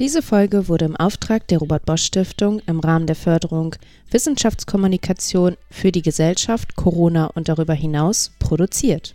Diese 0.00 0.22
Folge 0.22 0.66
wurde 0.66 0.86
im 0.86 0.96
Auftrag 0.96 1.46
der 1.46 1.58
Robert 1.58 1.86
Bosch 1.86 2.02
Stiftung 2.02 2.60
im 2.66 2.80
Rahmen 2.80 3.06
der 3.06 3.14
Förderung 3.14 3.76
Wissenschaftskommunikation 4.10 5.56
für 5.70 5.92
die 5.92 6.02
Gesellschaft, 6.02 6.74
Corona 6.74 7.26
und 7.26 7.48
darüber 7.48 7.74
hinaus 7.74 8.32
produziert. 8.40 9.14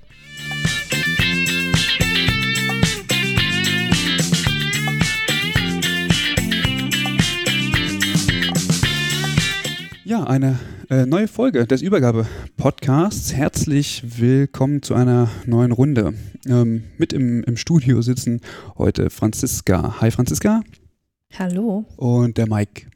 Ja, 10.05 10.23
eine 10.23 10.57
äh, 10.89 11.05
neue 11.05 11.27
Folge 11.27 11.65
des 11.67 11.81
Übergabe-Podcasts. 11.81 13.33
Herzlich 13.33 14.03
willkommen 14.19 14.81
zu 14.81 14.95
einer 14.95 15.29
neuen 15.45 15.71
Runde. 15.71 16.13
Ähm, 16.47 16.83
mit 16.97 17.13
im, 17.13 17.43
im 17.43 17.57
Studio 17.57 18.01
sitzen 18.01 18.41
heute 18.77 19.09
Franziska. 19.11 20.01
Hi 20.01 20.09
Franziska. 20.09 20.61
Hallo. 21.37 21.85
Und 21.95 22.37
der 22.37 22.47
Mike. 22.47 22.87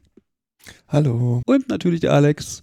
Hallo. 0.88 1.40
Und 1.46 1.68
natürlich 1.68 2.00
der 2.00 2.12
Alex. 2.12 2.62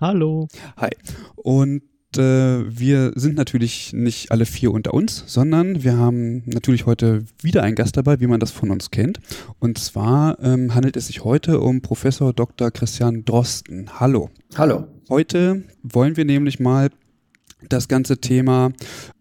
Hallo. 0.00 0.48
Hi. 0.76 0.90
Und 1.36 1.82
äh, 2.18 2.78
wir 2.78 3.12
sind 3.14 3.36
natürlich 3.36 3.92
nicht 3.92 4.30
alle 4.30 4.46
vier 4.46 4.72
unter 4.72 4.94
uns, 4.94 5.24
sondern 5.26 5.82
wir 5.82 5.96
haben 5.96 6.42
natürlich 6.46 6.86
heute 6.86 7.24
wieder 7.42 7.62
einen 7.62 7.74
Gast 7.74 7.96
dabei, 7.96 8.20
wie 8.20 8.26
man 8.26 8.40
das 8.40 8.50
von 8.50 8.70
uns 8.70 8.90
kennt. 8.90 9.20
Und 9.58 9.78
zwar 9.78 10.38
ähm, 10.42 10.74
handelt 10.74 10.96
es 10.96 11.06
sich 11.08 11.24
heute 11.24 11.60
um 11.60 11.80
Professor 11.80 12.32
Dr. 12.32 12.70
Christian 12.70 13.24
Drosten. 13.24 14.00
Hallo. 14.00 14.30
Hallo. 14.56 14.86
Heute 15.08 15.62
wollen 15.82 16.16
wir 16.16 16.24
nämlich 16.24 16.60
mal 16.60 16.90
das 17.68 17.88
ganze 17.88 18.18
Thema 18.18 18.72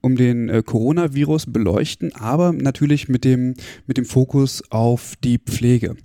um 0.01 0.15
den 0.15 0.49
äh, 0.49 0.63
Coronavirus 0.63 1.47
beleuchten, 1.47 2.13
aber 2.15 2.51
natürlich 2.53 3.07
mit 3.07 3.23
dem, 3.23 3.55
mit 3.87 3.97
dem 3.97 4.05
Fokus 4.05 4.63
auf 4.69 5.13
die 5.23 5.37
Pflege. 5.37 5.95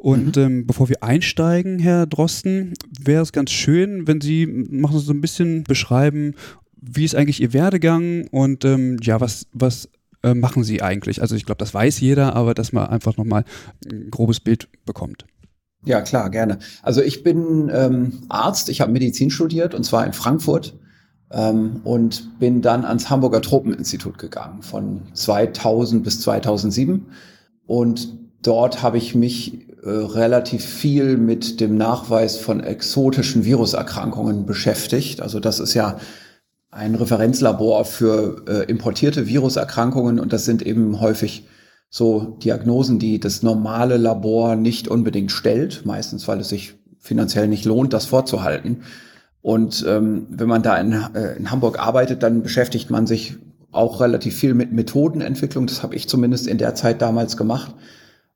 Und 0.00 0.36
mhm. 0.36 0.42
ähm, 0.42 0.66
bevor 0.66 0.88
wir 0.88 1.02
einsteigen, 1.02 1.78
Herr 1.78 2.06
Drosten, 2.06 2.74
wäre 3.00 3.22
es 3.22 3.32
ganz 3.32 3.50
schön, 3.50 4.06
wenn 4.06 4.20
Sie 4.20 4.46
machen 4.46 4.98
so 4.98 5.12
ein 5.12 5.20
bisschen 5.20 5.64
beschreiben, 5.64 6.34
wie 6.80 7.04
ist 7.04 7.14
eigentlich 7.14 7.40
Ihr 7.40 7.52
Werdegang 7.52 8.28
und 8.28 8.64
ähm, 8.64 8.98
ja, 9.02 9.20
was, 9.20 9.46
was 9.52 9.88
äh, 10.22 10.34
machen 10.34 10.64
Sie 10.64 10.82
eigentlich? 10.82 11.20
Also 11.20 11.34
ich 11.34 11.44
glaube, 11.44 11.58
das 11.58 11.74
weiß 11.74 12.00
jeder, 12.00 12.36
aber 12.36 12.54
dass 12.54 12.72
man 12.72 12.86
einfach 12.86 13.16
nochmal 13.16 13.44
ein 13.90 14.10
grobes 14.10 14.40
Bild 14.40 14.68
bekommt. 14.84 15.24
Ja, 15.84 16.00
klar, 16.00 16.30
gerne. 16.30 16.58
Also 16.82 17.02
ich 17.02 17.22
bin 17.22 17.70
ähm, 17.72 18.20
Arzt, 18.28 18.68
ich 18.68 18.80
habe 18.80 18.92
Medizin 18.92 19.30
studiert 19.30 19.74
und 19.74 19.84
zwar 19.84 20.04
in 20.06 20.12
Frankfurt 20.12 20.76
ähm, 21.30 21.80
und 21.84 22.38
bin 22.38 22.62
dann 22.62 22.84
ans 22.84 23.10
Hamburger 23.10 23.42
Tropeninstitut 23.42 24.18
gegangen 24.18 24.62
von 24.62 25.02
2000 25.14 26.02
bis 26.02 26.20
2007 26.20 27.06
und 27.66 28.16
dort 28.42 28.82
habe 28.82 28.98
ich 28.98 29.14
mich 29.14 29.67
äh, 29.82 29.90
relativ 29.90 30.64
viel 30.64 31.16
mit 31.16 31.60
dem 31.60 31.76
Nachweis 31.76 32.36
von 32.36 32.60
exotischen 32.60 33.44
Viruserkrankungen 33.44 34.46
beschäftigt. 34.46 35.20
Also 35.22 35.40
das 35.40 35.60
ist 35.60 35.74
ja 35.74 35.98
ein 36.70 36.94
Referenzlabor 36.94 37.84
für 37.84 38.44
äh, 38.48 38.64
importierte 38.64 39.26
Viruserkrankungen 39.26 40.20
und 40.20 40.32
das 40.32 40.44
sind 40.44 40.62
eben 40.62 41.00
häufig 41.00 41.46
so 41.90 42.36
Diagnosen, 42.42 42.98
die 42.98 43.18
das 43.18 43.42
normale 43.42 43.96
Labor 43.96 44.56
nicht 44.56 44.88
unbedingt 44.88 45.32
stellt, 45.32 45.86
meistens 45.86 46.28
weil 46.28 46.40
es 46.40 46.48
sich 46.48 46.74
finanziell 46.98 47.48
nicht 47.48 47.64
lohnt, 47.64 47.92
das 47.92 48.04
vorzuhalten. 48.06 48.82
Und 49.40 49.84
ähm, 49.88 50.26
wenn 50.30 50.48
man 50.48 50.62
da 50.62 50.76
in, 50.76 50.92
äh, 50.92 51.36
in 51.36 51.50
Hamburg 51.50 51.78
arbeitet, 51.78 52.22
dann 52.22 52.42
beschäftigt 52.42 52.90
man 52.90 53.06
sich 53.06 53.36
auch 53.70 54.00
relativ 54.00 54.34
viel 54.36 54.54
mit 54.54 54.72
Methodenentwicklung. 54.72 55.66
Das 55.66 55.82
habe 55.82 55.94
ich 55.94 56.08
zumindest 56.08 56.46
in 56.46 56.58
der 56.58 56.74
Zeit 56.74 57.00
damals 57.00 57.36
gemacht. 57.36 57.74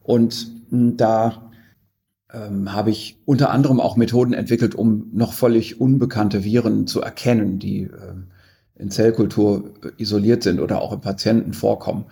Und 0.02 0.61
da 0.72 1.50
ähm, 2.32 2.72
habe 2.72 2.90
ich 2.90 3.20
unter 3.24 3.50
anderem 3.50 3.80
auch 3.80 3.96
Methoden 3.96 4.32
entwickelt, 4.32 4.74
um 4.74 5.10
noch 5.12 5.32
völlig 5.32 5.80
unbekannte 5.80 6.44
Viren 6.44 6.86
zu 6.86 7.00
erkennen, 7.02 7.58
die 7.58 7.82
ähm, 7.82 8.28
in 8.74 8.90
Zellkultur 8.90 9.74
isoliert 9.98 10.42
sind 10.42 10.60
oder 10.60 10.80
auch 10.80 10.92
im 10.92 11.00
Patienten 11.00 11.52
vorkommen. 11.52 12.06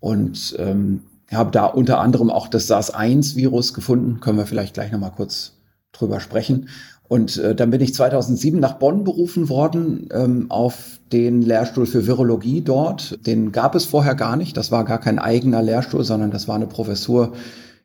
Und 0.00 0.54
ähm, 0.58 1.02
habe 1.32 1.50
da 1.50 1.66
unter 1.66 2.00
anderem 2.00 2.30
auch 2.30 2.48
das 2.48 2.68
SARS-1-Virus 2.68 3.74
gefunden. 3.74 4.20
Können 4.20 4.38
wir 4.38 4.46
vielleicht 4.46 4.74
gleich 4.74 4.92
nochmal 4.92 5.12
kurz 5.14 5.54
drüber 5.92 6.20
sprechen. 6.20 6.68
Und 7.08 7.38
äh, 7.38 7.54
dann 7.54 7.70
bin 7.70 7.80
ich 7.80 7.94
2007 7.94 8.60
nach 8.60 8.74
Bonn 8.74 9.02
berufen 9.02 9.48
worden 9.48 10.08
ähm, 10.12 10.50
auf 10.50 11.00
den 11.10 11.42
Lehrstuhl 11.42 11.86
für 11.86 12.06
Virologie 12.06 12.60
dort. 12.60 13.26
Den 13.26 13.50
gab 13.50 13.74
es 13.74 13.86
vorher 13.86 14.14
gar 14.14 14.36
nicht. 14.36 14.56
Das 14.56 14.70
war 14.70 14.84
gar 14.84 15.00
kein 15.00 15.18
eigener 15.18 15.62
Lehrstuhl, 15.62 16.04
sondern 16.04 16.30
das 16.30 16.48
war 16.48 16.56
eine 16.56 16.66
Professur 16.66 17.32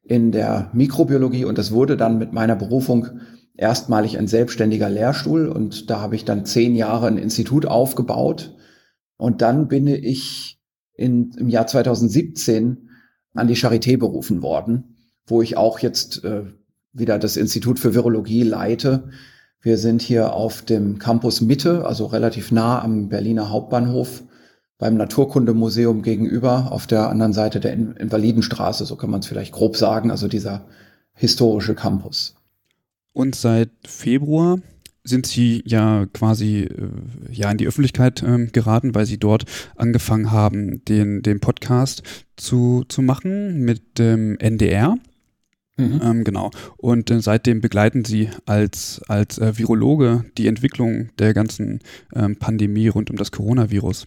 in 0.03 0.31
der 0.31 0.69
Mikrobiologie. 0.74 1.46
Und 1.46 1.58
das 1.58 1.72
wurde 1.72 1.97
dann 1.97 2.18
mit 2.18 2.34
meiner 2.34 2.56
Berufung 2.56 3.08
erstmalig 3.56 4.18
ein 4.18 4.28
selbstständiger 4.28 4.90
Lehrstuhl. 4.90 5.47
Und 5.47 5.90
da 5.90 6.02
habe 6.02 6.16
ich 6.16 6.25
dann 6.25 6.46
zehn 6.46 6.75
Jahre 6.75 7.08
ein 7.08 7.18
Institut 7.18 7.66
aufgebaut. 7.66 8.56
Und 9.18 9.42
dann 9.42 9.68
bin 9.68 9.88
ich 9.88 10.59
in, 10.96 11.31
im 11.38 11.50
Jahr 11.50 11.68
2017 11.68 12.90
an 13.34 13.47
die 13.47 13.56
Charité 13.56 13.97
berufen 13.97 14.42
worden, 14.42 14.96
wo 15.25 15.42
ich 15.42 15.58
auch 15.58 15.80
jetzt 15.80 16.24
äh, 16.24 16.44
wieder 16.92 17.18
das 17.18 17.38
Institut 17.38 17.80
für 17.80 17.96
Virologie 17.96 18.44
leite. 18.44 19.09
Wir 19.62 19.78
sind 19.78 20.02
hier 20.02 20.34
auf 20.34 20.62
dem 20.62 21.00
Campus 21.00 21.42
Mitte, 21.42 21.86
also 21.86 22.06
relativ 22.06 22.52
nah 22.52 22.81
am 22.81 23.09
Berliner 23.09 23.50
Hauptbahnhof, 23.50 24.24
beim 24.78 24.98
Naturkundemuseum 24.98 26.02
gegenüber, 26.02 26.72
auf 26.72 26.88
der 26.88 27.10
anderen 27.10 27.34
Seite 27.34 27.60
der 27.60 27.74
Invalidenstraße, 27.74 28.86
so 28.86 28.96
kann 28.96 29.10
man 29.10 29.22
es 29.22 29.28
vielleicht 29.28 29.54
grob 29.54 29.78
sagen, 29.78 30.12
also 30.12 30.28
dieser 30.28 30.66
historische 31.14 31.76
Campus. 31.76 32.36
Und 33.14 33.36
seit 33.36 33.70
Februar 33.86 34.60
sind 35.04 35.28
sie 35.28 35.64
ja 35.66 36.06
quasi 36.14 36.62
äh, 36.62 36.90
ja 37.32 37.52
in 37.52 37.58
die 37.58 37.68
Öffentlichkeit 37.68 38.24
ähm, 38.24 38.52
geraten, 38.52 38.96
weil 38.96 39.06
sie 39.06 39.18
dort 39.18 39.46
angefangen 39.76 40.32
haben, 40.32 40.84
den, 40.86 41.22
den 41.22 41.40
Podcast 41.40 42.04
zu, 42.38 42.86
zu 42.88 43.02
machen 43.02 43.60
mit 43.60 44.00
dem 44.00 44.38
NDR. 44.40 44.96
Mhm. 45.78 46.02
Ähm, 46.04 46.24
genau. 46.24 46.52
Und 46.78 47.12
äh, 47.12 47.22
seitdem 47.22 47.60
begleiten 47.60 48.06
sie 48.06 48.30
als, 48.46 49.02
als 49.08 49.40
äh, 49.40 49.58
Virologe 49.58 50.26
die 50.38 50.48
Entwicklung 50.48 51.10
der 51.18 51.34
ganzen 51.34 51.80
ähm, 52.16 52.38
Pandemie 52.38 52.88
rund 52.88 53.10
um 53.10 53.18
das 53.18 53.31
Coronavirus. 53.31 54.06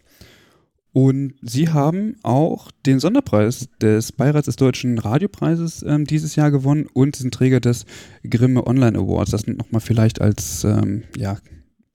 Und 0.97 1.35
sie 1.43 1.69
haben 1.69 2.17
auch 2.23 2.71
den 2.87 3.01
Sonderpreis 3.01 3.69
des 3.83 4.13
Beirats 4.13 4.47
des 4.47 4.57
Deutschen 4.57 4.99
Radiopreises 4.99 5.85
ähm, 5.87 6.07
dieses 6.07 6.37
Jahr 6.37 6.51
gewonnen 6.51 6.87
und 6.91 7.17
sind 7.17 7.35
Träger 7.35 7.61
des 7.61 7.85
Grimme 8.27 8.67
Online 8.67 8.99
Awards. 8.99 9.33
Das 9.33 9.43
sind 9.43 9.59
nochmal 9.59 9.83
vielleicht 9.83 10.23
als 10.23 10.65
ähm, 10.65 11.03
ja, 11.15 11.37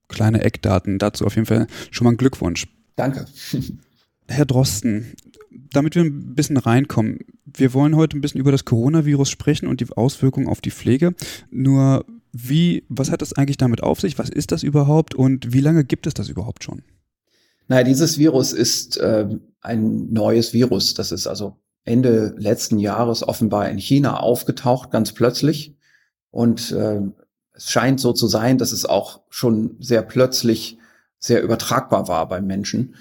kleine 0.08 0.44
Eckdaten 0.44 1.00
dazu 1.00 1.26
auf 1.26 1.34
jeden 1.34 1.48
Fall 1.48 1.66
schon 1.90 2.06
mal 2.06 2.12
ein 2.12 2.18
Glückwunsch. 2.18 2.68
Danke. 2.96 3.26
Herr 4.28 4.46
Drosten, 4.46 5.14
damit 5.72 5.96
wir 5.96 6.04
ein 6.04 6.36
bisschen 6.36 6.58
reinkommen, 6.58 7.22
wir 7.44 7.74
wollen 7.74 7.96
heute 7.96 8.16
ein 8.16 8.22
bisschen 8.22 8.40
über 8.40 8.52
das 8.52 8.66
Coronavirus 8.66 9.32
sprechen 9.32 9.66
und 9.66 9.82
die 9.82 9.90
Auswirkungen 9.90 10.48
auf 10.48 10.62
die 10.62 10.70
Pflege. 10.70 11.16
Nur 11.50 12.06
wie, 12.34 12.84
was 12.88 13.10
hat 13.10 13.24
das 13.24 13.34
eigentlich 13.34 13.58
damit 13.58 13.82
auf 13.82 14.00
sich? 14.00 14.20
Was 14.20 14.30
ist 14.30 14.52
das 14.52 14.62
überhaupt 14.62 15.16
und 15.16 15.54
wie 15.54 15.62
lange 15.62 15.86
gibt 15.86 16.06
es 16.06 16.14
das 16.14 16.30
überhaupt 16.30 16.64
schon? 16.64 16.84
Naja, 17.72 17.86
dieses 17.86 18.18
Virus 18.18 18.52
ist 18.52 18.98
äh, 18.98 19.30
ein 19.62 20.12
neues 20.12 20.52
Virus. 20.52 20.94
Das 20.94 21.14
ist 21.14 21.26
also 21.26 21.56
Ende 21.86 22.36
letzten 22.38 22.80
Jahres 22.80 23.26
offenbar 23.26 23.70
in 23.70 23.78
China 23.78 24.20
aufgetaucht, 24.20 24.92
ganz 24.92 25.14
plötzlich. 25.14 25.78
Und 26.32 26.74
äh, 26.74 27.00
es 27.54 27.72
scheint 27.72 28.02
so 28.02 28.12
zu 28.12 28.28
sein, 28.28 28.58
dass 28.58 28.74
es 28.74 28.86
auch 28.86 29.22
schon 29.30 29.78
sehr 29.80 30.02
plötzlich 30.02 30.80
sehr 31.18 31.42
übertragbar 31.42 32.10
war 32.10 32.28
beim 32.28 32.46
Menschen. 32.46 32.96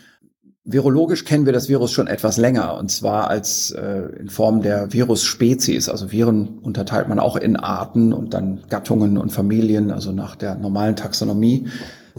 Virologisch 0.63 1.25
kennen 1.25 1.47
wir 1.47 1.53
das 1.53 1.69
Virus 1.69 1.91
schon 1.91 2.07
etwas 2.07 2.37
länger 2.37 2.77
und 2.77 2.93
zwar 2.93 3.27
als 3.27 3.73
äh, 3.73 4.03
in 4.21 4.29
Form 4.29 4.63
der 4.63 4.93
Virusspezies. 4.93 5.89
Also 5.89 6.13
Viren 6.13 6.61
unterteilt 6.61 7.09
man 7.09 7.19
auch 7.19 7.35
in 7.35 7.57
Arten 7.57 8.13
und 8.13 8.35
dann 8.35 8.61
Gattungen 8.69 9.19
und 9.19 9.31
Familien, 9.31 9.91
also 9.91 10.13
nach 10.13 10.37
der 10.37 10.55
normalen 10.55 10.95
Taxonomie. 10.95 11.67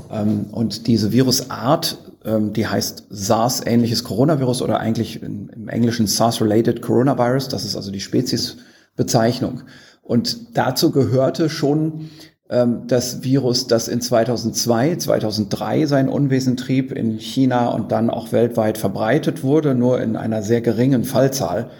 Ähm, 0.09 0.45
und 0.51 0.87
diese 0.87 1.11
Virusart, 1.11 1.97
ähm, 2.25 2.53
die 2.53 2.67
heißt 2.67 3.07
SARS-ähnliches 3.09 4.03
Coronavirus 4.03 4.61
oder 4.61 4.79
eigentlich 4.79 5.21
im 5.21 5.67
Englischen 5.67 6.07
SARS-related 6.07 6.81
Coronavirus. 6.81 7.49
Das 7.49 7.65
ist 7.65 7.75
also 7.75 7.91
die 7.91 7.99
Speziesbezeichnung. 7.99 9.63
Und 10.01 10.57
dazu 10.57 10.91
gehörte 10.91 11.49
schon 11.49 12.09
ähm, 12.51 12.83
das 12.87 13.23
Virus, 13.23 13.67
das 13.67 13.87
in 13.87 14.01
2002, 14.01 14.97
2003 14.97 15.85
sein 15.85 16.09
Unwesen 16.09 16.57
trieb, 16.57 16.91
in 16.91 17.17
China 17.17 17.69
und 17.69 17.91
dann 17.91 18.09
auch 18.09 18.31
weltweit 18.33 18.77
verbreitet 18.77 19.41
wurde, 19.41 19.73
nur 19.73 20.01
in 20.01 20.17
einer 20.17 20.43
sehr 20.43 20.61
geringen 20.61 21.05
Fallzahl. 21.05 21.71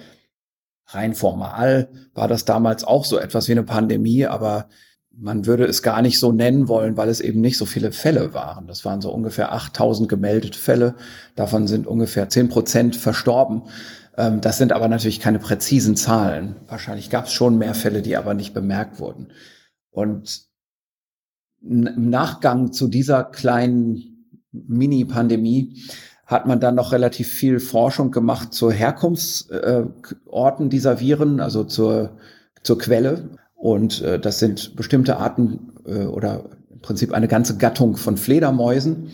Rein 0.87 1.13
formal 1.13 1.89
war 2.13 2.27
das 2.27 2.45
damals 2.45 2.83
auch 2.83 3.05
so 3.05 3.17
etwas 3.17 3.47
wie 3.47 3.53
eine 3.53 3.63
Pandemie, 3.63 4.25
aber 4.25 4.67
man 5.21 5.45
würde 5.45 5.65
es 5.65 5.83
gar 5.83 6.01
nicht 6.01 6.18
so 6.19 6.31
nennen 6.31 6.68
wollen, 6.68 6.97
weil 6.97 7.07
es 7.07 7.21
eben 7.21 7.41
nicht 7.41 7.57
so 7.57 7.68
viele 7.68 7.91
Fälle 7.91 8.33
waren. 8.33 8.65
Das 8.65 8.83
waren 8.85 9.01
so 9.01 9.12
ungefähr 9.12 9.53
8000 9.53 10.09
gemeldete 10.09 10.57
Fälle. 10.57 10.95
Davon 11.35 11.68
sind 11.68 11.85
ungefähr 11.85 12.27
10 12.27 12.50
Prozent 12.50 12.95
verstorben. 12.95 13.63
Ähm, 14.18 14.41
das 14.41 14.57
sind 14.57 14.73
aber 14.73 14.88
natürlich 14.88 15.19
keine 15.19 15.38
präzisen 15.38 15.95
Zahlen. 15.95 16.56
Wahrscheinlich 16.68 17.12
gab 17.12 17.25
es 17.25 17.33
schon 17.33 17.59
mehr 17.59 17.75
Fälle, 17.75 18.01
die 18.01 18.18
aber 18.18 18.33
nicht 18.33 18.56
bemerkt 18.56 19.00
wurden. 19.00 19.27
Und 19.91 20.41
im 21.62 22.09
Nachgang 22.09 22.74
zu 22.74 22.88
dieser 22.88 23.24
kleinen 23.24 24.25
Mini-Pandemie 24.51 25.83
hat 26.25 26.47
man 26.47 26.59
dann 26.59 26.74
noch 26.74 26.94
relativ 26.94 27.27
viel 27.27 27.59
Forschung 27.59 28.09
gemacht 28.09 28.56
zur 28.56 28.74
Herkunftsorten 28.74 30.71
dieser 30.71 31.00
Viren, 31.00 31.39
also 31.39 31.63
zur, 31.63 32.17
zur 32.63 32.79
Quelle. 32.79 33.38
Und 33.61 34.01
äh, 34.01 34.19
das 34.19 34.39
sind 34.39 34.75
bestimmte 34.75 35.17
Arten 35.17 35.73
äh, 35.85 36.05
oder 36.05 36.49
im 36.71 36.81
Prinzip 36.81 37.13
eine 37.13 37.27
ganze 37.27 37.57
Gattung 37.57 37.95
von 37.95 38.17
Fledermäusen. 38.17 39.09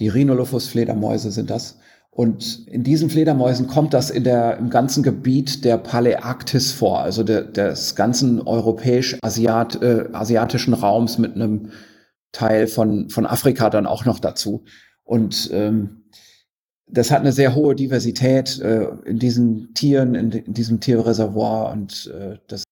Die 0.00 0.08
Rhinolophus-Fledermäuse 0.08 1.30
sind 1.30 1.48
das. 1.48 1.78
Und 2.10 2.68
in 2.68 2.84
diesen 2.84 3.08
Fledermäusen 3.08 3.68
kommt 3.68 3.94
das 3.94 4.10
in 4.10 4.22
der, 4.22 4.58
im 4.58 4.68
ganzen 4.68 5.02
Gebiet 5.02 5.64
der 5.64 5.78
Paläarktis 5.78 6.72
vor, 6.72 7.00
also 7.00 7.22
der, 7.22 7.44
des 7.44 7.94
ganzen 7.94 8.42
europäisch-asiatischen 8.42 10.74
äh, 10.74 10.76
Raums 10.76 11.16
mit 11.16 11.34
einem 11.34 11.70
Teil 12.32 12.66
von, 12.66 13.08
von 13.08 13.24
Afrika 13.24 13.70
dann 13.70 13.86
auch 13.86 14.04
noch 14.04 14.18
dazu. 14.18 14.64
Und 15.04 15.48
ähm, 15.54 16.02
das 16.86 17.10
hat 17.10 17.20
eine 17.20 17.32
sehr 17.32 17.54
hohe 17.54 17.74
Diversität 17.74 18.60
äh, 18.60 18.88
in 19.06 19.18
diesen 19.18 19.72
Tieren, 19.72 20.14
in, 20.14 20.32
in 20.32 20.52
diesem 20.52 20.80
Tierreservoir 20.80 21.72
und 21.72 22.12
äh, 22.14 22.36
das 22.46 22.66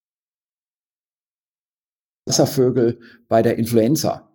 Wasservögel 2.26 2.98
bei 3.28 3.42
der 3.42 3.58
Influenza, 3.58 4.30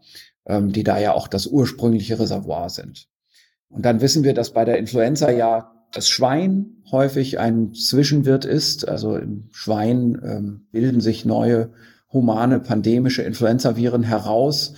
ähm, 0.45 0.71
die 0.71 0.83
da 0.83 1.00
ja 1.00 1.13
auch 1.13 1.27
das 1.27 1.47
ursprüngliche 1.47 2.19
Reservoir 2.19 2.69
sind. 2.69 3.07
Und 3.69 3.86
dann 3.86 4.01
wissen 4.01 4.24
wir, 4.24 4.33
dass 4.33 4.51
bei 4.51 4.65
der 4.65 4.77
Influenza 4.77 5.30
ja 5.31 5.71
das 5.91 6.09
Schwein 6.09 6.77
häufig 6.91 7.39
ein 7.39 7.74
Zwischenwirt 7.74 8.45
ist. 8.45 8.88
Also 8.88 9.15
im 9.15 9.50
Schwein 9.51 10.21
ähm, 10.24 10.68
bilden 10.71 11.01
sich 11.01 11.25
neue 11.25 11.71
humane 12.12 12.59
pandemische 12.59 13.21
Influenzaviren 13.21 14.03
heraus. 14.03 14.74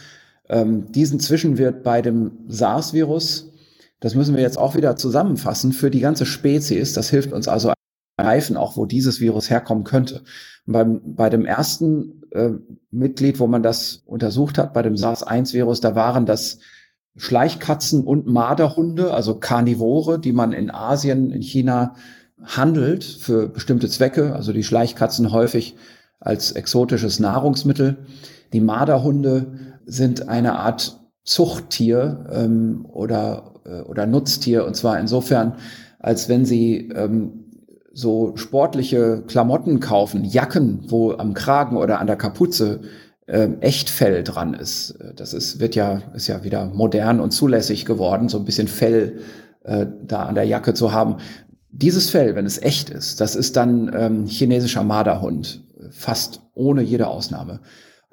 Ähm, 0.50 0.92
diesen 0.92 1.20
Zwischenwirt 1.20 1.84
bei 1.84 2.02
dem 2.02 2.32
SARS-Virus, 2.48 3.52
das 4.00 4.16
müssen 4.16 4.36
wir 4.36 4.42
jetzt 4.42 4.58
auch 4.58 4.76
wieder 4.76 4.96
zusammenfassen 4.96 5.72
für 5.72 5.92
die 5.92 6.00
ganze 6.00 6.26
Spezies. 6.26 6.94
Das 6.94 7.10
hilft 7.10 7.32
uns 7.32 7.48
also 7.48 7.72
greifen, 8.22 8.58
auch 8.58 8.78
wo 8.78 8.86
dieses 8.86 9.20
Virus 9.20 9.50
herkommen 9.50 9.84
könnte. 9.84 10.22
Beim, 10.66 11.02
bei 11.04 11.30
dem 11.30 11.46
ersten 11.46 12.24
äh, 12.32 12.52
Mitglied, 12.92 13.40
wo 13.40 13.48
man 13.48 13.64
das 13.64 14.04
untersucht 14.06 14.58
hat, 14.58 14.74
bei 14.74 14.82
dem 14.82 14.96
SARS-1-Virus, 14.96 15.82
da 15.82 15.96
waren 15.96 16.26
das 16.26 16.60
Schleichkatzen 17.18 18.04
und 18.04 18.28
Marderhunde, 18.28 19.14
also 19.14 19.36
Karnivore, 19.36 20.20
die 20.20 20.32
man 20.32 20.54
in 20.54 20.72
Asien, 20.72 21.32
in 21.32 21.42
China 21.42 21.96
handelt 22.44 23.04
für 23.04 23.50
bestimmte 23.50 23.90
Zwecke, 23.90 24.34
also 24.34 24.54
die 24.54 24.64
Schleichkatzen 24.64 25.32
häufig 25.32 25.76
als 26.20 26.52
exotisches 26.54 27.20
Nahrungsmittel. 27.20 28.06
Die 28.54 28.62
Marderhunde 28.62 29.78
sind 29.86 30.30
eine 30.30 30.58
Art 30.60 31.00
Zuchttier 31.24 32.26
ähm, 32.32 32.86
oder, 32.90 33.62
äh, 33.66 33.82
oder 33.82 34.06
Nutztier, 34.06 34.66
und 34.66 34.76
zwar 34.76 35.00
insofern, 35.00 35.56
als 36.00 36.30
wenn 36.30 36.46
sie 36.46 36.90
ähm, 36.96 37.41
so 37.94 38.34
sportliche 38.36 39.24
Klamotten 39.28 39.80
kaufen, 39.80 40.24
Jacken, 40.24 40.86
wo 40.88 41.14
am 41.14 41.34
Kragen 41.34 41.78
oder 41.78 42.00
an 42.00 42.08
der 42.08 42.16
Kapuze 42.16 42.82
ähm, 43.28 43.60
Echtfell 43.62 44.24
dran 44.24 44.54
ist. 44.54 44.98
Das 45.16 45.34
ist, 45.34 45.60
wird 45.60 45.76
ja, 45.76 46.02
ist 46.14 46.28
ja 46.28 46.44
wieder 46.44 46.66
modern 46.66 47.20
und 47.20 47.32
zulässig 47.32 47.86
geworden, 47.86 48.30
so 48.30 48.38
ein 48.38 48.46
bisschen 48.46 48.68
Fell 48.68 49.20
äh, 49.64 49.86
da 50.04 50.24
an 50.24 50.36
der 50.36 50.46
Jacke 50.46 50.74
zu 50.74 50.92
haben. 50.92 51.18
Dieses 51.72 52.10
Fell, 52.10 52.36
wenn 52.36 52.46
es 52.46 52.62
echt 52.62 52.90
ist, 52.90 53.22
das 53.22 53.36
ist 53.36 53.56
dann 53.56 53.92
ähm, 53.96 54.26
chinesischer 54.26 54.84
Marderhund, 54.84 55.64
fast 55.90 56.42
ohne 56.54 56.82
jede 56.82 57.08
Ausnahme. 57.08 57.62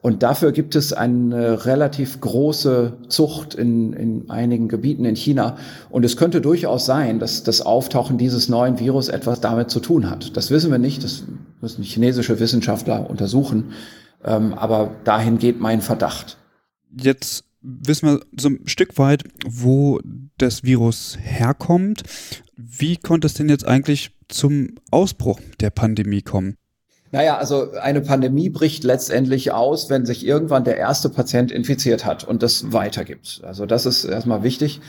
Und 0.01 0.23
dafür 0.23 0.53
gibt 0.53 0.77
es 0.77 0.93
eine 0.93 1.67
relativ 1.67 2.21
große 2.21 2.99
Zucht 3.09 3.55
in, 3.55 3.93
in 3.93 4.31
einigen 4.31 4.69
Gebieten 4.69 5.05
in 5.05 5.17
China. 5.17 5.57
Und 5.91 6.05
es 6.05 6.17
könnte 6.17 6.41
durchaus 6.41 6.87
sein, 6.87 7.19
dass 7.19 7.43
das 7.43 7.63
Auftauchen 7.63 8.17
dieses 8.17 8.49
neuen 8.49 8.79
Virus 8.79 9.09
etwas 9.09 9.41
damit 9.41 9.71
zu 9.71 9.81
tun 9.81 10.09
hat. 10.09 10.37
Das 10.37 10.53
wissen 10.53 10.71
wir 10.71 10.79
nicht. 10.79 11.03
Das 11.03 11.25
müssen 11.61 11.83
chinesische 11.83 12.39
Wissenschaftler 12.39 13.11
untersuchen. 13.11 13.73
Ähm, 14.25 14.55
aber 14.55 14.93
dahin 15.03 15.39
geht 15.39 15.59
mein 15.61 15.81
Verdacht. 15.81 16.39
Jetzt 16.97 17.45
wissen 17.61 18.09
wir 18.09 18.21
so 18.39 18.51
ein 18.51 18.61
Stück 18.67 18.99
weit, 18.99 19.25
wo 19.47 20.01
das 20.39 20.63
Virus 20.63 21.19
herkommt. 21.21 22.05
Wie 22.57 22.97
konnte 22.97 23.27
es 23.27 23.35
denn 23.35 23.49
jetzt 23.49 23.67
eigentlich 23.67 24.13
zum 24.29 24.77
Ausbruch 24.93 25.41
der 25.61 25.71
Pandemie 25.71 26.23
kommen? 26.23 26.57
Naja, 27.11 27.39
also 27.39 27.73
eine 27.81 28.01
Pandemie 28.01 28.51
bricht 28.51 28.85
letztendlich 28.85 29.53
aus, 29.53 29.89
wenn 29.89 30.05
sich 30.05 30.27
irgendwann 30.27 30.65
der 30.65 30.77
erste 30.77 31.09
Patient 31.09 31.51
infiziert 31.51 32.05
hat 32.05 32.25
und 32.25 32.43
das 32.43 32.73
weitergibt. 32.73 33.41
Also 33.45 33.65
das 33.65 33.87
ist 33.87 34.05
erstmal 34.05 34.43
wichtig. 34.43 34.81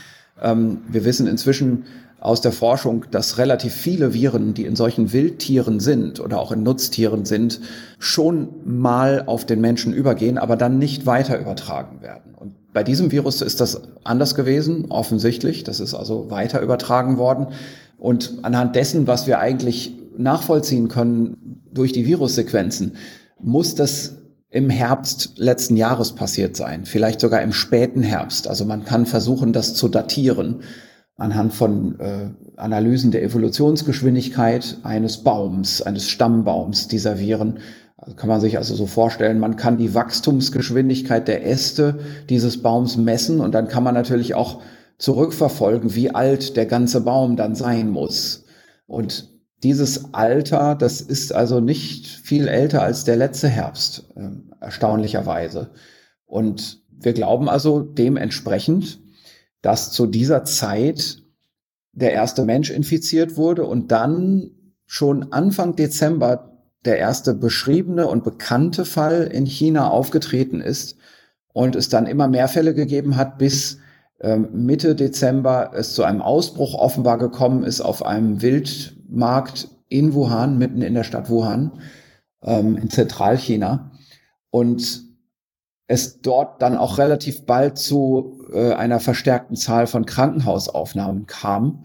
Ähm, 0.41 0.81
wir 0.89 1.05
wissen 1.05 1.27
inzwischen 1.27 1.85
aus 2.19 2.41
der 2.41 2.51
Forschung, 2.51 3.05
dass 3.11 3.37
relativ 3.37 3.73
viele 3.73 4.13
Viren, 4.13 4.53
die 4.53 4.65
in 4.65 4.75
solchen 4.75 5.13
Wildtieren 5.13 5.79
sind 5.79 6.19
oder 6.19 6.39
auch 6.39 6.51
in 6.51 6.63
Nutztieren 6.63 7.25
sind, 7.25 7.61
schon 7.97 8.49
mal 8.65 9.23
auf 9.25 9.45
den 9.45 9.61
Menschen 9.61 9.93
übergehen, 9.93 10.37
aber 10.37 10.57
dann 10.57 10.77
nicht 10.77 11.05
weiter 11.05 11.39
übertragen 11.39 12.01
werden. 12.01 12.33
Und 12.35 12.55
bei 12.73 12.83
diesem 12.83 13.11
Virus 13.11 13.41
ist 13.41 13.61
das 13.61 13.81
anders 14.03 14.35
gewesen, 14.35 14.87
offensichtlich. 14.89 15.63
Das 15.63 15.79
ist 15.79 15.93
also 15.93 16.29
weiter 16.29 16.61
übertragen 16.61 17.17
worden. 17.17 17.47
Und 17.97 18.39
anhand 18.41 18.75
dessen, 18.75 19.07
was 19.07 19.25
wir 19.27 19.39
eigentlich 19.39 19.98
nachvollziehen 20.19 20.87
können 20.87 21.63
durch 21.71 21.91
die 21.91 22.05
Virussequenzen, 22.05 22.93
muss 23.39 23.75
das 23.75 24.15
im 24.51 24.69
Herbst 24.69 25.33
letzten 25.37 25.77
Jahres 25.77 26.13
passiert 26.13 26.55
sein, 26.55 26.85
vielleicht 26.85 27.21
sogar 27.21 27.41
im 27.41 27.53
späten 27.53 28.01
Herbst. 28.01 28.47
Also 28.47 28.65
man 28.65 28.83
kann 28.83 29.05
versuchen, 29.05 29.53
das 29.53 29.75
zu 29.75 29.87
datieren 29.87 30.61
anhand 31.17 31.53
von 31.53 31.99
äh, 31.99 32.29
Analysen 32.55 33.11
der 33.11 33.23
Evolutionsgeschwindigkeit 33.23 34.77
eines 34.83 35.17
Baums, 35.17 35.81
eines 35.81 36.09
Stammbaums 36.09 36.87
dieser 36.87 37.19
Viren. 37.19 37.59
Also 37.97 38.15
kann 38.15 38.29
man 38.29 38.41
sich 38.41 38.57
also 38.57 38.73
so 38.73 38.87
vorstellen, 38.87 39.39
man 39.39 39.57
kann 39.57 39.77
die 39.77 39.93
Wachstumsgeschwindigkeit 39.93 41.27
der 41.27 41.45
Äste 41.45 41.99
dieses 42.29 42.61
Baums 42.61 42.95
messen 42.97 43.41
und 43.41 43.53
dann 43.53 43.67
kann 43.67 43.83
man 43.83 43.93
natürlich 43.93 44.33
auch 44.33 44.61
zurückverfolgen, 44.97 45.93
wie 45.95 46.09
alt 46.09 46.55
der 46.57 46.65
ganze 46.65 47.01
Baum 47.01 47.35
dann 47.35 47.55
sein 47.55 47.89
muss. 47.89 48.45
Und 48.87 49.29
dieses 49.63 50.13
Alter, 50.13 50.75
das 50.75 51.01
ist 51.01 51.33
also 51.33 51.59
nicht 51.59 52.07
viel 52.07 52.47
älter 52.47 52.81
als 52.81 53.03
der 53.03 53.17
letzte 53.17 53.49
Herbst, 53.49 54.05
äh, 54.15 54.29
erstaunlicherweise. 54.61 55.71
Und 56.25 56.81
wir 56.89 57.13
glauben 57.13 57.49
also 57.49 57.81
dementsprechend, 57.81 58.99
dass 59.61 59.91
zu 59.91 60.05
dieser 60.05 60.43
Zeit 60.43 61.21
der 61.91 62.13
erste 62.13 62.45
Mensch 62.45 62.69
infiziert 62.69 63.35
wurde 63.35 63.65
und 63.65 63.91
dann 63.91 64.51
schon 64.85 65.31
Anfang 65.31 65.75
Dezember 65.75 66.49
der 66.85 66.97
erste 66.97 67.33
beschriebene 67.33 68.07
und 68.07 68.23
bekannte 68.23 68.85
Fall 68.85 69.23
in 69.23 69.45
China 69.45 69.89
aufgetreten 69.89 70.61
ist 70.61 70.97
und 71.51 71.75
es 71.75 71.89
dann 71.89 72.07
immer 72.07 72.27
mehr 72.27 72.47
Fälle 72.47 72.73
gegeben 72.73 73.17
hat, 73.17 73.37
bis 73.37 73.79
ähm, 74.21 74.49
Mitte 74.53 74.95
Dezember 74.95 75.71
es 75.73 75.93
zu 75.93 76.03
einem 76.03 76.21
Ausbruch 76.21 76.73
offenbar 76.73 77.17
gekommen 77.17 77.63
ist 77.63 77.81
auf 77.81 78.05
einem 78.05 78.41
Wildmarkt 79.09 79.69
in 79.87 80.13
Wuhan, 80.13 80.57
mitten 80.57 80.81
in 80.81 80.93
der 80.93 81.03
Stadt 81.03 81.29
Wuhan, 81.29 81.81
ähm, 82.43 82.77
in 82.77 82.89
Zentralchina. 82.89 83.91
Und 84.51 85.03
es 85.87 86.21
dort 86.21 86.61
dann 86.61 86.77
auch 86.77 86.97
relativ 86.97 87.45
bald 87.45 87.77
zu 87.77 88.43
äh, 88.53 88.73
einer 88.73 88.99
verstärkten 88.99 89.55
Zahl 89.55 89.87
von 89.87 90.05
Krankenhausaufnahmen 90.05 91.25
kam. 91.25 91.83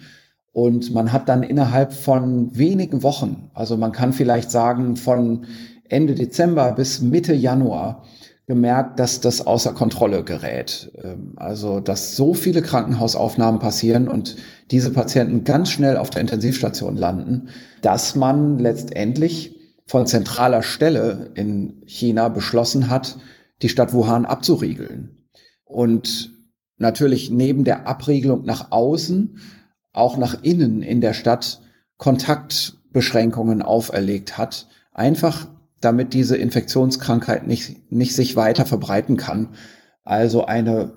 Und 0.52 0.93
man 0.93 1.12
hat 1.12 1.28
dann 1.28 1.43
innerhalb 1.43 1.93
von 1.93 2.57
wenigen 2.57 3.02
Wochen, 3.02 3.50
also 3.54 3.76
man 3.76 3.93
kann 3.93 4.12
vielleicht 4.12 4.50
sagen 4.50 4.97
von 4.97 5.47
Ende 5.88 6.14
Dezember 6.14 6.73
bis 6.73 7.00
Mitte 7.00 7.35
Januar, 7.35 8.04
gemerkt, 8.46 8.98
dass 9.00 9.20
das 9.20 9.46
außer 9.46 9.72
Kontrolle 9.72 10.22
gerät. 10.24 10.92
Ähm, 11.02 11.32
also, 11.36 11.80
dass 11.80 12.16
so 12.16 12.34
viele 12.34 12.62
Krankenhausaufnahmen 12.62 13.60
passieren 13.60 14.08
und 14.08 14.36
diese 14.70 14.92
Patienten 14.92 15.44
ganz 15.44 15.70
schnell 15.70 15.96
auf 15.96 16.10
der 16.10 16.20
Intensivstation 16.20 16.96
landen, 16.96 17.48
dass 17.82 18.14
man 18.14 18.58
letztendlich 18.58 19.56
von 19.86 20.06
zentraler 20.06 20.62
Stelle 20.62 21.30
in 21.34 21.82
China 21.86 22.28
beschlossen 22.28 22.88
hat, 22.90 23.18
die 23.62 23.68
Stadt 23.68 23.92
Wuhan 23.92 24.24
abzuriegeln. 24.24 25.28
Und 25.64 26.32
natürlich 26.78 27.30
neben 27.30 27.64
der 27.64 27.86
Abriegelung 27.86 28.44
nach 28.44 28.70
außen 28.72 29.38
auch 29.92 30.16
nach 30.16 30.42
innen 30.42 30.82
in 30.82 31.00
der 31.00 31.14
Stadt 31.14 31.60
Kontaktbeschränkungen 31.98 33.62
auferlegt 33.62 34.36
hat, 34.36 34.66
einfach 34.92 35.46
damit 35.84 36.14
diese 36.14 36.36
Infektionskrankheit 36.36 37.46
nicht, 37.46 37.90
nicht 37.92 38.14
sich 38.14 38.36
weiter 38.36 38.66
verbreiten 38.66 39.16
kann. 39.16 39.50
Also 40.02 40.44
eine, 40.44 40.92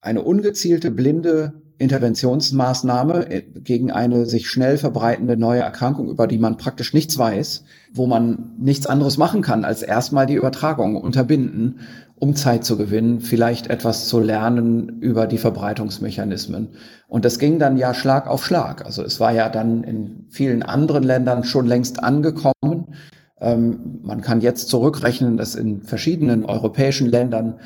eine 0.00 0.22
ungezielte, 0.22 0.90
blinde 0.90 1.64
Interventionsmaßnahme 1.78 3.30
äh, 3.30 3.42
gegen 3.60 3.90
eine 3.90 4.26
sich 4.26 4.48
schnell 4.48 4.78
verbreitende 4.78 5.36
neue 5.36 5.60
Erkrankung, 5.60 6.08
über 6.08 6.26
die 6.26 6.38
man 6.38 6.56
praktisch 6.56 6.94
nichts 6.94 7.18
weiß, 7.18 7.64
wo 7.92 8.06
man 8.06 8.54
nichts 8.58 8.86
anderes 8.86 9.18
machen 9.18 9.42
kann, 9.42 9.64
als 9.64 9.82
erstmal 9.82 10.26
die 10.26 10.34
Übertragung 10.34 10.96
unterbinden, 10.96 11.80
um 12.16 12.36
Zeit 12.36 12.64
zu 12.64 12.76
gewinnen, 12.76 13.20
vielleicht 13.20 13.66
etwas 13.66 14.06
zu 14.06 14.20
lernen 14.20 15.00
über 15.00 15.26
die 15.26 15.38
Verbreitungsmechanismen. 15.38 16.68
Und 17.08 17.24
das 17.24 17.38
ging 17.38 17.58
dann 17.58 17.76
ja 17.76 17.92
Schlag 17.92 18.28
auf 18.28 18.44
Schlag. 18.44 18.86
Also 18.86 19.02
es 19.02 19.18
war 19.18 19.32
ja 19.32 19.48
dann 19.48 19.82
in 19.82 20.26
vielen 20.30 20.62
anderen 20.62 21.02
Ländern 21.02 21.44
schon 21.44 21.66
längst 21.66 22.02
angekommen. 22.02 22.94
Ähm, 23.44 24.00
man 24.02 24.22
kann 24.22 24.40
jetzt 24.40 24.68
zurückrechnen, 24.68 25.36
dass 25.36 25.54
in 25.54 25.82
verschiedenen 25.82 26.46
europäischen 26.46 27.08
Ländern 27.08 27.60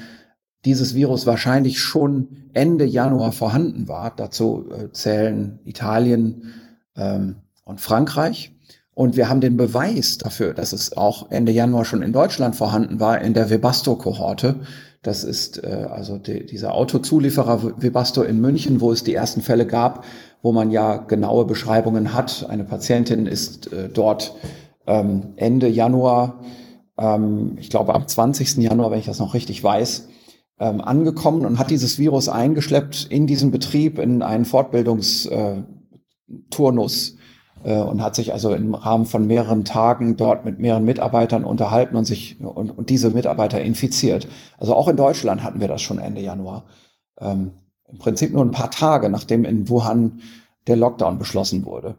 dieses 0.65 0.97
Virus 0.97 1.25
wahrscheinlich 1.25 1.79
schon 1.81 2.51
Ende 2.53 2.85
Januar 2.85 3.31
vorhanden 3.31 3.87
war. 3.87 4.13
Dazu 4.15 4.67
äh, 4.71 4.91
zählen 4.91 5.61
Italien 5.65 6.53
ähm, 6.97 7.37
und 7.65 7.81
Frankreich. 7.81 8.53
Und 8.93 9.17
wir 9.17 9.29
haben 9.29 9.41
den 9.41 9.57
Beweis 9.57 10.19
dafür, 10.19 10.53
dass 10.55 10.73
es 10.73 10.97
auch 10.97 11.31
Ende 11.31 11.53
Januar 11.53 11.85
schon 11.85 12.03
in 12.03 12.13
Deutschland 12.13 12.57
vorhanden 12.57 12.99
war, 12.99 13.21
in 13.21 13.33
der 13.33 13.49
Webasto-Kohorte. 13.49 14.57
Das 15.03 15.23
ist 15.23 15.63
äh, 15.63 15.87
also 15.89 16.19
die, 16.19 16.45
dieser 16.45 16.75
Autozulieferer 16.75 17.81
Webasto 17.81 18.23
in 18.23 18.41
München, 18.41 18.81
wo 18.81 18.91
es 18.91 19.05
die 19.05 19.15
ersten 19.15 19.43
Fälle 19.43 19.65
gab, 19.65 20.05
wo 20.43 20.51
man 20.51 20.73
ja 20.73 20.97
genaue 20.97 21.45
Beschreibungen 21.45 22.15
hat. 22.15 22.47
Eine 22.49 22.65
Patientin 22.65 23.27
ist 23.27 23.73
äh, 23.73 23.89
dort 23.89 24.35
ähm, 24.89 25.35
Ende 25.37 25.69
Januar, 25.69 26.41
ähm, 26.99 27.57
ich 27.61 27.71
glaube 27.71 27.95
am 27.95 28.09
20. 28.09 28.57
Januar, 28.57 28.91
wenn 28.91 28.99
ich 28.99 29.07
das 29.07 29.21
noch 29.21 29.35
richtig 29.35 29.63
weiß, 29.63 30.09
ähm, 30.59 30.81
angekommen 30.81 31.47
und 31.47 31.59
hat 31.59 31.71
dieses 31.71 31.99
Virus 31.99 32.29
eingeschleppt 32.29 33.07
in 33.11 33.27
diesen 33.27 33.51
Betrieb, 33.51 33.99
in 33.99 34.23
einen 34.23 34.47
Fortbildungsturnus 34.47 37.17
äh, 37.65 37.79
und 37.79 38.03
hat 38.03 38.15
sich 38.15 38.33
also 38.33 38.55
im 38.55 38.75
Rahmen 38.75 39.05
von 39.05 39.27
mehreren 39.27 39.67
Tagen 39.67 40.17
dort 40.17 40.47
mit 40.47 40.59
mehreren 40.59 40.87
Mitarbeitern 40.87 41.45
unterhalten 41.45 41.95
und 41.95 42.07
sich 42.07 42.41
und, 42.41 42.71
und 42.71 42.91
diese 42.91 43.11
Mitarbeiter 43.11 43.61
infiziert. 43.61 44.27
Also 44.57 44.75
auch 44.75 44.89
in 44.89 44.97
Deutschland 44.97 45.45
hatten 45.45 45.61
wir 45.61 45.69
das 45.69 45.83
schon 45.83 45.99
Ende 45.99 46.23
Januar. 46.23 46.65
Ähm, 47.21 47.53
Im 47.91 47.99
Prinzip 47.99 48.33
nur 48.33 48.43
ein 48.43 48.53
paar 48.53 48.71
Tage, 48.71 49.11
nachdem 49.11 49.45
in 49.45 49.69
Wuhan 49.69 50.23
der 50.67 50.77
Lockdown 50.77 51.19
beschlossen 51.19 51.67
wurde. 51.67 51.97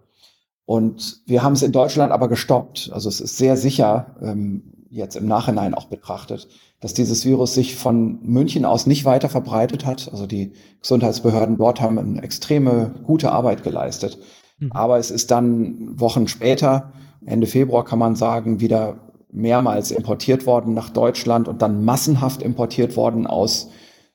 Und 0.69 1.23
wir 1.25 1.41
haben 1.41 1.53
es 1.53 1.63
in 1.63 1.71
Deutschland 1.71 2.11
aber 2.11 2.27
gestoppt. 2.27 2.91
Also 2.93 3.09
es 3.09 3.21
ist 3.21 3.39
sehr 3.39 3.57
sicher, 3.57 4.15
ähm, 4.21 4.85
jetzt 4.91 5.15
im 5.15 5.25
Nachhinein 5.25 5.73
auch 5.73 5.85
betrachtet, 5.85 6.47
dass 6.79 6.93
dieses 6.93 7.25
Virus 7.25 7.55
sich 7.55 7.75
von 7.75 8.19
München 8.21 8.65
aus 8.65 8.85
nicht 8.85 9.03
weiter 9.03 9.29
verbreitet 9.29 9.87
hat. 9.87 10.09
Also 10.11 10.27
die 10.27 10.51
Gesundheitsbehörden 10.83 11.57
dort 11.57 11.81
haben 11.81 11.97
eine 11.97 12.21
extreme 12.21 12.93
gute 13.03 13.31
Arbeit 13.31 13.63
geleistet. 13.63 14.19
Mhm. 14.59 14.71
Aber 14.71 14.99
es 14.99 15.09
ist 15.09 15.31
dann 15.31 15.99
Wochen 15.99 16.27
später, 16.27 16.93
Ende 17.25 17.47
Februar 17.47 17.83
kann 17.83 17.97
man 17.97 18.15
sagen, 18.15 18.59
wieder 18.59 18.99
mehrmals 19.31 19.89
importiert 19.89 20.45
worden 20.45 20.75
nach 20.75 20.91
Deutschland 20.91 21.47
und 21.47 21.63
dann 21.63 21.83
massenhaft 21.83 22.43
importiert 22.43 22.95
worden 22.95 23.25
aus 23.25 23.69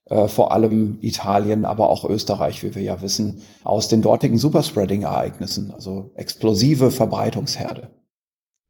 äh, 0.06 0.28
vor 0.28 0.52
allem 0.52 0.98
Italien, 1.00 1.64
aber 1.64 1.88
auch 1.88 2.04
Österreich, 2.04 2.62
wie 2.62 2.74
wir 2.74 2.82
ja 2.82 3.00
wissen, 3.00 3.42
aus 3.62 3.88
den 3.88 4.02
dortigen 4.02 4.38
Superspreading-Ereignissen, 4.38 5.70
also 5.72 6.10
explosive 6.14 6.90
Verbreitungsherde. 6.90 7.90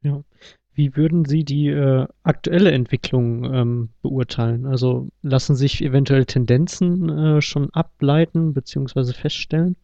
Ja. 0.01 0.21
Wie 0.73 0.97
würden 0.97 1.23
Sie 1.23 1.45
die 1.45 1.67
äh, 1.67 2.05
aktuelle 2.23 2.71
Entwicklung 2.71 3.45
ähm, 3.45 3.89
beurteilen? 4.01 4.65
Also 4.65 5.07
lassen 5.21 5.55
sich 5.55 5.81
eventuell 5.81 6.25
Tendenzen 6.25 7.09
äh, 7.09 7.41
schon 7.41 7.69
ableiten 7.71 8.53
bzw. 8.53 9.13
feststellen? 9.13 9.77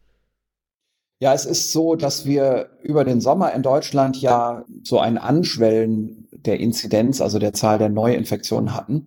Ja, 1.18 1.32
es 1.32 1.46
ist 1.46 1.72
so, 1.72 1.94
dass 1.94 2.26
wir 2.26 2.70
über 2.82 3.04
den 3.04 3.20
Sommer 3.20 3.54
in 3.54 3.62
Deutschland 3.62 4.20
ja 4.20 4.64
so 4.82 4.98
ein 4.98 5.16
Anschwellen 5.16 6.28
der 6.32 6.60
Inzidenz, 6.60 7.20
also 7.20 7.38
der 7.38 7.54
Zahl 7.54 7.78
der 7.78 7.88
Neuinfektionen 7.88 8.74
hatten. 8.74 9.06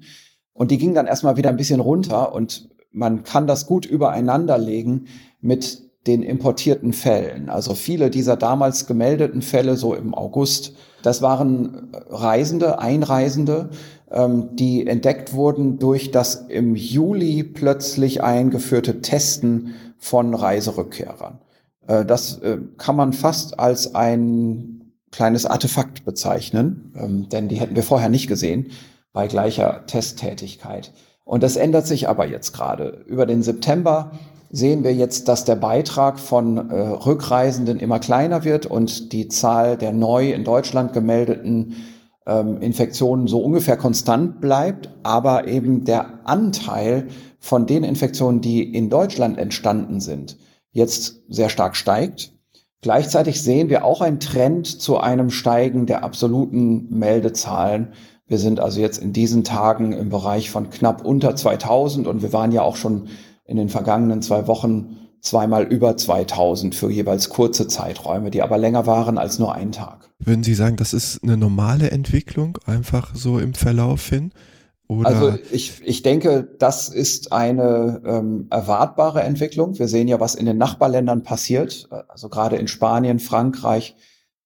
Und 0.55 0.71
die 0.71 0.77
ging 0.77 0.93
dann 0.93 1.05
erstmal 1.05 1.35
wieder 1.37 1.49
ein 1.49 1.57
bisschen 1.57 1.81
runter 1.81 2.33
und 2.33 2.69
man 2.91 3.23
kann 3.23 3.45
das 3.45 3.67
gut 3.67 3.85
übereinander 3.85 4.57
legen 4.57 5.07
mit 5.41 5.83
den 6.07 6.23
importierten 6.23 6.93
Fällen. 6.93 7.49
Also 7.49 7.75
viele 7.75 8.09
dieser 8.09 8.37
damals 8.37 8.87
gemeldeten 8.87 9.41
Fälle, 9.41 9.75
so 9.75 9.93
im 9.93 10.13
August, 10.13 10.73
das 11.03 11.21
waren 11.21 11.89
Reisende, 12.09 12.79
Einreisende, 12.79 13.69
ähm, 14.09 14.55
die 14.55 14.87
entdeckt 14.87 15.33
wurden 15.33 15.77
durch 15.77 16.11
das 16.11 16.45
im 16.47 16.75
Juli 16.75 17.43
plötzlich 17.43 18.23
eingeführte 18.23 19.01
Testen 19.01 19.73
von 19.97 20.33
Reiserückkehrern. 20.33 21.39
Äh, 21.87 22.05
das 22.05 22.37
äh, 22.39 22.59
kann 22.77 22.95
man 22.95 23.11
fast 23.11 23.59
als 23.59 23.93
ein 23.93 24.93
kleines 25.11 25.45
Artefakt 25.45 26.05
bezeichnen, 26.05 26.93
ähm, 26.95 27.27
denn 27.29 27.49
die 27.49 27.59
hätten 27.59 27.75
wir 27.75 27.83
vorher 27.83 28.09
nicht 28.09 28.27
gesehen 28.27 28.67
bei 29.15 29.27
gleicher 29.27 29.85
Testtätigkeit. 29.87 30.91
Und 31.23 31.41
das 31.41 31.55
ändert 31.55 31.87
sich 31.87 32.07
aber 32.07 32.27
jetzt 32.27 32.51
gerade. 32.51 33.03
Über 33.07 33.25
den 33.25 33.41
September 33.41 34.11
sehen 34.51 34.83
wir 34.83 34.93
jetzt, 34.93 35.27
dass 35.27 35.45
der 35.45 35.55
Beitrag 35.55 36.19
von 36.19 36.69
äh, 36.69 36.79
Rückreisenden 36.79 37.79
immer 37.79 37.99
kleiner 37.99 38.43
wird 38.43 38.65
und 38.67 39.13
die 39.13 39.29
Zahl 39.29 39.77
der 39.77 39.93
neu 39.93 40.31
in 40.31 40.43
Deutschland 40.43 40.93
gemeldeten 40.93 41.77
ähm, 42.27 42.61
Infektionen 42.61 43.27
so 43.27 43.39
ungefähr 43.39 43.77
konstant 43.77 44.41
bleibt, 44.41 44.89
aber 45.03 45.47
eben 45.47 45.85
der 45.85 46.27
Anteil 46.27 47.07
von 47.39 47.65
den 47.65 47.83
Infektionen, 47.83 48.41
die 48.41 48.63
in 48.63 48.89
Deutschland 48.89 49.37
entstanden 49.37 50.01
sind, 50.01 50.37
jetzt 50.71 51.21
sehr 51.29 51.49
stark 51.49 51.75
steigt. 51.75 52.33
Gleichzeitig 52.81 53.41
sehen 53.41 53.69
wir 53.69 53.85
auch 53.85 54.01
einen 54.01 54.19
Trend 54.19 54.67
zu 54.67 54.97
einem 54.99 55.29
Steigen 55.31 55.85
der 55.85 56.03
absoluten 56.03 56.87
Meldezahlen 56.89 57.93
wir 58.27 58.37
sind 58.37 58.59
also 58.59 58.79
jetzt 58.79 58.97
in 58.97 59.13
diesen 59.13 59.43
Tagen 59.43 59.93
im 59.93 60.09
Bereich 60.09 60.49
von 60.49 60.69
knapp 60.69 61.05
unter 61.05 61.35
2000 61.35 62.07
und 62.07 62.21
wir 62.21 62.33
waren 62.33 62.51
ja 62.51 62.61
auch 62.63 62.75
schon 62.75 63.07
in 63.45 63.57
den 63.57 63.69
vergangenen 63.69 64.21
zwei 64.21 64.47
Wochen 64.47 64.97
zweimal 65.21 65.63
über 65.63 65.97
2000 65.97 66.75
für 66.75 66.89
jeweils 66.89 67.29
kurze 67.29 67.67
Zeiträume, 67.67 68.31
die 68.31 68.41
aber 68.41 68.57
länger 68.57 68.85
waren 68.85 69.17
als 69.17 69.39
nur 69.39 69.53
ein 69.53 69.71
Tag. 69.71 70.09
Würden 70.19 70.43
Sie 70.43 70.53
sagen, 70.53 70.75
das 70.75 70.93
ist 70.93 71.23
eine 71.23 71.37
normale 71.37 71.91
Entwicklung, 71.91 72.57
einfach 72.65 73.15
so 73.15 73.39
im 73.39 73.53
Verlauf 73.53 74.07
hin? 74.07 74.31
Oder? 74.87 75.07
Also 75.07 75.39
ich, 75.51 75.81
ich 75.83 76.03
denke, 76.03 76.47
das 76.59 76.89
ist 76.89 77.31
eine 77.31 78.01
ähm, 78.05 78.47
erwartbare 78.51 79.23
Entwicklung. 79.23 79.79
Wir 79.79 79.87
sehen 79.87 80.07
ja, 80.07 80.19
was 80.19 80.35
in 80.35 80.45
den 80.45 80.59
Nachbarländern 80.59 81.23
passiert, 81.23 81.87
also 82.07 82.29
gerade 82.29 82.57
in 82.57 82.67
Spanien, 82.67 83.19
Frankreich 83.19 83.95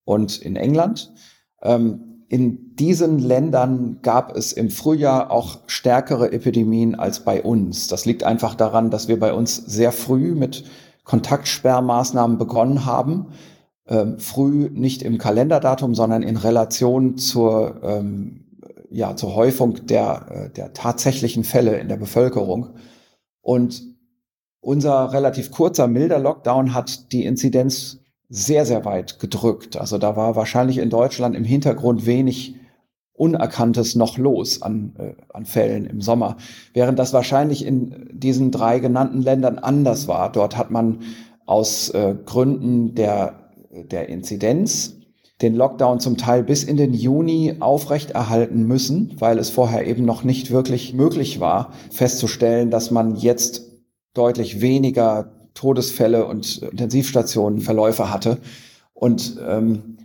und 0.06 0.38
in 0.38 0.56
England. 0.56 1.14
Ähm, 1.62 2.09
in 2.30 2.76
diesen 2.76 3.18
Ländern 3.18 4.00
gab 4.04 4.36
es 4.36 4.54
im 4.54 4.70
Frühjahr 4.70 5.32
auch 5.32 5.60
stärkere 5.66 6.32
Epidemien 6.32 6.94
als 6.94 7.22
bei 7.22 7.42
uns. 7.42 7.88
Das 7.88 8.06
liegt 8.06 8.24
einfach 8.24 8.54
daran, 8.54 8.92
dass 8.92 9.08
wir 9.08 9.20
bei 9.20 9.34
uns 9.34 9.56
sehr 9.56 9.92
früh 9.92 10.36
mit 10.36 10.64
Kontaktsperrmaßnahmen 11.06 12.38
begonnen 12.38 12.86
haben. 12.86 13.34
Ähm, 13.88 14.20
früh 14.20 14.70
nicht 14.72 15.02
im 15.02 15.18
Kalenderdatum, 15.18 15.96
sondern 15.96 16.22
in 16.22 16.38
Relation 16.38 17.18
zur, 17.18 17.82
ähm, 17.82 18.46
ja, 18.92 19.16
zur 19.16 19.34
Häufung 19.34 19.88
der, 19.88 20.26
äh, 20.30 20.50
der 20.52 20.74
tatsächlichen 20.74 21.44
Fälle 21.44 21.80
in 21.80 21.88
der 21.88 21.98
Bevölkerung. 21.98 22.76
Und 23.42 23.82
unser 24.62 25.14
relativ 25.14 25.50
kurzer, 25.50 25.88
milder 25.88 26.20
Lockdown 26.20 26.76
hat 26.76 27.12
die 27.12 27.26
Inzidenz 27.26 27.98
sehr, 28.30 28.66
sehr 28.66 28.86
weit 28.86 29.20
gedrückt. 29.20 29.76
Also 29.76 29.98
da 29.98 30.16
war 30.16 30.36
wahrscheinlich 30.36 30.78
in 30.78 30.90
Deutschland 30.90 31.36
im 31.36 31.44
Hintergrund 31.44 32.06
wenig 32.06 32.56
Unerkanntes 33.14 33.96
noch 33.96 34.18
los 34.18 34.62
an, 34.62 34.94
äh, 34.98 35.14
an 35.34 35.46
Fällen 35.46 35.86
im 35.86 36.00
Sommer, 36.00 36.38
während 36.74 36.98
das 37.00 37.12
wahrscheinlich 37.12 37.66
in 37.66 38.08
diesen 38.14 38.50
drei 38.52 38.80
genannten 38.80 39.22
Ländern 39.22 39.60
anders 39.60 40.08
war. 40.08 40.32
Dort 40.32 40.56
hat 40.56 40.72
man 40.72 41.00
aus 41.46 41.90
äh, 41.90 42.16
Gründen 42.26 42.96
der, 42.96 43.50
der 43.72 44.08
Inzidenz 44.08 44.96
den 45.42 45.56
Lockdown 45.56 46.00
zum 46.00 46.18
Teil 46.18 46.44
bis 46.44 46.64
in 46.64 46.78
den 46.78 46.94
Juni 46.94 47.56
aufrechterhalten 47.60 48.64
müssen, 48.64 49.16
weil 49.20 49.38
es 49.38 49.50
vorher 49.50 49.88
eben 49.88 50.06
noch 50.06 50.24
nicht 50.24 50.52
wirklich 50.52 50.94
möglich 50.94 51.40
war, 51.40 51.74
festzustellen, 51.92 52.72
dass 52.72 52.92
man 52.92 53.16
jetzt 53.16 53.70
deutlich 54.14 54.62
weniger 54.62 55.39
Todesfälle 55.60 56.26
und 56.26 56.60
Intensivstationenverläufe 56.60 58.10
hatte. 58.10 58.38
Und 58.94 59.38
ähm, 59.46 59.98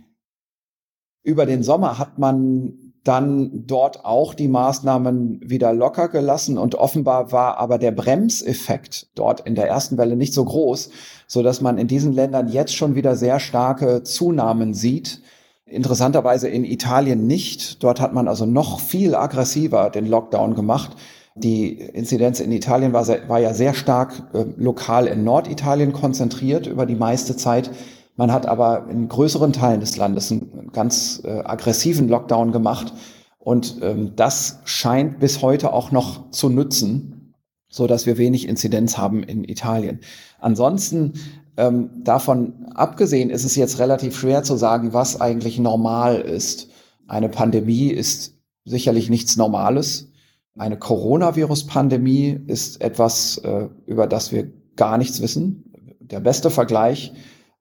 über 1.23 1.45
den 1.45 1.63
Sommer 1.63 1.97
hat 1.97 2.19
man 2.19 2.73
dann 3.05 3.65
dort 3.65 4.03
auch 4.03 4.33
die 4.33 4.49
Maßnahmen 4.49 5.39
wieder 5.49 5.71
locker 5.71 6.09
gelassen 6.09 6.57
und 6.57 6.75
offenbar 6.75 7.31
war 7.31 7.57
aber 7.57 7.77
der 7.77 7.91
Bremseffekt 7.91 9.07
dort 9.15 9.41
in 9.47 9.55
der 9.55 9.69
ersten 9.69 9.97
Welle 9.97 10.17
nicht 10.17 10.33
so 10.33 10.43
groß, 10.43 10.89
so 11.25 11.41
dass 11.41 11.61
man 11.61 11.77
in 11.77 11.87
diesen 11.87 12.11
Ländern 12.11 12.49
jetzt 12.49 12.75
schon 12.75 12.95
wieder 12.95 13.15
sehr 13.15 13.39
starke 13.39 14.03
Zunahmen 14.03 14.73
sieht. 14.73 15.21
Interessanterweise 15.65 16.49
in 16.49 16.65
Italien 16.65 17.27
nicht. 17.27 17.81
Dort 17.81 18.01
hat 18.01 18.13
man 18.13 18.27
also 18.27 18.45
noch 18.45 18.81
viel 18.81 19.15
aggressiver 19.15 19.89
den 19.89 20.05
Lockdown 20.05 20.53
gemacht. 20.53 20.97
Die 21.37 21.73
Inzidenz 21.73 22.39
in 22.39 22.51
Italien 22.53 22.93
war, 22.93 23.03
sehr, 23.03 23.27
war 23.27 23.39
ja 23.39 23.53
sehr 23.53 23.73
stark 23.73 24.13
äh, 24.33 24.45
lokal 24.55 25.07
in 25.07 25.25
Norditalien 25.25 25.91
konzentriert 25.91 26.65
über 26.65 26.85
die 26.85 26.95
meiste 26.95 27.35
Zeit. 27.35 27.71
Man 28.15 28.31
hat 28.31 28.45
aber 28.45 28.87
in 28.89 29.09
größeren 29.09 29.51
Teilen 29.51 29.81
des 29.81 29.97
Landes 29.97 30.31
einen 30.31 30.69
ganz 30.71 31.21
äh, 31.25 31.41
aggressiven 31.43 32.07
Lockdown 32.07 32.53
gemacht. 32.53 32.93
Und 33.37 33.79
ähm, 33.81 34.13
das 34.15 34.59
scheint 34.63 35.19
bis 35.19 35.41
heute 35.41 35.73
auch 35.73 35.91
noch 35.91 36.31
zu 36.31 36.47
nützen, 36.47 37.33
so 37.67 37.85
dass 37.85 38.05
wir 38.05 38.17
wenig 38.17 38.47
Inzidenz 38.47 38.97
haben 38.97 39.21
in 39.21 39.43
Italien. 39.43 39.99
Ansonsten 40.39 41.13
ähm, 41.57 41.89
davon 42.01 42.65
abgesehen 42.73 43.29
ist 43.29 43.43
es 43.43 43.57
jetzt 43.57 43.79
relativ 43.79 44.17
schwer 44.17 44.43
zu 44.43 44.55
sagen, 44.55 44.93
was 44.93 45.19
eigentlich 45.19 45.59
normal 45.59 46.21
ist. 46.21 46.69
Eine 47.07 47.27
Pandemie 47.27 47.89
ist 47.89 48.35
sicherlich 48.63 49.09
nichts 49.09 49.35
Normales. 49.35 50.13
Eine 50.57 50.77
Coronavirus-Pandemie 50.77 52.39
ist 52.47 52.81
etwas, 52.81 53.37
äh, 53.39 53.67
über 53.85 54.07
das 54.07 54.31
wir 54.31 54.47
gar 54.77 54.97
nichts 54.97 55.21
wissen. 55.21 55.73
Der 55.99 56.21
beste 56.21 56.49
Vergleich 56.49 57.11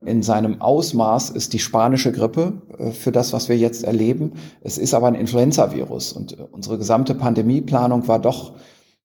in 0.04 0.22
seinem 0.22 0.60
Ausmaß 0.60 1.30
ist 1.30 1.54
die 1.54 1.58
spanische 1.58 2.12
Grippe 2.12 2.62
äh, 2.78 2.92
für 2.92 3.10
das, 3.10 3.32
was 3.32 3.48
wir 3.48 3.58
jetzt 3.58 3.82
erleben. 3.82 4.34
Es 4.60 4.78
ist 4.78 4.94
aber 4.94 5.08
ein 5.08 5.16
Influenza-Virus 5.16 6.12
und 6.12 6.38
äh, 6.38 6.42
unsere 6.52 6.78
gesamte 6.78 7.16
Pandemieplanung 7.16 8.06
war 8.06 8.20
doch 8.20 8.54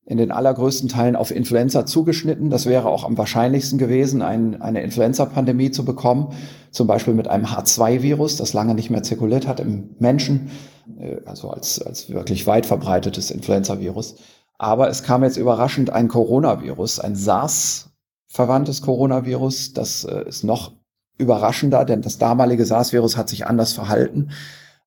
in 0.06 0.18
den 0.18 0.32
allergrößten 0.32 0.90
Teilen 0.90 1.16
auf 1.16 1.32
Influenza 1.32 1.88
zugeschnitten. 1.88 2.52
Das 2.52 2.68
wäre 2.68 2.90
auch 2.90 3.04
am 3.04 3.18
wahrscheinlichsten 3.18 3.80
gewesen, 3.80 4.22
ein, 4.22 4.62
eine 4.62 4.82
Influenza-Pandemie 4.84 5.72
zu 5.72 5.84
bekommen, 5.84 6.34
zum 6.70 6.86
Beispiel 6.86 7.16
mit 7.16 7.28
einem 7.28 7.46
H2-Virus, 7.46 8.38
das 8.38 8.54
lange 8.54 8.76
nicht 8.76 8.90
mehr 8.92 9.04
zirkuliert 9.04 9.48
hat 9.48 9.60
im 9.60 9.96
Menschen, 10.00 10.50
also 11.26 11.50
als, 11.50 11.82
als 11.82 12.10
wirklich 12.10 12.48
weit 12.48 12.66
verbreitetes 12.66 13.32
Influenza-Virus. 13.32 14.16
Aber 14.58 14.90
es 14.90 15.04
kam 15.04 15.24
jetzt 15.24 15.38
überraschend 15.38 15.90
ein 15.90 16.08
Coronavirus, 16.08 17.00
ein 17.00 17.16
SARS-verwandtes 17.16 18.82
Coronavirus, 18.82 19.74
das 19.74 20.04
ist 20.04 20.44
noch 20.44 20.74
überraschender, 21.20 21.86
denn 21.86 22.02
das 22.02 22.18
damalige 22.18 22.66
SARS-Virus 22.66 23.16
hat 23.16 23.30
sich 23.30 23.46
anders 23.46 23.74
verhalten, 23.74 24.32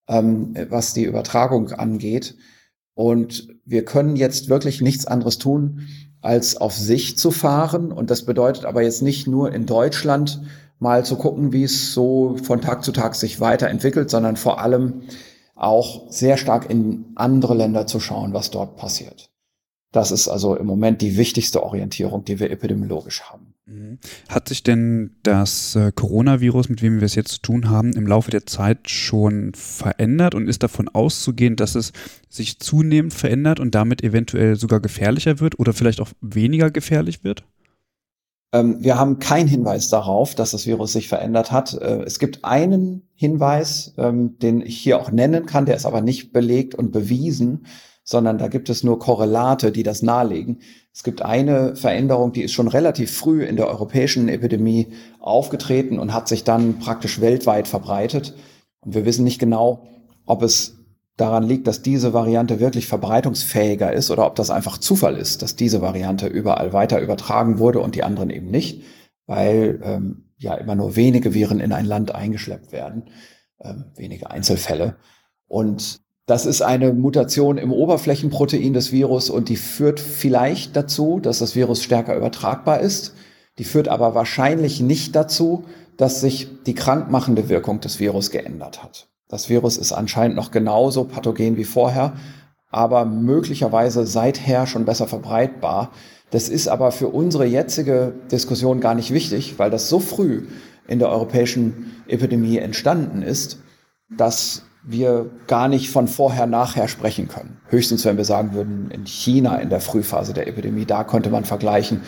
ähm, 0.09 0.55
was 0.69 0.95
die 0.95 1.05
Übertragung 1.05 1.71
angeht. 1.71 2.37
Und 2.95 3.49
wir 3.65 3.85
können 3.85 4.17
jetzt 4.17 4.49
wirklich 4.49 4.81
nichts 4.81 5.07
anderes 5.07 5.39
tun, 5.39 5.87
als 6.21 6.57
auf 6.57 6.77
sich 6.77 7.17
zu 7.17 7.31
fahren. 7.31 7.93
Und 7.93 8.11
das 8.11 8.25
bedeutet 8.25 8.65
aber 8.65 8.83
jetzt 8.83 9.03
nicht 9.03 9.27
nur 9.27 9.53
in 9.53 9.67
Deutschland 9.67 10.43
mal 10.79 11.05
zu 11.05 11.17
gucken, 11.17 11.53
wie 11.53 11.65
es 11.65 11.95
so 11.95 12.37
von 12.43 12.61
Tag 12.61 12.85
zu 12.85 12.93
Tag 12.93 13.15
sich 13.15 13.41
weiterentwickelt, 13.41 14.11
sondern 14.11 14.37
vor 14.37 14.61
allem 14.61 15.03
auch 15.62 16.11
sehr 16.11 16.37
stark 16.37 16.68
in 16.68 17.07
andere 17.14 17.55
Länder 17.55 17.87
zu 17.87 18.01
schauen, 18.01 18.33
was 18.33 18.51
dort 18.51 18.77
passiert. 18.77 19.31
Das 19.92 20.11
ist 20.11 20.27
also 20.27 20.57
im 20.57 20.66
Moment 20.66 21.03
die 21.03 21.16
wichtigste 21.16 21.62
Orientierung, 21.62 22.25
die 22.25 22.40
wir 22.40 22.51
epidemiologisch 22.51 23.22
haben. 23.22 23.55
Mhm. 23.66 23.98
Hat 24.29 24.48
sich 24.48 24.62
denn 24.62 25.16
das 25.22 25.77
äh, 25.77 25.92
Coronavirus, 25.92 26.70
mit 26.70 26.81
dem 26.81 26.98
wir 26.98 27.05
es 27.05 27.14
jetzt 27.14 27.33
zu 27.33 27.42
tun 27.42 27.70
haben, 27.70 27.92
im 27.92 28.07
Laufe 28.07 28.31
der 28.31 28.46
Zeit 28.46 28.90
schon 28.90 29.53
verändert 29.55 30.35
und 30.35 30.48
ist 30.48 30.62
davon 30.62 30.88
auszugehen, 30.88 31.57
dass 31.57 31.75
es 31.75 31.92
sich 32.29 32.59
zunehmend 32.59 33.14
verändert 33.14 33.61
und 33.61 33.75
damit 33.75 34.03
eventuell 34.03 34.57
sogar 34.57 34.81
gefährlicher 34.81 35.40
wird 35.40 35.61
oder 35.61 35.75
vielleicht 35.75 36.01
auch 36.01 36.11
weniger 36.20 36.70
gefährlich 36.70 37.22
wird? 37.22 37.44
Ähm, 38.53 38.77
wir 38.81 38.99
haben 38.99 39.19
keinen 39.19 39.49
Hinweis 39.49 39.88
darauf, 39.88 40.35
dass 40.35 40.51
das 40.51 40.67
Virus 40.67 40.93
sich 40.93 41.09
verändert 41.09 41.53
hat. 41.53 41.75
Äh, 41.75 42.03
es 42.03 42.19
gibt 42.19 42.45
einen 42.45 43.09
Hinweis, 43.15 43.95
ähm, 43.99 44.38
den 44.38 44.61
ich 44.61 44.79
hier 44.79 45.01
auch 45.01 45.11
nennen 45.11 45.47
kann, 45.47 45.67
der 45.67 45.77
ist 45.77 45.87
aber 45.87 46.01
nicht 46.01 46.33
belegt 46.33 46.75
und 46.75 46.93
bewiesen 46.93 47.67
sondern 48.05 48.38
da 48.38 48.49
gibt 48.49 48.69
es 48.69 48.83
nur 48.83 48.99
Korrelate, 48.99 49.71
die 49.71 49.83
das 49.83 50.03
nahelegen. 50.03 50.61
Es 50.93 51.03
gibt 51.03 51.23
eine 51.23 51.77
Veränderung, 51.77 52.33
die 52.33 52.43
ist 52.43 52.53
schon 52.53 52.69
relativ 52.69 53.17
früh 53.17 53.45
in 53.45 53.57
der 53.57 53.69
europäischen 53.69 54.29
Epidemie 54.29 54.88
aufgetreten 55.21 55.99
und 55.99 56.12
hat 56.12 56.29
sich 56.29 56.45
dann 56.45 56.79
praktisch 56.79 57.21
weltweit 57.21 57.69
verbreitet. 57.69 58.35
Und 58.81 58.95
wir 58.95 59.05
wissen 59.05 59.25
nicht 59.25 59.38
genau, 59.38 59.87
ob 60.27 60.43
es 60.43 60.82
daran 61.16 61.42
liegt, 61.44 61.66
dass 61.66 61.83
diese 61.83 62.12
Variante 62.12 62.61
wirklich 62.61 62.87
verbreitungsfähiger 62.87 63.92
ist 63.92 64.11
oder 64.11 64.27
ob 64.27 64.35
das 64.35 64.51
einfach 64.51 64.79
Zufall 64.79 65.16
ist, 65.16 65.42
dass 65.42 65.57
diese 65.57 65.83
Variante 65.83 66.27
überall 66.27 66.72
weiter 66.72 67.01
übertragen 67.01 67.59
wurde 67.59 67.81
und 67.81 67.94
die 67.94 68.03
anderen 68.03 68.31
eben 68.31 68.51
nicht, 68.51 68.83
weil 69.27 69.81
ähm, 69.85 70.31
ja 70.38 70.55
immer 70.55 70.75
nur 70.75 70.96
wenige 70.96 71.35
Viren 71.35 71.61
in 71.61 71.72
ein 71.72 71.87
Land 71.87 72.14
eingeschleppt 72.14 72.72
werden, 72.72 73.11
ähm, 73.61 73.85
wenige 73.94 74.31
Einzelfälle. 74.31 74.96
Und 75.46 76.01
das 76.27 76.46
ist 76.46 76.62
eine 76.62 76.92
Mutation 76.92 77.59
im 77.59 77.72
Oberflächenprotein 77.72 78.72
des 78.72 78.92
Virus 78.92 79.29
und 79.29 79.48
die 79.48 79.57
führt 79.57 80.01
vielleicht 80.01 80.77
dazu, 80.77 81.20
dass 81.20 81.40
das 81.40 81.55
Virus 81.55 81.83
stärker 81.83 82.16
übertragbar 82.16 82.81
ist. 82.81 83.14
Die 83.59 83.64
führt 83.64 83.88
aber 83.88 84.14
wahrscheinlich 84.14 84.81
nicht 84.81 85.14
dazu, 85.14 85.64
dass 85.96 86.20
sich 86.20 86.48
die 86.64 86.75
krankmachende 86.75 87.48
Wirkung 87.48 87.81
des 87.81 88.01
Virus 88.01 88.31
geändert 88.31 88.83
hat. 88.83 89.12
Das 89.33 89.49
Virus 89.49 89.79
ist 89.79 89.92
anscheinend 89.92 90.37
noch 90.37 90.51
genauso 90.51 91.05
pathogen 91.05 91.57
wie 91.57 91.64
vorher, 91.64 92.12
aber 92.71 93.07
möglicherweise 93.07 94.05
seither 94.05 94.66
schon 94.66 94.85
besser 94.85 95.07
verbreitbar. 95.07 95.90
Das 96.29 96.51
ist 96.51 96.68
aber 96.68 96.92
für 96.92 97.09
unsere 97.09 97.47
jetzige 97.47 98.12
Diskussion 98.31 98.81
gar 98.81 98.95
nicht 98.95 99.11
wichtig, 99.11 99.55
weil 99.57 99.71
das 99.71 99.88
so 99.88 100.01
früh 100.01 100.49
in 100.87 100.99
der 100.99 101.09
europäischen 101.09 101.95
Epidemie 102.09 102.59
entstanden 102.59 103.23
ist, 103.23 103.59
dass 104.14 104.64
wir 104.85 105.31
gar 105.47 105.68
nicht 105.68 105.88
von 105.88 106.09
vorher 106.09 106.47
nachher 106.47 106.87
sprechen 106.87 107.29
können. 107.29 107.59
Höchstens, 107.68 108.05
wenn 108.05 108.18
wir 108.18 108.27
sagen 108.27 108.53
würden, 108.53 108.90
in 108.90 109.07
China 109.07 109.57
in 109.57 109.71
der 109.71 109.81
Frühphase 109.81 110.35
der 110.35 110.47
Epidemie, 110.47 110.85
da 110.85 111.05
könnte 111.05 111.31
man 111.31 111.47
vergleichen. 111.47 112.03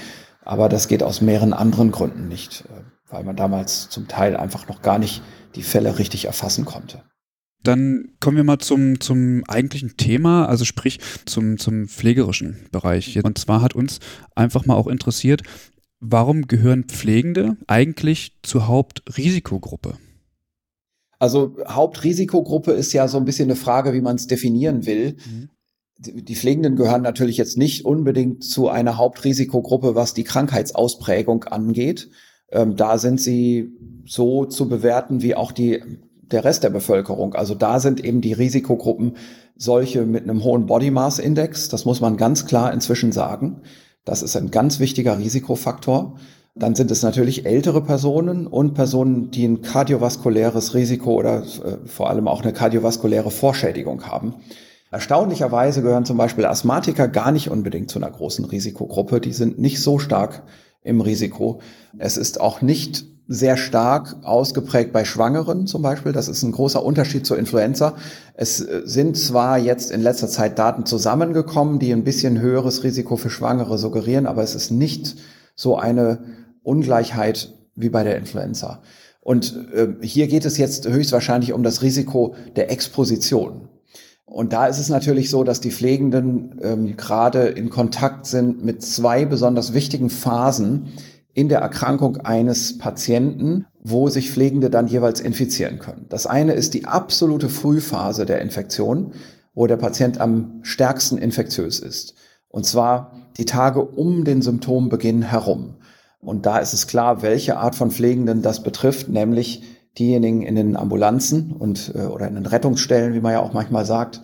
Aber 0.44 0.68
das 0.68 0.88
geht 0.88 1.02
aus 1.02 1.22
mehreren 1.22 1.54
anderen 1.54 1.90
Gründen 1.90 2.28
nicht, 2.28 2.66
äh, 2.68 2.82
weil 3.08 3.24
man 3.24 3.34
damals 3.37 3.88
zum 3.88 4.08
Teil 4.08 4.37
einfach 4.37 4.68
noch 4.68 4.82
gar 4.82 4.98
nicht 4.98 5.22
die 5.54 5.62
Fälle 5.62 5.98
richtig 5.98 6.26
erfassen 6.26 6.66
konnte. 6.66 7.02
Dann 7.64 8.11
kommen 8.20 8.37
wir 8.37 8.44
mal 8.44 8.59
zum, 8.59 9.00
zum 9.00 9.42
eigentlichen 9.48 9.96
Thema, 9.96 10.46
also 10.46 10.64
sprich 10.64 11.00
zum, 11.24 11.59
zum 11.59 11.88
pflegerischen 11.88 12.59
Bereich. 12.70 13.18
Und 13.24 13.38
zwar 13.38 13.62
hat 13.62 13.74
uns 13.74 13.98
einfach 14.37 14.66
mal 14.66 14.74
auch 14.74 14.87
interessiert, 14.87 15.42
warum 15.98 16.46
gehören 16.46 16.85
Pflegende 16.85 17.57
eigentlich 17.66 18.38
zur 18.42 18.68
Hauptrisikogruppe? 18.68 19.96
Also 21.18 21.57
Hauptrisikogruppe 21.66 22.72
ist 22.72 22.92
ja 22.92 23.09
so 23.09 23.16
ein 23.16 23.24
bisschen 23.24 23.46
eine 23.46 23.57
Frage, 23.57 23.94
wie 23.94 24.03
man 24.03 24.16
es 24.16 24.27
definieren 24.27 24.85
will. 24.85 25.16
Mhm. 25.24 25.48
Die 25.96 26.35
Pflegenden 26.35 26.77
gehören 26.77 27.03
natürlich 27.03 27.38
jetzt 27.38 27.57
nicht 27.57 27.87
unbedingt 27.87 28.44
zu 28.44 28.68
einer 28.68 28.98
Hauptrisikogruppe, 28.98 29.94
was 29.94 30.12
die 30.12 30.24
Krankheitsausprägung 30.24 31.44
angeht. 31.44 32.11
Ähm, 32.50 32.77
da 32.77 32.98
sind 32.98 33.20
sie 33.20 33.72
so 34.05 34.44
zu 34.44 34.68
bewerten 34.68 35.22
wie 35.22 35.35
auch 35.35 35.53
die, 35.53 35.83
der 36.30 36.44
Rest 36.44 36.64
der 36.64 36.70
Bevölkerung. 36.70 37.34
Also 37.34 37.54
da 37.54 37.80
sind 37.80 38.04
eben 38.04 38.20
die 38.20 38.32
Risikogruppen 38.32 39.16
solche 39.56 40.04
mit 40.04 40.24
einem 40.24 40.42
hohen 40.44 40.66
Body 40.66 40.90
Mass 40.90 41.18
Index. 41.18 41.68
Das 41.68 41.84
muss 41.84 42.00
man 42.00 42.16
ganz 42.16 42.46
klar 42.46 42.72
inzwischen 42.72 43.12
sagen. 43.12 43.62
Das 44.04 44.22
ist 44.22 44.37
ein 44.37 44.50
ganz 44.50 44.80
wichtiger 44.80 45.18
Risikofaktor. 45.18 46.16
Dann 46.56 46.74
sind 46.74 46.90
es 46.90 47.02
natürlich 47.02 47.46
ältere 47.46 47.82
Personen 47.82 48.46
und 48.46 48.74
Personen, 48.74 49.30
die 49.30 49.44
ein 49.44 49.62
kardiovaskuläres 49.62 50.74
Risiko 50.74 51.14
oder 51.14 51.42
äh, 51.42 51.87
vor 51.87 52.10
allem 52.10 52.28
auch 52.28 52.42
eine 52.42 52.52
kardiovaskuläre 52.52 53.30
Vorschädigung 53.30 54.06
haben. 54.06 54.34
Erstaunlicherweise 54.92 55.82
gehören 55.82 56.04
zum 56.04 56.16
Beispiel 56.16 56.44
Asthmatiker 56.44 57.08
gar 57.08 57.32
nicht 57.32 57.50
unbedingt 57.50 57.90
zu 57.90 57.98
einer 57.98 58.10
großen 58.10 58.44
Risikogruppe. 58.44 59.20
Die 59.20 59.32
sind 59.32 59.58
nicht 59.58 59.82
so 59.82 59.98
stark 59.98 60.44
im 60.82 61.00
Risiko. 61.00 61.60
Es 61.98 62.16
ist 62.16 62.40
auch 62.40 62.62
nicht 62.62 63.04
sehr 63.26 63.56
stark 63.56 64.16
ausgeprägt 64.22 64.92
bei 64.92 65.04
Schwangeren 65.04 65.66
zum 65.66 65.82
Beispiel. 65.82 66.12
Das 66.12 66.28
ist 66.28 66.42
ein 66.42 66.52
großer 66.52 66.84
Unterschied 66.84 67.26
zur 67.26 67.38
Influenza. 67.38 67.94
Es 68.34 68.60
äh, 68.60 68.82
sind 68.84 69.16
zwar 69.16 69.58
jetzt 69.58 69.90
in 69.90 70.02
letzter 70.02 70.28
Zeit 70.28 70.58
Daten 70.58 70.84
zusammengekommen, 70.84 71.78
die 71.78 71.92
ein 71.92 72.04
bisschen 72.04 72.40
höheres 72.40 72.84
Risiko 72.84 73.16
für 73.16 73.30
Schwangere 73.30 73.78
suggerieren, 73.78 74.26
aber 74.26 74.42
es 74.42 74.54
ist 74.54 74.70
nicht 74.70 75.16
so 75.54 75.76
eine 75.76 76.18
Ungleichheit 76.62 77.54
wie 77.74 77.88
bei 77.88 78.04
der 78.04 78.16
Influenza. 78.16 78.82
Und 79.20 79.68
äh, 79.74 79.88
hier 80.02 80.26
geht 80.26 80.44
es 80.44 80.58
jetzt 80.58 80.87
höchstwahrscheinlich 80.87 81.54
um 81.54 81.62
das 81.62 81.80
Risiko 81.80 82.34
der 82.56 82.70
Exposition. 82.70 83.68
Und 84.26 84.52
da 84.52 84.66
ist 84.66 84.78
es 84.78 84.88
natürlich 84.88 85.30
so, 85.30 85.44
dass 85.44 85.60
die 85.60 85.70
Pflegenden 85.70 86.60
ähm, 86.62 86.96
gerade 86.96 87.46
in 87.46 87.70
Kontakt 87.70 88.26
sind 88.26 88.64
mit 88.64 88.82
zwei 88.82 89.24
besonders 89.24 89.74
wichtigen 89.74 90.10
Phasen 90.10 90.88
in 91.34 91.48
der 91.48 91.58
Erkrankung 91.58 92.18
eines 92.18 92.78
Patienten, 92.78 93.66
wo 93.82 94.08
sich 94.08 94.30
Pflegende 94.30 94.70
dann 94.70 94.86
jeweils 94.86 95.20
infizieren 95.20 95.78
können. 95.78 96.06
Das 96.08 96.26
eine 96.26 96.54
ist 96.54 96.74
die 96.74 96.86
absolute 96.86 97.48
Frühphase 97.48 98.24
der 98.24 98.40
Infektion, 98.40 99.12
wo 99.52 99.66
der 99.66 99.76
Patient 99.76 100.20
am 100.20 100.60
stärksten 100.62 101.18
infektiös 101.18 101.80
ist. 101.80 102.14
Und 102.48 102.64
zwar 102.64 103.12
die 103.36 103.44
Tage 103.44 103.84
um 103.84 104.24
den 104.24 104.42
Symptombeginn 104.42 105.22
herum. 105.22 105.74
Und 106.20 106.46
da 106.46 106.58
ist 106.58 106.72
es 106.72 106.86
klar, 106.86 107.22
welche 107.22 107.58
Art 107.58 107.74
von 107.74 107.90
Pflegenden 107.90 108.42
das 108.42 108.62
betrifft, 108.62 109.08
nämlich 109.08 109.62
diejenigen 109.98 110.42
in 110.42 110.54
den 110.54 110.76
Ambulanzen 110.76 111.52
und 111.52 111.92
äh, 111.94 112.06
oder 112.06 112.26
in 112.26 112.34
den 112.34 112.46
Rettungsstellen, 112.46 113.14
wie 113.14 113.20
man 113.20 113.32
ja 113.32 113.40
auch 113.40 113.52
manchmal 113.52 113.84
sagt, 113.84 114.22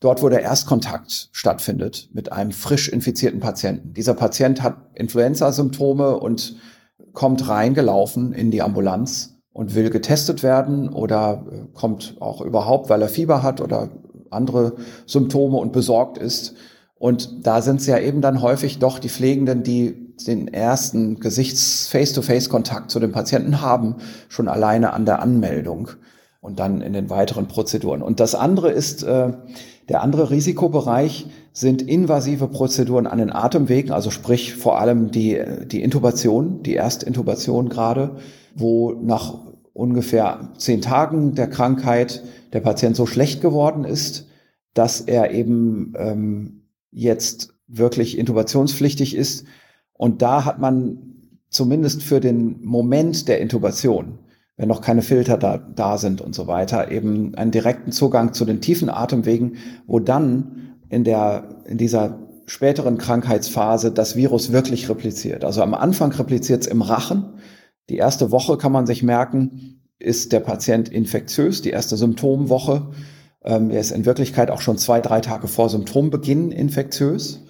dort, 0.00 0.22
wo 0.22 0.28
der 0.28 0.42
Erstkontakt 0.42 1.28
stattfindet 1.32 2.10
mit 2.12 2.32
einem 2.32 2.52
frisch 2.52 2.88
infizierten 2.88 3.40
Patienten. 3.40 3.94
Dieser 3.94 4.14
Patient 4.14 4.62
hat 4.62 4.76
Influenza-Symptome 4.94 6.18
und 6.18 6.56
kommt 7.12 7.48
reingelaufen 7.48 8.32
in 8.32 8.50
die 8.50 8.62
Ambulanz 8.62 9.36
und 9.52 9.74
will 9.74 9.88
getestet 9.88 10.42
werden 10.42 10.90
oder 10.90 11.46
äh, 11.50 11.64
kommt 11.72 12.16
auch 12.20 12.42
überhaupt, 12.42 12.90
weil 12.90 13.00
er 13.00 13.08
Fieber 13.08 13.42
hat 13.42 13.60
oder 13.60 13.88
andere 14.30 14.74
Symptome 15.06 15.56
und 15.56 15.72
besorgt 15.72 16.18
ist. 16.18 16.54
Und 16.98 17.46
da 17.46 17.62
sind 17.62 17.80
es 17.80 17.86
ja 17.86 17.98
eben 17.98 18.20
dann 18.20 18.42
häufig 18.42 18.78
doch 18.78 18.98
die 18.98 19.08
Pflegenden, 19.08 19.62
die 19.62 20.14
den 20.26 20.48
ersten 20.48 21.20
Gesichts-Face-to-Face-Kontakt 21.20 22.90
zu 22.90 23.00
dem 23.00 23.12
Patienten 23.12 23.60
haben, 23.60 23.96
schon 24.28 24.48
alleine 24.48 24.92
an 24.92 25.04
der 25.04 25.20
Anmeldung 25.20 25.90
und 26.46 26.60
dann 26.60 26.80
in 26.80 26.92
den 26.92 27.10
weiteren 27.10 27.48
Prozeduren. 27.48 28.02
Und 28.02 28.20
das 28.20 28.36
andere 28.36 28.70
ist, 28.70 29.02
äh, 29.02 29.32
der 29.88 30.02
andere 30.02 30.30
Risikobereich 30.30 31.26
sind 31.52 31.82
invasive 31.82 32.46
Prozeduren 32.46 33.08
an 33.08 33.18
den 33.18 33.32
Atemwegen, 33.32 33.90
also 33.90 34.10
sprich 34.10 34.54
vor 34.54 34.78
allem 34.78 35.10
die, 35.10 35.42
die 35.66 35.82
Intubation, 35.82 36.62
die 36.62 36.74
Erstintubation 36.74 37.68
gerade, 37.68 38.12
wo 38.54 38.92
nach 38.92 39.34
ungefähr 39.72 40.52
zehn 40.56 40.80
Tagen 40.80 41.34
der 41.34 41.48
Krankheit 41.48 42.22
der 42.52 42.60
Patient 42.60 42.94
so 42.94 43.06
schlecht 43.06 43.40
geworden 43.40 43.84
ist, 43.84 44.28
dass 44.72 45.00
er 45.00 45.32
eben 45.32 45.94
ähm, 45.98 46.62
jetzt 46.92 47.54
wirklich 47.66 48.16
intubationspflichtig 48.16 49.16
ist 49.16 49.46
und 49.94 50.22
da 50.22 50.44
hat 50.44 50.60
man 50.60 50.98
zumindest 51.48 52.04
für 52.04 52.20
den 52.20 52.64
Moment 52.64 53.26
der 53.26 53.40
Intubation, 53.40 54.20
wenn 54.56 54.68
noch 54.68 54.80
keine 54.80 55.02
Filter 55.02 55.36
da, 55.36 55.58
da 55.58 55.98
sind 55.98 56.20
und 56.20 56.34
so 56.34 56.46
weiter, 56.46 56.90
eben 56.90 57.34
einen 57.34 57.50
direkten 57.50 57.92
Zugang 57.92 58.32
zu 58.32 58.44
den 58.44 58.60
tiefen 58.60 58.88
Atemwegen, 58.88 59.56
wo 59.86 60.00
dann 60.00 60.76
in 60.88 61.04
der, 61.04 61.62
in 61.66 61.78
dieser 61.78 62.18
späteren 62.46 62.96
Krankheitsphase 62.96 63.92
das 63.92 64.16
Virus 64.16 64.52
wirklich 64.52 64.88
repliziert. 64.88 65.44
Also 65.44 65.62
am 65.62 65.74
Anfang 65.74 66.12
repliziert 66.12 66.62
es 66.62 66.68
im 66.68 66.80
Rachen. 66.80 67.34
Die 67.90 67.96
erste 67.96 68.30
Woche 68.30 68.56
kann 68.56 68.72
man 68.72 68.86
sich 68.86 69.02
merken, 69.02 69.82
ist 69.98 70.32
der 70.32 70.40
Patient 70.40 70.88
infektiös, 70.88 71.60
die 71.62 71.70
erste 71.70 71.96
Symptomwoche. 71.96 72.90
Ähm, 73.44 73.70
er 73.70 73.80
ist 73.80 73.90
in 73.90 74.06
Wirklichkeit 74.06 74.50
auch 74.50 74.60
schon 74.60 74.78
zwei, 74.78 75.00
drei 75.00 75.20
Tage 75.20 75.48
vor 75.48 75.68
Symptombeginn 75.68 76.50
infektiös. 76.50 77.44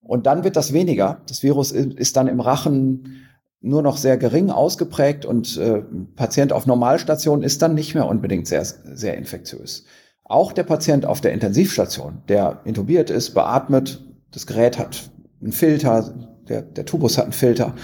Und 0.00 0.26
dann 0.26 0.44
wird 0.44 0.56
das 0.56 0.72
weniger. 0.72 1.22
Das 1.28 1.42
Virus 1.42 1.72
ist 1.72 2.16
dann 2.16 2.28
im 2.28 2.40
Rachen 2.40 3.26
nur 3.60 3.82
noch 3.82 3.96
sehr 3.96 4.16
gering 4.16 4.50
ausgeprägt 4.50 5.24
und 5.24 5.56
äh, 5.56 5.82
Patient 6.14 6.52
auf 6.52 6.66
Normalstation 6.66 7.42
ist 7.42 7.62
dann 7.62 7.74
nicht 7.74 7.94
mehr 7.94 8.06
unbedingt 8.06 8.46
sehr, 8.46 8.64
sehr 8.64 9.16
infektiös. 9.16 9.84
Auch 10.24 10.52
der 10.52 10.64
Patient 10.64 11.06
auf 11.06 11.20
der 11.20 11.32
Intensivstation, 11.32 12.22
der 12.28 12.60
intubiert 12.64 13.10
ist, 13.10 13.34
beatmet, 13.34 14.04
das 14.32 14.46
Gerät 14.46 14.78
hat 14.78 15.10
einen 15.40 15.52
Filter, 15.52 16.14
der, 16.48 16.62
der 16.62 16.84
Tubus 16.84 17.16
hat 17.16 17.24
einen 17.24 17.32
Filter, 17.32 17.74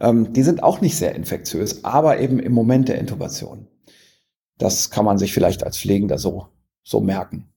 ähm, 0.00 0.32
die 0.32 0.42
sind 0.42 0.62
auch 0.62 0.80
nicht 0.80 0.96
sehr 0.96 1.14
infektiös, 1.14 1.84
aber 1.84 2.20
eben 2.20 2.38
im 2.38 2.52
Moment 2.52 2.88
der 2.88 2.98
Intubation. 2.98 3.66
Das 4.58 4.90
kann 4.90 5.04
man 5.04 5.18
sich 5.18 5.32
vielleicht 5.32 5.64
als 5.64 5.78
Pflegender 5.78 6.18
so, 6.18 6.48
so 6.82 7.00
merken. 7.00 7.52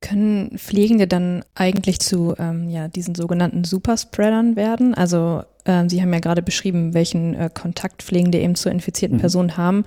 Können 0.00 0.56
Pflegende 0.58 1.08
dann 1.08 1.44
eigentlich 1.54 1.98
zu 1.98 2.34
ähm, 2.38 2.68
ja, 2.68 2.88
diesen 2.88 3.14
sogenannten 3.14 3.64
Superspreadern 3.64 4.54
werden? 4.54 4.94
Also 4.94 5.42
ähm, 5.64 5.88
Sie 5.88 6.00
haben 6.00 6.12
ja 6.12 6.20
gerade 6.20 6.42
beschrieben, 6.42 6.94
welchen 6.94 7.34
äh, 7.34 7.50
Kontakt 7.52 8.02
Pflegende 8.02 8.38
eben 8.38 8.54
zur 8.54 8.70
infizierten 8.70 9.16
mhm. 9.16 9.20
Person 9.20 9.56
haben. 9.56 9.84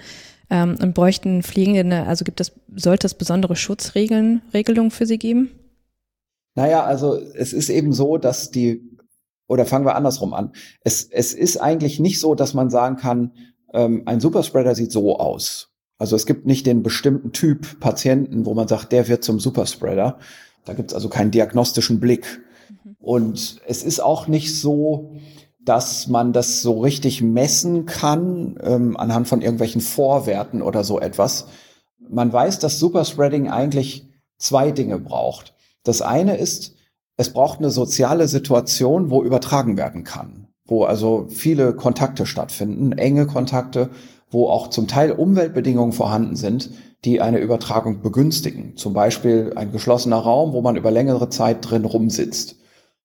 Ähm, 0.50 0.76
und 0.82 0.93
bräuchten 0.93 1.43
Pflegende, 1.43 2.06
also 2.06 2.26
gibt 2.26 2.41
es, 2.41 2.52
sollte 2.76 3.08
es 3.08 3.13
besondere 3.13 3.56
Schutzregeln, 3.56 4.41
Regelungen 4.54 4.91
für 4.91 5.06
sie 5.06 5.17
geben? 5.17 5.52
Naja, 6.56 6.84
also 6.84 7.15
es 7.15 7.54
ist 7.54 7.69
eben 7.69 7.93
so, 7.93 8.17
dass 8.17 8.52
die, 8.52 8.97
oder 9.47 9.65
fangen 9.65 9.86
wir 9.86 9.95
andersrum 9.95 10.34
an. 10.34 10.52
Es, 10.82 11.06
es 11.06 11.34
ist 11.34 11.58
eigentlich 11.58 12.02
nicht 12.02 12.19
so, 12.19 12.36
dass 12.36 12.54
man 12.54 12.69
sagen 12.69 12.97
kann, 12.97 13.32
ähm, 13.74 14.04
ein 14.06 14.19
Superspreader 14.19 14.76
sieht 14.76 14.91
so 14.91 15.17
aus. 15.17 15.71
Also 16.02 16.16
es 16.16 16.26
gibt 16.26 16.48
nicht 16.48 16.66
den 16.66 16.82
bestimmten 16.82 17.32
Typ 17.32 17.80
Patienten, 17.80 18.48
wo 18.48 18.56
man 18.56 18.68
sagt, 18.68 18.92
der 18.92 19.08
wird 19.08 19.24
zum 19.24 19.40
Superspreader. 19.40 20.18
Da 20.66 20.74
gibt 20.74 20.90
es 20.90 20.96
also 20.96 21.10
keinen 21.10 21.30
diagnostischen 21.30 22.00
Blick. 22.00 22.42
Mhm. 22.84 22.96
Und 23.00 23.62
es 23.68 23.84
ist 23.84 24.00
auch 24.00 24.28
nicht 24.28 24.60
so, 24.60 25.12
dass 25.64 26.08
man 26.08 26.34
das 26.34 26.64
so 26.64 26.80
richtig 26.80 27.22
messen 27.22 27.86
kann 27.86 28.58
ähm, 28.64 28.98
anhand 28.98 29.28
von 29.28 29.44
irgendwelchen 29.44 29.80
Vorwerten 29.80 30.64
oder 30.64 30.84
so 30.84 31.00
etwas. 31.00 31.46
Man 32.00 32.34
weiß, 32.34 32.58
dass 32.58 32.80
Superspreading 32.80 33.52
eigentlich 33.52 34.10
zwei 34.40 34.72
Dinge 34.72 34.98
braucht. 34.98 35.54
Das 35.84 36.02
eine 36.02 36.36
ist, 36.36 36.74
es 37.16 37.32
braucht 37.32 37.60
eine 37.60 37.70
soziale 37.70 38.28
Situation, 38.28 39.12
wo 39.12 39.22
übertragen 39.22 39.78
werden 39.78 40.04
kann, 40.04 40.48
wo 40.66 40.84
also 40.84 41.28
viele 41.30 41.76
Kontakte 41.76 42.26
stattfinden, 42.26 42.92
enge 42.94 43.28
Kontakte, 43.28 43.92
wo 44.32 44.50
auch 44.50 44.70
zum 44.70 44.88
Teil 44.88 45.12
Umweltbedingungen 45.12 45.91
vorhanden 45.91 46.36
sind, 46.36 46.72
die 47.06 47.22
eine 47.22 47.39
Übertragung 47.39 48.02
begünstigen. 48.02 48.78
Zum 48.78 48.94
Beispiel 48.94 49.54
ein 49.56 49.72
geschlossener 49.72 50.17
Raum, 50.17 50.54
wo 50.54 50.62
man 50.62 50.76
über 50.76 50.89
längere 50.89 51.30
Zeit 51.30 51.70
drin 51.70 51.86
rumsitzt 51.86 52.56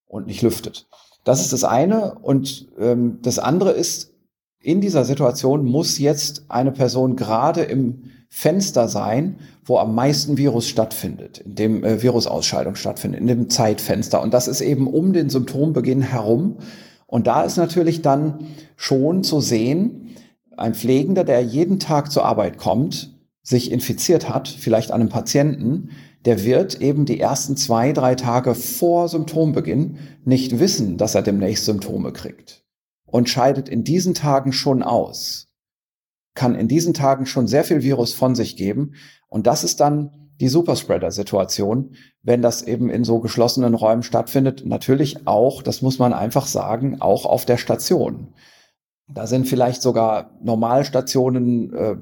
und 0.06 0.26
nicht 0.26 0.42
lüftet. 0.42 0.86
Das 1.24 1.40
ist 1.40 1.52
das 1.52 1.64
eine. 1.64 2.14
Und 2.22 2.68
ähm, 2.78 3.18
das 3.22 3.38
andere 3.38 3.72
ist, 3.72 4.12
in 4.60 4.80
dieser 4.80 5.04
Situation 5.04 5.64
muss 5.64 5.98
jetzt 5.98 6.44
eine 6.48 6.72
Person 6.72 7.16
gerade 7.16 7.62
im 7.62 8.04
Fenster 8.28 8.88
sein, 8.88 9.38
wo 9.64 9.78
am 9.78 9.94
meisten 9.94 10.36
Virus 10.36 10.68
stattfindet, 10.68 11.38
in 11.38 11.54
dem 11.54 11.84
äh, 11.84 12.02
Virusausscheidung 12.02 12.74
stattfindet, 12.74 13.20
in 13.20 13.26
dem 13.26 13.48
Zeitfenster. 13.48 14.22
Und 14.22 14.34
das 14.34 14.46
ist 14.46 14.60
eben 14.60 14.86
um 14.86 15.12
den 15.12 15.30
Symptombeginn 15.30 16.02
herum. 16.02 16.58
Und 17.06 17.26
da 17.26 17.42
ist 17.42 17.56
natürlich 17.56 18.02
dann 18.02 18.46
schon 18.76 19.24
zu 19.24 19.40
sehen, 19.40 20.05
ein 20.56 20.74
Pflegender, 20.74 21.24
der 21.24 21.42
jeden 21.42 21.78
Tag 21.78 22.10
zur 22.10 22.24
Arbeit 22.24 22.58
kommt, 22.58 23.14
sich 23.42 23.70
infiziert 23.70 24.28
hat, 24.28 24.48
vielleicht 24.48 24.90
an 24.90 25.00
einem 25.00 25.10
Patienten, 25.10 25.90
der 26.24 26.44
wird 26.44 26.80
eben 26.80 27.04
die 27.04 27.20
ersten 27.20 27.56
zwei, 27.56 27.92
drei 27.92 28.16
Tage 28.16 28.54
vor 28.54 29.08
Symptombeginn 29.08 29.98
nicht 30.24 30.58
wissen, 30.58 30.98
dass 30.98 31.14
er 31.14 31.22
demnächst 31.22 31.64
Symptome 31.64 32.12
kriegt 32.12 32.64
und 33.04 33.28
scheidet 33.28 33.68
in 33.68 33.84
diesen 33.84 34.14
Tagen 34.14 34.52
schon 34.52 34.82
aus, 34.82 35.46
kann 36.34 36.56
in 36.56 36.66
diesen 36.66 36.94
Tagen 36.94 37.26
schon 37.26 37.46
sehr 37.46 37.62
viel 37.62 37.82
Virus 37.82 38.12
von 38.12 38.34
sich 38.34 38.56
geben 38.56 38.94
und 39.28 39.46
das 39.46 39.62
ist 39.62 39.78
dann 39.78 40.26
die 40.40 40.48
Superspreader-Situation, 40.48 41.94
wenn 42.22 42.42
das 42.42 42.62
eben 42.62 42.90
in 42.90 43.04
so 43.04 43.20
geschlossenen 43.20 43.74
Räumen 43.74 44.02
stattfindet. 44.02 44.66
Natürlich 44.66 45.26
auch, 45.26 45.62
das 45.62 45.80
muss 45.80 45.98
man 45.98 46.12
einfach 46.12 46.46
sagen, 46.46 47.00
auch 47.00 47.24
auf 47.24 47.46
der 47.46 47.56
Station. 47.56 48.34
Da 49.08 49.26
sind 49.26 49.46
vielleicht 49.46 49.82
sogar 49.82 50.30
Normalstationen 50.42 51.72
äh, 51.74 51.96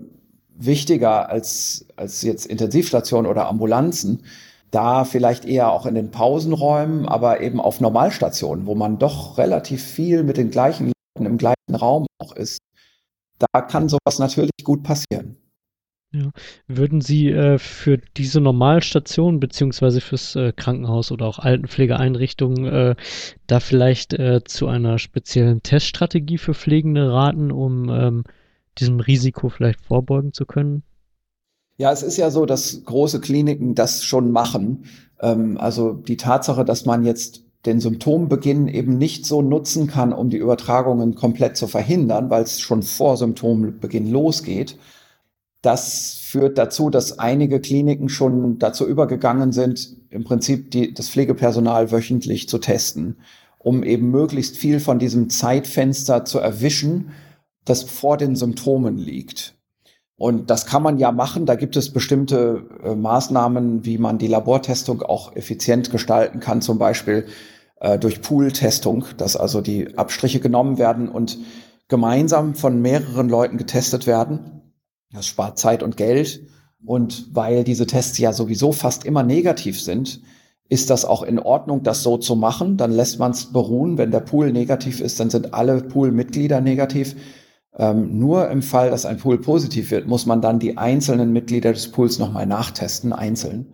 wichtiger 0.56 1.28
als, 1.28 1.86
als 1.96 2.22
jetzt 2.22 2.46
Intensivstationen 2.46 3.30
oder 3.30 3.48
Ambulanzen. 3.48 4.22
Da 4.70 5.04
vielleicht 5.04 5.44
eher 5.44 5.70
auch 5.70 5.86
in 5.86 5.94
den 5.94 6.10
Pausenräumen, 6.10 7.06
aber 7.06 7.40
eben 7.40 7.60
auf 7.60 7.80
Normalstationen, 7.80 8.66
wo 8.66 8.74
man 8.74 8.98
doch 8.98 9.38
relativ 9.38 9.82
viel 9.82 10.24
mit 10.24 10.36
den 10.36 10.50
gleichen 10.50 10.92
Leuten 11.14 11.26
im 11.26 11.38
gleichen 11.38 11.74
Raum 11.74 12.06
auch 12.18 12.34
ist. 12.34 12.58
Da 13.38 13.60
kann 13.60 13.88
sowas 13.88 14.18
natürlich 14.18 14.50
gut 14.64 14.82
passieren. 14.82 15.36
Ja. 16.14 16.31
Würden 16.68 17.00
Sie 17.00 17.29
äh, 17.29 17.59
für 17.59 17.98
diese 17.98 18.40
Normalstation 18.40 19.40
beziehungsweise 19.40 20.00
fürs 20.00 20.37
äh, 20.37 20.53
Krankenhaus 20.53 21.11
oder 21.11 21.27
auch 21.27 21.40
Altenpflegeeinrichtungen 21.40 22.66
äh, 22.66 22.94
da 23.48 23.59
vielleicht 23.59 24.14
äh, 24.14 24.44
zu 24.44 24.68
einer 24.68 25.00
speziellen 25.00 25.64
Teststrategie 25.64 26.38
für 26.38 26.55
Pflegende 26.55 27.12
raten, 27.12 27.50
um 27.50 27.88
ähm, 27.88 28.24
diesem 28.79 29.00
Risiko 29.00 29.48
vielleicht 29.48 29.81
vorbeugen 29.81 30.33
zu 30.33 30.46
können? 30.46 30.85
Ja, 31.79 31.90
es 31.90 32.05
ist 32.05 32.16
ja 32.16 32.31
so, 32.31 32.46
dass 32.46 32.85
große 32.85 33.20
Kliniken 33.20 33.74
das 33.74 34.05
schon 34.05 34.31
machen. 34.31 34.85
Ähm, 35.20 35.59
also 35.59 35.94
die 35.94 36.16
Tatsache, 36.16 36.64
dass 36.64 36.85
man 36.85 37.03
jetzt 37.03 37.42
den 37.66 37.81
Symptombeginn 37.81 38.68
eben 38.68 38.98
nicht 38.98 39.27
so 39.27 39.42
nutzen 39.42 39.88
kann, 39.88 40.12
um 40.12 40.31
die 40.31 40.37
Übertragungen 40.37 41.16
komplett 41.16 41.57
zu 41.57 41.66
verhindern, 41.66 42.31
weil 42.31 42.44
es 42.44 42.61
schon 42.61 42.85
vor 42.85 43.16
Symptombeginn 43.16 44.12
losgeht, 44.12 44.77
das 45.64 46.14
führt 46.20 46.59
dazu, 46.59 46.90
dass 46.90 47.18
einige 47.18 47.61
Kliniken 47.61 48.09
schon 48.09 48.59
dazu 48.59 48.87
übergegangen 48.87 49.53
sind, 49.53 49.96
im 50.11 50.24
Prinzip 50.24 50.70
die, 50.70 50.92
das 50.92 51.09
Pflegepersonal 51.09 51.90
wöchentlich 51.90 52.48
zu 52.48 52.59
testen, 52.59 53.18
um 53.59 53.83
eben 53.83 54.11
möglichst 54.11 54.57
viel 54.57 54.81
von 54.81 54.98
diesem 54.98 55.31
Zeitfenster 55.31 56.24
zu 56.24 56.38
erwischen, 56.38 57.12
das 57.64 57.83
vor 57.83 58.16
den 58.16 58.37
Symptomen 58.37 58.98
liegt. 58.98 59.55
Und 60.16 60.50
das 60.50 60.66
kann 60.66 60.83
man 60.83 60.98
ja 60.98 61.12
machen. 61.12 61.46
Da 61.46 61.55
gibt 61.55 61.77
es 61.77 61.92
bestimmte 61.92 62.66
äh, 62.83 62.94
Maßnahmen, 62.94 63.85
wie 63.85 63.98
man 63.98 64.18
die 64.18 64.29
Labortestung 64.29 65.03
auch 65.03 65.35
effizient 65.35 65.90
gestalten 65.90 66.40
kann, 66.40 66.62
zum 66.62 66.79
Beispiel 66.79 67.27
äh, 67.81 67.98
durch 67.98 68.22
Pool-Testung, 68.22 69.07
dass 69.16 69.37
also 69.37 69.61
die 69.61 69.98
Abstriche 69.98 70.40
genommen 70.40 70.79
werden 70.79 71.09
und 71.09 71.38
gemeinsam 71.88 72.55
von 72.55 72.81
mehreren 72.81 73.29
Leuten 73.29 73.57
getestet 73.57 74.07
werden. 74.07 74.63
Das 75.14 75.27
spart 75.27 75.59
Zeit 75.59 75.83
und 75.83 75.96
Geld. 75.96 76.42
Und 76.85 77.35
weil 77.35 77.64
diese 77.64 77.87
Tests 77.87 78.18
ja 78.18 78.33
sowieso 78.33 78.72
fast 78.72 79.07
immer 79.07 79.22
negativ 79.22 79.81
sind, 79.81 80.20
ist 80.68 80.90
das 80.90 81.05
auch 81.05 81.22
in 81.22 81.38
Ordnung, 81.38 81.83
das 81.83 82.03
so 82.03 82.16
zu 82.16 82.37
machen. 82.37 82.77
Dann 82.77 82.92
lässt 82.92 83.18
man 83.18 83.31
es 83.31 83.53
beruhen. 83.53 83.96
Wenn 83.96 84.11
der 84.11 84.20
Pool 84.20 84.53
negativ 84.53 85.00
ist, 85.00 85.20
dann 85.20 85.31
sind 85.31 85.55
alle 85.55 85.83
Pool-Mitglieder 85.83 86.61
negativ. 86.61 87.16
Ähm, 87.77 88.18
nur 88.18 88.50
im 88.50 88.62
Fall, 88.62 88.90
dass 88.90 89.07
ein 89.07 89.18
Pool 89.18 89.40
positiv 89.40 89.90
wird, 89.90 90.07
muss 90.07 90.27
man 90.27 90.40
dann 90.40 90.59
die 90.59 90.79
einzelnen 90.79 91.33
Mitglieder 91.33 91.72
des 91.72 91.90
Pools 91.90 92.18
nochmal 92.18 92.46
nachtesten, 92.46 93.12
einzeln. 93.12 93.72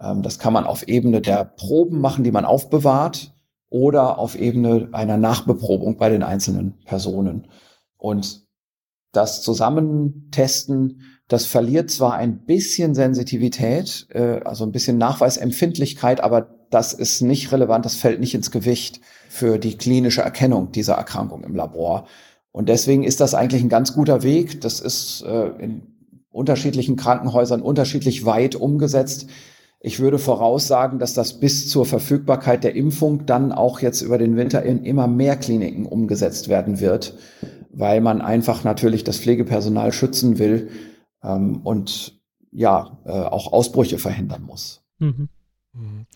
Ähm, 0.00 0.22
das 0.22 0.38
kann 0.38 0.52
man 0.52 0.64
auf 0.64 0.88
Ebene 0.88 1.20
der 1.20 1.44
Proben 1.44 2.00
machen, 2.00 2.24
die 2.24 2.32
man 2.32 2.44
aufbewahrt, 2.44 3.32
oder 3.68 4.18
auf 4.18 4.38
Ebene 4.38 4.88
einer 4.92 5.16
Nachbeprobung 5.16 5.96
bei 5.96 6.08
den 6.08 6.22
einzelnen 6.22 6.78
Personen. 6.84 7.48
Und 7.98 8.45
das 9.16 9.42
Zusammentesten, 9.42 11.00
das 11.28 11.46
verliert 11.46 11.90
zwar 11.90 12.14
ein 12.14 12.44
bisschen 12.44 12.94
Sensitivität, 12.94 14.06
äh, 14.10 14.40
also 14.44 14.64
ein 14.64 14.72
bisschen 14.72 14.98
Nachweisempfindlichkeit, 14.98 16.20
aber 16.20 16.48
das 16.70 16.92
ist 16.92 17.22
nicht 17.22 17.52
relevant, 17.52 17.84
das 17.84 17.96
fällt 17.96 18.20
nicht 18.20 18.34
ins 18.34 18.50
Gewicht 18.50 19.00
für 19.28 19.58
die 19.58 19.76
klinische 19.76 20.22
Erkennung 20.22 20.72
dieser 20.72 20.94
Erkrankung 20.94 21.44
im 21.44 21.54
Labor. 21.54 22.06
Und 22.52 22.68
deswegen 22.68 23.04
ist 23.04 23.20
das 23.20 23.34
eigentlich 23.34 23.62
ein 23.62 23.68
ganz 23.68 23.92
guter 23.92 24.22
Weg. 24.22 24.60
Das 24.62 24.80
ist 24.80 25.22
äh, 25.22 25.48
in 25.58 25.82
unterschiedlichen 26.30 26.96
Krankenhäusern 26.96 27.62
unterschiedlich 27.62 28.24
weit 28.24 28.56
umgesetzt. 28.56 29.26
Ich 29.80 30.00
würde 30.00 30.18
voraussagen, 30.18 30.98
dass 30.98 31.14
das 31.14 31.38
bis 31.38 31.68
zur 31.68 31.86
Verfügbarkeit 31.86 32.64
der 32.64 32.74
Impfung 32.74 33.26
dann 33.26 33.52
auch 33.52 33.80
jetzt 33.80 34.02
über 34.02 34.18
den 34.18 34.36
Winter 34.36 34.62
in 34.62 34.84
immer 34.84 35.06
mehr 35.06 35.36
Kliniken 35.36 35.86
umgesetzt 35.86 36.48
werden 36.48 36.80
wird, 36.80 37.14
weil 37.76 38.00
man 38.00 38.22
einfach 38.22 38.64
natürlich 38.64 39.04
das 39.04 39.18
Pflegepersonal 39.18 39.92
schützen 39.92 40.38
will 40.38 40.70
ähm, 41.22 41.60
und 41.62 42.18
ja, 42.50 42.98
äh, 43.04 43.10
auch 43.10 43.52
Ausbrüche 43.52 43.98
verhindern 43.98 44.42
muss. 44.42 44.82
Mhm. 44.98 45.28
mhm. 45.74 46.06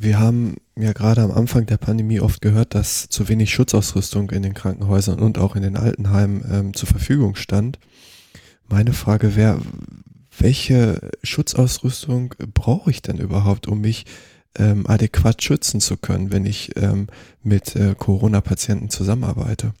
Wir 0.00 0.20
haben 0.20 0.58
ja 0.76 0.92
gerade 0.92 1.22
am 1.22 1.32
Anfang 1.32 1.66
der 1.66 1.76
Pandemie 1.76 2.20
oft 2.20 2.40
gehört, 2.40 2.76
dass 2.76 3.08
zu 3.08 3.28
wenig 3.28 3.52
Schutzausrüstung 3.52 4.30
in 4.30 4.44
den 4.44 4.54
Krankenhäusern 4.54 5.18
und 5.18 5.38
auch 5.38 5.56
in 5.56 5.62
den 5.62 5.76
Altenheimen 5.76 6.44
ähm, 6.48 6.74
zur 6.74 6.88
Verfügung 6.88 7.34
stand. 7.34 7.80
Meine 8.68 8.92
Frage 8.92 9.34
wäre, 9.34 9.60
welche 10.38 11.10
Schutzausrüstung 11.24 12.36
brauche 12.54 12.92
ich 12.92 13.02
denn 13.02 13.18
überhaupt, 13.18 13.66
um 13.66 13.80
mich 13.80 14.06
ähm, 14.56 14.86
adäquat 14.86 15.42
schützen 15.42 15.80
zu 15.80 15.96
können, 15.96 16.30
wenn 16.30 16.46
ich 16.46 16.76
ähm, 16.76 17.08
mit 17.42 17.74
äh, 17.74 17.96
Corona-Patienten 17.98 18.90
zusammenarbeite? 18.90 19.72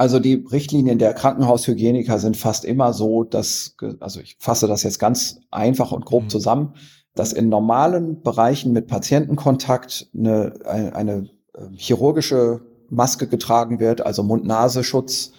Also 0.00 0.18
die 0.18 0.46
Richtlinien 0.50 0.98
der 0.98 1.12
Krankenhaushygieniker 1.12 2.18
sind 2.18 2.38
fast 2.38 2.64
immer 2.64 2.94
so, 2.94 3.22
dass, 3.22 3.76
also 4.00 4.20
ich 4.20 4.36
fasse 4.38 4.66
das 4.66 4.82
jetzt 4.82 4.98
ganz 4.98 5.40
einfach 5.50 5.92
und 5.92 6.06
grob 6.06 6.22
mhm. 6.22 6.28
zusammen, 6.30 6.74
dass 7.14 7.34
in 7.34 7.50
normalen 7.50 8.22
Bereichen 8.22 8.72
mit 8.72 8.86
Patientenkontakt 8.86 10.08
eine, 10.16 10.54
eine, 10.64 10.96
eine 10.96 11.28
ähm, 11.54 11.74
chirurgische 11.76 12.62
Maske 12.88 13.26
getragen 13.26 13.78
wird, 13.78 14.00
also 14.00 14.22
Mund-Nase-Schutz, 14.22 15.32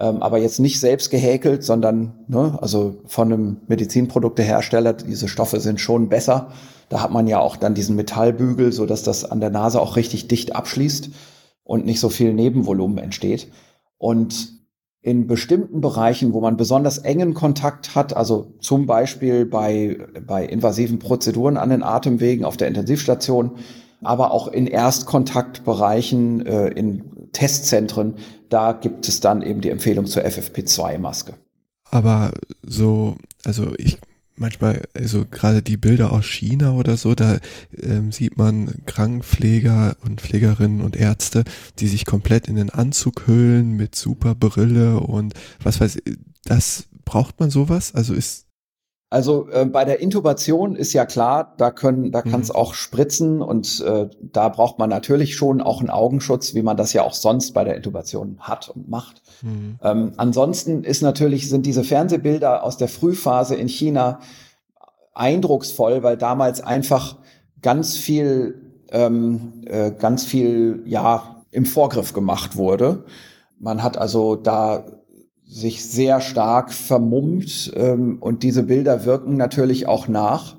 ähm, 0.00 0.20
aber 0.20 0.38
jetzt 0.38 0.58
nicht 0.58 0.80
selbst 0.80 1.10
gehäkelt, 1.12 1.62
sondern 1.62 2.24
ne, 2.26 2.58
also 2.60 2.96
von 3.06 3.32
einem 3.32 3.56
Medizinproduktehersteller, 3.68 4.94
diese 4.94 5.28
Stoffe 5.28 5.60
sind 5.60 5.80
schon 5.80 6.08
besser. 6.08 6.50
Da 6.88 7.02
hat 7.02 7.12
man 7.12 7.28
ja 7.28 7.38
auch 7.38 7.54
dann 7.54 7.74
diesen 7.74 7.94
Metallbügel, 7.94 8.72
so 8.72 8.84
dass 8.84 9.04
das 9.04 9.24
an 9.24 9.38
der 9.38 9.50
Nase 9.50 9.80
auch 9.80 9.94
richtig 9.94 10.26
dicht 10.26 10.56
abschließt 10.56 11.10
und 11.62 11.86
nicht 11.86 12.00
so 12.00 12.08
viel 12.08 12.34
Nebenvolumen 12.34 12.98
entsteht. 12.98 13.46
Und 13.98 14.58
in 15.02 15.26
bestimmten 15.26 15.80
Bereichen, 15.80 16.32
wo 16.32 16.40
man 16.40 16.56
besonders 16.56 16.98
engen 16.98 17.34
Kontakt 17.34 17.94
hat, 17.94 18.16
also 18.16 18.54
zum 18.60 18.86
Beispiel 18.86 19.46
bei, 19.46 19.98
bei 20.26 20.44
invasiven 20.44 20.98
Prozeduren 20.98 21.56
an 21.56 21.70
den 21.70 21.82
Atemwegen 21.82 22.44
auf 22.44 22.56
der 22.56 22.68
Intensivstation, 22.68 23.52
aber 24.02 24.32
auch 24.32 24.48
in 24.48 24.66
Erstkontaktbereichen, 24.66 26.44
äh, 26.46 26.68
in 26.68 27.30
Testzentren, 27.32 28.14
da 28.48 28.72
gibt 28.72 29.08
es 29.08 29.20
dann 29.20 29.42
eben 29.42 29.60
die 29.60 29.70
Empfehlung 29.70 30.06
zur 30.06 30.24
FFP2-Maske. 30.24 31.34
Aber 31.90 32.32
so, 32.62 33.16
also 33.44 33.72
ich 33.78 33.98
manchmal, 34.40 34.82
also 34.94 35.24
gerade 35.30 35.62
die 35.62 35.76
Bilder 35.76 36.12
aus 36.12 36.24
China 36.24 36.72
oder 36.72 36.96
so, 36.96 37.14
da 37.14 37.38
ähm, 37.80 38.12
sieht 38.12 38.36
man 38.36 38.82
Krankenpfleger 38.86 39.96
und 40.04 40.20
Pflegerinnen 40.20 40.80
und 40.80 40.96
Ärzte, 40.96 41.44
die 41.78 41.88
sich 41.88 42.04
komplett 42.04 42.48
in 42.48 42.56
den 42.56 42.70
Anzug 42.70 43.26
hüllen 43.26 43.72
mit 43.76 43.94
super 43.94 44.34
Brille 44.34 45.00
und 45.00 45.34
was 45.62 45.80
weiß 45.80 45.96
ich, 46.04 46.18
das 46.44 46.88
braucht 47.04 47.40
man 47.40 47.50
sowas? 47.50 47.94
Also 47.94 48.14
ist 48.14 48.48
also 49.10 49.48
äh, 49.48 49.64
bei 49.64 49.86
der 49.86 50.00
Intubation 50.00 50.76
ist 50.76 50.92
ja 50.92 51.06
klar, 51.06 51.54
da 51.56 51.70
können, 51.70 52.12
da 52.12 52.20
kann 52.20 52.42
es 52.42 52.50
mhm. 52.50 52.56
auch 52.56 52.74
spritzen 52.74 53.40
und 53.40 53.80
äh, 53.80 54.10
da 54.20 54.50
braucht 54.50 54.78
man 54.78 54.90
natürlich 54.90 55.34
schon 55.34 55.62
auch 55.62 55.80
einen 55.80 55.88
Augenschutz, 55.88 56.54
wie 56.54 56.62
man 56.62 56.76
das 56.76 56.92
ja 56.92 57.04
auch 57.04 57.14
sonst 57.14 57.52
bei 57.52 57.64
der 57.64 57.76
Intubation 57.76 58.36
hat 58.40 58.68
und 58.68 58.88
macht. 58.90 59.22
Mhm. 59.42 59.78
Ähm, 59.82 60.12
ansonsten 60.16 60.84
ist 60.84 61.02
natürlich 61.02 61.48
sind 61.48 61.66
diese 61.66 61.84
Fernsehbilder 61.84 62.62
aus 62.62 62.76
der 62.76 62.88
Frühphase 62.88 63.54
in 63.54 63.68
China 63.68 64.20
eindrucksvoll, 65.14 66.02
weil 66.02 66.16
damals 66.16 66.60
einfach 66.60 67.16
ganz 67.60 67.96
viel, 67.96 68.84
ähm, 68.90 69.64
äh, 69.66 69.90
ganz 69.90 70.24
viel 70.24 70.82
ja 70.86 71.44
im 71.50 71.66
Vorgriff 71.66 72.12
gemacht 72.12 72.56
wurde. 72.56 73.04
Man 73.58 73.82
hat 73.82 73.98
also 73.98 74.36
da 74.36 74.86
sich 75.44 75.84
sehr 75.84 76.20
stark 76.20 76.72
vermummt 76.72 77.72
ähm, 77.74 78.18
und 78.20 78.42
diese 78.42 78.64
Bilder 78.64 79.04
wirken 79.04 79.36
natürlich 79.36 79.88
auch 79.88 80.06
nach. 80.06 80.56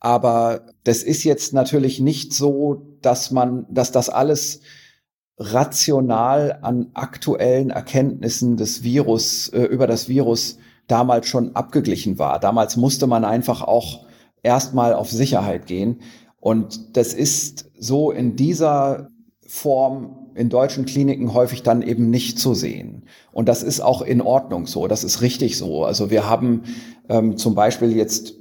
Aber 0.00 0.62
das 0.82 1.04
ist 1.04 1.22
jetzt 1.22 1.52
natürlich 1.52 2.00
nicht 2.00 2.34
so, 2.34 2.96
dass 3.00 3.30
man, 3.30 3.66
dass 3.70 3.92
das 3.92 4.08
alles 4.08 4.60
rational 5.38 6.58
an 6.62 6.90
aktuellen 6.94 7.70
Erkenntnissen 7.70 8.56
des 8.56 8.82
Virus, 8.82 9.48
äh, 9.48 9.62
über 9.62 9.86
das 9.86 10.08
Virus 10.08 10.58
damals 10.86 11.26
schon 11.26 11.56
abgeglichen 11.56 12.18
war. 12.18 12.38
Damals 12.38 12.76
musste 12.76 13.06
man 13.06 13.24
einfach 13.24 13.62
auch 13.62 14.04
erstmal 14.42 14.94
auf 14.94 15.10
Sicherheit 15.10 15.66
gehen. 15.66 16.00
Und 16.40 16.96
das 16.96 17.14
ist 17.14 17.70
so 17.78 18.10
in 18.10 18.36
dieser 18.36 19.08
Form 19.46 20.30
in 20.34 20.48
deutschen 20.48 20.86
Kliniken 20.86 21.34
häufig 21.34 21.62
dann 21.62 21.82
eben 21.82 22.10
nicht 22.10 22.38
zu 22.38 22.54
sehen. 22.54 23.04
Und 23.32 23.48
das 23.48 23.62
ist 23.62 23.80
auch 23.80 24.02
in 24.02 24.20
Ordnung 24.20 24.66
so, 24.66 24.88
das 24.88 25.04
ist 25.04 25.20
richtig 25.20 25.58
so. 25.58 25.84
Also 25.84 26.10
wir 26.10 26.28
haben 26.28 26.62
ähm, 27.08 27.36
zum 27.36 27.54
Beispiel 27.54 27.94
jetzt 27.94 28.34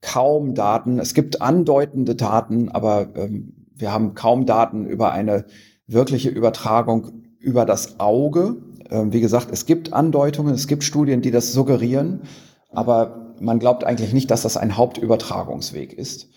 kaum 0.00 0.54
Daten, 0.54 0.98
es 0.98 1.14
gibt 1.14 1.42
andeutende 1.42 2.14
Daten, 2.14 2.70
aber 2.70 3.14
ähm, 3.16 3.66
wir 3.74 3.92
haben 3.92 4.14
kaum 4.14 4.46
Daten 4.46 4.86
über 4.86 5.12
eine 5.12 5.44
wirkliche 5.88 6.28
Übertragung 6.28 7.24
über 7.40 7.64
das 7.64 7.98
Auge. 7.98 8.56
Ähm, 8.90 9.12
wie 9.12 9.20
gesagt, 9.20 9.48
es 9.50 9.66
gibt 9.66 9.92
Andeutungen, 9.92 10.54
es 10.54 10.68
gibt 10.68 10.84
Studien, 10.84 11.20
die 11.20 11.32
das 11.32 11.52
suggerieren, 11.52 12.22
aber 12.70 13.34
man 13.40 13.58
glaubt 13.58 13.82
eigentlich 13.82 14.12
nicht, 14.12 14.30
dass 14.30 14.42
das 14.42 14.56
ein 14.56 14.76
Hauptübertragungsweg 14.76 15.92
ist. 15.92 16.28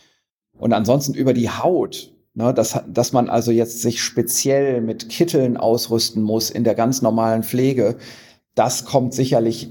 Und 0.58 0.74
ansonsten 0.74 1.14
über 1.14 1.34
die 1.34 1.50
Haut 1.50 2.12
Ne, 2.34 2.54
dass, 2.54 2.80
dass 2.88 3.12
man 3.12 3.30
also 3.30 3.52
jetzt 3.52 3.82
sich 3.82 4.02
speziell 4.02 4.80
mit 4.80 5.10
Kitteln 5.10 5.58
ausrüsten 5.58 6.24
muss 6.24 6.50
in 6.50 6.64
der 6.64 6.76
ganz 6.76 7.02
normalen 7.02 7.44
Pflege, 7.44 7.98
das 8.56 8.86
kommt 8.86 9.14
sicherlich 9.14 9.70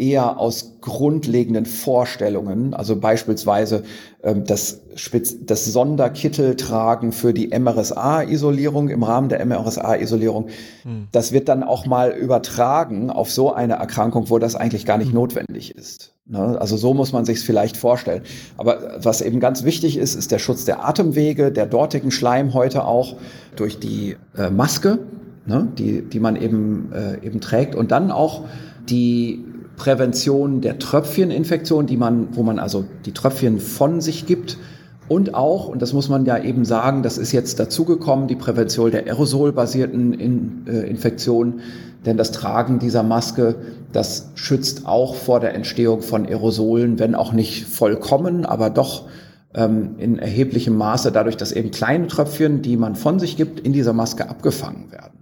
eher 0.00 0.38
aus 0.38 0.76
grundlegenden 0.80 1.66
Vorstellungen, 1.66 2.72
also 2.72 2.96
beispielsweise 2.96 3.84
ähm, 4.22 4.44
das, 4.44 4.80
Spitz 4.94 5.36
das 5.44 5.66
Sonderkitteltragen 5.66 7.12
für 7.12 7.34
die 7.34 7.48
MRSA-Isolierung 7.48 8.88
im 8.88 9.02
Rahmen 9.02 9.28
der 9.28 9.44
MRSA-Isolierung, 9.44 10.48
hm. 10.82 11.08
das 11.12 11.32
wird 11.32 11.48
dann 11.48 11.62
auch 11.62 11.86
mal 11.86 12.12
übertragen 12.12 13.10
auf 13.10 13.30
so 13.30 13.52
eine 13.52 13.74
Erkrankung, 13.74 14.30
wo 14.30 14.38
das 14.38 14.56
eigentlich 14.56 14.86
gar 14.86 14.96
nicht 14.96 15.08
hm. 15.08 15.16
notwendig 15.16 15.76
ist. 15.76 16.14
Ne? 16.26 16.56
Also 16.58 16.76
so 16.76 16.94
muss 16.94 17.12
man 17.12 17.24
sich 17.24 17.38
es 17.38 17.42
vielleicht 17.42 17.76
vorstellen. 17.76 18.22
Aber 18.56 18.98
was 19.02 19.20
eben 19.20 19.38
ganz 19.40 19.64
wichtig 19.64 19.96
ist, 19.98 20.14
ist 20.14 20.32
der 20.32 20.38
Schutz 20.38 20.64
der 20.64 20.86
Atemwege, 20.88 21.52
der 21.52 21.66
dortigen 21.66 22.10
Schleimhäute 22.10 22.84
auch 22.84 23.16
durch 23.56 23.78
die 23.78 24.16
äh, 24.36 24.48
Maske, 24.48 25.00
ne? 25.46 25.68
die, 25.76 26.02
die 26.02 26.20
man 26.20 26.36
eben, 26.36 26.92
äh, 26.92 27.26
eben 27.26 27.40
trägt 27.40 27.74
und 27.74 27.90
dann 27.90 28.10
auch 28.10 28.44
die 28.88 29.44
Prävention 29.80 30.60
der 30.60 30.78
Tröpfcheninfektion, 30.78 31.86
die 31.86 31.96
man, 31.96 32.36
wo 32.36 32.42
man 32.42 32.58
also 32.58 32.84
die 33.06 33.12
Tröpfchen 33.12 33.60
von 33.60 34.02
sich 34.02 34.26
gibt. 34.26 34.58
Und 35.08 35.34
auch, 35.34 35.68
und 35.68 35.80
das 35.80 35.94
muss 35.94 36.10
man 36.10 36.26
ja 36.26 36.36
eben 36.36 36.66
sagen, 36.66 37.02
das 37.02 37.16
ist 37.16 37.32
jetzt 37.32 37.58
dazugekommen, 37.58 38.28
die 38.28 38.36
Prävention 38.36 38.90
der 38.90 39.06
aerosolbasierten 39.06 40.12
In, 40.12 40.66
äh. 40.66 40.94
Denn 42.04 42.16
das 42.18 42.30
Tragen 42.32 42.78
dieser 42.78 43.02
Maske, 43.02 43.54
das 43.90 44.32
schützt 44.34 44.86
auch 44.86 45.14
vor 45.14 45.40
der 45.40 45.54
Entstehung 45.54 46.02
von 46.02 46.26
Aerosolen, 46.26 46.98
wenn 46.98 47.14
auch 47.14 47.32
nicht 47.32 47.64
vollkommen, 47.64 48.44
aber 48.44 48.68
doch 48.68 49.08
ähm, 49.54 49.94
in 49.96 50.18
erheblichem 50.18 50.76
Maße 50.76 51.10
dadurch, 51.10 51.38
dass 51.38 51.52
eben 51.52 51.70
kleine 51.70 52.06
Tröpfchen, 52.06 52.60
die 52.60 52.76
man 52.76 52.96
von 52.96 53.18
sich 53.18 53.38
gibt, 53.38 53.60
in 53.60 53.72
dieser 53.72 53.94
Maske 53.94 54.28
abgefangen 54.28 54.92
werden. 54.92 55.19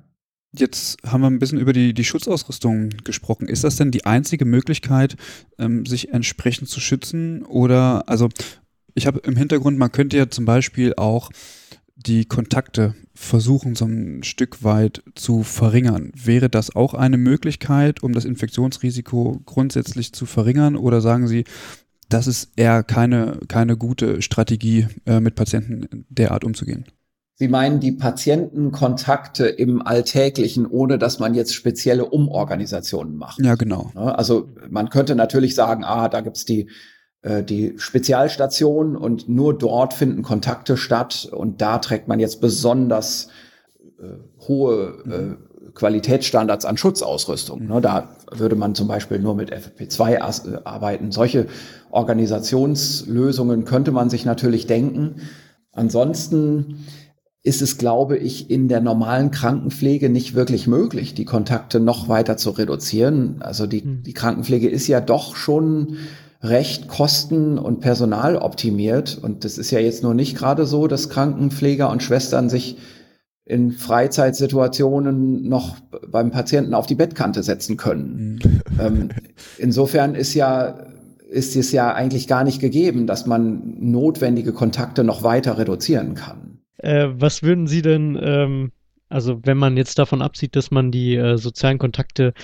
Jetzt 0.53 0.97
haben 1.05 1.21
wir 1.21 1.27
ein 1.29 1.39
bisschen 1.39 1.59
über 1.59 1.75
die, 1.75 1.93
die 1.93 2.05
Schutzausrüstung 2.05 2.91
gesprochen. 3.05 3.49
Ist 3.49 3.65
das 3.65 3.77
denn 3.77 3.91
die 3.91 4.07
einzige 4.07 4.47
Möglichkeit, 4.47 5.17
ähm, 5.59 5.85
sich 5.85 6.13
entsprechend 6.13 6.69
zu 6.69 6.81
schützen? 6.81 7.45
Oder, 7.45 8.09
also, 8.09 8.31
ich 8.95 9.07
habe 9.07 9.21
im 9.21 9.37
Hintergrund, 9.37 9.79
man 9.79 9.93
könnte 9.93 10.17
ja 10.17 10.31
zum 10.31 10.47
Beispiel 10.47 10.95
auch 10.97 11.31
die 11.97 12.25
Kontakte 12.25 12.95
versuchen, 13.15 13.75
so 13.75 13.85
ein 13.85 14.23
Stück 14.23 14.63
weit 14.63 15.03
zu 15.15 15.43
verringern. 15.43 16.13
Wäre 16.15 16.49
das 16.49 16.75
auch 16.75 16.95
eine 16.95 17.19
Möglichkeit, 17.19 18.03
um 18.03 18.13
das 18.13 18.25
Infektionsrisiko 18.25 19.43
grundsätzlich 19.45 20.13
zu 20.13 20.25
verringern? 20.25 20.77
Oder 20.77 21.01
sagen 21.01 21.29
Sie, 21.29 21.45
das 22.09 22.27
ist 22.27 22.53
eher 22.57 22.85
keine, 22.85 23.41
keine 23.49 23.77
gute 23.77 24.23
Strategie, 24.23 24.87
äh, 25.05 25.21
mit 25.21 25.35
Patienten 25.35 26.07
derart 26.09 26.45
umzugehen? 26.45 26.87
Sie 27.41 27.47
meinen 27.47 27.79
die 27.79 27.93
Patientenkontakte 27.93 29.47
im 29.47 29.81
Alltäglichen, 29.81 30.67
ohne 30.67 30.99
dass 30.99 31.21
man 31.21 31.35
jetzt 31.35 31.55
spezielle 31.55 32.07
Umorganisationen 32.07 33.17
macht. 33.17 33.39
Ja, 33.41 33.55
genau. 33.55 33.93
Also 33.95 34.49
man 34.69 34.91
könnte 34.91 35.15
natürlich 35.15 35.55
sagen, 35.55 35.85
ah, 35.85 36.09
da 36.09 36.21
gibt's 36.21 36.45
die, 36.45 36.69
äh, 37.23 37.45
die 37.45 37.75
Spezialstation 37.77 38.97
und 38.97 39.29
nur 39.29 39.57
dort 39.57 39.95
finden 39.95 40.23
Kontakte 40.23 40.77
statt 40.77 41.29
und 41.31 41.61
da 41.61 41.79
trägt 41.79 42.09
man 42.09 42.19
jetzt 42.19 42.41
besonders 42.41 43.29
äh, 44.01 44.09
hohe 44.49 45.39
äh, 45.39 45.71
Qualitätsstandards 45.75 46.65
an 46.65 46.77
Schutzausrüstung. 46.77 47.69
Ne? 47.69 47.81
Da 47.81 48.17
würde 48.33 48.57
man 48.57 48.75
zum 48.75 48.89
Beispiel 48.89 49.21
nur 49.21 49.37
mit 49.37 49.53
FFP2 49.55 50.55
äh, 50.55 50.61
arbeiten. 50.65 51.13
Solche 51.13 51.47
Organisationslösungen 51.91 53.65
könnte 53.65 53.93
man 53.93 54.11
sich 54.11 54.25
natürlich 54.25 54.67
denken. 54.67 55.21
Ansonsten 55.71 56.85
ist 57.49 57.63
es, 57.63 57.79
glaube 57.79 58.19
ich, 58.19 58.51
in 58.51 58.69
der 58.69 58.83
normalen 58.83 59.31
Krankenpflege 59.31 60.11
nicht 60.11 60.35
wirklich 60.35 60.67
möglich, 60.67 61.15
die 61.15 61.25
Kontakte 61.25 61.81
noch 61.81 62.07
weiter 62.07 62.37
zu 62.37 62.51
reduzieren. 62.51 63.37
Also 63.41 63.67
die, 63.67 63.81
hm. 63.81 64.03
die 64.03 64.13
Krankenpflege 64.13 64.69
ist 64.69 64.87
ja 64.87 65.01
doch 65.01 65.35
schon 65.35 65.97
recht 66.43 66.89
kosten- 66.89 67.57
und 67.57 67.81
personaloptimiert. 67.81 69.19
Und 69.23 69.47
das 69.47 69.57
ist 69.57 69.71
ja 69.71 69.79
jetzt 69.79 70.03
nur 70.03 70.13
nicht 70.13 70.37
gerade 70.37 70.67
so, 70.67 70.89
dass 70.89 71.09
Krankenpfleger 71.09 71.91
und 71.91 72.03
Schwestern 72.03 72.51
sich 72.51 72.77
in 73.47 73.73
Freizeitsituationen 73.73 75.49
noch 75.49 75.77
beim 76.07 76.31
Patienten 76.31 76.75
auf 76.75 76.85
die 76.85 76.97
Bettkante 76.97 77.43
setzen 77.43 77.79
können. 77.79 78.41
Mhm. 78.43 78.61
Ähm, 78.81 79.09
insofern 79.57 80.15
ist 80.15 80.35
ja 80.35 80.87
ist 81.29 81.57
es 81.57 81.73
ja 81.73 81.93
eigentlich 81.93 82.29
gar 82.29 82.45
nicht 82.45 82.61
gegeben, 82.61 83.09
dass 83.09 83.27
man 83.27 83.75
notwendige 83.81 84.53
Kontakte 84.53 85.03
noch 85.03 85.25
weiter 85.25 85.59
reduzieren 85.59 86.15
kann. 86.15 86.48
Äh, 86.79 87.09
was 87.11 87.43
würden 87.43 87.67
Sie 87.67 87.83
denn, 87.83 88.19
ähm, 88.23 88.73
also 89.09 89.41
wenn 89.45 89.57
man 89.59 89.77
jetzt 89.77 89.99
davon 89.99 90.23
absieht, 90.23 90.57
dass 90.57 90.71
man 90.71 90.91
die 90.91 91.17
äh, 91.17 91.37
sozialen 91.37 91.79
Kontakte 91.79 92.35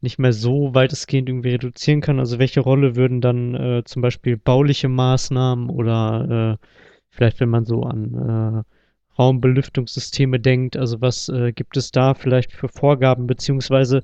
nicht 0.00 0.18
mehr 0.18 0.32
so 0.32 0.74
weitestgehend 0.74 1.28
irgendwie 1.28 1.50
reduzieren 1.50 2.00
kann, 2.00 2.18
also 2.18 2.38
welche 2.38 2.60
Rolle 2.60 2.96
würden 2.96 3.20
dann 3.20 3.54
äh, 3.54 3.84
zum 3.84 4.02
Beispiel 4.02 4.36
bauliche 4.36 4.88
Maßnahmen 4.88 5.70
oder 5.70 6.58
äh, 6.60 6.66
vielleicht 7.10 7.40
wenn 7.40 7.48
man 7.48 7.64
so 7.64 7.82
an 7.84 8.64
äh, 8.66 9.18
Raumbelüftungssysteme 9.18 10.40
denkt, 10.40 10.76
also 10.76 11.00
was 11.00 11.30
gibt 11.54 11.76
es 11.76 11.92
da 11.92 12.14
vielleicht 12.14 12.50
für 12.50 12.68
Vorgaben, 12.68 13.28
beziehungsweise 13.28 14.02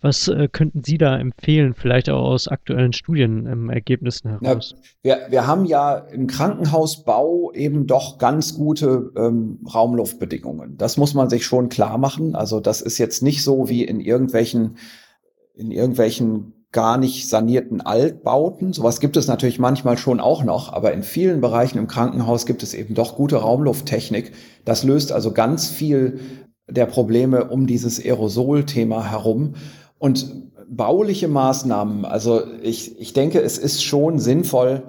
was 0.00 0.28
äh, 0.28 0.48
könnten 0.50 0.82
Sie 0.84 0.98
da 0.98 1.18
empfehlen, 1.18 1.74
vielleicht 1.74 2.08
auch 2.08 2.22
aus 2.22 2.48
aktuellen 2.48 2.92
Studienergebnissen 2.92 4.30
ähm, 4.30 4.38
heraus? 4.40 4.74
Ja, 5.02 5.16
wir, 5.16 5.30
wir 5.30 5.46
haben 5.46 5.64
ja 5.64 5.96
im 5.96 6.26
Krankenhausbau 6.26 7.52
eben 7.52 7.86
doch 7.86 8.18
ganz 8.18 8.54
gute 8.54 9.12
ähm, 9.16 9.60
Raumluftbedingungen. 9.72 10.76
Das 10.76 10.96
muss 10.96 11.14
man 11.14 11.28
sich 11.28 11.44
schon 11.44 11.68
klar 11.68 11.98
machen. 11.98 12.34
Also 12.34 12.60
das 12.60 12.80
ist 12.80 12.98
jetzt 12.98 13.22
nicht 13.22 13.42
so 13.42 13.68
wie 13.68 13.84
in 13.84 14.00
irgendwelchen, 14.00 14.76
in 15.54 15.70
irgendwelchen 15.70 16.54
gar 16.70 16.98
nicht 16.98 17.28
sanierten 17.28 17.80
Altbauten. 17.80 18.72
Sowas 18.72 19.00
gibt 19.00 19.16
es 19.16 19.26
natürlich 19.26 19.58
manchmal 19.58 19.96
schon 19.96 20.20
auch 20.20 20.44
noch, 20.44 20.72
aber 20.72 20.92
in 20.92 21.02
vielen 21.02 21.40
Bereichen 21.40 21.78
im 21.78 21.86
Krankenhaus 21.86 22.44
gibt 22.46 22.62
es 22.62 22.74
eben 22.74 22.94
doch 22.94 23.16
gute 23.16 23.36
Raumlufttechnik. 23.36 24.32
Das 24.64 24.84
löst 24.84 25.10
also 25.10 25.32
ganz 25.32 25.68
viel 25.68 26.20
der 26.68 26.86
Probleme 26.86 27.48
um 27.48 27.66
dieses 27.66 27.98
Aerosol-Thema 27.98 29.10
herum. 29.10 29.54
Und 29.98 30.52
bauliche 30.68 31.28
Maßnahmen, 31.28 32.04
also 32.04 32.42
ich, 32.62 33.00
ich 33.00 33.12
denke, 33.12 33.40
es 33.40 33.58
ist 33.58 33.82
schon 33.82 34.18
sinnvoll, 34.18 34.82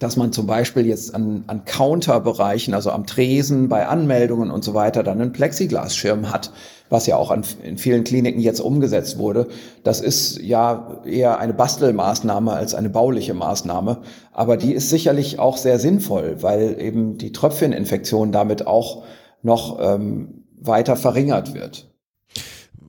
dass 0.00 0.16
man 0.16 0.32
zum 0.32 0.46
Beispiel 0.46 0.86
jetzt 0.86 1.14
an, 1.14 1.44
an 1.46 1.64
Counterbereichen, 1.64 2.74
also 2.74 2.90
am 2.90 3.06
Tresen, 3.06 3.68
bei 3.68 3.86
Anmeldungen 3.86 4.50
und 4.50 4.64
so 4.64 4.74
weiter, 4.74 5.04
dann 5.04 5.20
einen 5.20 5.32
Plexiglasschirm 5.32 6.32
hat, 6.32 6.50
was 6.90 7.06
ja 7.06 7.16
auch 7.16 7.30
an, 7.30 7.44
in 7.62 7.78
vielen 7.78 8.02
Kliniken 8.02 8.40
jetzt 8.40 8.60
umgesetzt 8.60 9.18
wurde. 9.18 9.46
Das 9.84 10.00
ist 10.00 10.40
ja 10.42 11.00
eher 11.04 11.38
eine 11.38 11.54
Bastelmaßnahme 11.54 12.52
als 12.52 12.74
eine 12.74 12.90
bauliche 12.90 13.34
Maßnahme. 13.34 13.98
Aber 14.32 14.56
die 14.56 14.72
ist 14.72 14.90
sicherlich 14.90 15.38
auch 15.38 15.56
sehr 15.56 15.78
sinnvoll, 15.78 16.42
weil 16.42 16.80
eben 16.80 17.16
die 17.16 17.30
Tröpfcheninfektion 17.30 18.32
damit 18.32 18.66
auch 18.66 19.04
noch 19.42 19.78
ähm, 19.80 20.44
weiter 20.60 20.96
verringert 20.96 21.54
wird. 21.54 21.93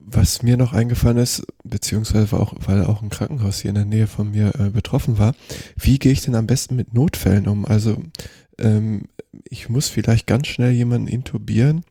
Was 0.08 0.42
mir 0.44 0.56
noch 0.56 0.72
eingefallen 0.72 1.16
ist, 1.16 1.44
beziehungsweise 1.64 2.38
auch, 2.38 2.54
weil 2.60 2.84
auch 2.84 3.02
ein 3.02 3.10
Krankenhaus 3.10 3.58
hier 3.58 3.70
in 3.70 3.74
der 3.74 3.84
Nähe 3.84 4.06
von 4.06 4.30
mir 4.30 4.52
äh, 4.56 4.70
betroffen 4.70 5.18
war, 5.18 5.34
wie 5.74 5.98
gehe 5.98 6.12
ich 6.12 6.22
denn 6.22 6.36
am 6.36 6.46
besten 6.46 6.76
mit 6.76 6.94
Notfällen 6.94 7.48
um? 7.48 7.64
Also 7.64 7.96
ähm, 8.58 9.06
ich 9.50 9.68
muss 9.68 9.88
vielleicht 9.88 10.28
ganz 10.28 10.46
schnell 10.46 10.70
jemanden 10.70 11.08
intubieren 11.08 11.84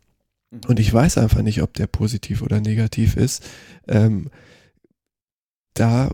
mhm. 0.49 0.61
und 0.67 0.79
ich 0.79 0.93
weiß 0.93 1.17
einfach 1.17 1.41
nicht, 1.41 1.61
ob 1.61 1.73
der 1.73 1.87
positiv 1.87 2.41
oder 2.41 2.61
negativ 2.61 3.17
ist. 3.17 3.43
Ähm, 3.85 4.29
da 5.73 6.09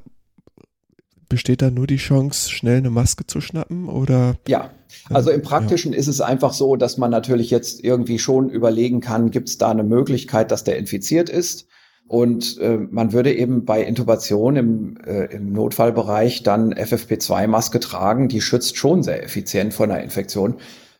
besteht 1.30 1.62
da 1.62 1.70
nur 1.70 1.86
die 1.86 1.98
Chance, 1.98 2.50
schnell 2.50 2.78
eine 2.78 2.90
Maske 2.90 3.28
zu 3.28 3.42
schnappen 3.42 3.88
oder? 3.88 4.38
Ja, 4.48 4.72
also 5.12 5.30
im 5.30 5.44
Praktischen 5.44 5.94
ja. 5.94 6.00
ist 6.00 6.08
es 6.08 6.20
einfach 6.20 6.54
so, 6.54 6.76
dass 6.76 6.98
man 6.98 7.12
natürlich 7.12 7.52
jetzt 7.52 7.84
irgendwie 7.84 8.18
schon 8.18 8.50
überlegen 8.50 9.02
kann, 9.02 9.30
gibt 9.30 9.50
es 9.50 9.60
da 9.60 9.70
eine 9.70 9.84
Möglichkeit, 9.84 10.50
dass 10.50 10.64
der 10.64 10.80
infiziert 10.80 11.30
ist? 11.30 11.68
Und 12.08 12.60
äh, 12.60 12.78
man 12.78 13.14
würde 13.14 13.34
eben 13.34 13.64
bei 13.64 13.84
Intubation 13.84 14.56
im, 14.58 14.98
äh, 15.06 15.34
im 15.34 15.54
Notfallbereich 15.54 16.44
dann 16.44 16.74
FFP2-Maske 16.74 17.80
tragen. 17.80 18.28
Die 18.28 18.42
schützt 18.42 18.76
schon 18.76 19.02
sehr 19.02 19.24
effizient 19.24 19.74
vor 19.74 19.86
einer 19.86 20.02
Infektion, 20.02 20.56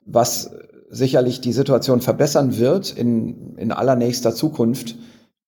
was 0.06 0.52
sicherlich 0.90 1.42
die 1.42 1.54
Situation 1.54 2.02
verbessern 2.02 2.58
wird 2.58 2.92
in, 2.92 3.56
in 3.58 3.72
allernächster 3.72 4.36
Zukunft, 4.36 4.96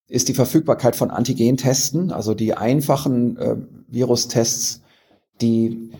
ist 0.07 0.29
die 0.29 0.33
Verfügbarkeit 0.33 0.95
von 0.95 1.11
Antigentesten, 1.11 2.11
also 2.11 2.33
die 2.33 2.53
einfachen 2.53 3.37
äh, 3.37 3.55
Virustests, 3.87 4.81
die 5.41 5.91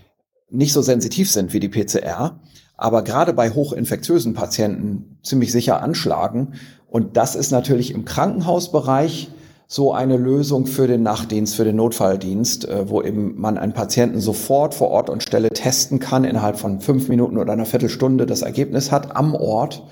nicht 0.50 0.74
so 0.74 0.82
sensitiv 0.82 1.32
sind 1.32 1.54
wie 1.54 1.60
die 1.60 1.70
PCR, 1.70 2.40
aber 2.78 3.04
gerade 3.04 3.34
bei 3.34 3.50
hochinfektiösen 3.50 4.34
Patienten 4.34 5.18
ziemlich 5.24 5.52
sicher 5.52 5.82
anschlagen. 5.82 6.54
Und 6.88 7.18
das 7.18 7.36
ist 7.36 7.52
natürlich 7.52 7.92
im 7.92 8.06
Krankenhausbereich 8.06 9.30
so 9.74 9.92
eine 9.92 10.18
Lösung 10.18 10.68
für 10.68 10.86
den 10.86 11.02
Nachtdienst, 11.02 11.56
für 11.56 11.64
den 11.64 11.78
Notfalldienst, 11.78 12.70
äh, 12.70 12.88
wo 12.90 13.02
eben 13.02 13.42
man 13.42 13.58
einen 13.58 13.74
Patienten 13.74 14.20
sofort 14.20 14.76
vor 14.76 14.90
Ort 14.90 15.10
und 15.10 15.24
Stelle 15.24 15.50
testen 15.50 15.98
kann, 15.98 16.26
innerhalb 16.26 16.60
von 16.60 16.80
fünf 16.80 17.08
Minuten 17.08 17.40
oder 17.40 17.54
einer 17.54 17.66
Viertelstunde 17.66 18.28
das 18.28 18.44
Ergebnis 18.44 18.92
hat 18.92 19.16
am 19.16 19.34
Ort 19.34 19.84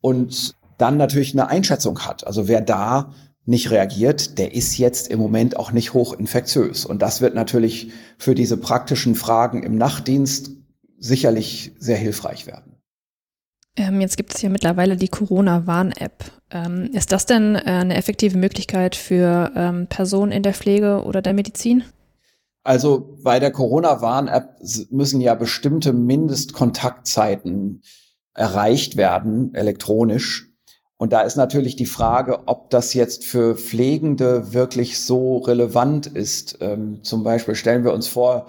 und 0.00 0.54
dann 0.78 0.96
natürlich 0.96 1.32
eine 1.32 1.48
Einschätzung 1.48 2.06
hat. 2.06 2.24
Also 2.24 2.46
wer 2.46 2.60
da 2.60 3.14
nicht 3.44 3.72
reagiert, 3.72 4.38
der 4.38 4.54
ist 4.54 4.78
jetzt 4.78 5.08
im 5.08 5.18
Moment 5.18 5.56
auch 5.56 5.72
nicht 5.72 5.92
hochinfektiös. 5.92 6.86
Und 6.86 7.02
das 7.02 7.20
wird 7.20 7.34
natürlich 7.34 7.90
für 8.18 8.36
diese 8.36 8.56
praktischen 8.56 9.16
Fragen 9.16 9.64
im 9.64 9.76
Nachtdienst 9.76 10.52
sicherlich 10.98 11.72
sehr 11.80 11.96
hilfreich 11.96 12.46
werden. 12.46 12.65
Ähm, 13.76 14.00
jetzt 14.00 14.16
gibt 14.16 14.34
es 14.34 14.42
ja 14.42 14.48
mittlerweile 14.48 14.96
die 14.96 15.08
Corona-Warn-App. 15.08 16.24
Ähm, 16.50 16.90
ist 16.92 17.12
das 17.12 17.26
denn 17.26 17.56
äh, 17.56 17.60
eine 17.64 17.96
effektive 17.96 18.38
Möglichkeit 18.38 18.96
für 18.96 19.52
ähm, 19.54 19.86
Personen 19.88 20.32
in 20.32 20.42
der 20.42 20.54
Pflege 20.54 21.02
oder 21.04 21.20
der 21.20 21.34
Medizin? 21.34 21.84
Also 22.64 23.16
bei 23.22 23.38
der 23.38 23.52
Corona-Warn-App 23.52 24.56
müssen 24.90 25.20
ja 25.20 25.34
bestimmte 25.34 25.92
Mindestkontaktzeiten 25.92 27.82
erreicht 28.34 28.96
werden, 28.96 29.54
elektronisch. 29.54 30.50
Und 30.98 31.12
da 31.12 31.20
ist 31.20 31.36
natürlich 31.36 31.76
die 31.76 31.86
Frage, 31.86 32.48
ob 32.48 32.70
das 32.70 32.94
jetzt 32.94 33.24
für 33.24 33.54
Pflegende 33.54 34.54
wirklich 34.54 34.98
so 35.00 35.38
relevant 35.38 36.06
ist. 36.06 36.58
Ähm, 36.60 37.00
zum 37.02 37.22
Beispiel 37.22 37.54
stellen 37.54 37.84
wir 37.84 37.92
uns 37.92 38.08
vor, 38.08 38.46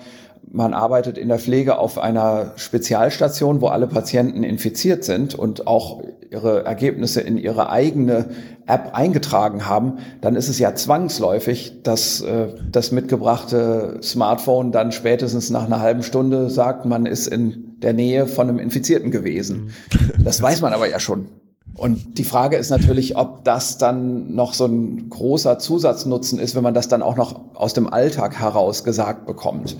man 0.50 0.74
arbeitet 0.74 1.18
in 1.18 1.28
der 1.28 1.40
Pflege 1.40 1.78
auf 1.78 1.98
einer 1.98 2.54
Spezialstation, 2.56 3.62
wo 3.62 3.68
alle 3.68 3.88
Patienten 3.88 4.44
infiziert 4.44 5.04
sind 5.04 5.36
und 5.36 5.68
auch 5.68 6.02
ihre 6.30 6.66
Ergebnisse 6.66 7.22
in 7.22 7.38
ihre 7.38 7.70
eigene 7.70 8.30
App 8.66 8.92
eingetragen 8.94 9.66
haben, 9.66 10.00
dann 10.22 10.36
ist 10.36 10.50
es 10.50 10.60
ja 10.60 10.76
zwangsläufig, 10.76 11.84
dass 11.84 12.22
äh, 12.22 12.48
das 12.72 12.92
mitgebrachte 12.92 14.00
Smartphone 14.04 14.72
dann 14.72 14.92
spätestens 14.92 15.50
nach 15.50 15.66
einer 15.66 15.80
halben 15.80 16.04
Stunde 16.04 16.50
sagt, 16.50 16.86
man 16.86 17.06
ist 17.06 17.28
in 17.28 17.76
der 17.80 17.94
Nähe 17.94 18.28
von 18.28 18.50
einem 18.50 18.60
Infizierten 18.60 19.12
gewesen. 19.12 19.72
Mhm. 20.18 20.24
Das 20.24 20.42
weiß 20.42 20.62
man 20.62 20.74
aber 20.74 20.90
ja 20.90 21.00
schon. 21.00 21.28
Und 21.76 22.18
die 22.18 22.24
Frage 22.24 22.58
ist 22.58 22.72
natürlich, 22.72 23.16
ob 23.16 23.44
das 23.44 23.78
dann 23.78 24.34
noch 24.34 24.54
so 24.54 24.66
ein 24.66 25.10
großer 25.10 25.60
Zusatznutzen 25.60 26.40
ist, 26.40 26.56
wenn 26.56 26.64
man 26.64 26.74
das 26.74 26.88
dann 26.88 27.04
auch 27.04 27.16
noch 27.16 27.56
aus 27.56 27.74
dem 27.74 27.88
Alltag 27.88 28.40
heraus 28.40 28.84
gesagt 28.84 29.28
bekommt. 29.28 29.78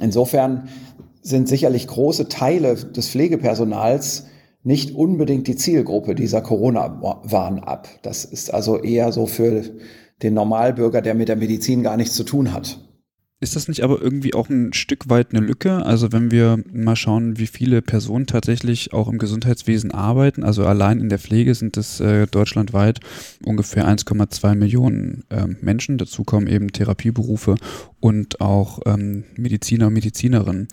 Insofern 0.00 0.68
sind 1.22 1.48
sicherlich 1.48 1.86
große 1.86 2.28
Teile 2.28 2.74
des 2.74 3.08
Pflegepersonals 3.08 4.26
nicht 4.62 4.94
unbedingt 4.94 5.46
die 5.46 5.56
Zielgruppe 5.56 6.14
dieser 6.14 6.40
Corona-Warn-App. 6.40 7.88
Das 8.02 8.24
ist 8.24 8.52
also 8.52 8.78
eher 8.78 9.12
so 9.12 9.26
für 9.26 9.62
den 10.22 10.34
Normalbürger, 10.34 11.00
der 11.00 11.14
mit 11.14 11.28
der 11.28 11.36
Medizin 11.36 11.82
gar 11.82 11.96
nichts 11.96 12.14
zu 12.14 12.24
tun 12.24 12.52
hat. 12.52 12.87
Ist 13.40 13.54
das 13.54 13.68
nicht 13.68 13.84
aber 13.84 14.02
irgendwie 14.02 14.34
auch 14.34 14.48
ein 14.48 14.72
Stück 14.72 15.08
weit 15.08 15.28
eine 15.30 15.38
Lücke? 15.38 15.86
Also 15.86 16.10
wenn 16.10 16.32
wir 16.32 16.58
mal 16.72 16.96
schauen, 16.96 17.38
wie 17.38 17.46
viele 17.46 17.82
Personen 17.82 18.26
tatsächlich 18.26 18.92
auch 18.92 19.08
im 19.08 19.18
Gesundheitswesen 19.18 19.92
arbeiten, 19.92 20.42
also 20.42 20.66
allein 20.66 20.98
in 20.98 21.08
der 21.08 21.20
Pflege 21.20 21.54
sind 21.54 21.76
es 21.76 22.00
äh, 22.00 22.26
deutschlandweit 22.26 22.98
ungefähr 23.44 23.86
1,2 23.86 24.56
Millionen 24.56 25.22
äh, 25.30 25.46
Menschen. 25.60 25.98
Dazu 25.98 26.24
kommen 26.24 26.48
eben 26.48 26.72
Therapieberufe 26.72 27.54
und 28.00 28.40
auch 28.40 28.80
ähm, 28.86 29.22
Mediziner 29.36 29.86
und 29.86 29.92
Medizinerinnen. 29.92 30.66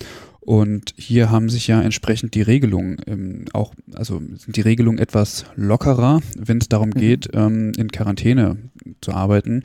Und 0.46 0.94
hier 0.96 1.32
haben 1.32 1.50
sich 1.50 1.66
ja 1.66 1.82
entsprechend 1.82 2.36
die 2.36 2.44
Regelungen 2.44 2.98
ähm, 3.08 3.46
auch, 3.54 3.74
also 3.96 4.20
sind 4.20 4.56
die 4.56 4.62
Regelungen 4.62 5.00
etwas 5.00 5.46
lockerer, 5.56 6.22
wenn 6.38 6.60
es 6.60 6.70
darum 6.70 6.90
mhm. 6.90 7.00
geht, 7.00 7.30
ähm, 7.34 7.72
in 7.78 7.92
Quarantäne 7.92 8.58
zu 9.02 9.12
arbeiten. 9.12 9.64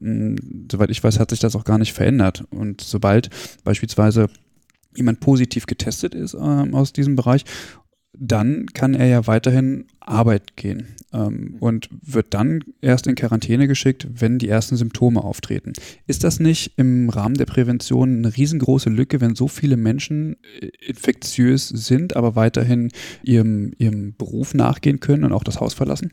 Hm, 0.00 0.68
soweit 0.70 0.90
ich 0.90 1.02
weiß, 1.02 1.18
hat 1.18 1.30
sich 1.30 1.40
das 1.40 1.56
auch 1.56 1.64
gar 1.64 1.78
nicht 1.78 1.92
verändert. 1.92 2.44
Und 2.50 2.80
sobald 2.80 3.28
beispielsweise 3.64 4.28
jemand 4.94 5.18
positiv 5.18 5.66
getestet 5.66 6.14
ist 6.14 6.34
ähm, 6.34 6.76
aus 6.76 6.92
diesem 6.92 7.16
Bereich 7.16 7.44
dann 8.20 8.66
kann 8.74 8.94
er 8.94 9.06
ja 9.06 9.26
weiterhin 9.26 9.86
Arbeit 9.98 10.54
gehen 10.56 10.88
ähm, 11.12 11.56
und 11.58 11.88
wird 12.02 12.34
dann 12.34 12.62
erst 12.82 13.06
in 13.06 13.14
Quarantäne 13.14 13.66
geschickt, 13.66 14.06
wenn 14.14 14.38
die 14.38 14.48
ersten 14.48 14.76
Symptome 14.76 15.24
auftreten. 15.24 15.72
Ist 16.06 16.22
das 16.22 16.38
nicht 16.38 16.74
im 16.76 17.08
Rahmen 17.08 17.36
der 17.36 17.46
Prävention 17.46 18.18
eine 18.18 18.36
riesengroße 18.36 18.90
Lücke, 18.90 19.22
wenn 19.22 19.34
so 19.34 19.48
viele 19.48 19.78
Menschen 19.78 20.36
äh, 20.60 20.66
infektiös 20.86 21.68
sind, 21.68 22.14
aber 22.14 22.36
weiterhin 22.36 22.90
ihrem, 23.22 23.72
ihrem 23.78 24.14
Beruf 24.16 24.52
nachgehen 24.52 25.00
können 25.00 25.24
und 25.24 25.32
auch 25.32 25.44
das 25.44 25.58
Haus 25.58 25.72
verlassen? 25.72 26.12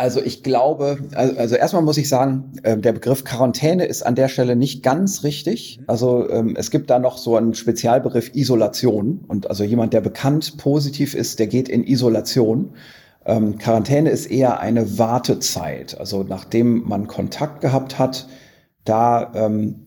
Also 0.00 0.22
ich 0.22 0.42
glaube, 0.42 0.96
also, 1.14 1.56
erstmal 1.56 1.82
muss 1.82 1.98
ich 1.98 2.08
sagen, 2.08 2.54
äh, 2.62 2.78
der 2.78 2.92
Begriff 2.92 3.22
Quarantäne 3.22 3.84
ist 3.84 4.00
an 4.00 4.14
der 4.14 4.28
Stelle 4.28 4.56
nicht 4.56 4.82
ganz 4.82 5.24
richtig. 5.24 5.78
Also 5.86 6.26
ähm, 6.30 6.56
es 6.56 6.70
gibt 6.70 6.88
da 6.88 6.98
noch 6.98 7.18
so 7.18 7.36
einen 7.36 7.52
Spezialbegriff 7.52 8.34
Isolation. 8.34 9.26
Und 9.28 9.50
also 9.50 9.62
jemand, 9.62 9.92
der 9.92 10.00
bekannt 10.00 10.56
positiv 10.56 11.14
ist, 11.14 11.38
der 11.38 11.48
geht 11.48 11.68
in 11.68 11.84
Isolation. 11.84 12.76
Ähm, 13.26 13.58
Quarantäne 13.58 14.08
ist 14.08 14.24
eher 14.24 14.60
eine 14.60 14.98
Wartezeit. 14.98 16.00
Also 16.00 16.22
nachdem 16.22 16.88
man 16.88 17.06
Kontakt 17.06 17.60
gehabt 17.60 17.98
hat, 17.98 18.26
da 18.86 19.30
ähm, 19.34 19.86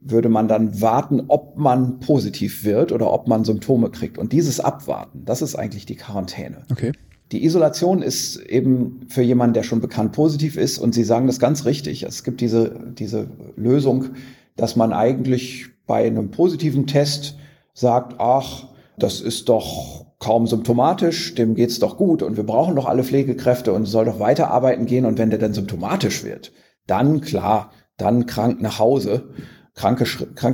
würde 0.00 0.30
man 0.30 0.48
dann 0.48 0.80
warten, 0.80 1.24
ob 1.28 1.58
man 1.58 2.00
positiv 2.00 2.64
wird 2.64 2.92
oder 2.92 3.12
ob 3.12 3.28
man 3.28 3.44
Symptome 3.44 3.90
kriegt. 3.90 4.16
Und 4.16 4.32
dieses 4.32 4.58
Abwarten, 4.58 5.26
das 5.26 5.42
ist 5.42 5.54
eigentlich 5.54 5.84
die 5.84 5.96
Quarantäne. 5.96 6.64
Okay. 6.72 6.92
Die 7.34 7.44
Isolation 7.44 8.00
ist 8.00 8.36
eben 8.36 9.06
für 9.08 9.22
jemanden, 9.22 9.54
der 9.54 9.64
schon 9.64 9.80
bekannt 9.80 10.12
positiv 10.12 10.56
ist, 10.56 10.78
und 10.78 10.94
Sie 10.94 11.02
sagen 11.02 11.26
das 11.26 11.40
ganz 11.40 11.64
richtig. 11.64 12.04
Es 12.04 12.22
gibt 12.22 12.40
diese, 12.40 12.92
diese 12.96 13.26
Lösung, 13.56 14.10
dass 14.54 14.76
man 14.76 14.92
eigentlich 14.92 15.66
bei 15.84 16.06
einem 16.06 16.30
positiven 16.30 16.86
Test 16.86 17.36
sagt, 17.72 18.20
ach, 18.20 18.68
das 18.96 19.20
ist 19.20 19.48
doch 19.48 20.06
kaum 20.20 20.46
symptomatisch, 20.46 21.34
dem 21.34 21.56
geht's 21.56 21.80
doch 21.80 21.96
gut 21.96 22.22
und 22.22 22.36
wir 22.36 22.44
brauchen 22.44 22.76
doch 22.76 22.86
alle 22.86 23.02
Pflegekräfte 23.02 23.72
und 23.72 23.84
soll 23.86 24.04
doch 24.04 24.20
weiterarbeiten 24.20 24.86
gehen 24.86 25.04
und 25.04 25.18
wenn 25.18 25.30
der 25.30 25.40
dann 25.40 25.54
symptomatisch 25.54 26.22
wird, 26.22 26.52
dann 26.86 27.20
klar, 27.20 27.72
dann 27.96 28.26
krank 28.26 28.62
nach 28.62 28.78
Hause, 28.78 29.30
krank, 29.74 29.98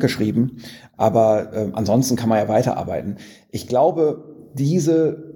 geschrieben, 0.01 0.62
aber 0.97 1.53
äh, 1.53 1.68
ansonsten 1.74 2.16
kann 2.16 2.31
man 2.31 2.39
ja 2.39 2.49
weiterarbeiten. 2.49 3.18
Ich 3.51 3.68
glaube, 3.68 4.51
diese 4.55 5.31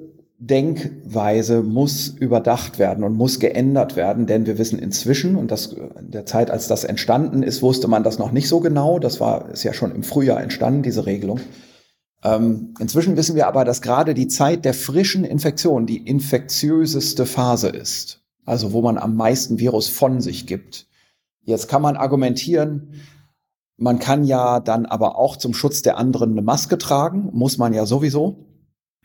Denkweise 0.46 1.62
muss 1.62 2.08
überdacht 2.08 2.78
werden 2.78 3.02
und 3.02 3.16
muss 3.16 3.40
geändert 3.40 3.96
werden, 3.96 4.26
denn 4.26 4.46
wir 4.46 4.58
wissen 4.58 4.78
inzwischen, 4.78 5.36
und 5.36 5.50
das 5.50 5.72
in 5.72 6.10
der 6.10 6.26
Zeit, 6.26 6.50
als 6.50 6.68
das 6.68 6.84
entstanden 6.84 7.42
ist, 7.42 7.62
wusste 7.62 7.88
man 7.88 8.02
das 8.02 8.18
noch 8.18 8.30
nicht 8.30 8.48
so 8.48 8.60
genau. 8.60 8.98
Das 8.98 9.20
war, 9.20 9.50
ist 9.50 9.62
ja 9.62 9.72
schon 9.72 9.94
im 9.94 10.02
Frühjahr 10.02 10.42
entstanden, 10.42 10.82
diese 10.82 11.06
Regelung. 11.06 11.40
Ähm, 12.22 12.74
inzwischen 12.78 13.16
wissen 13.16 13.36
wir 13.36 13.46
aber, 13.46 13.64
dass 13.64 13.80
gerade 13.80 14.12
die 14.12 14.28
Zeit 14.28 14.64
der 14.66 14.74
frischen 14.74 15.24
Infektion 15.24 15.86
die 15.86 16.06
infektiöseste 16.06 17.24
Phase 17.24 17.68
ist. 17.68 18.22
Also 18.44 18.72
wo 18.72 18.82
man 18.82 18.98
am 18.98 19.16
meisten 19.16 19.58
Virus 19.58 19.88
von 19.88 20.20
sich 20.20 20.46
gibt. 20.46 20.86
Jetzt 21.42 21.68
kann 21.68 21.80
man 21.80 21.96
argumentieren, 21.96 22.94
man 23.76 23.98
kann 23.98 24.24
ja 24.24 24.60
dann 24.60 24.86
aber 24.86 25.18
auch 25.18 25.36
zum 25.36 25.54
Schutz 25.54 25.82
der 25.82 25.96
anderen 25.96 26.32
eine 26.32 26.42
Maske 26.42 26.78
tragen, 26.78 27.30
muss 27.32 27.58
man 27.58 27.72
ja 27.72 27.86
sowieso. 27.86 28.53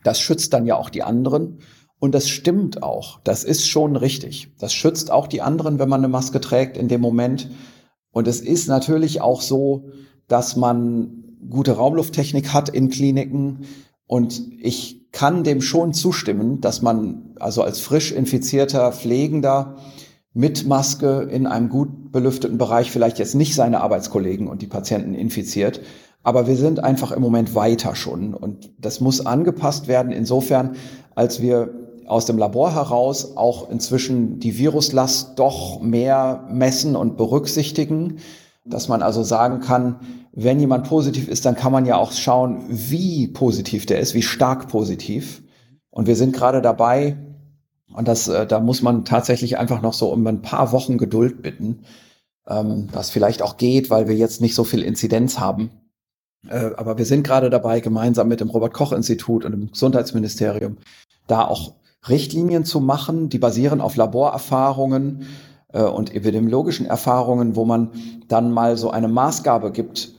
Das 0.03 0.19
schützt 0.19 0.53
dann 0.53 0.65
ja 0.65 0.75
auch 0.75 0.89
die 0.89 1.03
anderen. 1.03 1.59
Und 1.99 2.15
das 2.15 2.29
stimmt 2.29 2.81
auch. 2.81 3.19
Das 3.23 3.43
ist 3.43 3.67
schon 3.67 3.95
richtig. 3.95 4.53
Das 4.59 4.73
schützt 4.73 5.11
auch 5.11 5.27
die 5.27 5.41
anderen, 5.41 5.79
wenn 5.79 5.89
man 5.89 5.99
eine 5.99 6.07
Maske 6.07 6.39
trägt 6.39 6.77
in 6.77 6.87
dem 6.87 7.01
Moment. 7.01 7.49
Und 8.11 8.27
es 8.27 8.39
ist 8.39 8.67
natürlich 8.67 9.21
auch 9.21 9.41
so, 9.41 9.89
dass 10.27 10.55
man 10.55 11.23
gute 11.49 11.73
Raumlufttechnik 11.73 12.53
hat 12.53 12.69
in 12.69 12.89
Kliniken. 12.89 13.65
Und 14.07 14.41
ich 14.59 15.11
kann 15.11 15.43
dem 15.43 15.61
schon 15.61 15.93
zustimmen, 15.93 16.61
dass 16.61 16.81
man 16.81 17.35
also 17.39 17.63
als 17.63 17.79
frisch 17.79 18.11
infizierter 18.11 18.91
Pflegender 18.91 19.77
mit 20.33 20.67
Maske 20.67 21.27
in 21.29 21.47
einem 21.47 21.69
gut 21.69 22.11
belüfteten 22.11 22.57
Bereich 22.57 22.91
vielleicht 22.91 23.19
jetzt 23.19 23.35
nicht 23.35 23.55
seine 23.55 23.81
Arbeitskollegen 23.81 24.47
und 24.47 24.61
die 24.61 24.67
Patienten 24.67 25.15
infiziert. 25.15 25.81
Aber 26.23 26.47
wir 26.47 26.55
sind 26.55 26.83
einfach 26.83 27.11
im 27.11 27.21
Moment 27.21 27.55
weiter 27.55 27.95
schon. 27.95 28.33
Und 28.33 28.71
das 28.77 28.99
muss 28.99 29.25
angepasst 29.25 29.87
werden 29.87 30.11
insofern, 30.11 30.75
als 31.15 31.41
wir 31.41 31.73
aus 32.07 32.25
dem 32.25 32.37
Labor 32.37 32.73
heraus 32.73 33.37
auch 33.37 33.69
inzwischen 33.69 34.39
die 34.39 34.57
Viruslast 34.57 35.37
doch 35.37 35.79
mehr 35.81 36.47
messen 36.49 36.95
und 36.95 37.17
berücksichtigen, 37.17 38.17
dass 38.65 38.87
man 38.87 39.01
also 39.01 39.23
sagen 39.23 39.59
kann, 39.61 39.99
wenn 40.31 40.59
jemand 40.59 40.87
positiv 40.87 41.27
ist, 41.27 41.45
dann 41.45 41.55
kann 41.55 41.71
man 41.71 41.85
ja 41.85 41.97
auch 41.97 42.11
schauen, 42.11 42.63
wie 42.69 43.27
positiv 43.27 43.85
der 43.85 43.99
ist, 43.99 44.13
wie 44.13 44.21
stark 44.21 44.67
positiv. 44.67 45.43
Und 45.89 46.07
wir 46.07 46.15
sind 46.15 46.35
gerade 46.35 46.61
dabei, 46.61 47.17
und 47.93 48.07
das, 48.07 48.27
äh, 48.27 48.45
da 48.45 48.59
muss 48.59 48.81
man 48.81 49.05
tatsächlich 49.05 49.57
einfach 49.57 49.81
noch 49.81 49.93
so 49.93 50.11
um 50.11 50.25
ein 50.27 50.41
paar 50.41 50.71
Wochen 50.71 50.97
Geduld 50.97 51.41
bitten, 51.41 51.81
ähm, 52.47 52.87
was 52.91 53.09
vielleicht 53.09 53.41
auch 53.41 53.57
geht, 53.57 53.89
weil 53.89 54.07
wir 54.07 54.15
jetzt 54.15 54.41
nicht 54.41 54.55
so 54.55 54.63
viel 54.63 54.83
Inzidenz 54.83 55.39
haben. 55.39 55.71
Äh, 56.47 56.71
aber 56.77 56.97
wir 56.97 57.05
sind 57.05 57.23
gerade 57.23 57.49
dabei, 57.49 57.79
gemeinsam 57.79 58.27
mit 58.27 58.39
dem 58.39 58.49
Robert-Koch-Institut 58.49 59.45
und 59.45 59.51
dem 59.51 59.71
Gesundheitsministerium 59.71 60.77
da 61.27 61.45
auch 61.45 61.73
Richtlinien 62.07 62.65
zu 62.65 62.79
machen, 62.79 63.29
die 63.29 63.39
basieren 63.39 63.81
auf 63.81 63.95
Laborerfahrungen 63.95 65.27
äh, 65.73 65.83
und 65.83 66.13
epidemiologischen 66.13 66.85
Erfahrungen, 66.85 67.55
wo 67.55 67.65
man 67.65 67.91
dann 68.27 68.51
mal 68.51 68.77
so 68.77 68.89
eine 68.89 69.07
Maßgabe 69.07 69.71
gibt, 69.71 70.13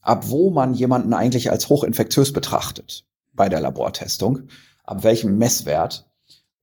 ab 0.00 0.24
wo 0.28 0.50
man 0.50 0.74
jemanden 0.74 1.12
eigentlich 1.12 1.50
als 1.50 1.68
hochinfektiös 1.68 2.32
betrachtet 2.32 3.04
bei 3.32 3.48
der 3.48 3.60
Labortestung, 3.60 4.44
ab 4.84 5.04
welchem 5.04 5.36
Messwert. 5.36 6.06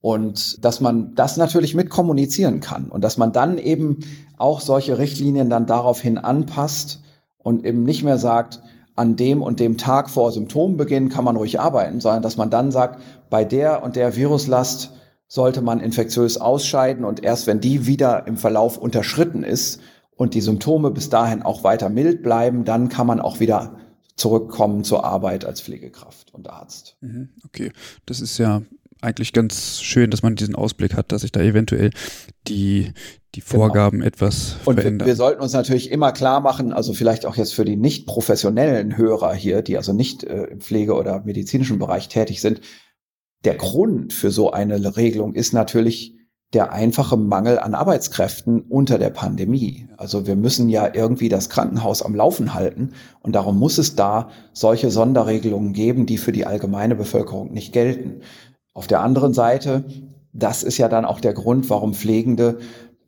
Und 0.01 0.65
dass 0.65 0.81
man 0.81 1.15
das 1.15 1.37
natürlich 1.37 1.75
mit 1.75 1.89
kommunizieren 1.89 2.59
kann 2.59 2.89
und 2.89 3.03
dass 3.03 3.17
man 3.17 3.31
dann 3.31 3.57
eben 3.57 3.99
auch 4.37 4.59
solche 4.59 4.97
Richtlinien 4.97 5.49
dann 5.49 5.65
daraufhin 5.65 6.17
anpasst 6.17 7.01
und 7.37 7.65
eben 7.65 7.83
nicht 7.83 8.03
mehr 8.03 8.17
sagt, 8.17 8.61
an 8.95 9.15
dem 9.15 9.41
und 9.41 9.59
dem 9.59 9.77
Tag 9.77 10.09
vor 10.09 10.31
Symptombeginn 10.31 11.09
kann 11.09 11.25
man 11.25 11.35
ruhig 11.35 11.59
arbeiten, 11.59 11.99
sondern 11.99 12.21
dass 12.21 12.37
man 12.37 12.49
dann 12.49 12.71
sagt, 12.71 13.01
bei 13.29 13.43
der 13.43 13.83
und 13.83 13.95
der 13.95 14.15
Viruslast 14.15 14.93
sollte 15.27 15.61
man 15.61 15.79
infektiös 15.79 16.37
ausscheiden 16.37 17.05
und 17.05 17.23
erst 17.23 17.47
wenn 17.47 17.59
die 17.59 17.87
wieder 17.87 18.27
im 18.27 18.37
Verlauf 18.37 18.77
unterschritten 18.77 19.43
ist 19.43 19.79
und 20.15 20.35
die 20.35 20.41
Symptome 20.41 20.91
bis 20.91 21.09
dahin 21.09 21.41
auch 21.41 21.63
weiter 21.63 21.89
mild 21.89 22.21
bleiben, 22.21 22.65
dann 22.65 22.89
kann 22.89 23.07
man 23.07 23.19
auch 23.19 23.39
wieder 23.39 23.77
zurückkommen 24.15 24.83
zur 24.83 25.03
Arbeit 25.03 25.43
als 25.43 25.61
Pflegekraft 25.61 26.33
und 26.33 26.49
Arzt. 26.49 26.97
Mhm, 27.01 27.29
okay, 27.45 27.71
das 28.05 28.21
ist 28.21 28.37
ja 28.37 28.61
eigentlich 29.03 29.33
ganz 29.33 29.81
schön, 29.81 30.09
dass 30.09 30.23
man 30.23 30.35
diesen 30.35 30.55
Ausblick 30.55 30.95
hat, 30.95 31.11
dass 31.11 31.21
sich 31.21 31.31
da 31.31 31.41
eventuell 31.41 31.91
die, 32.47 32.91
die 33.35 33.41
genau. 33.41 33.51
Vorgaben 33.51 33.99
genau. 33.99 34.07
etwas 34.07 34.57
und 34.65 34.75
verändern. 34.75 35.05
Wir, 35.05 35.13
wir 35.13 35.15
sollten 35.15 35.41
uns 35.41 35.53
natürlich 35.53 35.91
immer 35.91 36.11
klar 36.11 36.39
machen, 36.41 36.73
also 36.73 36.93
vielleicht 36.93 37.25
auch 37.25 37.35
jetzt 37.35 37.53
für 37.53 37.65
die 37.65 37.75
nicht 37.75 38.07
professionellen 38.07 38.97
Hörer 38.97 39.33
hier, 39.33 39.61
die 39.61 39.77
also 39.77 39.93
nicht 39.93 40.23
äh, 40.23 40.45
im 40.45 40.61
Pflege- 40.61 40.95
oder 40.95 41.21
medizinischen 41.25 41.79
Bereich 41.79 42.07
tätig 42.07 42.41
sind, 42.41 42.61
der 43.43 43.55
Grund 43.55 44.13
für 44.13 44.31
so 44.31 44.51
eine 44.51 44.95
Regelung 44.95 45.33
ist 45.33 45.53
natürlich 45.53 46.15
der 46.53 46.71
einfache 46.71 47.17
Mangel 47.17 47.57
an 47.57 47.73
Arbeitskräften 47.73 48.61
unter 48.61 48.99
der 48.99 49.09
Pandemie. 49.09 49.87
Also 49.97 50.27
wir 50.27 50.35
müssen 50.35 50.69
ja 50.69 50.93
irgendwie 50.93 51.27
das 51.27 51.49
Krankenhaus 51.49 52.03
am 52.03 52.13
Laufen 52.13 52.53
halten 52.53 52.91
und 53.21 53.33
darum 53.33 53.57
muss 53.57 53.79
es 53.79 53.95
da 53.95 54.29
solche 54.53 54.91
Sonderregelungen 54.91 55.73
geben, 55.73 56.05
die 56.05 56.17
für 56.17 56.31
die 56.31 56.45
allgemeine 56.45 56.95
Bevölkerung 56.95 57.51
nicht 57.51 57.73
gelten. 57.73 58.21
Auf 58.73 58.87
der 58.87 59.01
anderen 59.01 59.33
Seite, 59.33 59.83
das 60.33 60.63
ist 60.63 60.77
ja 60.77 60.89
dann 60.89 61.05
auch 61.05 61.19
der 61.19 61.33
Grund, 61.33 61.69
warum 61.69 61.93
Pflegende 61.93 62.59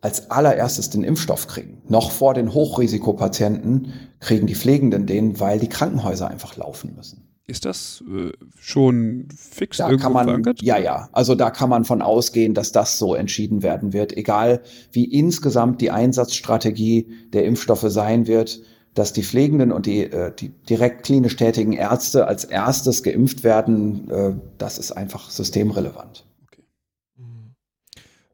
als 0.01 0.29
allererstes 0.29 0.91
den 0.91 1.03
Impfstoff 1.03 1.47
kriegen. 1.47 1.81
Noch 1.87 2.11
vor 2.11 2.35
den 2.35 2.53
Hochrisikopatienten 2.53 3.93
kriegen 4.19 4.45
die 4.45 4.53
Pflegenden 4.53 5.07
den, 5.07 5.39
weil 5.39 5.59
die 5.59 5.69
Krankenhäuser 5.69 6.29
einfach 6.29 6.55
laufen 6.57 6.93
müssen. 6.95 7.25
Ist 7.47 7.65
das 7.65 8.03
äh, 8.07 8.31
schon 8.59 9.27
fix 9.35 9.77
da 9.77 9.95
kann 9.97 10.13
man, 10.13 10.25
verankert? 10.25 10.61
Ja, 10.63 10.77
ja. 10.77 11.09
Also 11.11 11.35
da 11.35 11.51
kann 11.51 11.69
man 11.69 11.85
von 11.85 12.01
ausgehen, 12.01 12.55
dass 12.55 12.71
das 12.71 12.97
so 12.97 13.13
entschieden 13.13 13.61
werden 13.61 13.93
wird. 13.93 14.17
Egal 14.17 14.61
wie 14.91 15.05
insgesamt 15.05 15.81
die 15.81 15.91
Einsatzstrategie 15.91 17.07
der 17.33 17.45
Impfstoffe 17.45 17.85
sein 17.87 18.25
wird, 18.25 18.61
dass 18.95 19.13
die 19.13 19.23
Pflegenden 19.23 19.71
und 19.71 19.85
die, 19.85 20.03
äh, 20.03 20.33
die 20.33 20.49
direkt 20.49 21.05
klinisch 21.05 21.35
tätigen 21.35 21.73
Ärzte 21.73 22.27
als 22.27 22.45
erstes 22.45 23.03
geimpft 23.03 23.43
werden, 23.43 24.09
äh, 24.09 24.33
das 24.57 24.79
ist 24.79 24.91
einfach 24.91 25.29
systemrelevant. 25.29 26.25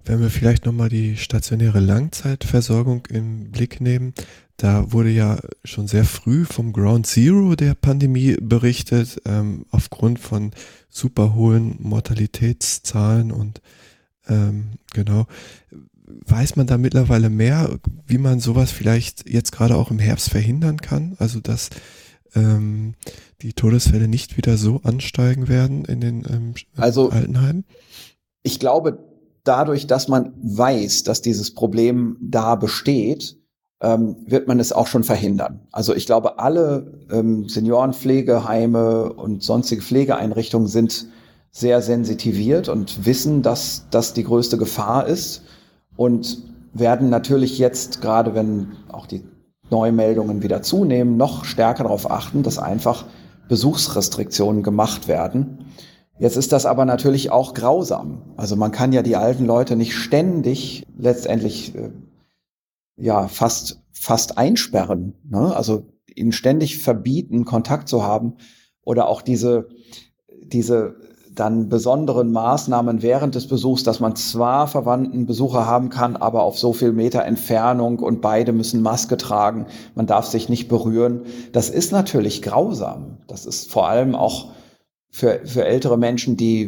Wenn 0.03 0.19
wir 0.19 0.29
vielleicht 0.29 0.65
nochmal 0.65 0.89
die 0.89 1.17
stationäre 1.17 1.79
Langzeitversorgung 1.79 3.05
im 3.07 3.51
Blick 3.51 3.81
nehmen, 3.81 4.13
da 4.57 4.91
wurde 4.91 5.09
ja 5.09 5.39
schon 5.63 5.87
sehr 5.87 6.05
früh 6.05 6.45
vom 6.45 6.73
Ground 6.73 7.07
Zero 7.07 7.55
der 7.55 7.75
Pandemie 7.75 8.35
berichtet, 8.39 9.21
ähm, 9.25 9.65
aufgrund 9.71 10.19
von 10.19 10.51
super 10.89 11.35
hohen 11.35 11.77
Mortalitätszahlen 11.79 13.31
und 13.31 13.61
ähm, 14.27 14.73
genau. 14.93 15.25
Weiß 16.25 16.55
man 16.55 16.67
da 16.67 16.77
mittlerweile 16.77 17.29
mehr, 17.29 17.77
wie 18.05 18.17
man 18.17 18.39
sowas 18.39 18.71
vielleicht 18.71 19.29
jetzt 19.29 19.51
gerade 19.51 19.75
auch 19.75 19.91
im 19.91 19.99
Herbst 19.99 20.29
verhindern 20.29 20.77
kann? 20.77 21.15
Also 21.19 21.39
dass 21.39 21.69
ähm, 22.35 22.95
die 23.41 23.53
Todesfälle 23.53 24.07
nicht 24.07 24.37
wieder 24.37 24.57
so 24.57 24.81
ansteigen 24.83 25.47
werden 25.47 25.85
in 25.85 26.01
den 26.01 26.23
ähm, 26.29 26.53
also, 26.77 27.09
Altenheimen? 27.09 27.65
Ich 28.43 28.59
glaube, 28.59 28.99
dadurch, 29.43 29.87
dass 29.87 30.07
man 30.07 30.33
weiß, 30.41 31.03
dass 31.03 31.21
dieses 31.21 31.53
Problem 31.53 32.17
da 32.21 32.55
besteht, 32.55 33.37
ähm, 33.81 34.15
wird 34.25 34.47
man 34.47 34.59
es 34.59 34.71
auch 34.71 34.87
schon 34.87 35.03
verhindern. 35.03 35.61
Also 35.71 35.95
ich 35.95 36.05
glaube, 36.05 36.39
alle 36.39 37.01
ähm, 37.11 37.49
Seniorenpflegeheime 37.49 39.13
und 39.13 39.43
sonstige 39.43 39.81
Pflegeeinrichtungen 39.81 40.67
sind 40.67 41.07
sehr 41.51 41.81
sensitiviert 41.81 42.69
und 42.69 43.05
wissen, 43.05 43.41
dass 43.41 43.87
das 43.89 44.13
die 44.13 44.23
größte 44.23 44.57
Gefahr 44.57 45.07
ist 45.07 45.43
und 46.01 46.39
werden 46.73 47.11
natürlich 47.11 47.59
jetzt, 47.59 48.01
gerade 48.01 48.33
wenn 48.33 48.71
auch 48.91 49.05
die 49.05 49.23
Neumeldungen 49.69 50.41
wieder 50.41 50.63
zunehmen, 50.63 51.15
noch 51.15 51.45
stärker 51.45 51.83
darauf 51.83 52.09
achten, 52.09 52.41
dass 52.41 52.57
einfach 52.57 53.05
Besuchsrestriktionen 53.47 54.63
gemacht 54.63 55.07
werden. 55.07 55.65
Jetzt 56.17 56.37
ist 56.37 56.53
das 56.53 56.65
aber 56.65 56.85
natürlich 56.85 57.29
auch 57.29 57.53
grausam. 57.53 58.33
Also 58.35 58.55
man 58.55 58.71
kann 58.71 58.93
ja 58.93 59.03
die 59.03 59.15
alten 59.15 59.45
Leute 59.45 59.75
nicht 59.75 59.93
ständig 59.93 60.87
letztendlich 60.97 61.75
äh, 61.75 61.91
ja 62.97 63.27
fast 63.27 63.83
fast 63.91 64.39
einsperren, 64.39 65.13
ne? 65.29 65.55
also 65.55 65.85
ihnen 66.07 66.31
ständig 66.31 66.79
verbieten, 66.79 67.45
Kontakt 67.45 67.87
zu 67.87 68.01
haben 68.01 68.37
oder 68.81 69.07
auch 69.07 69.21
diese 69.21 69.69
diese 70.41 70.95
dann 71.33 71.69
besonderen 71.69 72.31
Maßnahmen 72.31 73.01
während 73.01 73.35
des 73.35 73.47
Besuchs, 73.47 73.83
dass 73.83 73.99
man 73.99 74.15
zwar 74.15 74.67
verwandten 74.67 75.25
Besucher 75.25 75.65
haben 75.65 75.89
kann, 75.89 76.15
aber 76.15 76.43
auf 76.43 76.59
so 76.59 76.73
viel 76.73 76.91
Meter 76.91 77.23
Entfernung 77.23 77.99
und 77.99 78.21
beide 78.21 78.51
müssen 78.51 78.81
Maske 78.81 79.17
tragen, 79.17 79.67
man 79.95 80.07
darf 80.07 80.25
sich 80.25 80.49
nicht 80.49 80.67
berühren. 80.67 81.21
Das 81.53 81.69
ist 81.69 81.91
natürlich 81.91 82.41
grausam. 82.41 83.19
Das 83.27 83.45
ist 83.45 83.71
vor 83.71 83.87
allem 83.87 84.15
auch 84.15 84.51
für, 85.09 85.41
für 85.45 85.65
ältere 85.65 85.97
Menschen, 85.97 86.35
die, 86.35 86.63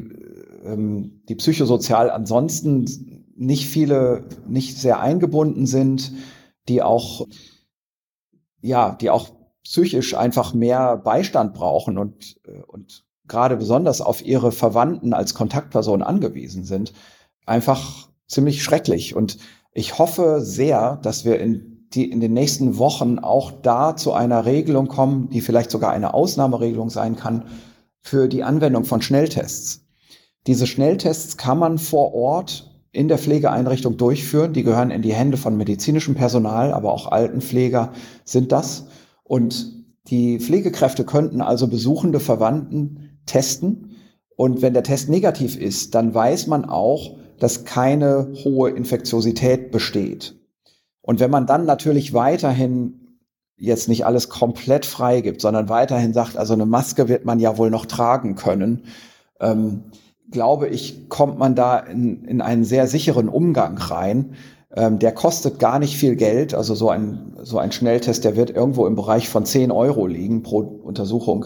ähm, 0.64 1.24
die 1.28 1.36
psychosozial 1.36 2.10
ansonsten 2.10 3.26
nicht 3.36 3.68
viele, 3.68 4.26
nicht 4.48 4.78
sehr 4.78 5.00
eingebunden 5.00 5.66
sind, 5.66 6.14
die 6.70 6.82
auch, 6.82 7.28
ja, 8.62 8.96
die 8.96 9.10
auch 9.10 9.30
psychisch 9.64 10.16
einfach 10.16 10.54
mehr 10.54 10.98
Beistand 10.98 11.54
brauchen 11.54 11.98
und, 11.98 12.38
äh, 12.46 12.62
und 12.68 13.06
gerade 13.28 13.58
besonders 13.58 14.02
auf 14.02 14.26
ihre 14.26 14.52
Verwandten 14.52 15.14
als 15.14 15.34
Kontaktperson 15.34 16.02
angewiesen 16.02 16.64
sind, 16.64 16.94
einfach 17.46 18.10
ziemlich 18.28 18.64
schrecklich. 18.64 19.16
Und 19.16 19.38
ich 19.74 19.98
hoffe 19.98 20.42
sehr, 20.42 20.98
dass 20.98 21.26
wir 21.26 21.40
in, 21.40 21.88
die, 21.94 22.10
in 22.10 22.20
den 22.20 22.34
nächsten 22.34 22.78
Wochen 22.78 23.20
auch 23.20 23.52
da 23.52 23.96
zu 23.96 24.14
einer 24.14 24.46
Regelung 24.46 24.88
kommen, 24.88 25.30
die 25.30 25.42
vielleicht 25.42 25.72
sogar 25.72 25.92
eine 25.92 26.14
Ausnahmeregelung 26.14 26.90
sein 26.90 27.16
kann 27.16 27.46
für 28.02 28.28
die 28.28 28.44
Anwendung 28.44 28.86
von 28.86 29.02
Schnelltests. 29.02 29.86
Diese 30.46 30.68
Schnelltests 30.68 31.38
kann 31.38 31.58
man 31.58 31.78
vor 31.78 32.14
Ort 32.14 32.70
in 32.92 33.08
der 33.08 33.18
Pflegeeinrichtung 33.18 33.98
durchführen. 33.98 34.54
Die 34.54 34.64
gehören 34.64 34.92
in 34.92 35.02
die 35.02 35.14
Hände 35.14 35.38
von 35.38 35.56
medizinischem 35.56 36.16
Personal, 36.16 36.74
aber 36.74 36.92
auch 36.92 37.12
Altenpfleger 37.12 37.94
sind 38.26 38.52
das. 38.52 38.88
Und 39.24 39.86
die 40.08 40.40
Pflegekräfte 40.40 41.06
könnten 41.06 41.42
also 41.42 41.68
besuchende 41.68 42.20
Verwandten 42.20 43.13
testen. 43.26 43.96
Und 44.36 44.62
wenn 44.62 44.74
der 44.74 44.84
Test 44.84 45.10
negativ 45.10 45.58
ist, 45.58 45.96
dann 45.96 46.14
weiß 46.14 46.48
man 46.48 46.66
auch, 46.66 47.18
dass 47.40 47.66
keine 47.66 48.34
hohe 48.44 48.72
Infektiosität 48.72 49.72
besteht. 49.72 50.36
Und 51.02 51.20
wenn 51.20 51.32
man 51.32 51.46
dann 51.46 51.66
natürlich 51.66 52.14
weiterhin 52.14 53.20
jetzt 53.58 53.90
nicht 53.90 54.06
alles 54.06 54.30
komplett 54.30 54.86
frei 54.86 55.22
gibt, 55.22 55.42
sondern 55.42 55.70
weiterhin 55.70 56.14
sagt, 56.14 56.38
also 56.38 56.54
eine 56.54 56.66
Maske 56.66 57.08
wird 57.08 57.26
man 57.26 57.40
ja 57.40 57.58
wohl 57.58 57.70
noch 57.70 57.86
tragen 57.86 58.36
können, 58.36 58.86
ähm, 59.40 59.84
glaube 60.32 60.68
ich, 60.68 61.10
kommt 61.10 61.38
man 61.38 61.56
da 61.56 61.78
in, 61.78 62.24
in 62.26 62.42
einen 62.42 62.64
sehr 62.64 62.88
sicheren 62.88 63.30
Umgang 63.30 63.78
rein. 63.78 64.36
Ähm, 64.76 65.00
der 65.00 65.12
kostet 65.12 65.60
gar 65.60 65.80
nicht 65.80 65.98
viel 65.98 66.16
Geld. 66.16 66.54
Also 66.54 66.76
so 66.76 66.90
ein, 66.90 67.36
so 67.44 67.60
ein 67.60 67.72
Schnelltest, 67.72 68.24
der 68.24 68.36
wird 68.36 68.50
irgendwo 68.50 68.88
im 68.88 68.96
Bereich 68.96 69.30
von 69.30 69.46
10 69.46 69.72
Euro 69.72 70.08
liegen 70.08 70.42
pro 70.42 70.60
Untersuchung. 70.60 71.46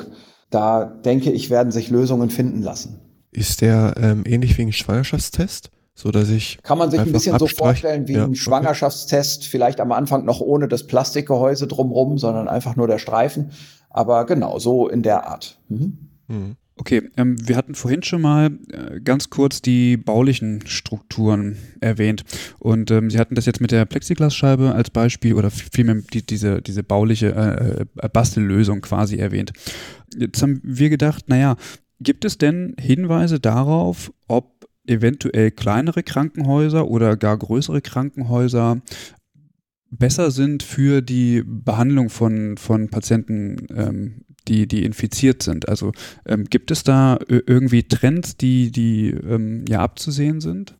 Da 0.50 0.86
denke 0.86 1.32
ich, 1.32 1.50
werden 1.50 1.72
sich 1.72 1.90
Lösungen 1.90 2.30
finden 2.30 2.62
lassen. 2.62 3.00
Ist 3.32 3.62
der 3.62 3.96
ähm, 3.98 4.24
ähnlich 4.26 4.58
wie 4.58 4.64
ein 4.64 4.74
Schwangerschaftstest? 4.74 5.72
So 5.94 6.12
dass 6.12 6.30
ich 6.30 6.60
Kann 6.62 6.78
man 6.78 6.92
sich 6.92 7.00
ein 7.00 7.12
bisschen 7.12 7.40
so 7.40 7.48
vorstellen 7.48 8.08
wie 8.08 8.14
ja, 8.14 8.26
ein 8.26 8.36
Schwangerschaftstest, 8.36 9.42
okay. 9.42 9.50
vielleicht 9.50 9.80
am 9.80 9.92
Anfang 9.92 10.26
noch 10.26 10.42
ohne 10.42 10.68
das 10.68 10.86
Plastikgehäuse 10.86 11.66
drumrum, 11.66 12.20
sondern 12.20 12.48
einfach 12.48 12.76
nur 12.76 12.88
der 12.88 13.00
Streifen. 13.00 13.52
Aber 13.90 14.28
genau, 14.28 14.60
so 14.60 14.88
in 14.88 15.02
der 15.02 15.26
Art. 15.26 15.60
Mhm. 15.70 15.98
Mhm. 16.28 16.56
Okay, 16.80 17.10
ähm, 17.18 17.36
wir 17.48 17.58
hatten 17.58 17.74
vorhin 17.74 18.04
schon 18.04 18.22
mal 18.22 18.52
äh, 18.72 19.00
ganz 19.00 19.32
kurz 19.32 19.64
die 19.64 19.98
baulichen 19.98 20.66
Strukturen 20.68 21.58
erwähnt 21.82 22.24
und 22.60 22.92
ähm, 22.92 23.10
Sie 23.10 23.18
hatten 23.18 23.34
das 23.34 23.48
jetzt 23.48 23.62
mit 23.62 23.72
der 23.72 23.86
Plexiglasscheibe 23.86 24.74
als 24.74 24.92
Beispiel 24.92 25.34
oder 25.34 25.50
vielmehr 25.50 26.04
die, 26.14 26.22
diese, 26.22 26.62
diese 26.62 26.84
bauliche 26.84 27.34
äh, 27.34 28.06
äh, 28.06 28.10
Bastellösung 28.10 28.82
quasi 28.82 29.18
erwähnt. 29.18 29.54
Jetzt 30.18 30.42
haben 30.42 30.62
wir 30.64 30.90
gedacht, 30.90 31.30
naja, 31.30 31.56
gibt 32.00 32.26
es 32.26 32.38
denn 32.38 32.76
Hinweise 32.80 33.40
darauf, 33.40 34.14
ob 34.28 34.68
eventuell 34.86 35.52
kleinere 35.52 36.04
Krankenhäuser 36.04 36.88
oder 36.88 37.18
gar 37.18 37.38
größere 37.38 37.82
Krankenhäuser 37.82 38.82
besser 39.90 40.32
sind 40.32 40.64
für 40.64 41.02
die 41.02 41.44
Behandlung 41.46 42.10
von, 42.10 42.58
von 42.58 42.90
Patienten, 42.90 43.68
ähm, 43.74 44.26
die, 44.48 44.68
die 44.68 44.84
infiziert 44.84 45.44
sind. 45.44 45.68
Also 45.68 45.92
ähm, 46.26 46.46
gibt 46.46 46.72
es 46.72 46.84
da 46.84 47.20
irgendwie 47.28 47.84
Trends, 47.84 48.38
die, 48.38 48.72
die 48.72 49.10
ähm, 49.10 49.66
ja 49.68 49.82
abzusehen 49.82 50.42
sind? 50.42 50.78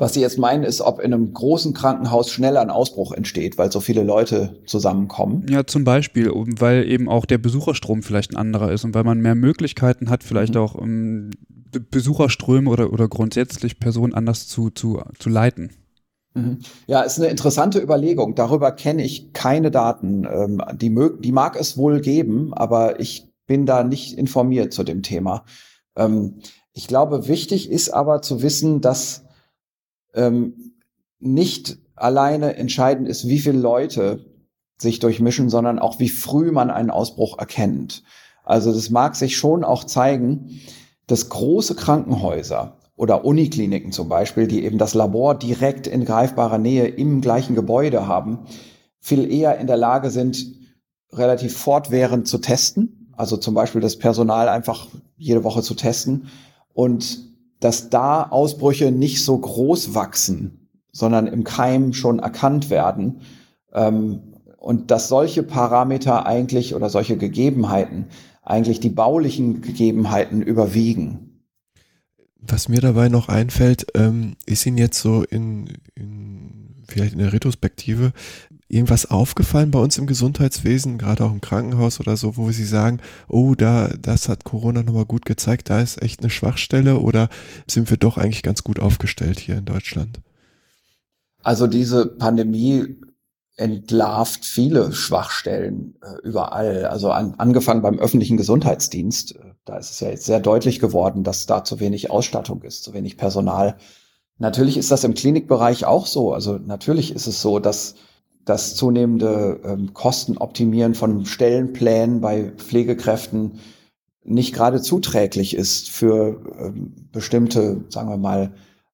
Was 0.00 0.14
Sie 0.14 0.22
jetzt 0.22 0.38
meinen, 0.38 0.64
ist, 0.64 0.80
ob 0.80 0.98
in 0.98 1.12
einem 1.12 1.34
großen 1.34 1.74
Krankenhaus 1.74 2.30
schneller 2.30 2.62
ein 2.62 2.70
Ausbruch 2.70 3.12
entsteht, 3.12 3.58
weil 3.58 3.70
so 3.70 3.80
viele 3.80 4.02
Leute 4.02 4.56
zusammenkommen. 4.64 5.44
Ja, 5.50 5.66
zum 5.66 5.84
Beispiel, 5.84 6.32
weil 6.34 6.90
eben 6.90 7.06
auch 7.06 7.26
der 7.26 7.36
Besucherstrom 7.36 8.02
vielleicht 8.02 8.32
ein 8.32 8.38
anderer 8.38 8.72
ist 8.72 8.84
und 8.84 8.94
weil 8.94 9.04
man 9.04 9.20
mehr 9.20 9.34
Möglichkeiten 9.34 10.08
hat, 10.08 10.24
vielleicht 10.24 10.54
mhm. 10.54 10.60
auch 10.60 10.74
um, 10.74 10.88
ähm, 10.88 11.30
Besucherströme 11.90 12.70
oder, 12.70 12.94
oder 12.94 13.08
grundsätzlich 13.08 13.78
Personen 13.78 14.14
anders 14.14 14.48
zu, 14.48 14.70
zu, 14.70 15.02
zu 15.18 15.28
leiten. 15.28 15.70
Mhm. 16.32 16.60
Ja, 16.86 17.02
ist 17.02 17.18
eine 17.18 17.28
interessante 17.28 17.78
Überlegung. 17.78 18.34
Darüber 18.34 18.72
kenne 18.72 19.04
ich 19.04 19.34
keine 19.34 19.70
Daten. 19.70 20.24
Ähm, 20.24 20.62
die, 20.76 20.96
die 21.20 21.32
mag 21.32 21.60
es 21.60 21.76
wohl 21.76 22.00
geben, 22.00 22.54
aber 22.54 23.00
ich 23.00 23.28
bin 23.46 23.66
da 23.66 23.84
nicht 23.84 24.16
informiert 24.16 24.72
zu 24.72 24.82
dem 24.82 25.02
Thema. 25.02 25.44
Ähm, 25.94 26.40
ich 26.72 26.86
glaube, 26.86 27.28
wichtig 27.28 27.70
ist 27.70 27.90
aber 27.90 28.22
zu 28.22 28.40
wissen, 28.40 28.80
dass 28.80 29.24
ähm, 30.14 30.74
nicht 31.18 31.78
alleine 31.94 32.56
entscheidend 32.56 33.08
ist, 33.08 33.28
wie 33.28 33.38
viele 33.38 33.58
Leute 33.58 34.24
sich 34.78 34.98
durchmischen, 34.98 35.50
sondern 35.50 35.78
auch 35.78 35.98
wie 35.98 36.08
früh 36.08 36.50
man 36.50 36.70
einen 36.70 36.90
Ausbruch 36.90 37.38
erkennt. 37.38 38.02
Also 38.44 38.72
das 38.72 38.90
mag 38.90 39.14
sich 39.14 39.36
schon 39.36 39.64
auch 39.64 39.84
zeigen, 39.84 40.60
dass 41.06 41.28
große 41.28 41.74
Krankenhäuser 41.74 42.78
oder 42.96 43.24
Unikliniken 43.24 43.92
zum 43.92 44.08
Beispiel, 44.08 44.46
die 44.46 44.64
eben 44.64 44.78
das 44.78 44.94
Labor 44.94 45.34
direkt 45.34 45.86
in 45.86 46.04
greifbarer 46.04 46.58
Nähe 46.58 46.86
im 46.86 47.20
gleichen 47.20 47.54
Gebäude 47.54 48.06
haben, 48.06 48.40
viel 49.00 49.30
eher 49.30 49.58
in 49.58 49.66
der 49.66 49.76
Lage 49.76 50.10
sind, 50.10 50.46
relativ 51.12 51.56
fortwährend 51.56 52.28
zu 52.28 52.38
testen. 52.38 53.12
Also 53.16 53.36
zum 53.36 53.54
Beispiel 53.54 53.80
das 53.80 53.98
Personal 53.98 54.48
einfach 54.48 54.88
jede 55.16 55.44
Woche 55.44 55.62
zu 55.62 55.74
testen 55.74 56.28
und 56.72 57.29
dass 57.60 57.90
da 57.90 58.24
Ausbrüche 58.24 58.90
nicht 58.90 59.24
so 59.24 59.38
groß 59.38 59.94
wachsen, 59.94 60.68
sondern 60.92 61.26
im 61.26 61.44
Keim 61.44 61.92
schon 61.92 62.18
erkannt 62.18 62.70
werden. 62.70 63.20
Ähm, 63.72 64.20
und 64.56 64.90
dass 64.90 65.08
solche 65.08 65.42
Parameter 65.42 66.26
eigentlich 66.26 66.74
oder 66.74 66.90
solche 66.90 67.16
Gegebenheiten 67.16 68.06
eigentlich 68.42 68.80
die 68.80 68.90
baulichen 68.90 69.62
Gegebenheiten 69.62 70.42
überwiegen. 70.42 71.44
Was 72.40 72.68
mir 72.68 72.80
dabei 72.80 73.08
noch 73.08 73.28
einfällt, 73.28 73.86
ähm, 73.94 74.36
ist 74.46 74.66
Ihnen 74.66 74.78
jetzt 74.78 75.00
so 75.00 75.22
in, 75.22 75.78
in 75.94 76.84
vielleicht 76.88 77.12
in 77.12 77.18
der 77.18 77.32
Retrospektive 77.32 78.12
irgendwas 78.70 79.10
aufgefallen 79.10 79.70
bei 79.70 79.80
uns 79.80 79.98
im 79.98 80.06
Gesundheitswesen, 80.06 80.96
gerade 80.96 81.24
auch 81.24 81.32
im 81.32 81.40
Krankenhaus 81.40 81.98
oder 82.00 82.16
so, 82.16 82.36
wo 82.36 82.50
Sie 82.52 82.64
sagen, 82.64 83.00
oh, 83.28 83.54
da, 83.54 83.88
das 84.00 84.28
hat 84.28 84.44
Corona 84.44 84.82
nochmal 84.82 85.06
gut 85.06 85.26
gezeigt, 85.26 85.70
da 85.70 85.80
ist 85.80 86.00
echt 86.00 86.20
eine 86.20 86.30
Schwachstelle 86.30 86.98
oder 86.98 87.28
sind 87.66 87.90
wir 87.90 87.96
doch 87.96 88.16
eigentlich 88.16 88.42
ganz 88.42 88.62
gut 88.62 88.78
aufgestellt 88.78 89.40
hier 89.40 89.58
in 89.58 89.64
Deutschland? 89.64 90.20
Also 91.42 91.66
diese 91.66 92.06
Pandemie 92.06 92.96
entlarvt 93.56 94.44
viele 94.44 94.92
Schwachstellen 94.92 95.96
äh, 96.02 96.26
überall. 96.26 96.86
Also 96.86 97.10
an, 97.10 97.34
angefangen 97.38 97.82
beim 97.82 97.98
öffentlichen 97.98 98.36
Gesundheitsdienst. 98.36 99.36
Äh, 99.36 99.38
da 99.64 99.76
ist 99.76 99.90
es 99.90 100.00
ja 100.00 100.08
jetzt 100.08 100.24
sehr 100.24 100.40
deutlich 100.40 100.78
geworden, 100.78 101.24
dass 101.24 101.46
da 101.46 101.62
zu 101.64 101.80
wenig 101.80 102.10
Ausstattung 102.10 102.62
ist, 102.62 102.84
zu 102.84 102.94
wenig 102.94 103.18
Personal. 103.18 103.76
Natürlich 104.38 104.78
ist 104.78 104.90
das 104.90 105.04
im 105.04 105.12
Klinikbereich 105.12 105.84
auch 105.84 106.06
so. 106.06 106.32
Also 106.32 106.56
natürlich 106.56 107.14
ist 107.14 107.26
es 107.26 107.42
so, 107.42 107.58
dass 107.58 107.96
das 108.50 108.74
zunehmende 108.74 109.60
ähm, 109.64 109.94
Kostenoptimieren 109.94 110.96
von 110.96 111.24
Stellenplänen 111.24 112.20
bei 112.20 112.50
Pflegekräften 112.56 113.60
nicht 114.24 114.52
gerade 114.52 114.82
zuträglich 114.82 115.54
ist 115.54 115.88
für 115.88 116.42
ähm, 116.58 117.08
bestimmte, 117.12 117.84
sagen 117.90 118.08
wir 118.08 118.16
mal, 118.16 118.52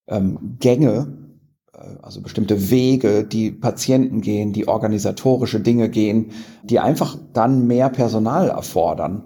ähm, 0.08 0.58
Gänge, 0.60 1.16
äh, 1.72 1.96
also 2.02 2.20
bestimmte 2.20 2.70
Wege, 2.70 3.24
die 3.24 3.50
Patienten 3.50 4.20
gehen, 4.20 4.52
die 4.52 4.68
organisatorische 4.68 5.60
Dinge 5.60 5.88
gehen, 5.88 6.32
die 6.62 6.78
einfach 6.78 7.16
dann 7.32 7.66
mehr 7.66 7.88
Personal 7.88 8.50
erfordern. 8.50 9.24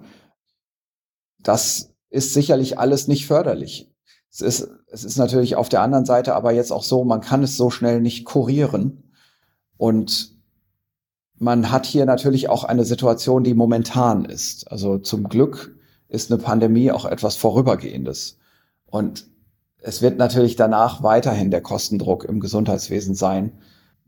Das 1.43 1.93
ist 2.09 2.35
sicherlich 2.35 2.79
alles 2.79 3.09
nicht 3.09 3.27
förderlich. 3.27 3.93
Es 4.31 4.41
ist, 4.43 4.71
es 4.87 5.03
ist 5.03 5.17
natürlich 5.17 5.57
auf 5.57 5.69
der 5.69 5.83
anderen 5.83 6.05
Seite 6.05 6.37
aber 6.37 6.53
jetzt 6.53 6.71
auch 6.71 6.85
so, 6.85 7.03
man 7.03 7.21
kann 7.21 7.43
es 7.43 7.57
so 7.57 7.69
schnell 7.69 8.01
nicht 8.01 8.25
kurieren. 8.25 9.10
Und 9.81 10.37
man 11.39 11.71
hat 11.71 11.87
hier 11.87 12.05
natürlich 12.05 12.51
auch 12.51 12.65
eine 12.65 12.85
Situation, 12.85 13.45
die 13.45 13.55
momentan 13.55 14.27
ist. 14.27 14.71
Also 14.71 14.99
zum 14.99 15.31
Glück 15.31 15.75
ist 16.07 16.31
eine 16.31 16.39
Pandemie 16.39 16.93
auch 16.93 17.07
etwas 17.07 17.37
Vorübergehendes. 17.37 18.37
Und 18.85 19.27
es 19.79 20.03
wird 20.03 20.19
natürlich 20.19 20.55
danach 20.55 21.03
weiterhin 21.03 21.51
der 21.51 21.63
Kostendruck 21.63 22.27
im 22.27 22.41
Gesundheitswesen 22.41 23.15
sein. 23.15 23.53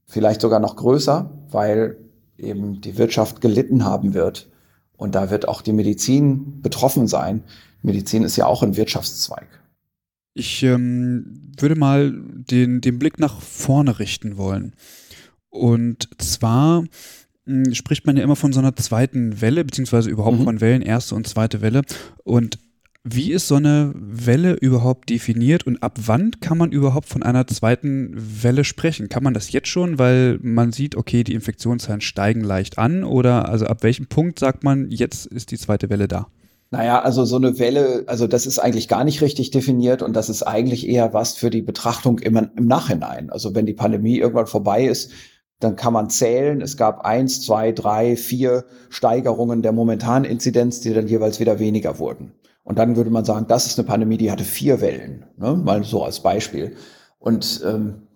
Vielleicht 0.05 0.43
sogar 0.43 0.61
noch 0.61 0.77
größer, 0.77 1.31
weil 1.51 1.97
eben 2.37 2.83
die 2.83 2.99
Wirtschaft 2.99 3.41
gelitten 3.41 3.83
haben 3.83 4.13
wird. 4.13 4.51
Und 4.99 5.15
da 5.15 5.31
wird 5.31 5.49
auch 5.49 5.63
die 5.63 5.73
Medizin 5.73 6.61
betroffen 6.61 7.09
sein. 7.09 7.45
Medizin 7.81 8.25
ist 8.25 8.37
ja 8.37 8.45
auch 8.45 8.63
ein 8.63 8.77
Wirtschaftszweig. 8.77 9.49
Ich 10.35 10.63
ähm, 10.65 11.51
würde 11.57 11.77
mal 11.77 12.13
den, 12.13 12.83
den 12.83 12.99
Blick 12.99 13.19
nach 13.19 13.41
vorne 13.41 13.99
richten 13.99 14.37
wollen. 14.37 14.75
Und 15.53 16.09
zwar 16.19 16.83
mh, 17.45 17.67
hm, 17.67 17.75
spricht 17.75 18.07
man 18.07 18.17
ja 18.17 18.25
immer 18.25 18.37
von 18.37 18.53
so 18.53 18.61
einer 18.61 18.75
zweiten 18.75 19.41
Welle, 19.41 19.65
beziehungsweise 19.65 20.09
überhaupt 20.11 20.41
mhm. 20.41 20.45
von 20.45 20.61
Wellen, 20.61 20.83
erste 20.83 21.15
und 21.15 21.29
zweite 21.29 21.61
Welle. 21.61 21.83
Und 22.25 22.59
wie 23.05 23.33
ist 23.33 23.49
so 23.49 23.57
eine 23.57 23.93
Welle 23.95 24.55
überhaupt 24.55 25.11
definiert 25.11 25.67
und 25.67 25.83
ab 25.83 25.99
wann 26.07 26.31
kann 26.41 26.57
man 26.57 26.71
überhaupt 26.71 27.09
von 27.09 27.23
einer 27.23 27.47
zweiten 27.49 28.15
Welle 28.15 28.65
sprechen? 28.65 29.09
Kann 29.09 29.25
man 29.25 29.35
das 29.35 29.53
jetzt 29.53 29.69
schon, 29.69 29.99
weil 29.99 30.39
man 30.41 30.73
sieht, 30.73 30.97
okay, 30.97 31.25
die 31.25 31.35
Infektionszahlen 31.35 32.01
steigen 32.01 32.43
leicht 32.43 32.79
an 32.79 33.03
oder 33.05 33.49
also 33.49 33.67
ab 33.67 33.83
welchem 33.83 34.07
Punkt 34.07 34.39
sagt 34.39 34.63
man, 34.63 34.89
jetzt 34.91 35.27
ist 35.27 35.51
die 35.51 35.59
zweite 35.59 35.91
Welle 35.91 36.07
da? 36.07 36.29
Naja, 36.71 37.03
also 37.03 37.27
so 37.27 37.37
eine 37.37 37.59
Welle, 37.59 38.05
also 38.07 38.27
das 38.27 38.47
ist 38.47 38.59
eigentlich 38.59 38.89
gar 38.89 39.05
nicht 39.05 39.21
richtig 39.21 39.51
definiert 39.51 40.01
und 40.01 40.15
das 40.15 40.31
ist 40.31 40.45
eigentlich 40.45 40.89
eher 40.89 41.13
was 41.13 41.35
für 41.35 41.51
die 41.51 41.61
Betrachtung 41.61 42.21
im, 42.21 42.37
im 42.57 42.67
Nachhinein. 42.67 43.29
Also 43.29 43.55
wenn 43.55 43.67
die 43.67 43.75
Pandemie 43.75 44.17
irgendwann 44.17 44.47
vorbei 44.47 44.87
ist, 44.87 45.11
dann 45.63 45.77
kann 45.77 45.93
man 45.93 46.11
zählen. 46.11 46.61
Es 46.61 46.77
gab 46.77 47.05
eins, 47.05 47.43
zwei, 47.43 47.73
drei, 47.73 48.17
vier 48.17 48.65
Steigerungen 48.91 49.63
der 49.63 49.73
momentanen 49.73 50.31
Inzidenz, 50.31 50.81
die 50.81 50.93
dann 50.93 51.09
jeweils 51.09 51.41
wieder 51.41 51.59
weniger 51.59 51.99
wurden. 51.99 52.33
Und 52.65 52.79
dann 52.79 52.97
würde 52.97 53.11
man 53.11 53.25
sagen, 53.25 53.47
das 53.49 53.67
ist 53.67 53.79
eine 53.79 53.87
Pandemie, 53.87 54.19
die 54.19 54.31
hatte 54.31 54.45
vier 54.45 54.81
Wellen, 54.81 55.27
ne? 55.37 55.55
mal 55.55 55.83
so 55.85 56.05
als 56.05 56.21
Beispiel. 56.21 56.77
Und 57.19 57.63
ähm, 57.65 58.09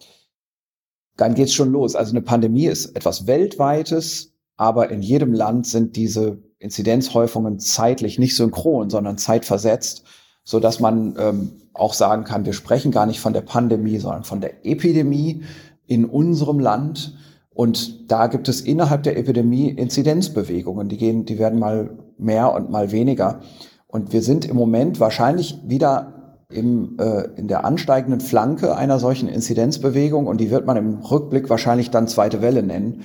dann 1.16 1.34
geht's 1.34 1.53
schon 1.53 1.72
los. 1.72 1.97
Also 1.97 2.12
eine 2.12 2.22
Pandemie 2.22 2.66
ist 2.66 2.97
etwas 2.97 3.26
Weltweites, 3.26 4.34
aber 4.57 4.90
in 4.90 5.03
jedem 5.03 5.32
Land 5.32 5.66
sind 5.66 5.97
diese 5.97 6.38
Inzidenzhäufungen 6.59 7.59
zeitlich 7.59 8.18
nicht 8.18 8.36
synchron, 8.36 8.90
sondern 8.90 9.18
zeitversetzt, 9.18 10.05
so 10.44 10.61
dass 10.61 10.80
man 10.80 11.16
ähm, 11.18 11.53
auch 11.74 11.92
sagen 11.92 12.24
kann, 12.24 12.47
wir 12.47 12.53
sprechen 12.53 12.92
gar 12.92 13.07
nicht 13.07 13.20
von 13.20 13.32
der 13.32 13.42
Pandemie, 13.42 13.99
sondern 13.99 14.24
von 14.24 14.40
der 14.40 14.64
Epidemie 14.64 15.42
in 15.86 16.05
unserem 16.05 16.59
Land. 16.59 17.16
Und 17.57 18.12
da 18.12 18.26
gibt 18.26 18.50
es 18.50 18.61
innerhalb 18.61 19.02
der 19.02 19.16
Epidemie 19.16 19.70
Inzidenzbewegungen, 19.70 20.90
die 20.90 20.98
gehen, 20.98 21.24
die 21.24 21.38
werden 21.38 21.59
mal 21.59 21.88
mehr 22.18 22.52
und 22.52 22.70
mal 22.70 22.92
weniger. 22.92 23.40
Und 23.86 24.12
wir 24.12 24.20
sind 24.20 24.44
im 24.44 24.57
Moment 24.57 25.00
wahrscheinlich 25.00 25.59
wieder 25.64 26.44
im, 26.50 26.98
äh, 26.98 27.22
in 27.36 27.48
der 27.48 27.64
ansteigenden 27.64 28.20
Flanke 28.20 28.76
einer 28.76 28.98
solchen 28.98 29.26
Inzidenzbewegung 29.26 30.26
und 30.26 30.38
die 30.38 30.50
wird 30.50 30.66
man 30.66 30.76
im 30.76 30.98
Rückblick 30.98 31.48
wahrscheinlich 31.48 31.90
dann 31.90 32.09
zweite 32.09 32.42
Welle 32.42 32.62
nennen. 32.62 33.04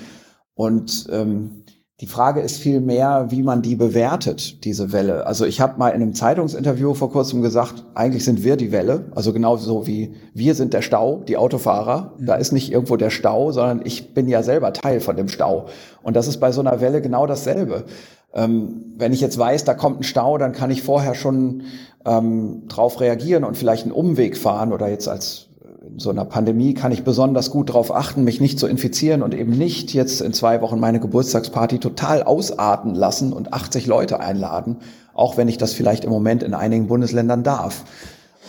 Und 0.54 1.08
ähm, 1.10 1.64
die 2.02 2.08
Frage 2.08 2.42
ist 2.42 2.58
viel 2.58 2.82
mehr, 2.82 3.28
wie 3.30 3.44
man 3.44 3.62
die 3.62 3.76
bewertet, 3.76 4.66
diese 4.66 4.92
Welle. 4.92 5.28
Also 5.28 5.46
ich 5.46 5.62
habe 5.62 5.78
mal 5.78 5.90
in 5.90 6.02
einem 6.02 6.16
Zeitungsinterview 6.16 6.96
vor 6.96 7.12
kurzem 7.12 7.44
gesagt, 7.44 7.86
eigentlich 7.94 8.26
sind 8.26 8.44
wir 8.44 8.56
die 8.58 8.72
Welle, 8.72 9.06
also 9.14 9.32
genauso 9.34 9.86
wie 9.86 10.16
wir 10.34 10.56
sind 10.56 10.74
der 10.74 10.82
Stau, 10.82 11.22
die 11.28 11.38
Autofahrer. 11.38 12.14
Da 12.20 12.36
ist 12.36 12.54
nicht 12.54 12.72
irgendwo 12.72 12.98
der 12.98 13.12
Stau, 13.12 13.52
sondern 13.52 13.82
ich 13.86 14.16
bin 14.16 14.28
ja 14.28 14.42
selber 14.42 14.74
Teil 14.74 15.00
von 15.00 15.16
dem 15.16 15.28
Stau. 15.28 15.68
Und 16.02 16.16
das 16.16 16.28
ist 16.28 16.38
bei 16.38 16.52
so 16.52 16.62
einer 16.62 16.82
Welle 16.82 17.04
genau 17.04 17.28
dasselbe. 17.28 17.86
Ähm, 18.34 18.94
wenn 18.98 19.14
ich 19.14 19.22
jetzt 19.22 19.38
weiß, 19.38 19.64
da 19.66 19.76
kommt 19.76 20.00
ein 20.00 20.04
Stau, 20.04 20.40
dann 20.40 20.54
kann 20.54 20.72
ich 20.72 20.82
vorher 20.82 21.14
schon 21.14 21.66
ähm, 22.04 22.64
drauf 22.68 23.00
reagieren 23.00 23.44
und 23.44 23.58
vielleicht 23.58 23.84
einen 23.84 23.92
Umweg 23.92 24.38
fahren 24.38 24.74
oder 24.74 24.90
jetzt 24.90 25.08
als 25.08 25.51
in 25.82 25.98
so 25.98 26.12
einer 26.12 26.26
Pandemie 26.26 26.74
kann 26.74 26.92
ich 26.92 27.04
besonders 27.04 27.50
gut 27.50 27.70
darauf 27.70 27.94
achten, 27.94 28.24
mich 28.24 28.40
nicht 28.40 28.60
zu 28.60 28.68
infizieren 28.68 29.24
und 29.24 29.34
eben 29.34 29.58
nicht 29.58 29.94
jetzt 29.94 30.22
in 30.22 30.32
zwei 30.32 30.62
Wochen 30.62 30.80
meine 30.80 31.00
Geburtstagsparty 31.00 31.80
total 31.80 32.22
ausarten 32.24 32.94
lassen 32.94 33.34
und 33.34 33.52
80 33.52 33.88
Leute 33.88 34.20
einladen, 34.20 34.78
auch 35.14 35.38
wenn 35.38 35.48
ich 35.48 35.58
das 35.58 35.74
vielleicht 35.74 36.04
im 36.04 36.12
Moment 36.12 36.44
in 36.44 36.54
einigen 36.54 36.88
Bundesländern 36.88 37.44
darf. 37.44 37.86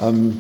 Ähm, 0.02 0.38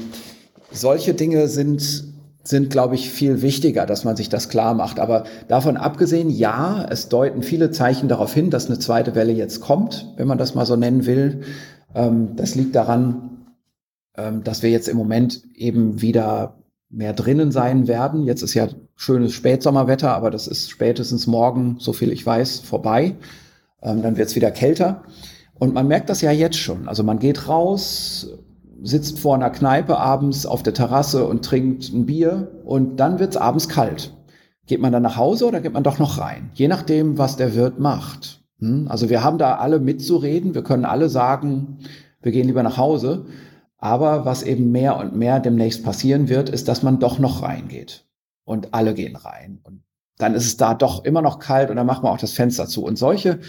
solche 0.70 1.14
Dinge 1.14 1.48
sind 1.48 2.12
sind, 2.44 2.70
glaube 2.70 2.96
ich, 2.96 3.08
viel 3.08 3.40
wichtiger, 3.40 3.86
dass 3.86 4.02
man 4.02 4.16
sich 4.16 4.28
das 4.28 4.48
klar 4.48 4.74
macht. 4.74 4.98
Aber 4.98 5.22
davon 5.46 5.76
abgesehen, 5.76 6.28
ja, 6.28 6.84
es 6.90 7.08
deuten 7.08 7.44
viele 7.44 7.70
Zeichen 7.70 8.08
darauf 8.08 8.34
hin, 8.34 8.50
dass 8.50 8.66
eine 8.66 8.80
zweite 8.80 9.14
Welle 9.14 9.32
jetzt 9.32 9.60
kommt, 9.60 10.12
wenn 10.16 10.26
man 10.26 10.38
das 10.38 10.56
mal 10.56 10.66
so 10.66 10.74
nennen 10.74 11.06
will. 11.06 11.42
Ähm, 11.94 12.34
das 12.34 12.56
liegt 12.56 12.74
daran, 12.74 13.46
ähm, 14.16 14.42
dass 14.42 14.64
wir 14.64 14.70
jetzt 14.70 14.88
im 14.88 14.96
Moment 14.96 15.40
eben 15.54 16.02
wieder 16.02 16.61
mehr 16.92 17.14
drinnen 17.14 17.50
sein 17.50 17.88
werden. 17.88 18.24
Jetzt 18.24 18.42
ist 18.42 18.54
ja 18.54 18.68
schönes 18.94 19.32
Spätsommerwetter, 19.32 20.14
aber 20.14 20.30
das 20.30 20.46
ist 20.46 20.70
spätestens 20.70 21.26
morgen, 21.26 21.76
so 21.78 21.92
viel 21.92 22.12
ich 22.12 22.24
weiß, 22.24 22.60
vorbei. 22.60 23.16
Ähm, 23.82 24.02
dann 24.02 24.16
wird 24.16 24.28
es 24.28 24.36
wieder 24.36 24.50
kälter. 24.50 25.02
Und 25.58 25.74
man 25.74 25.88
merkt 25.88 26.10
das 26.10 26.20
ja 26.20 26.30
jetzt 26.30 26.58
schon. 26.58 26.88
Also 26.88 27.02
man 27.02 27.18
geht 27.18 27.48
raus, 27.48 28.28
sitzt 28.82 29.18
vor 29.18 29.34
einer 29.34 29.50
Kneipe 29.50 29.98
abends 29.98 30.44
auf 30.44 30.62
der 30.62 30.74
Terrasse 30.74 31.26
und 31.26 31.44
trinkt 31.44 31.92
ein 31.92 32.06
Bier 32.06 32.52
und 32.64 32.98
dann 32.98 33.18
wird's 33.18 33.36
abends 33.36 33.68
kalt. 33.68 34.12
Geht 34.66 34.80
man 34.80 34.92
dann 34.92 35.02
nach 35.02 35.16
Hause 35.16 35.46
oder 35.46 35.60
geht 35.60 35.72
man 35.72 35.82
doch 35.82 35.98
noch 35.98 36.18
rein? 36.18 36.50
Je 36.54 36.68
nachdem, 36.68 37.18
was 37.18 37.36
der 37.36 37.54
Wirt 37.54 37.80
macht. 37.80 38.42
Hm? 38.60 38.86
Also 38.88 39.08
wir 39.08 39.24
haben 39.24 39.38
da 39.38 39.56
alle 39.56 39.80
mitzureden. 39.80 40.54
Wir 40.54 40.62
können 40.62 40.84
alle 40.84 41.08
sagen, 41.08 41.78
wir 42.22 42.32
gehen 42.32 42.46
lieber 42.46 42.62
nach 42.62 42.76
Hause. 42.76 43.26
Aber 43.82 44.24
was 44.24 44.44
eben 44.44 44.70
mehr 44.70 44.96
und 44.96 45.16
mehr 45.16 45.40
demnächst 45.40 45.82
passieren 45.82 46.28
wird, 46.28 46.48
ist, 46.48 46.68
dass 46.68 46.84
man 46.84 47.00
doch 47.00 47.18
noch 47.18 47.42
reingeht. 47.42 48.06
Und 48.44 48.74
alle 48.74 48.94
gehen 48.94 49.16
rein. 49.16 49.58
Und 49.64 49.82
dann 50.18 50.34
ist 50.34 50.46
es 50.46 50.56
da 50.56 50.74
doch 50.74 51.04
immer 51.04 51.20
noch 51.20 51.40
kalt 51.40 51.68
und 51.68 51.74
dann 51.74 51.86
macht 51.86 52.04
man 52.04 52.12
auch 52.12 52.18
das 52.18 52.32
Fenster 52.32 52.68
zu. 52.68 52.84
Und 52.84 52.96
solche 52.96 53.40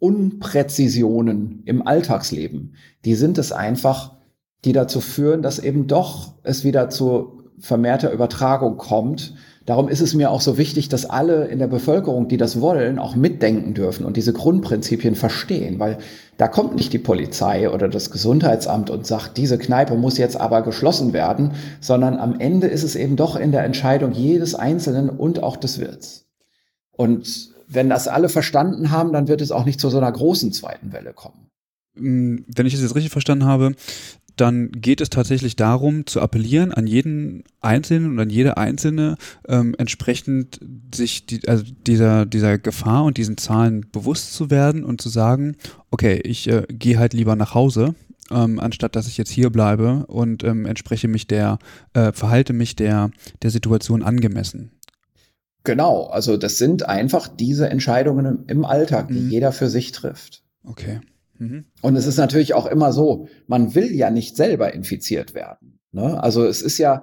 Unpräzisionen 0.00 1.62
im 1.64 1.86
Alltagsleben, 1.86 2.74
die 3.04 3.14
sind 3.14 3.38
es 3.38 3.52
einfach, 3.52 4.16
die 4.64 4.72
dazu 4.72 5.00
führen, 5.00 5.42
dass 5.42 5.60
eben 5.60 5.86
doch 5.86 6.34
es 6.42 6.64
wieder 6.64 6.90
zu 6.90 7.44
vermehrter 7.60 8.10
Übertragung 8.10 8.76
kommt. 8.78 9.36
Darum 9.64 9.88
ist 9.88 10.00
es 10.00 10.14
mir 10.14 10.30
auch 10.30 10.40
so 10.40 10.58
wichtig, 10.58 10.88
dass 10.88 11.08
alle 11.08 11.46
in 11.46 11.60
der 11.60 11.68
Bevölkerung, 11.68 12.26
die 12.26 12.36
das 12.36 12.60
wollen, 12.60 12.98
auch 12.98 13.14
mitdenken 13.14 13.74
dürfen 13.74 14.04
und 14.04 14.16
diese 14.16 14.32
Grundprinzipien 14.32 15.14
verstehen, 15.14 15.78
weil 15.78 15.98
da 16.36 16.48
kommt 16.48 16.74
nicht 16.74 16.92
die 16.92 16.98
Polizei 16.98 17.70
oder 17.70 17.88
das 17.88 18.10
Gesundheitsamt 18.10 18.90
und 18.90 19.06
sagt, 19.06 19.36
diese 19.36 19.58
Kneipe 19.58 19.94
muss 19.94 20.18
jetzt 20.18 20.36
aber 20.36 20.62
geschlossen 20.62 21.12
werden, 21.12 21.52
sondern 21.80 22.16
am 22.16 22.40
Ende 22.40 22.66
ist 22.66 22.82
es 22.82 22.96
eben 22.96 23.14
doch 23.16 23.36
in 23.36 23.52
der 23.52 23.64
Entscheidung 23.64 24.12
jedes 24.12 24.54
Einzelnen 24.54 25.08
und 25.08 25.42
auch 25.42 25.56
des 25.56 25.78
Wirts. 25.78 26.26
Und 26.90 27.50
wenn 27.68 27.88
das 27.88 28.08
alle 28.08 28.28
verstanden 28.28 28.90
haben, 28.90 29.12
dann 29.12 29.28
wird 29.28 29.40
es 29.40 29.52
auch 29.52 29.64
nicht 29.64 29.80
zu 29.80 29.90
so 29.90 29.98
einer 29.98 30.12
großen 30.12 30.52
zweiten 30.52 30.92
Welle 30.92 31.12
kommen. 31.12 31.48
Hm, 31.96 32.44
wenn 32.48 32.66
ich 32.66 32.74
es 32.74 32.80
jetzt 32.80 32.94
richtig 32.94 33.12
verstanden 33.12 33.44
habe, 33.44 33.74
dann 34.42 34.72
geht 34.72 35.00
es 35.00 35.08
tatsächlich 35.08 35.54
darum, 35.54 36.04
zu 36.04 36.20
appellieren 36.20 36.72
an 36.72 36.88
jeden 36.88 37.44
Einzelnen 37.60 38.10
und 38.10 38.18
an 38.18 38.28
jede 38.28 38.56
Einzelne, 38.56 39.16
ähm, 39.46 39.76
entsprechend 39.78 40.58
sich 40.92 41.26
die, 41.26 41.46
also 41.48 41.62
dieser, 41.86 42.26
dieser 42.26 42.58
Gefahr 42.58 43.04
und 43.04 43.18
diesen 43.18 43.36
Zahlen 43.36 43.86
bewusst 43.92 44.34
zu 44.34 44.50
werden 44.50 44.82
und 44.82 45.00
zu 45.00 45.08
sagen, 45.08 45.56
okay, 45.92 46.20
ich 46.24 46.48
äh, 46.48 46.64
gehe 46.68 46.98
halt 46.98 47.14
lieber 47.14 47.36
nach 47.36 47.54
Hause, 47.54 47.94
ähm, 48.32 48.58
anstatt 48.58 48.96
dass 48.96 49.06
ich 49.06 49.16
jetzt 49.16 49.30
hier 49.30 49.50
bleibe 49.50 50.06
und 50.06 50.42
ähm, 50.42 50.66
entspreche 50.66 51.06
mich 51.06 51.28
der, 51.28 51.60
äh, 51.94 52.10
verhalte 52.12 52.52
mich 52.52 52.74
der, 52.74 53.12
der 53.42 53.50
Situation 53.50 54.02
angemessen. 54.02 54.72
Genau, 55.62 56.06
also 56.06 56.36
das 56.36 56.58
sind 56.58 56.88
einfach 56.88 57.28
diese 57.28 57.70
Entscheidungen 57.70 58.44
im 58.48 58.64
Alltag, 58.64 59.06
die 59.06 59.20
mhm. 59.20 59.30
jeder 59.30 59.52
für 59.52 59.68
sich 59.68 59.92
trifft. 59.92 60.42
Okay. 60.64 61.00
Mhm. 61.42 61.64
Und 61.80 61.96
es 61.96 62.06
ist 62.06 62.18
natürlich 62.18 62.54
auch 62.54 62.66
immer 62.66 62.92
so, 62.92 63.26
man 63.48 63.74
will 63.74 63.92
ja 63.92 64.10
nicht 64.10 64.36
selber 64.36 64.72
infiziert 64.72 65.34
werden. 65.34 65.80
Ne? 65.90 66.22
Also 66.22 66.44
es 66.44 66.62
ist 66.62 66.78
ja, 66.78 67.02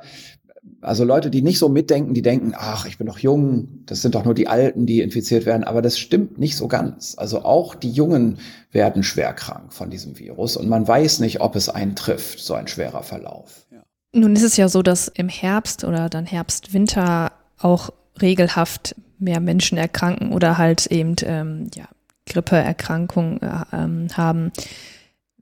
also 0.82 1.04
Leute, 1.04 1.30
die 1.30 1.42
nicht 1.42 1.60
so 1.60 1.68
mitdenken, 1.68 2.14
die 2.14 2.22
denken, 2.22 2.54
ach, 2.56 2.86
ich 2.86 2.98
bin 2.98 3.08
doch 3.08 3.20
jung, 3.20 3.84
das 3.86 4.02
sind 4.02 4.16
doch 4.16 4.24
nur 4.24 4.34
die 4.34 4.48
Alten, 4.48 4.86
die 4.86 5.02
infiziert 5.02 5.46
werden, 5.46 5.66
aber 5.66 5.82
das 5.82 6.00
stimmt 6.00 6.40
nicht 6.40 6.56
so 6.56 6.70
ganz. 6.70 7.16
Also 7.18 7.44
auch 7.44 7.76
die 7.76 7.92
Jungen 7.92 8.38
werden 8.72 9.04
schwer 9.04 9.34
krank 9.34 9.74
von 9.74 9.90
diesem 9.90 10.18
Virus 10.18 10.56
und 10.56 10.70
man 10.70 10.88
weiß 10.88 11.20
nicht, 11.20 11.42
ob 11.42 11.58
es 11.58 11.68
einen 11.68 11.96
trifft, 11.96 12.40
so 12.40 12.54
ein 12.54 12.68
schwerer 12.68 13.04
Verlauf. 13.04 13.68
Ja. 13.72 13.84
Nun 14.14 14.36
ist 14.36 14.44
es 14.44 14.56
ja 14.56 14.70
so, 14.70 14.82
dass 14.82 15.10
im 15.10 15.28
Herbst 15.28 15.84
oder 15.84 16.08
dann 16.10 16.26
Herbst, 16.26 16.74
Winter 16.74 17.34
auch 17.58 17.90
regelhaft 18.22 18.96
mehr 19.18 19.42
Menschen 19.42 19.78
erkranken 19.78 20.32
oder 20.32 20.58
halt 20.58 20.86
eben 20.88 21.16
ähm, 21.24 21.70
ja, 21.76 21.90
Grippeerkrankung 22.30 23.42
äh, 23.42 23.64
ähm, 23.74 24.08
haben. 24.16 24.52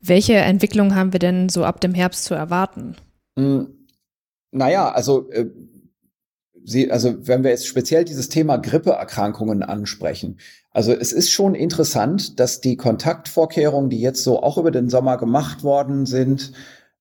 Welche 0.01 0.35
Entwicklung 0.35 0.95
haben 0.95 1.13
wir 1.13 1.19
denn 1.19 1.49
so 1.49 1.63
ab 1.63 1.81
dem 1.81 1.93
Herbst 1.93 2.25
zu 2.25 2.33
erwarten? 2.33 2.95
Hm, 3.37 3.67
naja, 4.51 4.89
also, 4.91 5.29
äh, 5.31 5.45
Sie, 6.69 6.91
also 6.91 7.25
wenn 7.25 7.43
wir 7.43 7.51
jetzt 7.51 7.65
speziell 7.65 8.03
dieses 8.03 8.27
Thema 8.27 8.57
Grippeerkrankungen 8.57 9.63
ansprechen, 9.63 10.37
also 10.71 10.91
es 10.91 11.13
ist 11.13 11.31
schon 11.31 11.55
interessant, 11.55 12.39
dass 12.41 12.59
die 12.59 12.75
Kontaktvorkehrungen, 12.75 13.89
die 13.89 14.01
jetzt 14.01 14.23
so 14.23 14.43
auch 14.43 14.57
über 14.57 14.69
den 14.69 14.89
Sommer 14.89 15.17
gemacht 15.17 15.63
worden 15.63 16.05
sind, 16.05 16.51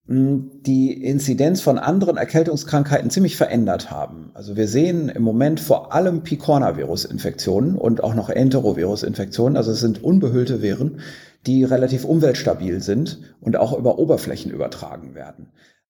die 0.09 1.03
Inzidenz 1.03 1.61
von 1.61 1.79
anderen 1.79 2.17
Erkältungskrankheiten 2.17 3.11
ziemlich 3.11 3.37
verändert 3.37 3.91
haben. 3.91 4.31
Also 4.35 4.57
wir 4.57 4.69
sehen 4.69 5.09
im 5.09 5.23
Moment 5.23 5.59
vor 5.59 5.93
allem 5.93 6.23
Picornavirus-Infektionen 6.23 7.77
und 7.77 8.05
auch 8.05 8.15
noch 8.15 8.31
Enterovirus-Infektionen. 8.31 9.57
Also 9.57 9.73
es 9.73 9.81
sind 9.81 10.05
unbehüllte 10.05 10.63
Viren, 10.63 11.01
die 11.47 11.65
relativ 11.65 12.05
umweltstabil 12.05 12.81
sind 12.83 13.19
und 13.41 13.57
auch 13.57 13.77
über 13.77 13.99
Oberflächen 13.99 14.53
übertragen 14.53 15.17
werden. 15.17 15.49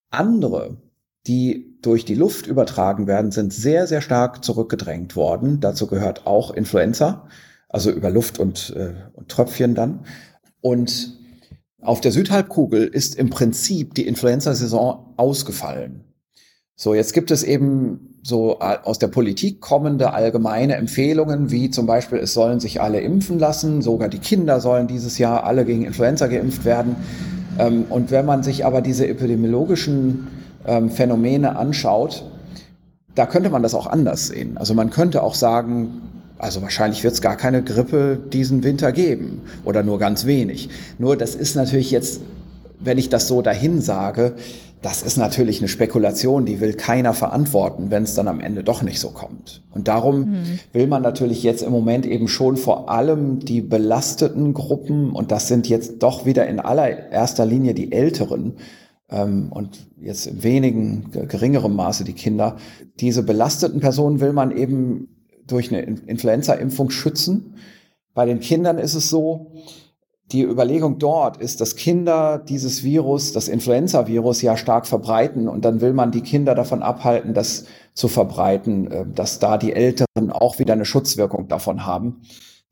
Andere, 0.08 0.78
die 1.26 1.78
durch 1.82 2.06
die 2.06 2.14
Luft 2.14 2.46
übertragen 2.46 3.06
werden, 3.06 3.32
sind 3.32 3.52
sehr, 3.52 3.86
sehr 3.86 4.00
stark 4.00 4.42
zurückgedrängt 4.42 5.14
worden. 5.14 5.60
Dazu 5.60 5.86
gehört 5.86 6.26
auch 6.26 6.52
Influenza, 6.52 7.28
also 7.68 7.90
über 7.90 8.08
Luft 8.08 8.38
und, 8.38 8.74
äh, 8.76 8.94
und 9.12 9.28
Tröpfchen 9.28 9.74
dann. 9.74 10.06
Und 10.62 11.18
auf 11.86 12.00
der 12.00 12.12
Südhalbkugel 12.12 12.84
ist 12.84 13.14
im 13.14 13.30
Prinzip 13.30 13.94
die 13.94 14.06
Influenza-Saison 14.06 15.14
ausgefallen. 15.16 16.04
So, 16.74 16.94
jetzt 16.94 17.14
gibt 17.14 17.30
es 17.30 17.42
eben 17.42 18.16
so 18.22 18.58
aus 18.58 18.98
der 18.98 19.06
Politik 19.06 19.60
kommende 19.60 20.12
allgemeine 20.12 20.74
Empfehlungen, 20.74 21.50
wie 21.50 21.70
zum 21.70 21.86
Beispiel, 21.86 22.18
es 22.18 22.34
sollen 22.34 22.58
sich 22.58 22.82
alle 22.82 23.00
impfen 23.00 23.38
lassen, 23.38 23.82
sogar 23.82 24.08
die 24.08 24.18
Kinder 24.18 24.60
sollen 24.60 24.88
dieses 24.88 25.16
Jahr 25.16 25.44
alle 25.44 25.64
gegen 25.64 25.84
Influenza 25.84 26.26
geimpft 26.26 26.64
werden. 26.64 26.96
Ähm, 27.58 27.86
und 27.88 28.10
wenn 28.10 28.26
man 28.26 28.42
sich 28.42 28.66
aber 28.66 28.80
diese 28.80 29.06
epidemiologischen 29.06 30.26
ähm, 30.66 30.90
Phänomene 30.90 31.56
anschaut, 31.56 32.24
da 33.14 33.26
könnte 33.26 33.48
man 33.48 33.62
das 33.62 33.74
auch 33.74 33.86
anders 33.86 34.26
sehen. 34.26 34.58
Also 34.58 34.74
man 34.74 34.90
könnte 34.90 35.22
auch 35.22 35.34
sagen, 35.34 36.02
also 36.38 36.62
wahrscheinlich 36.62 37.02
wird 37.04 37.14
es 37.14 37.20
gar 37.20 37.36
keine 37.36 37.62
Grippe 37.62 38.18
diesen 38.32 38.62
Winter 38.62 38.92
geben 38.92 39.42
oder 39.64 39.82
nur 39.82 39.98
ganz 39.98 40.26
wenig. 40.26 40.68
Nur 40.98 41.16
das 41.16 41.34
ist 41.34 41.56
natürlich 41.56 41.90
jetzt, 41.90 42.20
wenn 42.78 42.98
ich 42.98 43.08
das 43.08 43.28
so 43.28 43.42
dahin 43.42 43.80
sage, 43.80 44.34
das 44.82 45.02
ist 45.02 45.16
natürlich 45.16 45.60
eine 45.60 45.68
Spekulation, 45.68 46.44
die 46.44 46.60
will 46.60 46.74
keiner 46.74 47.14
verantworten, 47.14 47.90
wenn 47.90 48.02
es 48.02 48.14
dann 48.14 48.28
am 48.28 48.40
Ende 48.40 48.62
doch 48.62 48.82
nicht 48.82 49.00
so 49.00 49.10
kommt. 49.10 49.62
Und 49.72 49.88
darum 49.88 50.20
mhm. 50.20 50.58
will 50.72 50.86
man 50.86 51.02
natürlich 51.02 51.42
jetzt 51.42 51.62
im 51.62 51.72
Moment 51.72 52.06
eben 52.06 52.28
schon 52.28 52.56
vor 52.56 52.90
allem 52.90 53.40
die 53.40 53.62
belasteten 53.62 54.52
Gruppen, 54.52 55.12
und 55.12 55.32
das 55.32 55.48
sind 55.48 55.68
jetzt 55.68 56.02
doch 56.02 56.26
wieder 56.26 56.46
in 56.46 56.60
allererster 56.60 57.46
Linie 57.46 57.74
die 57.74 57.90
Älteren, 57.90 58.58
ähm, 59.08 59.48
und 59.50 59.86
jetzt 60.00 60.26
in 60.26 60.42
wenigen 60.42 61.10
geringerem 61.10 61.74
Maße 61.74 62.04
die 62.04 62.12
Kinder. 62.12 62.56
Diese 63.00 63.22
belasteten 63.22 63.80
Personen 63.80 64.20
will 64.20 64.32
man 64.32 64.50
eben 64.50 65.08
durch 65.46 65.72
eine 65.72 65.82
Influenza-Impfung 65.82 66.90
schützen. 66.90 67.56
Bei 68.14 68.26
den 68.26 68.40
Kindern 68.40 68.78
ist 68.78 68.94
es 68.94 69.10
so, 69.10 69.52
die 70.32 70.42
Überlegung 70.42 70.98
dort 70.98 71.36
ist, 71.36 71.60
dass 71.60 71.76
Kinder 71.76 72.38
dieses 72.38 72.82
Virus, 72.82 73.32
das 73.32 73.46
Influenza-Virus 73.46 74.42
ja 74.42 74.56
stark 74.56 74.86
verbreiten 74.86 75.48
und 75.48 75.64
dann 75.64 75.80
will 75.80 75.92
man 75.92 76.10
die 76.10 76.22
Kinder 76.22 76.56
davon 76.56 76.82
abhalten, 76.82 77.32
das 77.32 77.66
zu 77.94 78.08
verbreiten, 78.08 78.90
äh, 78.90 79.06
dass 79.06 79.38
da 79.38 79.56
die 79.56 79.72
Älteren 79.72 80.32
auch 80.32 80.58
wieder 80.58 80.72
eine 80.72 80.84
Schutzwirkung 80.84 81.46
davon 81.46 81.86
haben. 81.86 82.22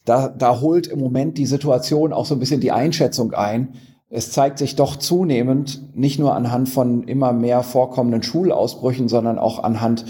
Da, 0.04 0.28
da 0.28 0.60
holt 0.60 0.88
im 0.88 0.98
Moment 0.98 1.38
die 1.38 1.46
Situation 1.46 2.12
auch 2.12 2.26
so 2.26 2.34
ein 2.34 2.40
bisschen 2.40 2.60
die 2.60 2.72
Einschätzung 2.72 3.32
ein. 3.32 3.74
Es 4.10 4.32
zeigt 4.32 4.58
sich 4.58 4.76
doch 4.76 4.96
zunehmend, 4.96 5.96
nicht 5.96 6.18
nur 6.18 6.34
anhand 6.34 6.68
von 6.68 7.04
immer 7.04 7.32
mehr 7.32 7.62
vorkommenden 7.62 8.22
Schulausbrüchen, 8.22 9.08
sondern 9.08 9.38
auch 9.38 9.62
anhand 9.62 10.04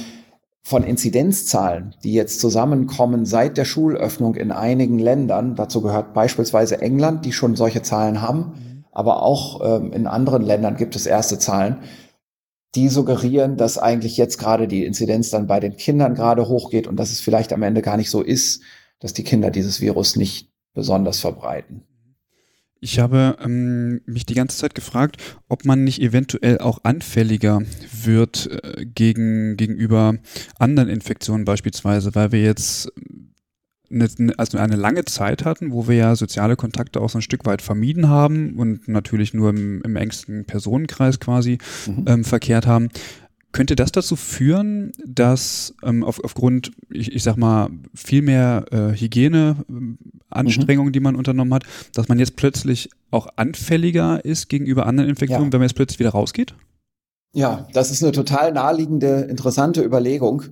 von 0.66 0.82
Inzidenzzahlen, 0.82 1.94
die 2.02 2.14
jetzt 2.14 2.40
zusammenkommen 2.40 3.26
seit 3.26 3.58
der 3.58 3.66
Schulöffnung 3.66 4.34
in 4.34 4.50
einigen 4.50 4.98
Ländern, 4.98 5.56
dazu 5.56 5.82
gehört 5.82 6.14
beispielsweise 6.14 6.80
England, 6.80 7.26
die 7.26 7.32
schon 7.32 7.54
solche 7.54 7.82
Zahlen 7.82 8.22
haben, 8.22 8.38
mhm. 8.38 8.84
aber 8.90 9.22
auch 9.22 9.60
ähm, 9.62 9.92
in 9.92 10.06
anderen 10.06 10.42
Ländern 10.42 10.76
gibt 10.76 10.96
es 10.96 11.04
erste 11.04 11.38
Zahlen, 11.38 11.80
die 12.74 12.88
suggerieren, 12.88 13.58
dass 13.58 13.76
eigentlich 13.76 14.16
jetzt 14.16 14.38
gerade 14.38 14.66
die 14.66 14.86
Inzidenz 14.86 15.28
dann 15.30 15.46
bei 15.46 15.60
den 15.60 15.76
Kindern 15.76 16.14
gerade 16.14 16.48
hochgeht 16.48 16.86
und 16.86 16.96
dass 16.96 17.12
es 17.12 17.20
vielleicht 17.20 17.52
am 17.52 17.62
Ende 17.62 17.82
gar 17.82 17.98
nicht 17.98 18.10
so 18.10 18.22
ist, 18.22 18.62
dass 19.00 19.12
die 19.12 19.22
Kinder 19.22 19.50
dieses 19.50 19.82
Virus 19.82 20.16
nicht 20.16 20.50
besonders 20.72 21.20
verbreiten. 21.20 21.82
Ich 22.84 22.98
habe 22.98 23.38
ähm, 23.42 24.02
mich 24.04 24.26
die 24.26 24.34
ganze 24.34 24.58
Zeit 24.58 24.74
gefragt, 24.74 25.16
ob 25.48 25.64
man 25.64 25.84
nicht 25.84 26.02
eventuell 26.02 26.58
auch 26.58 26.80
anfälliger 26.82 27.62
wird 28.04 28.50
äh, 28.62 28.84
gegen, 28.84 29.56
gegenüber 29.56 30.16
anderen 30.58 30.90
Infektionen 30.90 31.46
beispielsweise, 31.46 32.14
weil 32.14 32.30
wir 32.30 32.42
jetzt 32.42 32.92
eine, 33.90 34.38
also 34.38 34.58
eine 34.58 34.76
lange 34.76 35.06
Zeit 35.06 35.46
hatten, 35.46 35.72
wo 35.72 35.88
wir 35.88 35.96
ja 35.96 36.14
soziale 36.14 36.56
Kontakte 36.56 37.00
auch 37.00 37.08
so 37.08 37.18
ein 37.18 37.22
Stück 37.22 37.46
weit 37.46 37.62
vermieden 37.62 38.10
haben 38.10 38.58
und 38.58 38.86
natürlich 38.86 39.32
nur 39.32 39.48
im, 39.48 39.80
im 39.80 39.96
engsten 39.96 40.44
Personenkreis 40.44 41.20
quasi 41.20 41.56
mhm. 41.86 42.04
ähm, 42.06 42.24
verkehrt 42.24 42.66
haben. 42.66 42.90
Könnte 43.54 43.76
das 43.76 43.92
dazu 43.92 44.16
führen, 44.16 44.90
dass 45.06 45.76
ähm, 45.84 46.02
auf, 46.02 46.22
aufgrund, 46.24 46.72
ich, 46.90 47.14
ich 47.14 47.22
sag 47.22 47.36
mal, 47.36 47.70
viel 47.94 48.20
mehr 48.20 48.64
äh, 48.72 48.98
Hygieneanstrengungen, 48.98 50.88
mhm. 50.88 50.92
die 50.92 50.98
man 50.98 51.14
unternommen 51.14 51.54
hat, 51.54 51.62
dass 51.92 52.08
man 52.08 52.18
jetzt 52.18 52.34
plötzlich 52.34 52.90
auch 53.12 53.28
anfälliger 53.36 54.24
ist 54.24 54.48
gegenüber 54.48 54.86
anderen 54.86 55.08
Infektionen, 55.08 55.46
ja. 55.46 55.52
wenn 55.52 55.60
man 55.60 55.68
jetzt 55.68 55.76
plötzlich 55.76 56.00
wieder 56.00 56.10
rausgeht? 56.10 56.56
Ja, 57.32 57.68
das 57.72 57.92
ist 57.92 58.02
eine 58.02 58.10
total 58.10 58.52
naheliegende, 58.52 59.20
interessante 59.30 59.84
Überlegung. 59.84 60.42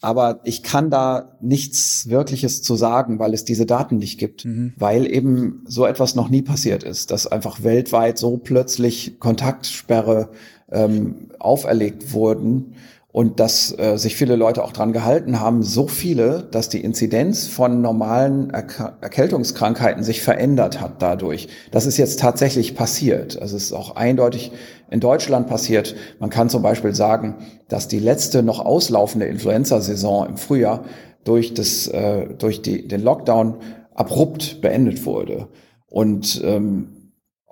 Aber 0.00 0.40
ich 0.44 0.62
kann 0.62 0.88
da 0.90 1.36
nichts 1.42 2.08
Wirkliches 2.08 2.62
zu 2.62 2.74
sagen, 2.74 3.18
weil 3.18 3.34
es 3.34 3.44
diese 3.44 3.66
Daten 3.66 3.98
nicht 3.98 4.18
gibt, 4.18 4.46
mhm. 4.46 4.72
weil 4.78 5.06
eben 5.06 5.62
so 5.66 5.84
etwas 5.84 6.14
noch 6.14 6.30
nie 6.30 6.42
passiert 6.42 6.84
ist, 6.84 7.10
dass 7.10 7.26
einfach 7.26 7.62
weltweit 7.62 8.16
so 8.16 8.38
plötzlich 8.38 9.18
Kontaktsperre 9.20 10.30
ähm, 10.70 11.30
auferlegt 11.38 12.12
wurden 12.12 12.74
und 13.16 13.40
dass 13.40 13.74
äh, 13.78 13.96
sich 13.96 14.14
viele 14.14 14.36
Leute 14.36 14.62
auch 14.62 14.72
dran 14.72 14.92
gehalten 14.92 15.40
haben, 15.40 15.62
so 15.62 15.88
viele, 15.88 16.46
dass 16.50 16.68
die 16.68 16.82
Inzidenz 16.82 17.46
von 17.46 17.80
normalen 17.80 18.50
Erk 18.50 18.98
Erkältungskrankheiten 19.00 20.04
sich 20.04 20.20
verändert 20.20 20.82
hat 20.82 21.00
dadurch. 21.00 21.48
Das 21.70 21.86
ist 21.86 21.96
jetzt 21.96 22.20
tatsächlich 22.20 22.74
passiert. 22.74 23.40
Also 23.40 23.56
es 23.56 23.64
ist 23.64 23.72
auch 23.72 23.96
eindeutig 23.96 24.52
in 24.90 25.00
Deutschland 25.00 25.46
passiert. 25.46 25.94
Man 26.20 26.28
kann 26.28 26.50
zum 26.50 26.60
Beispiel 26.60 26.94
sagen, 26.94 27.36
dass 27.68 27.88
die 27.88 28.00
letzte 28.00 28.42
noch 28.42 28.60
auslaufende 28.60 29.24
Influenza-Saison 29.24 30.26
im 30.26 30.36
Frühjahr 30.36 30.84
durch, 31.24 31.54
das, 31.54 31.88
äh, 31.88 32.34
durch 32.34 32.60
die, 32.60 32.86
den 32.86 33.00
Lockdown 33.00 33.56
abrupt 33.94 34.60
beendet 34.60 35.06
wurde. 35.06 35.48
Und 35.88 36.42
ähm, 36.44 36.95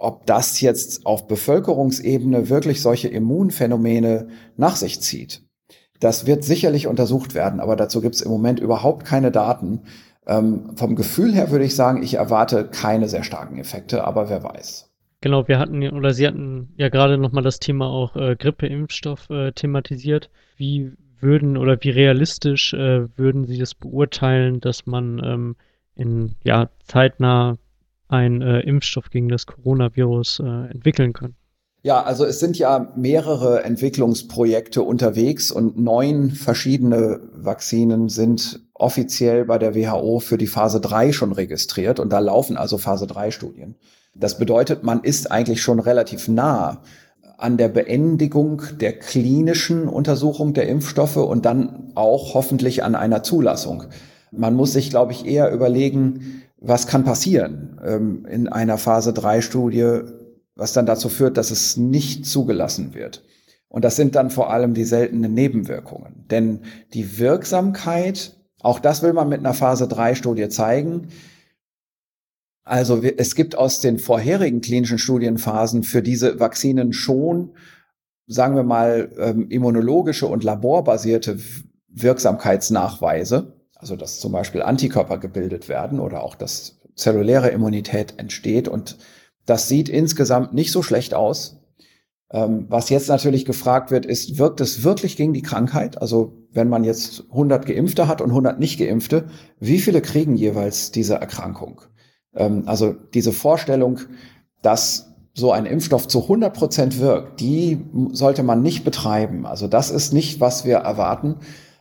ob 0.05 0.27
das 0.27 0.61
jetzt 0.61 1.07
auf 1.07 1.27
Bevölkerungsebene 1.27 2.49
wirklich 2.49 2.83
solche 2.83 3.09
Immunphänomene 3.09 4.29
nach 4.57 4.77
sich 4.77 5.01
zieht. 5.01 5.43
Das 6.01 6.27
wird 6.27 6.45
sicherlich 6.45 6.87
untersucht 6.87 7.35
werden, 7.35 7.61
aber 7.61 7.77
dazu 7.77 8.01
gibt 8.01 8.15
es 8.15 8.23
im 8.23 8.31
Moment 8.31 8.61
überhaupt 8.61 9.05
keine 9.07 9.31
Daten. 9.31 9.83
Ähm, 10.27 10.77
vom 10.77 10.97
Gefühl 10.97 11.35
her 11.35 11.51
würde 11.51 11.65
ich 11.65 11.77
sagen, 11.77 12.03
ich 12.03 12.15
erwarte 12.15 12.67
keine 12.67 13.09
sehr 13.09 13.25
starken 13.25 13.59
Effekte, 13.59 14.05
aber 14.05 14.29
wer 14.29 14.43
weiß. 14.43 14.91
Genau, 15.21 15.49
wir 15.49 15.59
hatten 15.59 15.89
oder 15.89 16.13
Sie 16.13 16.27
hatten 16.27 16.75
ja 16.77 16.91
gerade 16.91 17.17
nochmal 17.17 17.43
das 17.43 17.59
Thema 17.59 17.87
auch 17.87 18.15
äh, 18.17 18.37
Grippeimpfstoff 18.37 19.31
äh, 19.31 19.53
thematisiert. 19.53 20.29
Wie 20.57 20.93
würden 21.19 21.57
oder 21.57 21.79
wie 21.81 21.91
realistisch 21.91 22.75
äh, 22.75 23.07
würden 23.17 23.47
Sie 23.47 23.57
das 23.57 23.75
beurteilen, 23.75 24.61
dass 24.61 24.85
man 24.85 25.23
ähm, 25.25 25.57
in 25.95 26.35
ja 26.45 26.69
zeitnah 26.85 27.57
einen 28.09 28.43
äh, 28.43 28.61
Impfstoff 28.61 29.11
gegen 29.11 29.29
das 29.29 29.47
Coronavirus 29.47 30.41
äh, 30.41 30.71
entwickeln 30.71 31.13
können. 31.13 31.37
Ja, 31.83 32.03
also 32.03 32.25
es 32.25 32.41
sind 32.41 32.59
ja 32.59 32.93
mehrere 32.97 33.63
Entwicklungsprojekte 33.63 34.81
unterwegs 34.81 35.51
und 35.51 35.79
neun 35.79 36.31
verschiedene 36.31 37.21
Vakzinen 37.35 38.09
sind 38.09 38.61
offiziell 38.73 39.45
bei 39.45 39.59
der 39.59 39.75
WHO 39.75 40.21
für 40.21 40.39
die 40.39 40.47
Phase 40.47 40.81
3 40.81 41.13
schon 41.13 41.33
registriert 41.33 42.01
und 42.01 42.11
da 42.11 42.21
laufen 42.21 42.57
also 42.57 42.79
Phase 42.79 43.07
3 43.07 43.31
Studien. 43.31 43.75
Das 44.15 44.39
bedeutet, 44.39 44.83
man 44.83 45.03
ist 45.03 45.31
eigentlich 45.31 45.61
schon 45.61 45.79
relativ 45.79 46.27
nah 46.27 46.81
an 47.37 47.59
der 47.59 47.69
Beendigung 47.69 48.63
der 48.81 48.99
klinischen 48.99 49.87
Untersuchung 49.87 50.55
der 50.55 50.69
Impfstoffe 50.69 51.17
und 51.17 51.45
dann 51.45 51.93
auch 51.95 52.33
hoffentlich 52.33 52.83
an 52.83 52.95
einer 52.95 53.23
Zulassung. 53.23 53.85
Man 54.31 54.55
muss 54.55 54.73
sich, 54.73 54.89
glaube 54.89 55.13
ich, 55.13 55.27
eher 55.27 55.53
überlegen, 55.53 56.44
was 56.67 56.87
kann 56.87 57.05
passieren 57.05 57.79
ähm, 57.85 58.27
in 58.27 58.49
einer 58.49 58.79
Phase 58.79 59.13
3 59.13 59.43
Studie, 59.43 60.01
was 60.55 60.73
dann 60.73 60.87
dazu 60.87 61.09
führt, 61.09 61.37
dass 61.37 61.51
es 61.51 61.77
nicht 61.77 62.27
zugelassen 62.27 62.95
wird. 62.95 63.23
Und 63.69 63.85
das 63.85 63.97
sind 63.97 64.15
dann 64.15 64.31
vor 64.31 64.51
allem 64.51 64.73
die 64.73 64.85
seltenen 64.85 65.35
Nebenwirkungen. 65.35 66.27
Denn 66.31 66.61
die 66.95 67.19
Wirksamkeit, 67.19 68.37
auch 68.61 68.79
das 68.79 69.03
will 69.03 69.13
man 69.13 69.29
mit 69.29 69.41
einer 69.41 69.53
Phase 69.53 69.89
3 69.89 70.15
Studie 70.15 70.49
zeigen. 70.49 71.09
Also 72.63 73.03
es 73.03 73.35
gibt 73.35 73.59
aus 73.59 73.81
den 73.81 73.99
vorherigen 73.99 74.63
klinischen 74.63 74.99
Studienphasen 74.99 75.83
für 75.83 76.03
diese 76.03 76.41
Vakzinen 76.41 76.95
schon, 76.95 77.57
sagen 78.27 78.57
wir 78.57 78.63
mal, 78.63 79.13
ähm, 79.19 79.49
immunologische 79.51 80.27
und 80.27 80.45
laborbasierte 80.45 81.39
Wirksamkeitsnachweise 81.89 83.54
also 83.85 83.97
dass 83.97 84.19
zum 84.19 84.33
Beispiel 84.33 84.63
Antikörper 84.63 85.19
gebildet 85.19 85.69
werden 85.69 86.01
oder 86.01 86.23
auch 86.23 86.37
dass 86.37 86.81
zelluläre 86.95 87.51
Immunität 87.51 88.15
entsteht. 88.17 88.67
Und 88.67 88.97
das 89.45 89.69
sieht 89.69 89.91
insgesamt 89.91 90.55
nicht 90.55 90.73
so 90.73 90.83
schlecht 90.83 91.13
aus. 91.13 91.61
Ähm, 92.31 92.65
was 92.71 92.89
jetzt 92.89 93.09
natürlich 93.09 93.45
gefragt 93.45 93.91
wird, 93.91 94.07
ist, 94.07 94.39
wirkt 94.39 94.63
es 94.63 94.85
wirklich 94.85 95.19
gegen 95.19 95.35
die 95.35 95.43
Krankheit? 95.43 96.01
Also 96.01 96.33
wenn 96.51 96.71
man 96.71 96.83
jetzt 96.83 97.25
100 97.29 97.67
Geimpfte 97.67 98.09
hat 98.09 98.23
und 98.23 98.31
100 98.31 98.59
nicht 98.59 98.79
Geimpfte, 98.79 99.27
wie 99.61 99.79
viele 99.79 100.01
kriegen 100.01 100.35
jeweils 100.35 100.91
diese 100.91 101.17
Erkrankung? 101.17 101.83
Ähm, 102.35 102.63
also 102.65 102.95
diese 103.13 103.33
Vorstellung, 103.33 104.01
dass 104.63 105.11
so 105.35 105.53
ein 105.53 105.67
Impfstoff 105.67 106.09
zu 106.09 106.23
100 106.23 106.55
Prozent 106.57 107.01
wirkt, 107.01 107.41
die 107.41 107.85
sollte 108.13 108.45
man 108.45 108.63
nicht 108.63 108.83
betreiben. 108.83 109.45
Also 109.45 109.69
das 109.69 109.91
ist 109.91 110.15
nicht, 110.15 110.41
was 110.41 110.65
wir 110.65 110.77
erwarten. 110.77 111.37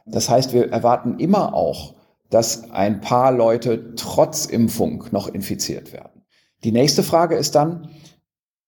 Das 0.05 0.29
heißt, 0.29 0.53
wir 0.53 0.71
erwarten 0.71 1.19
immer 1.19 1.53
auch, 1.53 1.95
dass 2.29 2.71
ein 2.71 3.01
paar 3.01 3.31
Leute 3.31 3.93
trotz 3.95 4.45
Impfung 4.45 5.05
noch 5.11 5.27
infiziert 5.27 5.93
werden. 5.93 6.23
Die 6.63 6.71
nächste 6.71 7.03
Frage 7.03 7.35
ist 7.35 7.55
dann, 7.55 7.89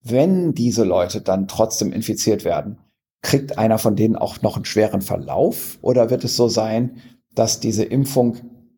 wenn 0.02 0.54
diese 0.54 0.84
Leute 0.84 1.20
dann 1.20 1.48
trotzdem 1.48 1.92
infiziert 1.92 2.44
werden, 2.44 2.78
kriegt 3.22 3.58
einer 3.58 3.78
von 3.78 3.96
denen 3.96 4.14
auch 4.14 4.40
noch 4.42 4.54
einen 4.54 4.64
schweren 4.64 5.02
Verlauf? 5.02 5.78
Oder 5.82 6.10
wird 6.10 6.22
es 6.22 6.36
so 6.36 6.48
sein, 6.48 6.98
dass 7.34 7.58
diese 7.58 7.84
Impfung 7.84 8.36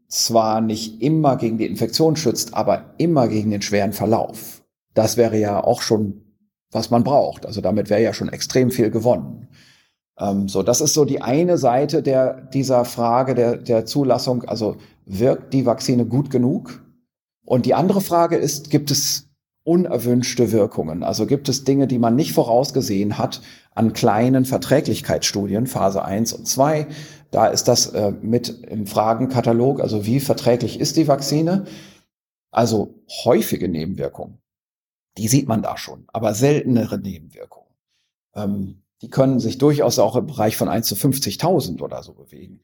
zwar 0.09 0.63
nicht 0.63 1.03
immer 1.03 1.37
gegen 1.37 1.59
die 1.59 1.67
Infektion 1.67 2.17
schützt, 2.17 2.55
aber 2.55 2.95
immer 2.97 3.29
gegen 3.29 3.51
den 3.51 3.61
schweren 3.61 3.93
Verlauf? 3.93 4.63
Das 4.95 5.19
wäre 5.19 5.39
ja 5.39 5.63
auch 5.63 5.83
schon, 5.83 6.23
was 6.71 6.91
man 6.91 7.05
braucht. 7.05 7.45
Also 7.45 7.61
damit 7.61 7.91
wäre 7.91 8.03
ja 8.03 8.15
schon 8.15 8.31
extrem 8.31 8.71
viel 8.71 8.91
gewonnen. 8.91 9.49
Ähm, 10.19 10.49
so, 10.49 10.63
das 10.63 10.81
ist 10.81 10.95
so 10.95 11.05
die 11.05 11.23
eine 11.23 11.59
Seite 11.59 12.03
der, 12.03 12.43
dieser 12.43 12.85
Frage 12.85 13.35
der, 13.35 13.57
der 13.57 13.87
Zulassung. 13.87 14.45
Also 14.45 14.77
wirkt 15.07 15.53
die 15.55 15.67
Vakzine 15.67 16.07
gut 16.07 16.31
genug? 16.31 16.83
Und 17.45 17.65
die 17.65 17.75
andere 17.75 18.01
Frage 18.01 18.37
ist, 18.37 18.71
gibt 18.71 18.91
es 18.91 19.29
unerwünschte 19.65 20.53
Wirkungen? 20.53 21.03
Also 21.03 21.27
gibt 21.27 21.49
es 21.49 21.65
Dinge, 21.65 21.87
die 21.87 21.99
man 21.99 22.17
nicht 22.17 22.33
vorausgesehen 22.33 23.19
hat 23.19 23.43
an 23.75 23.93
kleinen 23.93 24.45
Verträglichkeitsstudien, 24.45 25.67
Phase 25.67 26.05
1 26.05 26.33
und 26.33 26.47
2? 26.47 26.87
Da 27.31 27.47
ist 27.47 27.69
das 27.69 27.89
äh, 27.89 28.13
mit 28.23 28.49
im 28.49 28.87
Fragenkatalog, 28.87 29.81
also 29.81 30.07
wie 30.07 30.21
verträglich 30.21 30.81
ist 30.81 30.97
die 30.97 31.09
Vakzine? 31.09 31.67
Also 32.51 32.95
häufige 33.25 33.69
Nebenwirkungen, 33.69 34.39
die 35.19 35.29
sieht 35.29 35.49
man 35.49 35.63
da 35.63 35.77
schon, 35.77 36.05
aber 36.09 36.33
seltenere 36.35 36.99
Nebenwirkungen. 36.99 37.69
Ähm, 38.35 38.83
die 39.03 39.11
können 39.11 39.41
sich 39.41 39.59
durchaus 39.59 39.99
auch 39.99 40.17
im 40.17 40.27
Bereich 40.27 40.57
von 40.57 40.69
1 40.69 40.87
zu 40.87 40.95
50.000 40.95 41.81
oder 41.81 42.03
so 42.03 42.15
bewegen. 42.15 42.61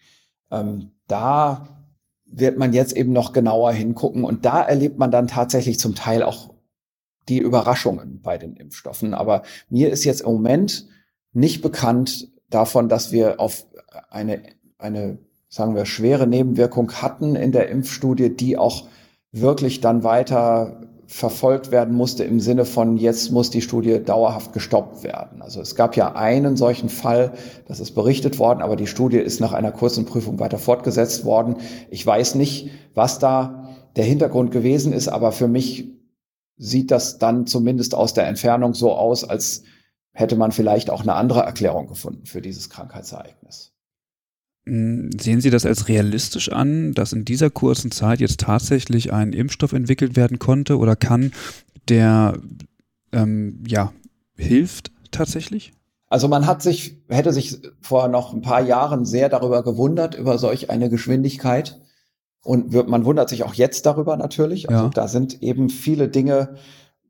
Ähm, 0.51 0.93
da 1.07 1.87
wird 2.27 2.59
man 2.59 2.73
jetzt 2.73 2.97
eben 2.97 3.13
noch 3.13 3.33
genauer 3.33 3.73
hingucken 3.73 4.25
und 4.25 4.45
da 4.45 4.63
erlebt 4.63 4.99
man 4.99 5.11
dann 5.11 5.29
tatsächlich 5.29 5.79
zum 5.79 5.95
Teil 5.95 6.23
auch 6.23 6.55
die 7.29 7.39
Überraschungen 7.39 8.21
bei 8.21 8.39
den 8.39 8.57
Impfstoffen. 8.57 9.15
Aber 9.15 9.43
mir 9.69 9.91
ist 9.91 10.05
jetzt 10.05 10.23
im 10.23 10.33
Moment 10.33 10.87
nicht 11.33 11.63
bekannt 11.63 12.29
davon, 12.51 12.89
dass 12.89 13.13
wir 13.13 13.41
auf 13.41 13.67
eine, 14.11 14.43
eine, 14.79 15.19
sagen 15.49 15.75
wir, 15.75 15.87
schwere 15.87 16.27
Nebenwirkung 16.27 16.93
hatten 16.93 17.37
in 17.37 17.53
der 17.53 17.69
Impfstudie, 17.69 18.31
die 18.31 18.59
auch 18.59 18.89
wirklich 19.33 19.81
dann 19.81 20.05
weiter 20.05 20.83
verfolgt 21.07 21.71
werden 21.71 21.95
musste 21.95 22.25
im 22.25 22.41
Sinne 22.41 22.65
von, 22.65 22.97
jetzt 22.97 23.31
muss 23.31 23.51
die 23.51 23.61
Studie 23.61 24.03
dauerhaft 24.03 24.53
gestoppt 24.53 25.03
werden. 25.03 25.43
Also 25.43 25.61
es 25.61 25.75
gab 25.75 25.97
ja 25.97 26.15
einen 26.15 26.57
solchen 26.57 26.89
Fall, 26.89 27.33
das 27.67 27.81
ist 27.81 27.93
berichtet 27.93 28.39
worden, 28.39 28.63
aber 28.63 28.77
die 28.77 28.87
Studie 28.87 29.19
ist 29.19 29.41
nach 29.41 29.53
einer 29.53 29.73
kurzen 29.73 30.07
Prüfung 30.07 30.39
weiter 30.41 30.59
fortgesetzt 30.59 31.25
worden. 31.25 31.57
Ich 31.91 32.07
weiß 32.07 32.37
nicht, 32.37 32.71
was 32.95 33.19
da 33.19 33.69
der 33.97 34.05
Hintergrund 34.05 34.51
gewesen 34.51 34.93
ist, 34.93 35.09
aber 35.09 35.33
für 35.33 35.49
mich 35.49 35.93
sieht 36.57 36.91
das 36.91 37.19
dann 37.19 37.47
zumindest 37.47 37.95
aus 37.95 38.15
der 38.15 38.27
Entfernung 38.27 38.75
so 38.75 38.93
aus, 38.93 39.25
als 39.25 39.63
hätte 40.13 40.37
man 40.37 40.53
vielleicht 40.53 40.91
auch 40.91 41.03
eine 41.03 41.15
andere 41.15 41.41
Erklärung 41.41 41.87
gefunden 41.87 42.27
für 42.27 42.41
dieses 42.41 42.71
Krankheitsereignis. 42.71 43.74
Hm, 44.67 45.11
sehen 45.21 45.41
Sie 45.41 45.51
das 45.51 45.67
als 45.67 45.89
realistisch 45.89 46.51
an, 46.51 46.95
dass 46.95 47.13
in 47.13 47.25
dieser 47.25 47.51
kurzen 47.51 47.91
Zeit 47.91 48.21
jetzt 48.21 48.41
tatsächlich 48.41 49.13
ein 49.13 49.33
Impfstoff 49.33 49.73
entwickelt 49.73 50.17
werden 50.17 50.39
konnte 50.39 50.79
oder 50.79 50.97
kann, 50.97 51.33
der 51.89 52.39
ähm, 53.13 53.63
ja 53.67 53.93
hilft 54.37 54.91
tatsächlich? 55.11 55.73
Also 56.09 56.29
man 56.29 56.47
hat 56.47 56.63
sich, 56.63 57.03
hätte 57.09 57.33
sich 57.33 57.59
vor 57.81 58.09
noch 58.09 58.33
ein 58.33 58.43
paar 58.43 58.63
Jahren 58.63 59.05
sehr 59.05 59.29
darüber 59.29 59.63
gewundert, 59.63 60.15
über 60.15 60.39
solch 60.39 60.71
eine 60.71 60.89
Geschwindigkeit. 60.89 61.81
Und 62.43 62.73
man 62.89 63.05
wundert 63.05 63.31
sich 63.31 63.43
auch 63.43 63.55
jetzt 63.55 63.87
darüber 63.87 64.17
natürlich. 64.17 64.69
Also 64.69 64.85
ja. 64.85 64.91
da 64.91 65.09
sind 65.09 65.43
eben 65.43 65.71
viele 65.71 66.09
Dinge, 66.09 66.57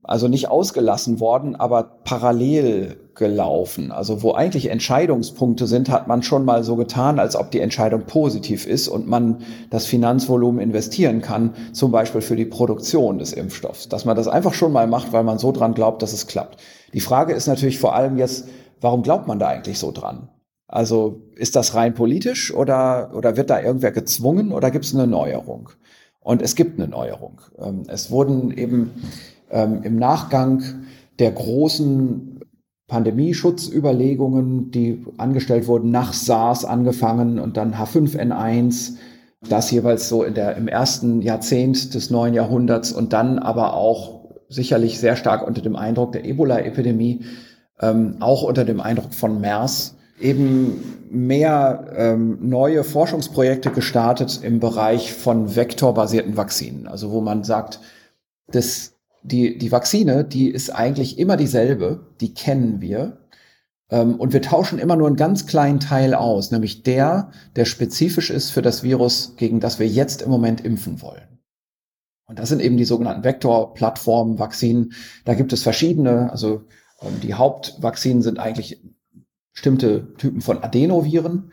also 0.05 0.29
nicht 0.29 0.49
ausgelassen 0.49 1.19
worden, 1.19 1.57
aber 1.57 1.99
parallel 2.05 2.97
gelaufen. 3.15 3.91
Also 3.91 4.23
wo 4.23 4.33
eigentlich 4.33 4.71
Entscheidungspunkte 4.71 5.67
sind, 5.67 5.89
hat 5.89 6.09
man 6.09 6.23
schon 6.23 6.45
mal 6.45 6.63
so 6.63 6.77
getan, 6.77 7.19
als 7.19 7.37
ob 7.37 7.51
die 7.51 7.61
Entscheidung 7.61 8.03
positiv 8.03 8.67
ist 8.67 8.89
und 8.89 9.09
man 9.09 9.39
das 9.71 9.87
Finanzvolumen 9.87 10.61
investieren 10.61 11.23
kann, 11.23 11.55
zum 11.73 11.91
Beispiel 11.91 12.21
für 12.21 12.37
die 12.37 12.45
Produktion 12.45 13.19
des 13.19 13.33
Impfstoffs. 13.33 13.89
Dass 13.89 14.05
man 14.05 14.17
das 14.17 14.29
einfach 14.29 14.53
schon 14.53 14.73
mal 14.73 14.87
macht, 14.87 15.13
weil 15.13 15.25
man 15.25 15.39
so 15.39 15.53
dran 15.53 15.75
glaubt, 15.75 16.03
dass 16.03 16.13
es 16.13 16.27
klappt. 16.27 16.61
Die 16.93 17.01
Frage 17.01 17.33
ist 17.33 17.47
natürlich 17.47 17.79
vor 17.79 17.95
allem 17.95 18.19
jetzt, 18.19 18.47
warum 18.81 19.03
glaubt 19.03 19.27
man 19.27 19.39
da 19.39 19.49
eigentlich 19.49 19.79
so 19.79 19.91
dran? 19.91 20.29
Also 20.67 21.23
ist 21.37 21.57
das 21.57 21.75
rein 21.75 21.95
politisch 21.95 22.53
oder, 22.53 23.13
oder 23.15 23.37
wird 23.37 23.49
da 23.49 23.61
irgendwer 23.61 23.93
gezwungen 23.93 24.53
oder 24.53 24.71
gibt 24.71 24.85
es 24.85 24.95
eine 24.95 25.07
Neuerung? 25.07 25.71
Und 26.21 26.41
es 26.41 26.57
gibt 26.57 26.81
eine 26.81 26.89
Neuerung. 26.89 27.41
Ähm, 27.59 27.83
es 27.87 28.11
wurden 28.11 28.51
eben 28.51 28.91
ähm, 29.55 29.83
im 29.85 29.97
Nachgang 29.97 30.63
der 31.19 31.31
großen 31.31 32.41
Pandemieschutzüberlegungen, 32.89 34.71
die 34.71 35.07
angestellt 35.17 35.67
wurden, 35.67 35.91
nach 35.91 36.13
SARS 36.13 36.67
angefangen 36.67 37.39
und 37.39 37.57
dann 37.57 37.75
H5N1, 37.75 38.97
das 39.49 39.71
jeweils 39.71 40.09
so 40.09 40.23
in 40.23 40.35
der, 40.35 40.57
im 40.57 40.69
ersten 40.69 41.23
Jahrzehnt 41.23 41.95
des 41.95 42.11
neuen 42.11 42.35
Jahrhunderts 42.35 42.93
und 42.93 43.13
dann 43.13 43.39
aber 43.39 43.75
auch 43.75 44.25
sicherlich 44.49 44.99
sehr 44.99 45.17
stark 45.17 45.47
unter 45.47 45.63
dem 45.63 45.77
Eindruck 45.77 46.13
der 46.13 46.25
Ebola-Epidemie, 46.25 47.25
ähm, 47.81 48.17
auch 48.21 48.43
unter 48.43 48.65
dem 48.65 48.81
Eindruck 48.81 49.15
von 49.15 49.41
MERS, 49.41 49.97
eben 50.21 51.07
mehr 51.11 51.93
ähm, 51.97 52.39
neue 52.43 52.85
Forschungsprojekte 52.85 53.71
gestartet 53.71 54.41
im 54.43 54.61
Bereich 54.61 55.13
von 55.13 55.57
vektorbasierten 55.57 56.37
Vakzinen. 56.37 56.87
Also 56.87 57.13
wo 57.13 57.21
man 57.21 57.45
sagt, 57.45 57.81
das 58.49 58.94
die, 59.25 59.59
die 59.59 59.73
Vakzine, 59.73 60.25
die 60.25 60.51
ist 60.51 60.71
eigentlich 60.71 61.19
immer 61.19 61.37
dieselbe, 61.37 62.13
die 62.21 62.35
kennen 62.35 62.81
wir. 62.81 63.27
Ähm, 63.91 64.17
und 64.17 64.33
wir 64.33 64.43
tauschen 64.43 64.79
immer 64.79 64.97
nur 64.97 65.07
einen 65.07 65.17
ganz 65.17 65.47
kleinen 65.47 65.81
Teil 65.81 66.15
aus, 66.15 66.51
nämlich 66.51 66.83
der, 66.83 67.31
der 67.57 67.65
spezifisch 67.65 68.31
ist 68.31 68.51
für 68.51 68.63
das 68.63 68.83
Virus, 68.83 69.35
gegen 69.37 69.61
das 69.61 69.79
wir 69.79 69.89
jetzt 69.89 70.23
im 70.23 70.31
Moment 70.31 70.61
impfen 70.63 71.01
wollen. 71.01 71.41
Und 72.27 72.39
das 72.39 72.51
sind 72.51 72.61
eben 72.61 72.77
die 72.77 72.85
sogenannten 72.85 73.25
Vektorplattformen, 73.25 74.39
Vakzinen. 74.39 74.93
Da 75.25 75.35
gibt 75.35 75.53
es 75.53 75.63
verschiedene, 75.63 76.31
also 76.31 76.65
ähm, 77.01 77.21
die 77.23 77.35
Hauptvakzinen 77.35 78.23
sind 78.23 78.39
eigentlich 78.39 78.83
bestimmte 79.55 80.15
Typen 80.17 80.43
von 80.43 80.63
Adenoviren, 80.63 81.51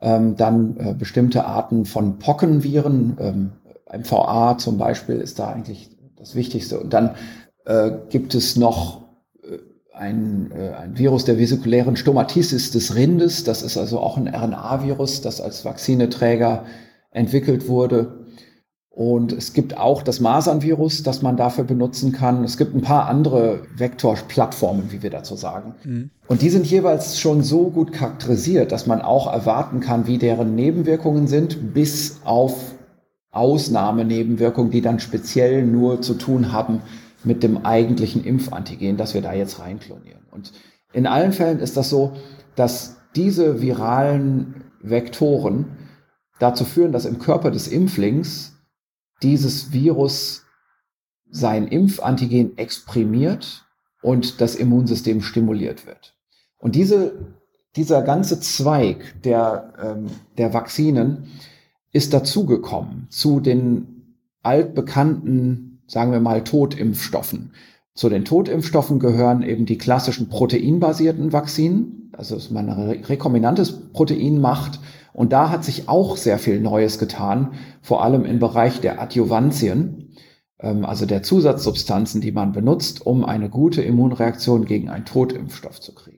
ähm, 0.00 0.36
dann 0.36 0.76
äh, 0.76 0.94
bestimmte 0.94 1.46
Arten 1.46 1.84
von 1.84 2.20
Pockenviren, 2.20 3.16
ähm, 3.18 3.52
MVA 3.90 4.58
zum 4.58 4.78
Beispiel 4.78 5.16
ist 5.16 5.38
da 5.38 5.48
eigentlich 5.48 5.97
das 6.28 6.34
Wichtigste. 6.34 6.78
Und 6.78 6.92
dann 6.92 7.14
äh, 7.64 7.90
gibt 8.10 8.34
es 8.34 8.56
noch 8.56 9.08
äh, 9.42 9.58
ein, 9.94 10.50
äh, 10.52 10.74
ein 10.74 10.98
Virus 10.98 11.24
der 11.24 11.38
vesikulären 11.38 11.96
Stomatitis 11.96 12.70
des 12.70 12.94
Rindes. 12.94 13.44
Das 13.44 13.62
ist 13.62 13.78
also 13.78 13.98
auch 13.98 14.16
ein 14.16 14.28
RNA-Virus, 14.28 15.22
das 15.22 15.40
als 15.40 15.64
Vakzineträger 15.64 16.64
entwickelt 17.10 17.68
wurde. 17.68 18.26
Und 18.90 19.32
es 19.32 19.52
gibt 19.52 19.78
auch 19.78 20.02
das 20.02 20.18
Masernvirus, 20.18 21.04
das 21.04 21.22
man 21.22 21.36
dafür 21.36 21.62
benutzen 21.62 22.10
kann. 22.12 22.42
Es 22.42 22.58
gibt 22.58 22.74
ein 22.74 22.82
paar 22.82 23.06
andere 23.06 23.62
Vektorplattformen, 23.76 24.90
wie 24.90 25.04
wir 25.04 25.10
dazu 25.10 25.36
sagen. 25.36 25.76
Mhm. 25.84 26.10
Und 26.26 26.42
die 26.42 26.50
sind 26.50 26.66
jeweils 26.66 27.20
schon 27.20 27.42
so 27.44 27.70
gut 27.70 27.92
charakterisiert, 27.92 28.72
dass 28.72 28.88
man 28.88 29.00
auch 29.00 29.32
erwarten 29.32 29.78
kann, 29.80 30.08
wie 30.08 30.18
deren 30.18 30.56
Nebenwirkungen 30.56 31.28
sind, 31.28 31.72
bis 31.72 32.20
auf 32.24 32.74
Ausnahmenebenwirkungen, 33.38 34.70
die 34.70 34.82
dann 34.82 35.00
speziell 35.00 35.64
nur 35.64 36.02
zu 36.02 36.14
tun 36.14 36.52
haben 36.52 36.82
mit 37.24 37.42
dem 37.42 37.64
eigentlichen 37.64 38.24
Impfantigen, 38.24 38.96
das 38.96 39.14
wir 39.14 39.22
da 39.22 39.32
jetzt 39.32 39.60
reinklonieren. 39.60 40.22
Und 40.30 40.52
in 40.92 41.06
allen 41.06 41.32
Fällen 41.32 41.60
ist 41.60 41.76
das 41.76 41.88
so, 41.88 42.12
dass 42.56 42.96
diese 43.14 43.62
viralen 43.62 44.64
Vektoren 44.80 45.76
dazu 46.38 46.64
führen, 46.64 46.92
dass 46.92 47.04
im 47.04 47.18
Körper 47.18 47.50
des 47.50 47.68
Impflings 47.68 48.56
dieses 49.22 49.72
Virus 49.72 50.44
sein 51.30 51.66
Impfantigen 51.66 52.56
exprimiert 52.56 53.66
und 54.02 54.40
das 54.40 54.54
Immunsystem 54.54 55.20
stimuliert 55.22 55.86
wird. 55.86 56.14
Und 56.58 56.74
diese, 56.74 57.34
dieser 57.76 58.02
ganze 58.02 58.40
Zweig 58.40 59.22
der, 59.22 59.72
ähm, 59.82 60.06
der 60.38 60.54
Vakzinen 60.54 61.28
ist 61.92 62.12
dazugekommen 62.12 63.06
zu 63.10 63.40
den 63.40 64.16
altbekannten, 64.42 65.82
sagen 65.86 66.12
wir 66.12 66.20
mal, 66.20 66.44
Totimpfstoffen. 66.44 67.52
Zu 67.94 68.08
den 68.08 68.24
Totimpfstoffen 68.24 69.00
gehören 69.00 69.42
eben 69.42 69.66
die 69.66 69.78
klassischen 69.78 70.28
proteinbasierten 70.28 71.32
Vakzinen, 71.32 72.10
also 72.12 72.36
dass 72.36 72.50
man 72.50 72.68
ein 72.68 72.90
rekombinantes 73.04 73.90
Protein 73.92 74.40
macht. 74.40 74.78
Und 75.12 75.32
da 75.32 75.50
hat 75.50 75.64
sich 75.64 75.88
auch 75.88 76.16
sehr 76.16 76.38
viel 76.38 76.60
Neues 76.60 76.98
getan, 76.98 77.54
vor 77.82 78.04
allem 78.04 78.24
im 78.24 78.38
Bereich 78.38 78.80
der 78.80 79.02
Adjuvantien, 79.02 80.14
ähm, 80.60 80.84
also 80.84 81.06
der 81.06 81.22
Zusatzsubstanzen, 81.22 82.20
die 82.20 82.32
man 82.32 82.52
benutzt, 82.52 83.04
um 83.04 83.24
eine 83.24 83.48
gute 83.48 83.82
Immunreaktion 83.82 84.64
gegen 84.64 84.88
einen 84.88 85.04
Totimpfstoff 85.04 85.80
zu 85.80 85.94
kriegen. 85.94 86.17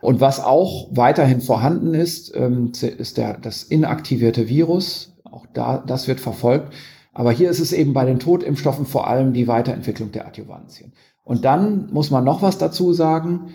Und 0.00 0.20
was 0.20 0.40
auch 0.40 0.88
weiterhin 0.92 1.40
vorhanden 1.40 1.94
ist, 1.94 2.34
ähm, 2.34 2.72
ist 2.80 3.16
der, 3.16 3.38
das 3.38 3.64
inaktivierte 3.64 4.48
Virus. 4.48 5.16
Auch 5.24 5.46
da, 5.52 5.78
das 5.78 6.06
wird 6.06 6.20
verfolgt. 6.20 6.72
Aber 7.12 7.32
hier 7.32 7.50
ist 7.50 7.58
es 7.58 7.72
eben 7.72 7.94
bei 7.94 8.04
den 8.04 8.20
Totimpfstoffen 8.20 8.86
vor 8.86 9.08
allem 9.08 9.32
die 9.32 9.48
Weiterentwicklung 9.48 10.12
der 10.12 10.26
Adjuvantien. 10.26 10.92
Und 11.24 11.44
dann 11.44 11.92
muss 11.92 12.10
man 12.10 12.24
noch 12.24 12.42
was 12.42 12.58
dazu 12.58 12.92
sagen. 12.92 13.54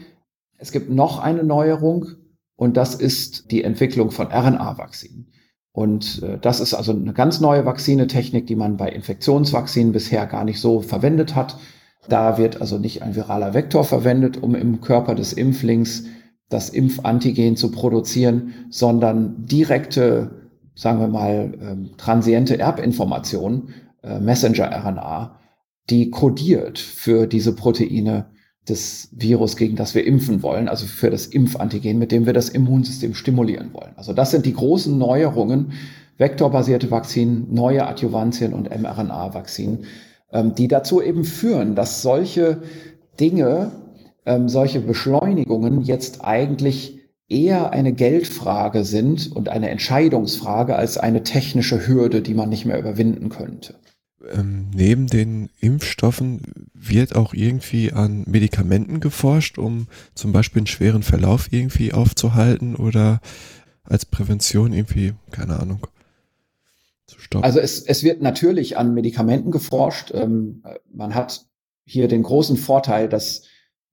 Es 0.57 0.71
gibt 0.71 0.89
noch 0.89 1.19
eine 1.19 1.43
Neuerung 1.43 2.07
und 2.55 2.77
das 2.77 2.95
ist 2.95 3.51
die 3.51 3.63
Entwicklung 3.63 4.11
von 4.11 4.27
RNA-Vakzinen. 4.27 5.31
Und 5.71 6.21
äh, 6.23 6.37
das 6.39 6.59
ist 6.59 6.73
also 6.73 6.91
eine 6.91 7.13
ganz 7.13 7.39
neue 7.39 7.65
Vakzinetechnik, 7.65 8.45
die 8.45 8.55
man 8.55 8.77
bei 8.77 8.89
Infektionsvakzinen 8.89 9.91
bisher 9.91 10.27
gar 10.27 10.43
nicht 10.43 10.59
so 10.59 10.81
verwendet 10.81 11.35
hat. 11.35 11.57
Da 12.07 12.37
wird 12.37 12.61
also 12.61 12.77
nicht 12.77 13.01
ein 13.01 13.15
viraler 13.15 13.53
Vektor 13.53 13.83
verwendet, 13.85 14.41
um 14.41 14.55
im 14.55 14.81
Körper 14.81 15.15
des 15.15 15.33
Impflings 15.33 16.05
das 16.49 16.69
Impfantigen 16.69 17.55
zu 17.55 17.71
produzieren, 17.71 18.53
sondern 18.69 19.45
direkte, 19.45 20.49
sagen 20.75 20.99
wir 20.99 21.07
mal, 21.07 21.53
ähm, 21.61 21.91
transiente 21.97 22.59
Erbinformationen, 22.59 23.73
äh, 24.03 24.19
Messenger-RNA, 24.19 25.39
die 25.89 26.09
kodiert 26.11 26.79
für 26.79 27.27
diese 27.27 27.55
Proteine 27.55 28.27
des 28.67 29.09
Virus, 29.11 29.57
gegen 29.57 29.75
das 29.75 29.93
wir 29.93 30.05
impfen 30.05 30.41
wollen, 30.41 30.69
also 30.69 30.85
für 30.85 31.09
das 31.09 31.25
Impfantigen, 31.25 31.99
mit 31.99 32.11
dem 32.11 32.25
wir 32.25 32.33
das 32.33 32.49
Immunsystem 32.49 33.13
stimulieren 33.13 33.73
wollen. 33.73 33.91
Also 33.97 34.13
das 34.13 34.31
sind 34.31 34.45
die 34.45 34.53
großen 34.53 34.97
Neuerungen, 34.97 35.73
vektorbasierte 36.17 36.89
Vakzinen, 36.91 37.53
neue 37.53 37.85
Adjuvantien 37.85 38.53
und 38.53 38.69
mRNA-Vakzinen, 38.69 39.85
ähm, 40.31 40.55
die 40.55 40.67
dazu 40.67 41.01
eben 41.01 41.25
führen, 41.25 41.75
dass 41.75 42.01
solche 42.01 42.61
Dinge 43.19 43.71
ähm, 44.25 44.49
solche 44.49 44.79
Beschleunigungen 44.79 45.81
jetzt 45.81 46.23
eigentlich 46.23 46.99
eher 47.29 47.71
eine 47.71 47.93
Geldfrage 47.93 48.83
sind 48.83 49.31
und 49.31 49.49
eine 49.49 49.69
Entscheidungsfrage 49.69 50.75
als 50.75 50.97
eine 50.97 51.23
technische 51.23 51.87
Hürde, 51.87 52.21
die 52.21 52.33
man 52.33 52.49
nicht 52.49 52.65
mehr 52.65 52.79
überwinden 52.79 53.29
könnte. 53.29 53.75
Ähm, 54.31 54.69
neben 54.73 55.07
den 55.07 55.49
Impfstoffen 55.59 56.69
wird 56.73 57.15
auch 57.15 57.33
irgendwie 57.33 57.91
an 57.91 58.23
Medikamenten 58.25 58.99
geforscht, 58.99 59.57
um 59.57 59.87
zum 60.15 60.31
Beispiel 60.31 60.61
einen 60.61 60.67
schweren 60.67 61.03
Verlauf 61.03 61.49
irgendwie 61.51 61.91
aufzuhalten 61.93 62.75
oder 62.75 63.19
als 63.83 64.05
Prävention 64.05 64.71
irgendwie, 64.71 65.13
keine 65.31 65.59
Ahnung, 65.59 65.85
zu 67.05 67.19
stoppen. 67.19 67.43
Also 67.43 67.59
es, 67.59 67.81
es 67.81 68.03
wird 68.03 68.21
natürlich 68.21 68.77
an 68.77 68.93
Medikamenten 68.93 69.51
geforscht. 69.51 70.11
Ähm, 70.13 70.63
man 70.93 71.15
hat 71.15 71.45
hier 71.85 72.07
den 72.07 72.23
großen 72.23 72.55
Vorteil, 72.55 73.09
dass 73.09 73.43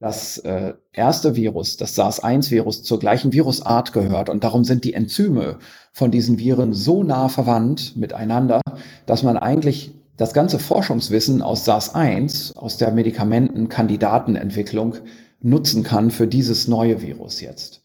das 0.01 0.39
äh, 0.39 0.73
erste 0.93 1.37
Virus, 1.37 1.77
das 1.77 1.95
SARS-1-Virus, 1.95 2.83
zur 2.83 2.99
gleichen 2.99 3.33
Virusart 3.35 3.93
gehört. 3.93 4.31
Und 4.31 4.43
darum 4.43 4.65
sind 4.65 4.85
die 4.85 4.95
Enzyme 4.95 5.59
von 5.93 6.11
diesen 6.11 6.39
Viren 6.39 6.73
so 6.73 7.05
nah 7.05 7.29
verwandt 7.29 7.97
miteinander, 7.97 8.63
dass 9.05 9.23
man 9.23 9.37
eigentlich 9.37 9.93
das 10.17 10.33
ganze 10.33 10.59
Forschungswissen 10.59 11.43
aus 11.43 11.67
SARS-1, 11.67 12.57
aus 12.57 12.79
der 12.79 12.93
Medikamentenkandidatenentwicklung, 12.93 14.95
nutzen 15.43 15.83
kann 15.83 16.11
für 16.11 16.27
dieses 16.27 16.67
neue 16.67 17.03
Virus 17.03 17.43
jetzt. 17.43 17.83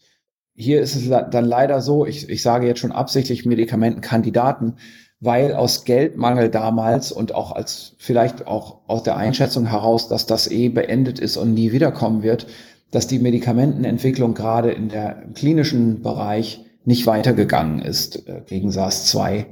Hier 0.54 0.80
ist 0.80 0.96
es 0.96 1.10
dann 1.10 1.44
leider 1.44 1.82
so, 1.82 2.06
ich, 2.06 2.30
ich 2.30 2.40
sage 2.40 2.66
jetzt 2.66 2.80
schon 2.80 2.92
absichtlich 2.92 3.44
Medikamentenkandidaten, 3.44 4.78
weil 5.26 5.54
aus 5.54 5.84
Geldmangel 5.84 6.48
damals 6.48 7.10
und 7.10 7.34
auch 7.34 7.52
als 7.52 7.96
vielleicht 7.98 8.46
auch 8.46 8.78
aus 8.86 9.02
der 9.02 9.16
Einschätzung 9.16 9.66
heraus, 9.66 10.08
dass 10.08 10.24
das 10.26 10.48
eh 10.50 10.68
beendet 10.68 11.18
ist 11.18 11.36
und 11.36 11.52
nie 11.52 11.72
wiederkommen 11.72 12.22
wird, 12.22 12.46
dass 12.92 13.08
die 13.08 13.18
Medikamentenentwicklung 13.18 14.34
gerade 14.34 14.70
in 14.70 14.88
der 14.88 15.24
klinischen 15.34 16.00
Bereich 16.00 16.64
nicht 16.84 17.06
weitergegangen 17.06 17.82
ist 17.82 18.28
äh, 18.28 18.42
gegen 18.46 18.70
SARS-2, 18.70 19.46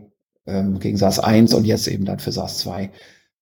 ähm, 0.47 0.79
gegen 0.79 0.97
SARS-1 0.97 1.55
und 1.55 1.64
jetzt 1.64 1.89
eben 1.89 2.05
dann 2.05 2.20
für 2.20 2.31
SARS-2, 2.31 2.91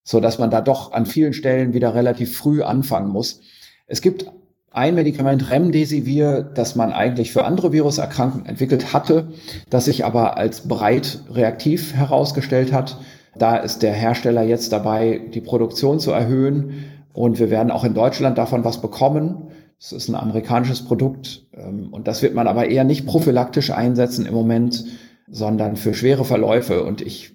so 0.03 0.19
dass 0.19 0.39
man 0.39 0.51
da 0.51 0.63
doch 0.63 0.93
an 0.93 1.05
vielen 1.05 1.35
Stellen 1.35 1.75
wieder 1.75 1.95
relativ 1.95 2.35
früh 2.35 2.63
anfangen 2.63 3.11
muss. 3.11 3.41
Es 3.87 4.01
gibt 4.01 4.33
ein 4.73 4.95
Medikament 4.95 5.51
Remdesivir, 5.51 6.43
das 6.43 6.77
man 6.77 6.93
eigentlich 6.93 7.33
für 7.33 7.45
andere 7.45 7.73
Viruserkrankungen 7.73 8.47
entwickelt 8.47 8.93
hatte, 8.93 9.29
das 9.71 9.85
sich 9.85 10.05
aber 10.05 10.37
als 10.37 10.67
breit 10.67 11.21
reaktiv 11.31 11.95
herausgestellt 11.95 12.73
hat. 12.73 12.99
Da 13.37 13.57
ist 13.57 13.83
der 13.83 13.93
Hersteller 13.93 14.43
jetzt 14.43 14.73
dabei, 14.73 15.21
die 15.33 15.41
Produktion 15.41 16.01
zu 16.01 16.11
erhöhen 16.11 16.85
und 17.13 17.39
wir 17.39 17.51
werden 17.51 17.71
auch 17.71 17.85
in 17.85 17.95
Deutschland 17.95 18.39
davon 18.39 18.65
was 18.65 18.81
bekommen. 18.81 19.49
Es 19.79 19.93
ist 19.93 20.09
ein 20.09 20.15
amerikanisches 20.15 20.85
Produkt 20.85 21.47
ähm, 21.55 21.93
und 21.93 22.09
das 22.09 22.23
wird 22.23 22.35
man 22.35 22.47
aber 22.47 22.69
eher 22.69 22.85
nicht 22.85 23.07
prophylaktisch 23.07 23.71
einsetzen 23.71 24.27
im 24.27 24.35
Moment, 24.35 24.85
sondern 25.29 25.77
für 25.77 25.95
schwere 25.95 26.25
Verläufe. 26.25 26.85
Und 26.85 27.01
ich 27.01 27.35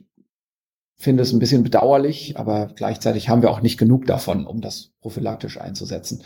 finde 0.96 1.24
es 1.24 1.32
ein 1.32 1.40
bisschen 1.40 1.64
bedauerlich, 1.64 2.38
aber 2.38 2.72
gleichzeitig 2.76 3.30
haben 3.30 3.42
wir 3.42 3.52
auch 3.52 3.62
nicht 3.62 3.78
genug 3.78 4.06
davon, 4.06 4.48
um 4.48 4.62
das 4.62 4.92
prophylaktisch 5.02 5.60
einzusetzen. 5.60 6.24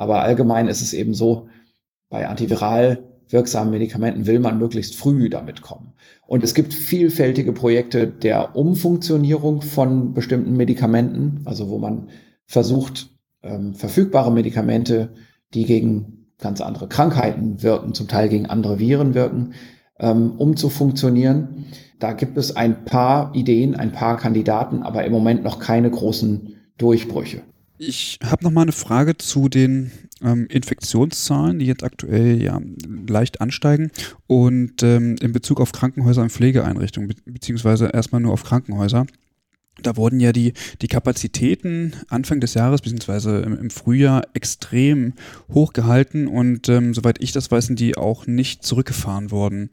Aber 0.00 0.22
allgemein 0.22 0.66
ist 0.66 0.80
es 0.80 0.94
eben 0.94 1.12
so, 1.12 1.48
bei 2.08 2.26
antiviral 2.26 3.04
wirksamen 3.28 3.70
Medikamenten 3.70 4.26
will 4.26 4.40
man 4.40 4.58
möglichst 4.58 4.96
früh 4.96 5.28
damit 5.28 5.60
kommen. 5.60 5.92
Und 6.26 6.42
es 6.42 6.54
gibt 6.54 6.72
vielfältige 6.72 7.52
Projekte 7.52 8.06
der 8.06 8.56
Umfunktionierung 8.56 9.60
von 9.60 10.14
bestimmten 10.14 10.56
Medikamenten, 10.56 11.42
also 11.44 11.68
wo 11.68 11.76
man 11.76 12.08
versucht, 12.46 13.10
ähm, 13.42 13.74
verfügbare 13.74 14.32
Medikamente, 14.32 15.10
die 15.52 15.66
gegen 15.66 16.28
ganz 16.38 16.62
andere 16.62 16.88
Krankheiten 16.88 17.62
wirken, 17.62 17.92
zum 17.92 18.08
Teil 18.08 18.30
gegen 18.30 18.46
andere 18.46 18.78
Viren 18.78 19.12
wirken, 19.12 19.52
ähm, 19.98 20.32
umzufunktionieren. 20.38 21.66
Da 21.98 22.14
gibt 22.14 22.38
es 22.38 22.56
ein 22.56 22.86
paar 22.86 23.34
Ideen, 23.34 23.74
ein 23.74 23.92
paar 23.92 24.16
Kandidaten, 24.16 24.82
aber 24.82 25.04
im 25.04 25.12
Moment 25.12 25.44
noch 25.44 25.58
keine 25.58 25.90
großen 25.90 26.54
Durchbrüche. 26.78 27.42
Ich 27.82 28.18
habe 28.22 28.44
noch 28.44 28.50
mal 28.50 28.60
eine 28.60 28.72
Frage 28.72 29.16
zu 29.16 29.48
den 29.48 29.90
ähm, 30.22 30.46
Infektionszahlen, 30.50 31.58
die 31.58 31.64
jetzt 31.64 31.82
aktuell 31.82 32.42
ja 32.42 32.60
leicht 33.08 33.40
ansteigen 33.40 33.90
und 34.26 34.82
ähm, 34.82 35.16
in 35.22 35.32
Bezug 35.32 35.62
auf 35.62 35.72
Krankenhäuser 35.72 36.20
und 36.20 36.30
Pflegeeinrichtungen, 36.30 37.08
be 37.08 37.14
beziehungsweise 37.24 37.86
erstmal 37.86 38.20
nur 38.20 38.34
auf 38.34 38.44
Krankenhäuser. 38.44 39.06
Da 39.82 39.96
wurden 39.96 40.20
ja 40.20 40.32
die, 40.32 40.52
die 40.82 40.88
Kapazitäten 40.88 41.94
Anfang 42.08 42.40
des 42.40 42.52
Jahres 42.52 42.82
beziehungsweise 42.82 43.38
im, 43.38 43.70
Frühjahr 43.70 44.24
extrem 44.34 45.14
hochgehalten 45.50 46.28
und 46.28 46.68
ähm, 46.68 46.92
soweit 46.92 47.22
ich 47.22 47.32
das 47.32 47.50
weiß, 47.50 47.68
sind 47.68 47.80
die 47.80 47.96
auch 47.96 48.26
nicht 48.26 48.62
zurückgefahren 48.62 49.30
worden. 49.30 49.70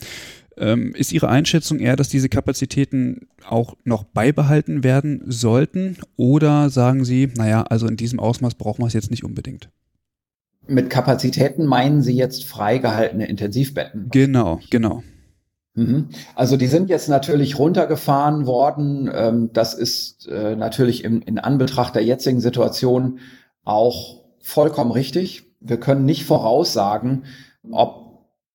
Ähm, 0.57 0.93
ist 0.95 1.13
Ihre 1.13 1.29
Einschätzung 1.29 1.79
eher, 1.79 1.95
dass 1.95 2.09
diese 2.09 2.29
Kapazitäten 2.29 3.27
auch 3.47 3.75
noch 3.83 4.03
beibehalten 4.03 4.83
werden 4.83 5.21
sollten? 5.25 5.97
Oder 6.15 6.69
sagen 6.69 7.05
Sie, 7.05 7.31
naja, 7.35 7.63
also 7.63 7.87
in 7.87 7.97
diesem 7.97 8.19
Ausmaß 8.19 8.55
brauchen 8.55 8.81
wir 8.81 8.87
es 8.87 8.93
jetzt 8.93 9.11
nicht 9.11 9.23
unbedingt? 9.23 9.69
Mit 10.67 10.89
Kapazitäten 10.89 11.65
meinen 11.65 12.01
Sie 12.01 12.15
jetzt 12.15 12.45
freigehaltene 12.45 13.27
Intensivbetten? 13.27 14.09
Genau, 14.11 14.59
genau. 14.69 15.03
Mhm. 15.75 16.07
Also 16.33 16.57
die 16.57 16.67
sind 16.67 16.89
jetzt 16.89 17.07
natürlich 17.07 17.59
runtergefahren 17.59 18.47
worden. 18.47 19.09
Ähm, 19.13 19.49
das 19.53 19.75
ist 19.75 20.27
äh, 20.27 20.55
natürlich 20.55 21.03
in 21.03 21.37
Anbetracht 21.39 21.93
der 21.93 22.03
jetzigen 22.03 22.41
Situation 22.41 23.19
auch 23.63 24.23
vollkommen 24.39 24.91
richtig. 24.91 25.43
Wir 25.59 25.79
können 25.79 26.05
nicht 26.05 26.25
voraussagen, 26.25 27.25
ob 27.69 28.06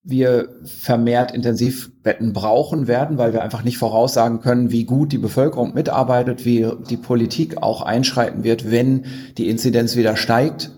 wir 0.04 0.56
vermehrt 0.64 1.32
Intensivbetten 1.32 2.32
brauchen 2.32 2.88
werden, 2.88 3.18
weil 3.18 3.32
wir 3.32 3.42
einfach 3.42 3.62
nicht 3.62 3.78
voraussagen 3.78 4.40
können, 4.40 4.72
wie 4.72 4.84
gut 4.84 5.12
die 5.12 5.18
Bevölkerung 5.18 5.74
mitarbeitet, 5.74 6.44
wie 6.44 6.68
die 6.90 6.96
Politik 6.96 7.62
auch 7.62 7.82
einschreiten 7.82 8.42
wird, 8.42 8.70
wenn 8.70 9.06
die 9.38 9.48
Inzidenz 9.48 9.94
wieder 9.94 10.16
steigt. 10.16 10.72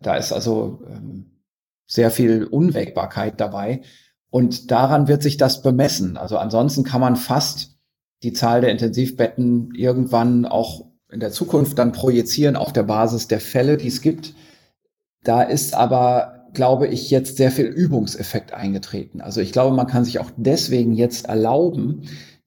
Da 0.00 0.16
ist 0.16 0.32
also 0.32 0.82
ähm, 0.88 1.40
sehr 1.86 2.10
viel 2.10 2.44
Unwägbarkeit 2.44 3.40
dabei. 3.40 3.82
Und 4.28 4.72
daran 4.72 5.06
wird 5.06 5.22
sich 5.22 5.36
das 5.36 5.62
bemessen. 5.62 6.16
Also 6.16 6.38
ansonsten 6.38 6.82
kann 6.82 7.00
man 7.00 7.14
fast 7.14 7.78
die 8.24 8.32
Zahl 8.32 8.60
der 8.60 8.72
Intensivbetten 8.72 9.72
irgendwann 9.76 10.46
auch 10.46 10.86
in 11.12 11.20
der 11.20 11.30
Zukunft 11.30 11.78
dann 11.78 11.92
projizieren 11.92 12.56
auf 12.56 12.72
der 12.72 12.82
Basis 12.82 13.28
der 13.28 13.38
Fälle, 13.38 13.76
die 13.76 13.86
es 13.86 14.00
gibt. 14.00 14.34
Da 15.22 15.42
ist 15.42 15.74
aber 15.74 16.33
glaube 16.54 16.86
ich, 16.86 17.10
jetzt 17.10 17.36
sehr 17.36 17.50
viel 17.50 17.66
Übungseffekt 17.66 18.52
eingetreten. 18.54 19.20
Also 19.20 19.40
ich 19.40 19.52
glaube, 19.52 19.74
man 19.74 19.86
kann 19.86 20.04
sich 20.04 20.18
auch 20.18 20.30
deswegen 20.36 20.94
jetzt 20.94 21.26
erlauben, 21.26 22.02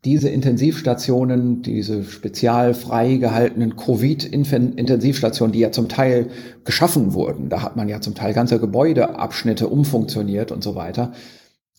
diese 0.05 0.29
Intensivstationen, 0.29 1.61
diese 1.63 2.03
spezial 2.03 2.73
frei 2.73 3.15
gehaltenen 3.15 3.75
Covid-Intensivstationen, 3.75 5.51
die 5.51 5.59
ja 5.59 5.71
zum 5.71 5.89
Teil 5.89 6.29
geschaffen 6.63 7.13
wurden, 7.13 7.49
da 7.49 7.61
hat 7.61 7.75
man 7.75 7.89
ja 7.89 7.99
zum 7.99 8.15
Teil 8.15 8.33
ganze 8.33 8.59
Gebäudeabschnitte 8.59 9.67
umfunktioniert 9.67 10.51
und 10.51 10.63
so 10.63 10.75
weiter. 10.75 11.13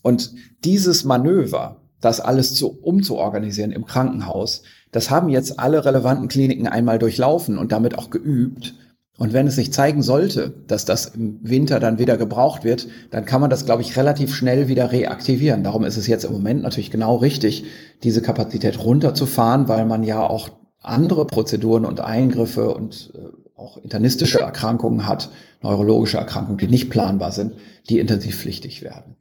Und 0.03 0.35
dieses 0.65 1.05
Manöver, 1.05 1.81
das 2.01 2.21
alles 2.21 2.55
zu, 2.55 2.69
umzuorganisieren 2.69 3.73
im 3.73 3.87
Krankenhaus, 3.87 4.63
das 4.93 5.11
haben 5.11 5.29
jetzt 5.29 5.59
alle 5.59 5.85
relevanten 5.85 6.29
Kliniken 6.29 6.67
einmal 6.67 6.99
durchlaufen 6.99 7.57
und 7.57 7.73
damit 7.73 7.99
auch 7.99 8.11
geübt. 8.11 8.75
Und 9.19 9.33
wenn 9.33 9.49
es 9.49 9.57
sich 9.57 9.73
zeigen 9.73 10.01
sollte, 10.01 10.55
dass 10.69 10.85
das 10.85 11.07
im 11.07 11.41
Winter 11.43 11.81
dann 11.81 11.99
wieder 11.99 12.17
gebraucht 12.17 12.63
wird, 12.63 12.87
dann 13.11 13.25
kann 13.25 13.41
man 13.41 13.51
das, 13.51 13.67
glaube 13.67 13.83
ich, 13.83 13.97
relativ 13.97 14.33
schnell 14.33 14.69
wieder 14.69 14.93
reaktivieren. 14.93 15.65
Darum 15.65 15.85
ist 15.85 15.97
es 15.97 16.07
jetzt 16.07 16.25
im 16.25 16.33
Moment 16.33 16.63
natürlich 16.63 16.93
genau 16.93 17.17
richtig, 17.17 17.65
diese 18.05 18.23
Kapazität 18.23 18.83
runterzufahren, 18.83 19.67
weil 19.67 19.87
man 19.87 20.05
ja 20.05 20.23
auch 20.23 20.51
andere 20.81 21.27
Prozeduren 21.27 21.85
und 21.85 22.01
Eingriffe 22.01 22.73
und 22.73 23.13
äh, 23.15 23.59
auch 23.59 23.77
internistische 23.79 24.39
Erkrankungen 24.39 25.09
hat, 25.09 25.31
neurologische 25.63 26.19
Erkrankungen, 26.19 26.59
die 26.59 26.69
nicht 26.69 26.89
planbar 26.89 27.33
sind, 27.33 27.55
die 27.89 27.99
intensivpflichtig 27.99 28.83
werden. 28.83 29.17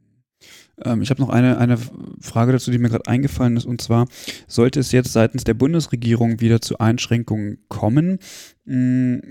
Ähm, 0.84 1.02
ich 1.02 1.10
habe 1.10 1.20
noch 1.20 1.28
eine, 1.28 1.58
eine 1.58 1.78
Frage 2.20 2.52
dazu, 2.52 2.70
die 2.70 2.78
mir 2.78 2.88
gerade 2.88 3.06
eingefallen 3.06 3.56
ist, 3.56 3.66
und 3.66 3.80
zwar, 3.80 4.06
sollte 4.46 4.80
es 4.80 4.92
jetzt 4.92 5.12
seitens 5.12 5.44
der 5.44 5.54
Bundesregierung 5.54 6.40
wieder 6.40 6.60
zu 6.60 6.78
Einschränkungen 6.78 7.58
kommen, 7.68 8.18
mh, 8.64 8.74
hm, 8.74 9.22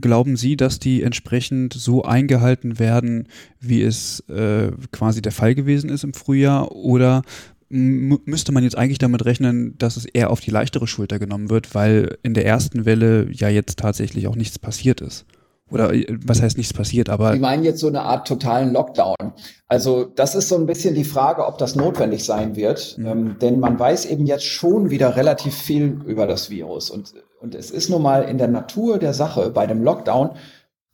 glauben 0.00 0.36
Sie, 0.36 0.56
dass 0.56 0.78
die 0.78 1.02
entsprechend 1.02 1.74
so 1.74 2.02
eingehalten 2.04 2.78
werden, 2.78 3.28
wie 3.60 3.82
es 3.82 4.20
äh, 4.28 4.70
quasi 4.92 5.22
der 5.22 5.32
Fall 5.32 5.54
gewesen 5.54 5.90
ist 5.90 6.04
im 6.04 6.14
Frühjahr, 6.14 6.72
oder 6.72 7.22
müsste 7.68 8.52
man 8.52 8.62
jetzt 8.62 8.78
eigentlich 8.78 8.98
damit 8.98 9.24
rechnen, 9.24 9.76
dass 9.78 9.96
es 9.96 10.04
eher 10.04 10.30
auf 10.30 10.40
die 10.40 10.50
leichtere 10.50 10.86
Schulter 10.86 11.18
genommen 11.18 11.50
wird, 11.50 11.74
weil 11.74 12.18
in 12.22 12.34
der 12.34 12.46
ersten 12.46 12.84
Welle 12.84 13.28
ja 13.32 13.48
jetzt 13.48 13.78
tatsächlich 13.78 14.28
auch 14.28 14.36
nichts 14.36 14.58
passiert 14.58 15.00
ist? 15.00 15.26
Oder 15.70 15.92
äh, 15.92 16.06
was 16.24 16.42
heißt 16.42 16.56
nichts 16.56 16.72
passiert, 16.72 17.08
aber. 17.08 17.32
Sie 17.32 17.38
meinen 17.38 17.64
jetzt 17.64 17.80
so 17.80 17.88
eine 17.88 18.02
Art 18.02 18.28
totalen 18.28 18.72
Lockdown. 18.72 19.32
Also 19.66 20.04
das 20.04 20.34
ist 20.34 20.48
so 20.48 20.56
ein 20.56 20.66
bisschen 20.66 20.94
die 20.94 21.04
Frage, 21.04 21.46
ob 21.46 21.58
das 21.58 21.74
notwendig 21.74 22.24
sein 22.24 22.56
wird. 22.56 22.96
Mhm. 22.98 23.06
Ähm, 23.06 23.36
denn 23.40 23.60
man 23.60 23.78
weiß 23.78 24.06
eben 24.06 24.26
jetzt 24.26 24.44
schon 24.44 24.90
wieder 24.90 25.16
relativ 25.16 25.54
viel 25.54 26.00
über 26.06 26.26
das 26.26 26.50
Virus. 26.50 26.90
Und, 26.90 27.14
und 27.40 27.54
es 27.54 27.70
ist 27.70 27.88
nun 27.88 28.02
mal 28.02 28.22
in 28.24 28.38
der 28.38 28.48
Natur 28.48 28.98
der 28.98 29.14
Sache 29.14 29.50
bei 29.50 29.66
dem 29.66 29.82
Lockdown, 29.82 30.30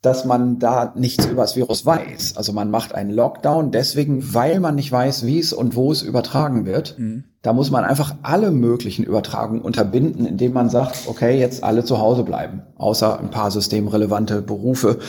dass 0.01 0.25
man 0.25 0.57
da 0.57 0.93
nichts 0.95 1.27
über 1.27 1.43
das 1.43 1.55
Virus 1.55 1.85
weiß. 1.85 2.35
Also 2.35 2.53
man 2.53 2.71
macht 2.71 2.95
einen 2.95 3.11
Lockdown 3.11 3.69
deswegen, 3.71 4.33
weil 4.33 4.59
man 4.59 4.73
nicht 4.73 4.91
weiß, 4.91 5.27
wie 5.27 5.37
es 5.37 5.53
und 5.53 5.75
wo 5.75 5.91
es 5.91 6.01
übertragen 6.01 6.65
wird. 6.65 6.97
Mhm. 6.97 7.25
Da 7.43 7.53
muss 7.53 7.71
man 7.71 7.85
einfach 7.85 8.15
alle 8.23 8.51
möglichen 8.51 9.03
Übertragungen 9.03 9.61
unterbinden, 9.61 10.25
indem 10.25 10.53
man 10.53 10.69
sagt, 10.69 11.07
okay, 11.07 11.39
jetzt 11.39 11.63
alle 11.63 11.83
zu 11.83 11.99
Hause 11.99 12.23
bleiben, 12.23 12.61
außer 12.77 13.19
ein 13.19 13.29
paar 13.29 13.51
systemrelevante 13.51 14.41
Berufe. 14.41 14.99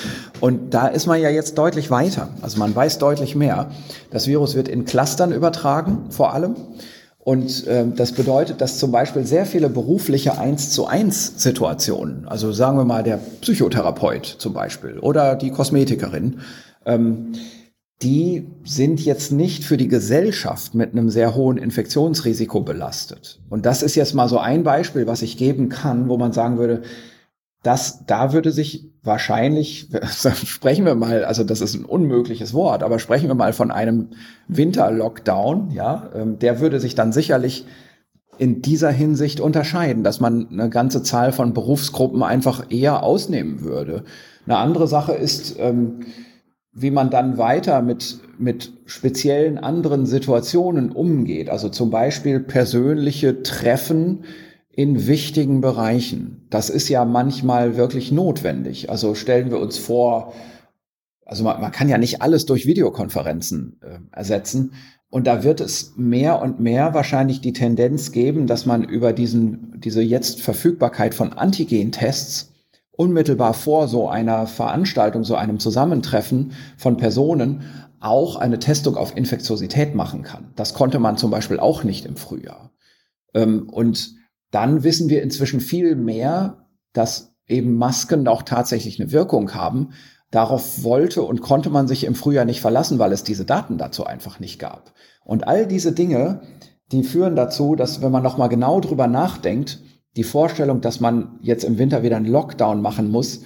Und 0.41 0.73
da 0.75 0.87
ist 0.87 1.07
man 1.07 1.21
ja 1.21 1.31
jetzt 1.31 1.57
deutlich 1.57 1.91
weiter. 1.91 2.29
Also 2.43 2.59
man 2.59 2.75
weiß 2.75 2.99
deutlich 2.99 3.35
mehr. 3.35 3.71
Das 4.11 4.27
Virus 4.27 4.55
wird 4.55 4.69
in 4.69 4.85
Clustern 4.85 5.33
übertragen, 5.33 6.07
vor 6.11 6.35
allem. 6.35 6.57
Und 7.25 7.65
ähm, 7.69 7.95
das 7.95 8.13
bedeutet, 8.13 8.61
dass 8.61 8.79
zum 8.79 8.91
Beispiel 8.91 9.25
sehr 9.25 9.47
viele 9.47 9.69
berufliche 9.69 10.39
Eins 10.39 10.71
zu 10.71 10.87
eins 10.87 11.41
Situationen, 11.41 12.27
also 12.27 12.53
sagen 12.53 12.77
wir 12.77 12.85
mal 12.85 13.05
der 13.05 13.21
Psychotherapeut 13.41 14.27
zum 14.27 14.53
Beispiel 14.53 14.99
oder 14.99 15.37
die 15.37 15.53
Kosmetikerin, 15.53 16.41
ähm, 16.85 17.33
die 18.03 18.49
sind 18.65 19.05
jetzt 19.05 19.31
nicht 19.31 19.63
für 19.63 19.77
die 19.77 19.87
Gesellschaft 19.87 20.75
mit 20.75 20.91
einem 20.93 21.11
sehr 21.11 21.37
hohen 21.37 21.59
Infektionsrisiko 21.59 22.63
belastet. 22.63 23.41
Und 23.49 23.67
das 23.67 23.85
ist 23.85 23.95
jetzt 23.95 24.15
mal 24.15 24.29
so 24.29 24.39
ein 24.39 24.65
Beispiel, 24.65 25.07
was 25.07 25.23
ich 25.23 25.37
geben 25.37 25.69
kann, 25.69 26.09
wo 26.09 26.19
man 26.19 26.33
sagen 26.33 26.59
würde, 26.59 26.83
dass 27.63 28.05
da 28.07 28.33
würde 28.33 28.51
sich 28.51 28.92
wahrscheinlich, 29.03 29.89
sprechen 30.45 30.85
wir 30.85 30.95
mal, 30.95 31.25
also 31.25 31.45
das 31.45 31.61
ist 31.61 31.75
ein 31.75 31.85
unmögliches 31.85 32.55
Wort, 32.55 32.83
aber 32.83 32.99
sprechen 32.99 33.29
wir 33.29 33.35
mal 33.35 33.53
von 33.53 33.71
einem 33.71 34.11
Winter-Lockdown, 34.49 35.71
ja, 35.71 36.11
ähm, 36.15 36.39
der 36.39 36.61
würde 36.61 36.81
sich 36.81 36.95
dann 36.95 37.13
sicherlich 37.13 37.67
in 38.39 38.63
dieser 38.63 38.91
Hinsicht 38.91 39.41
unterscheiden, 39.41 40.05
dass 40.05 40.21
man 40.21 40.49
eine 40.51 40.71
ganze 40.71 41.03
Zahl 41.03 41.33
von 41.33 41.53
Berufsgruppen 41.53 42.23
einfach 42.23 42.71
eher 42.71 43.03
ausnehmen 43.03 43.63
würde. 43.63 44.05
Eine 44.47 44.57
andere 44.57 44.89
Sache 44.89 45.13
ist, 45.13 45.57
ähm, 45.59 46.01
wie 46.73 46.91
man 46.91 47.11
dann 47.11 47.37
weiter 47.37 47.83
mit, 47.83 48.21
mit 48.39 48.73
speziellen 48.87 49.59
anderen 49.59 50.07
Situationen 50.07 50.91
umgeht. 50.91 51.51
Also 51.51 51.69
zum 51.69 51.91
Beispiel 51.91 52.41
persönliche 52.41 53.43
Treffen 53.43 54.25
in 54.73 55.07
wichtigen 55.07 55.61
Bereichen. 55.61 56.47
Das 56.51 56.71
ist 56.71 56.89
ja 56.89 57.05
manchmal 57.05 57.77
wirklich 57.77 58.11
notwendig. 58.11 58.91
Also 58.91 59.15
stellen 59.15 59.51
wir 59.51 59.61
uns 59.61 59.77
vor, 59.79 60.33
also 61.27 61.45
man, 61.45 61.61
man 61.61 61.73
kann 61.73 61.89
ja 61.89 61.99
nicht 61.99 62.23
alles 62.23 62.47
durch 62.47 62.67
Videokonferenzen 62.67 63.79
äh, 63.83 63.99
ersetzen. 64.11 64.73
Und 65.11 65.27
da 65.27 65.45
wird 65.45 65.61
es 65.61 65.93
mehr 65.97 66.41
und 66.41 66.59
mehr 66.59 66.95
wahrscheinlich 66.95 67.43
die 67.43 67.53
Tendenz 67.53 68.13
geben, 68.13 68.47
dass 68.47 68.65
man 68.65 68.83
über 68.83 69.13
diesen, 69.13 69.79
diese 69.79 70.01
jetzt 70.01 70.41
Verfügbarkeit 70.41 71.15
von 71.15 71.35
Antigen-Tests 71.35 72.51
unmittelbar 72.93 73.53
vor 73.53 73.89
so 73.89 74.09
einer 74.09 74.47
Veranstaltung, 74.47 75.23
so 75.25 75.35
einem 75.35 75.59
Zusammentreffen 75.59 76.53
von 76.79 76.97
Personen 76.97 77.63
auch 78.01 78.37
eine 78.37 78.59
Testung 78.59 78.97
auf 78.97 79.15
Infektiosität 79.15 79.95
machen 79.95 80.23
kann. 80.23 80.53
Das 80.57 80.73
konnte 80.73 80.99
man 80.99 81.19
zum 81.19 81.31
Beispiel 81.31 81.61
auch 81.61 81.85
nicht 81.85 82.07
im 82.07 82.17
Frühjahr. 82.17 82.73
Ähm, 83.35 83.69
und 83.69 84.22
dann 84.53 84.85
wissen 84.85 85.09
wir 85.09 85.23
inzwischen 85.23 85.61
viel 85.61 85.97
mehr, 85.97 86.69
dass 86.93 87.35
eben 87.49 87.75
Masken 87.75 88.29
auch 88.29 88.43
tatsächlich 88.43 89.01
eine 89.01 89.11
Wirkung 89.11 89.55
haben. 89.55 89.91
Darauf 90.31 90.85
wollte 90.85 91.23
und 91.23 91.41
konnte 91.41 91.69
man 91.69 91.89
sich 91.89 92.05
im 92.05 92.15
Frühjahr 92.15 92.45
nicht 92.45 92.61
verlassen, 92.61 92.99
weil 92.99 93.13
es 93.13 93.25
diese 93.25 93.45
Daten 93.45 93.77
dazu 93.77 94.05
einfach 94.07 94.39
nicht 94.39 94.59
gab. 94.59 94.93
Und 95.25 95.49
all 95.49 95.67
diese 95.67 95.93
Dinge, 95.93 96.43
die 96.93 97.03
führen 97.03 97.35
dazu, 97.35 97.75
dass 97.75 98.03
wenn 98.03 98.13
man 98.13 98.23
noch 98.23 98.39
mal 98.39 98.49
genau 98.49 98.81
drüber 98.81 99.09
nachdenkt, 99.09 99.83
die 100.17 100.25
Vorstellung, 100.25 100.81
dass 100.83 101.01
man 101.01 101.39
jetzt 101.41 101.65
im 101.65 101.79
Winter 101.79 102.03
wieder 102.03 102.17
einen 102.17 102.27
Lockdown 102.27 102.83
machen 102.83 103.11
muss, 103.11 103.43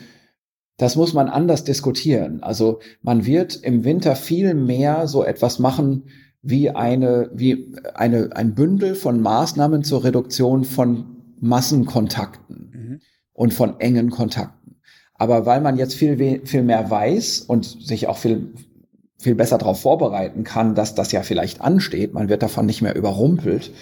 das 0.76 0.96
muss 0.96 1.14
man 1.14 1.28
anders 1.28 1.64
diskutieren. 1.64 2.42
Also 2.42 2.80
man 3.00 3.24
wird 3.24 3.56
im 3.56 3.84
Winter 3.84 4.16
viel 4.16 4.54
mehr 4.54 5.06
so 5.06 5.24
etwas 5.24 5.58
machen 5.58 6.08
wie 6.42 6.70
eine, 6.70 7.30
wie 7.34 7.74
eine, 7.94 8.30
ein 8.34 8.54
Bündel 8.54 8.94
von 8.94 9.20
Maßnahmen 9.20 9.82
zur 9.82 10.04
Reduktion 10.04 10.64
von 10.64 11.16
Massenkontakten 11.40 12.70
mhm. 12.72 13.00
und 13.32 13.52
von 13.52 13.80
engen 13.80 14.10
Kontakten. 14.10 14.76
Aber 15.14 15.46
weil 15.46 15.60
man 15.60 15.76
jetzt 15.76 15.94
viel, 15.94 16.42
viel 16.44 16.62
mehr 16.62 16.90
weiß 16.90 17.40
und 17.40 17.64
sich 17.64 18.06
auch 18.06 18.18
viel, 18.18 18.52
viel 19.18 19.34
besser 19.34 19.58
darauf 19.58 19.80
vorbereiten 19.80 20.44
kann, 20.44 20.74
dass 20.74 20.94
das 20.94 21.12
ja 21.12 21.22
vielleicht 21.22 21.60
ansteht, 21.60 22.12
man 22.14 22.28
wird 22.28 22.42
davon 22.42 22.66
nicht 22.66 22.82
mehr 22.82 22.94
überrumpelt, 22.94 23.72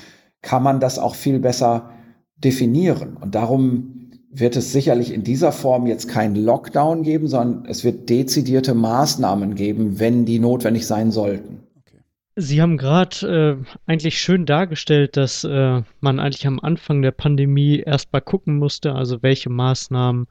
kann 0.43 0.63
man 0.63 0.79
das 0.79 0.99
auch 0.99 1.15
viel 1.15 1.41
besser 1.41 1.91
definieren. 2.37 3.17
Und 3.17 3.35
darum 3.35 4.11
wird 4.31 4.57
es 4.57 4.73
sicherlich 4.73 5.13
in 5.13 5.23
dieser 5.23 5.53
Form 5.53 5.87
jetzt 5.87 6.09
keinen 6.09 6.37
Lockdown 6.37 7.03
geben, 7.03 7.29
sondern 7.29 7.67
es 7.67 7.85
wird 7.85 8.09
dezidierte 8.11 8.75
Maßnahmen 8.75 9.55
geben, 9.55 9.99
wenn 9.99 10.25
die 10.25 10.39
notwendig 10.39 10.87
sein 10.87 11.11
sollten. 11.11 11.64
Sie 12.37 12.61
haben 12.61 12.77
gerade 12.77 13.61
äh, 13.61 13.81
eigentlich 13.87 14.19
schön 14.19 14.45
dargestellt, 14.45 15.17
dass 15.17 15.45
äh, 15.45 15.83
man 16.01 16.19
eigentlich 16.19 16.47
am 16.49 16.59
Anfang 16.59 17.01
der 17.01 17.13
Pandemie 17.13 17.79
erst 17.79 18.13
mal 18.13 18.21
gucken 18.21 18.59
musste, 18.59 18.93
also 18.93 19.23
welche 19.23 19.51
Maßnahmen 19.51 20.27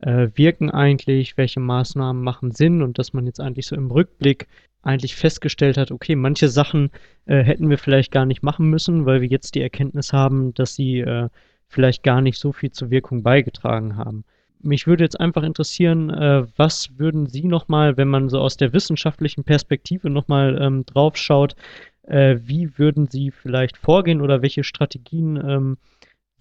äh, 0.00 0.28
wirken 0.34 0.70
eigentlich, 0.70 1.36
welche 1.36 1.58
Maßnahmen 1.58 2.22
machen 2.22 2.52
Sinn 2.52 2.80
und 2.82 2.98
dass 2.98 3.12
man 3.12 3.26
jetzt 3.26 3.40
eigentlich 3.40 3.66
so 3.66 3.74
im 3.74 3.90
Rückblick 3.90 4.46
eigentlich 4.82 5.16
festgestellt 5.16 5.76
hat, 5.76 5.90
okay, 5.90 6.14
manche 6.14 6.48
Sachen 6.48 6.90
äh, 7.26 7.42
hätten 7.42 7.68
wir 7.70 7.78
vielleicht 7.78 8.12
gar 8.12 8.24
nicht 8.24 8.44
machen 8.44 8.70
müssen, 8.70 9.04
weil 9.06 9.20
wir 9.20 9.28
jetzt 9.28 9.56
die 9.56 9.60
Erkenntnis 9.60 10.12
haben, 10.12 10.54
dass 10.54 10.76
sie 10.76 11.00
äh, 11.00 11.28
vielleicht 11.66 12.04
gar 12.04 12.20
nicht 12.20 12.38
so 12.38 12.52
viel 12.52 12.70
zur 12.70 12.90
Wirkung 12.90 13.24
beigetragen 13.24 13.96
haben. 13.96 14.24
Mich 14.60 14.86
würde 14.86 15.04
jetzt 15.04 15.20
einfach 15.20 15.42
interessieren, 15.42 16.10
äh, 16.10 16.46
was 16.56 16.98
würden 16.98 17.26
Sie 17.26 17.44
nochmal, 17.44 17.96
wenn 17.96 18.08
man 18.08 18.28
so 18.28 18.40
aus 18.40 18.56
der 18.56 18.72
wissenschaftlichen 18.72 19.44
Perspektive 19.44 20.10
nochmal 20.10 20.58
ähm, 20.60 20.84
drauf 20.84 21.16
schaut, 21.16 21.54
äh, 22.02 22.38
wie 22.42 22.78
würden 22.78 23.08
Sie 23.08 23.30
vielleicht 23.30 23.76
vorgehen 23.76 24.20
oder 24.20 24.42
welche 24.42 24.64
Strategien 24.64 25.36
ähm, 25.36 25.78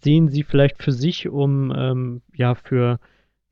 sehen 0.01 0.29
Sie 0.29 0.43
vielleicht 0.43 0.81
für 0.81 0.91
sich, 0.91 1.27
um 1.27 1.73
ähm, 1.75 2.21
ja 2.33 2.55
für 2.55 2.99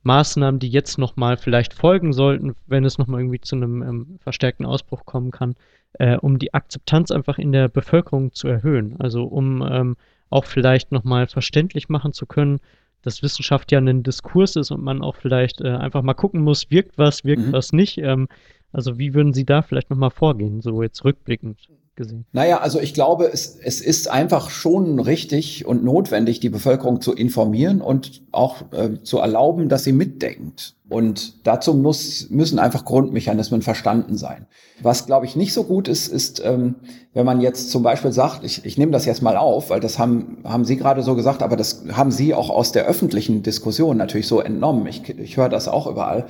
Maßnahmen, 0.04 0.60
die 0.60 0.70
jetzt 0.70 0.98
nochmal 0.98 1.36
vielleicht 1.36 1.74
folgen 1.74 2.14
sollten, 2.14 2.56
wenn 2.68 2.86
es 2.86 2.98
nochmal 2.98 3.22
irgendwie 3.22 3.42
zu 3.42 3.56
einem 3.56 3.82
ähm, 3.82 4.20
verstärkten 4.20 4.66
Ausbruch 4.66 5.06
kommen 5.06 5.32
kann, 5.32 5.56
äh, 5.94 6.18
um 6.18 6.38
die 6.38 6.54
Akzeptanz 6.54 7.10
einfach 7.10 7.40
in 7.40 7.52
der 7.52 7.70
Bevölkerung 7.70 8.32
zu 8.32 8.48
erhöhen. 8.48 8.96
Also 9.00 9.24
um 9.24 9.68
ähm, 9.68 9.98
auch 10.30 10.46
vielleicht 10.46 10.92
nochmal 10.92 11.28
verständlich 11.28 11.90
machen 11.90 12.14
zu 12.14 12.28
können, 12.28 12.60
dass 13.06 13.24
Wissenschaft 13.24 13.72
ja 13.72 13.80
ein 13.80 14.04
Diskurs 14.04 14.56
ist 14.56 14.72
und 14.72 14.84
man 14.84 15.02
auch 15.02 15.16
vielleicht 15.16 15.62
äh, 15.62 15.70
einfach 15.70 16.02
mal 16.02 16.16
gucken 16.16 16.42
muss, 16.42 16.70
wirkt 16.72 16.98
was, 16.98 17.24
wirkt 17.24 17.48
mhm. 17.48 17.54
was 17.54 17.72
nicht. 17.72 18.00
Ähm, 18.00 18.28
also 18.74 18.98
wie 18.98 19.14
würden 19.14 19.34
Sie 19.34 19.46
da 19.46 19.62
vielleicht 19.62 19.90
nochmal 19.90 20.10
vorgehen, 20.10 20.62
so 20.62 20.82
jetzt 20.84 21.06
rückblickend? 21.06 21.70
Gesehen? 21.96 22.26
Naja, 22.32 22.60
also 22.60 22.80
ich 22.80 22.94
glaube, 22.94 23.32
es, 23.32 23.58
es 23.62 23.82
ist 23.82 24.10
einfach 24.10 24.50
schon 24.50 25.00
richtig 25.00 25.66
und 25.66 25.84
notwendig, 25.84 26.40
die 26.40 26.50
Bevölkerung 26.50 27.02
zu 27.02 27.14
informieren 27.14 27.82
und 27.82 28.24
auch 28.32 28.72
äh, 28.72 29.02
zu 29.04 29.20
erlauben, 29.20 29.70
dass 29.70 29.84
sie 29.84 29.94
mitdenkt. 29.94 30.76
Und 30.88 31.48
dazu 31.48 31.74
muss, 31.74 32.30
müssen 32.30 32.60
einfach 32.60 32.86
Grundmechanismen 32.86 33.64
verstanden 33.64 34.18
sein. 34.18 34.46
Was, 34.82 35.08
glaube 35.08 35.26
ich, 35.26 35.36
nicht 35.36 35.54
so 35.54 35.64
gut 35.64 35.88
ist, 35.88 36.08
ist, 36.08 36.44
ähm, 36.46 36.76
wenn 37.14 37.26
man 37.26 37.42
jetzt 37.42 37.72
zum 37.72 37.82
Beispiel 37.82 38.12
sagt, 38.12 38.44
ich, 38.44 38.66
ich 38.66 38.78
nehme 38.78 38.92
das 38.92 39.06
jetzt 39.06 39.24
mal 39.24 39.36
auf, 39.36 39.72
weil 39.72 39.80
das 39.80 39.98
haben, 39.98 40.38
haben 40.44 40.66
Sie 40.66 40.78
gerade 40.78 41.02
so 41.02 41.16
gesagt, 41.16 41.42
aber 41.42 41.56
das 41.56 41.86
haben 41.92 42.12
Sie 42.12 42.36
auch 42.36 42.52
aus 42.52 42.72
der 42.72 42.86
öffentlichen 42.86 43.42
Diskussion 43.42 43.98
natürlich 43.98 44.28
so 44.28 44.42
entnommen. 44.42 44.86
Ich, 44.86 45.10
ich 45.10 45.38
höre 45.38 45.50
das 45.50 45.68
auch 45.68 45.88
überall. 45.88 46.28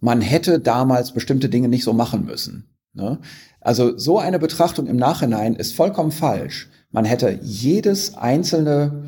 Man 0.00 0.22
hätte 0.22 0.58
damals 0.58 1.12
bestimmte 1.12 1.50
Dinge 1.50 1.68
nicht 1.68 1.84
so 1.84 1.92
machen 1.92 2.24
müssen. 2.24 2.72
Ne? 2.94 3.20
Also 3.62 3.96
so 3.96 4.18
eine 4.18 4.38
Betrachtung 4.38 4.86
im 4.86 4.96
Nachhinein 4.96 5.54
ist 5.54 5.74
vollkommen 5.74 6.10
falsch. 6.10 6.68
Man 6.90 7.04
hätte 7.04 7.38
jedes 7.42 8.16
einzelne, 8.16 9.04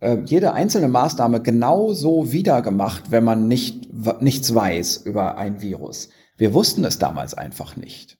äh, 0.00 0.18
jede 0.24 0.54
einzelne 0.54 0.88
Maßnahme 0.88 1.42
genauso 1.42 2.32
wieder 2.32 2.62
gemacht, 2.62 3.04
wenn 3.10 3.22
man 3.22 3.48
nicht, 3.48 3.88
nichts 4.20 4.54
weiß 4.54 4.98
über 4.98 5.36
ein 5.36 5.60
Virus. 5.60 6.08
Wir 6.38 6.54
wussten 6.54 6.84
es 6.84 6.98
damals 6.98 7.34
einfach 7.34 7.76
nicht. 7.76 8.18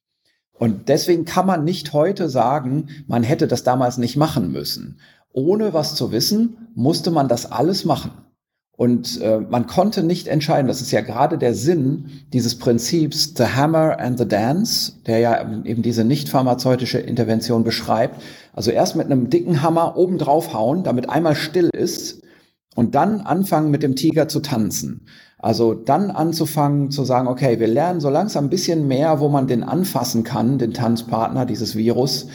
Und 0.52 0.88
deswegen 0.88 1.24
kann 1.24 1.46
man 1.46 1.64
nicht 1.64 1.92
heute 1.92 2.28
sagen, 2.28 2.88
man 3.06 3.22
hätte 3.22 3.46
das 3.48 3.62
damals 3.62 3.96
nicht 3.96 4.16
machen 4.16 4.52
müssen. 4.52 5.00
Ohne 5.32 5.72
was 5.72 5.94
zu 5.94 6.12
wissen, 6.12 6.68
musste 6.74 7.10
man 7.10 7.28
das 7.28 7.50
alles 7.50 7.84
machen. 7.84 8.10
Und 8.78 9.20
äh, 9.22 9.40
man 9.40 9.66
konnte 9.66 10.04
nicht 10.04 10.28
entscheiden, 10.28 10.68
das 10.68 10.80
ist 10.80 10.92
ja 10.92 11.00
gerade 11.00 11.36
der 11.36 11.52
Sinn 11.52 12.10
dieses 12.32 12.60
Prinzips 12.60 13.34
The 13.36 13.46
Hammer 13.56 13.98
and 13.98 14.16
the 14.20 14.28
Dance, 14.28 14.92
der 15.04 15.18
ja 15.18 15.52
eben 15.64 15.82
diese 15.82 16.04
nicht 16.04 16.28
pharmazeutische 16.28 17.00
Intervention 17.00 17.64
beschreibt. 17.64 18.22
Also 18.52 18.70
erst 18.70 18.94
mit 18.94 19.06
einem 19.06 19.30
dicken 19.30 19.62
Hammer 19.62 19.96
oben 19.96 20.16
drauf 20.16 20.54
hauen, 20.54 20.84
damit 20.84 21.10
einmal 21.10 21.34
still 21.34 21.70
ist 21.76 22.22
und 22.76 22.94
dann 22.94 23.22
anfangen 23.22 23.72
mit 23.72 23.82
dem 23.82 23.96
Tiger 23.96 24.28
zu 24.28 24.38
tanzen. 24.38 25.06
Also 25.40 25.74
dann 25.74 26.12
anzufangen 26.12 26.92
zu 26.92 27.02
sagen, 27.02 27.26
okay, 27.26 27.58
wir 27.58 27.66
lernen 27.66 27.98
so 27.98 28.10
langsam 28.10 28.44
ein 28.44 28.50
bisschen 28.50 28.86
mehr, 28.86 29.18
wo 29.18 29.28
man 29.28 29.48
den 29.48 29.64
anfassen 29.64 30.22
kann, 30.22 30.58
den 30.58 30.72
Tanzpartner, 30.72 31.46
dieses 31.46 31.74
Virus, 31.74 32.28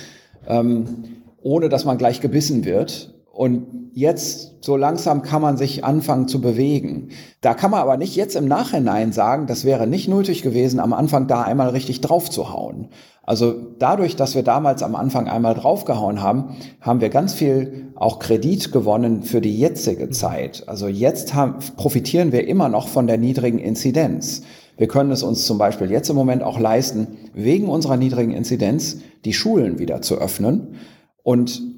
ähm, 0.46 1.06
ohne 1.42 1.70
dass 1.70 1.86
man 1.86 1.98
gleich 1.98 2.20
gebissen 2.20 2.66
wird. 2.66 3.13
Und 3.34 3.90
jetzt 3.94 4.64
so 4.64 4.78
langsam 4.78 5.24
kann 5.24 5.42
man 5.42 5.58
sich 5.58 5.84
anfangen 5.84 6.28
zu 6.28 6.40
bewegen. 6.40 7.10
Da 7.42 7.56
kann 7.56 7.72
man 7.72 7.82
aber 7.82 7.98
nicht 7.98 8.16
jetzt 8.16 8.36
im 8.36 8.48
Nachhinein 8.48 9.12
sagen, 9.12 9.48
das 9.48 9.66
wäre 9.66 9.88
nicht 9.88 10.08
nötig 10.08 10.44
gewesen, 10.44 10.80
am 10.80 10.94
Anfang 10.94 11.26
da 11.26 11.42
einmal 11.42 11.70
richtig 11.70 12.00
drauf 12.02 12.30
zu 12.30 12.54
hauen. 12.54 12.90
Also 13.24 13.56
dadurch, 13.80 14.16
dass 14.16 14.36
wir 14.36 14.44
damals 14.44 14.84
am 14.84 14.94
Anfang 14.94 15.28
einmal 15.28 15.56
draufgehauen 15.56 16.22
haben, 16.22 16.58
haben 16.80 17.02
wir 17.02 17.10
ganz 17.10 17.34
viel 17.34 17.88
auch 17.96 18.20
Kredit 18.20 18.72
gewonnen 18.72 19.24
für 19.24 19.42
die 19.42 19.58
jetzige 19.58 20.12
Zeit. 20.12 20.66
Also 20.68 20.88
jetzt 20.88 21.34
haben, 21.34 21.56
profitieren 21.76 22.32
wir 22.32 22.48
immer 22.48 22.70
noch 22.70 22.88
von 22.88 23.08
der 23.08 23.18
niedrigen 23.18 23.58
Inzidenz. 23.58 24.44
Wir 24.78 24.88
können 24.88 25.10
es 25.10 25.24
uns 25.24 25.48
zum 25.48 25.58
Beispiel 25.58 25.90
jetzt 25.90 26.10
im 26.12 26.16
Moment 26.16 26.44
auch 26.44 26.60
leisten, 26.60 27.18
wegen 27.34 27.68
unserer 27.68 27.98
niedrigen 27.98 28.32
Inzidenz 28.32 29.00
die 29.26 29.34
Schulen 29.34 29.80
wieder 29.80 30.04
zu 30.04 30.20
öffnen. 30.20 30.76
Und 31.24 31.73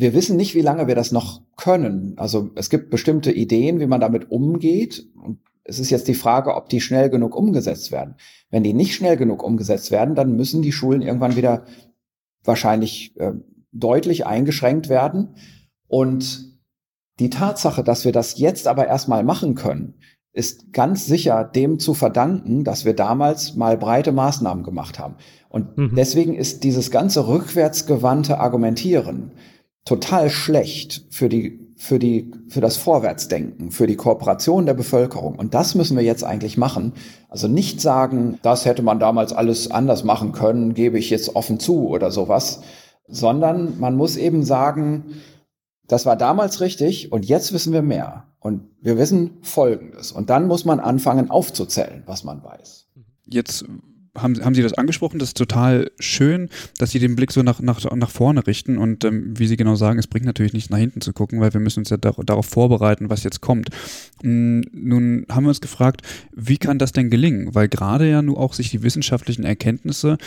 wir 0.00 0.14
wissen 0.14 0.36
nicht, 0.36 0.54
wie 0.54 0.60
lange 0.60 0.86
wir 0.86 0.94
das 0.94 1.10
noch 1.10 1.42
können. 1.56 2.14
Also 2.18 2.50
es 2.54 2.70
gibt 2.70 2.88
bestimmte 2.88 3.32
Ideen, 3.32 3.80
wie 3.80 3.86
man 3.86 4.00
damit 4.00 4.30
umgeht. 4.30 5.06
Und 5.20 5.40
es 5.64 5.80
ist 5.80 5.90
jetzt 5.90 6.06
die 6.06 6.14
Frage, 6.14 6.54
ob 6.54 6.68
die 6.68 6.80
schnell 6.80 7.10
genug 7.10 7.34
umgesetzt 7.34 7.90
werden. 7.90 8.14
Wenn 8.48 8.62
die 8.62 8.74
nicht 8.74 8.94
schnell 8.94 9.16
genug 9.16 9.42
umgesetzt 9.42 9.90
werden, 9.90 10.14
dann 10.14 10.36
müssen 10.36 10.62
die 10.62 10.70
Schulen 10.70 11.02
irgendwann 11.02 11.34
wieder 11.34 11.64
wahrscheinlich 12.44 13.16
äh, 13.16 13.32
deutlich 13.72 14.24
eingeschränkt 14.24 14.88
werden. 14.88 15.34
Und 15.88 16.60
die 17.18 17.30
Tatsache, 17.30 17.82
dass 17.82 18.04
wir 18.04 18.12
das 18.12 18.38
jetzt 18.38 18.68
aber 18.68 18.86
erstmal 18.86 19.24
machen 19.24 19.56
können, 19.56 19.94
ist 20.32 20.72
ganz 20.72 21.06
sicher 21.06 21.42
dem 21.42 21.80
zu 21.80 21.92
verdanken, 21.92 22.62
dass 22.62 22.84
wir 22.84 22.94
damals 22.94 23.56
mal 23.56 23.76
breite 23.76 24.12
Maßnahmen 24.12 24.62
gemacht 24.62 25.00
haben. 25.00 25.16
Und 25.48 25.76
mhm. 25.76 25.94
deswegen 25.96 26.34
ist 26.36 26.62
dieses 26.62 26.92
ganze 26.92 27.26
rückwärtsgewandte 27.26 28.38
Argumentieren, 28.38 29.32
total 29.88 30.28
schlecht 30.28 31.06
für 31.08 31.28
die 31.28 31.66
für 31.76 31.98
die 31.98 32.32
für 32.48 32.60
das 32.60 32.76
Vorwärtsdenken, 32.76 33.70
für 33.70 33.86
die 33.86 33.96
Kooperation 33.96 34.66
der 34.66 34.74
Bevölkerung 34.74 35.36
und 35.36 35.54
das 35.54 35.74
müssen 35.74 35.96
wir 35.96 36.04
jetzt 36.04 36.24
eigentlich 36.24 36.58
machen. 36.58 36.92
Also 37.30 37.48
nicht 37.48 37.80
sagen, 37.80 38.38
das 38.42 38.66
hätte 38.66 38.82
man 38.82 39.00
damals 39.00 39.32
alles 39.32 39.70
anders 39.70 40.04
machen 40.04 40.32
können, 40.32 40.74
gebe 40.74 40.98
ich 40.98 41.08
jetzt 41.08 41.36
offen 41.36 41.58
zu 41.58 41.88
oder 41.88 42.10
sowas, 42.10 42.60
sondern 43.06 43.78
man 43.80 43.96
muss 43.96 44.16
eben 44.16 44.44
sagen, 44.44 45.22
das 45.86 46.04
war 46.04 46.16
damals 46.16 46.60
richtig 46.60 47.10
und 47.10 47.24
jetzt 47.24 47.54
wissen 47.54 47.72
wir 47.72 47.82
mehr. 47.82 48.24
Und 48.40 48.70
wir 48.80 48.98
wissen 48.98 49.38
Folgendes. 49.42 50.12
Und 50.12 50.30
dann 50.30 50.46
muss 50.46 50.64
man 50.64 50.78
anfangen 50.78 51.28
aufzuzählen, 51.28 52.04
was 52.06 52.22
man 52.22 52.44
weiß. 52.44 52.86
Jetzt 53.26 53.64
haben, 54.22 54.44
haben 54.44 54.54
Sie 54.54 54.62
das 54.62 54.74
angesprochen, 54.74 55.18
das 55.18 55.30
ist 55.30 55.36
total 55.36 55.90
schön, 55.98 56.48
dass 56.78 56.90
Sie 56.90 56.98
den 56.98 57.16
Blick 57.16 57.32
so 57.32 57.42
nach, 57.42 57.60
nach, 57.60 57.84
nach 57.94 58.10
vorne 58.10 58.46
richten 58.46 58.78
und 58.78 59.04
ähm, 59.04 59.38
wie 59.38 59.46
Sie 59.46 59.56
genau 59.56 59.74
sagen, 59.74 59.98
es 59.98 60.06
bringt 60.06 60.26
natürlich 60.26 60.52
nichts 60.52 60.70
nach 60.70 60.78
hinten 60.78 61.00
zu 61.00 61.12
gucken, 61.12 61.40
weil 61.40 61.52
wir 61.52 61.60
müssen 61.60 61.80
uns 61.80 61.90
ja 61.90 61.96
dar 61.96 62.14
darauf 62.24 62.46
vorbereiten, 62.46 63.10
was 63.10 63.24
jetzt 63.24 63.40
kommt. 63.40 63.70
Mm, 64.22 64.60
nun 64.72 65.26
haben 65.30 65.44
wir 65.44 65.50
uns 65.50 65.60
gefragt, 65.60 66.02
wie 66.34 66.58
kann 66.58 66.78
das 66.78 66.92
denn 66.92 67.10
gelingen? 67.10 67.54
Weil 67.54 67.68
gerade 67.68 68.08
ja 68.08 68.22
nur 68.22 68.38
auch 68.38 68.54
sich 68.54 68.70
die 68.70 68.82
wissenschaftlichen 68.82 69.44
Erkenntnisse 69.44 70.18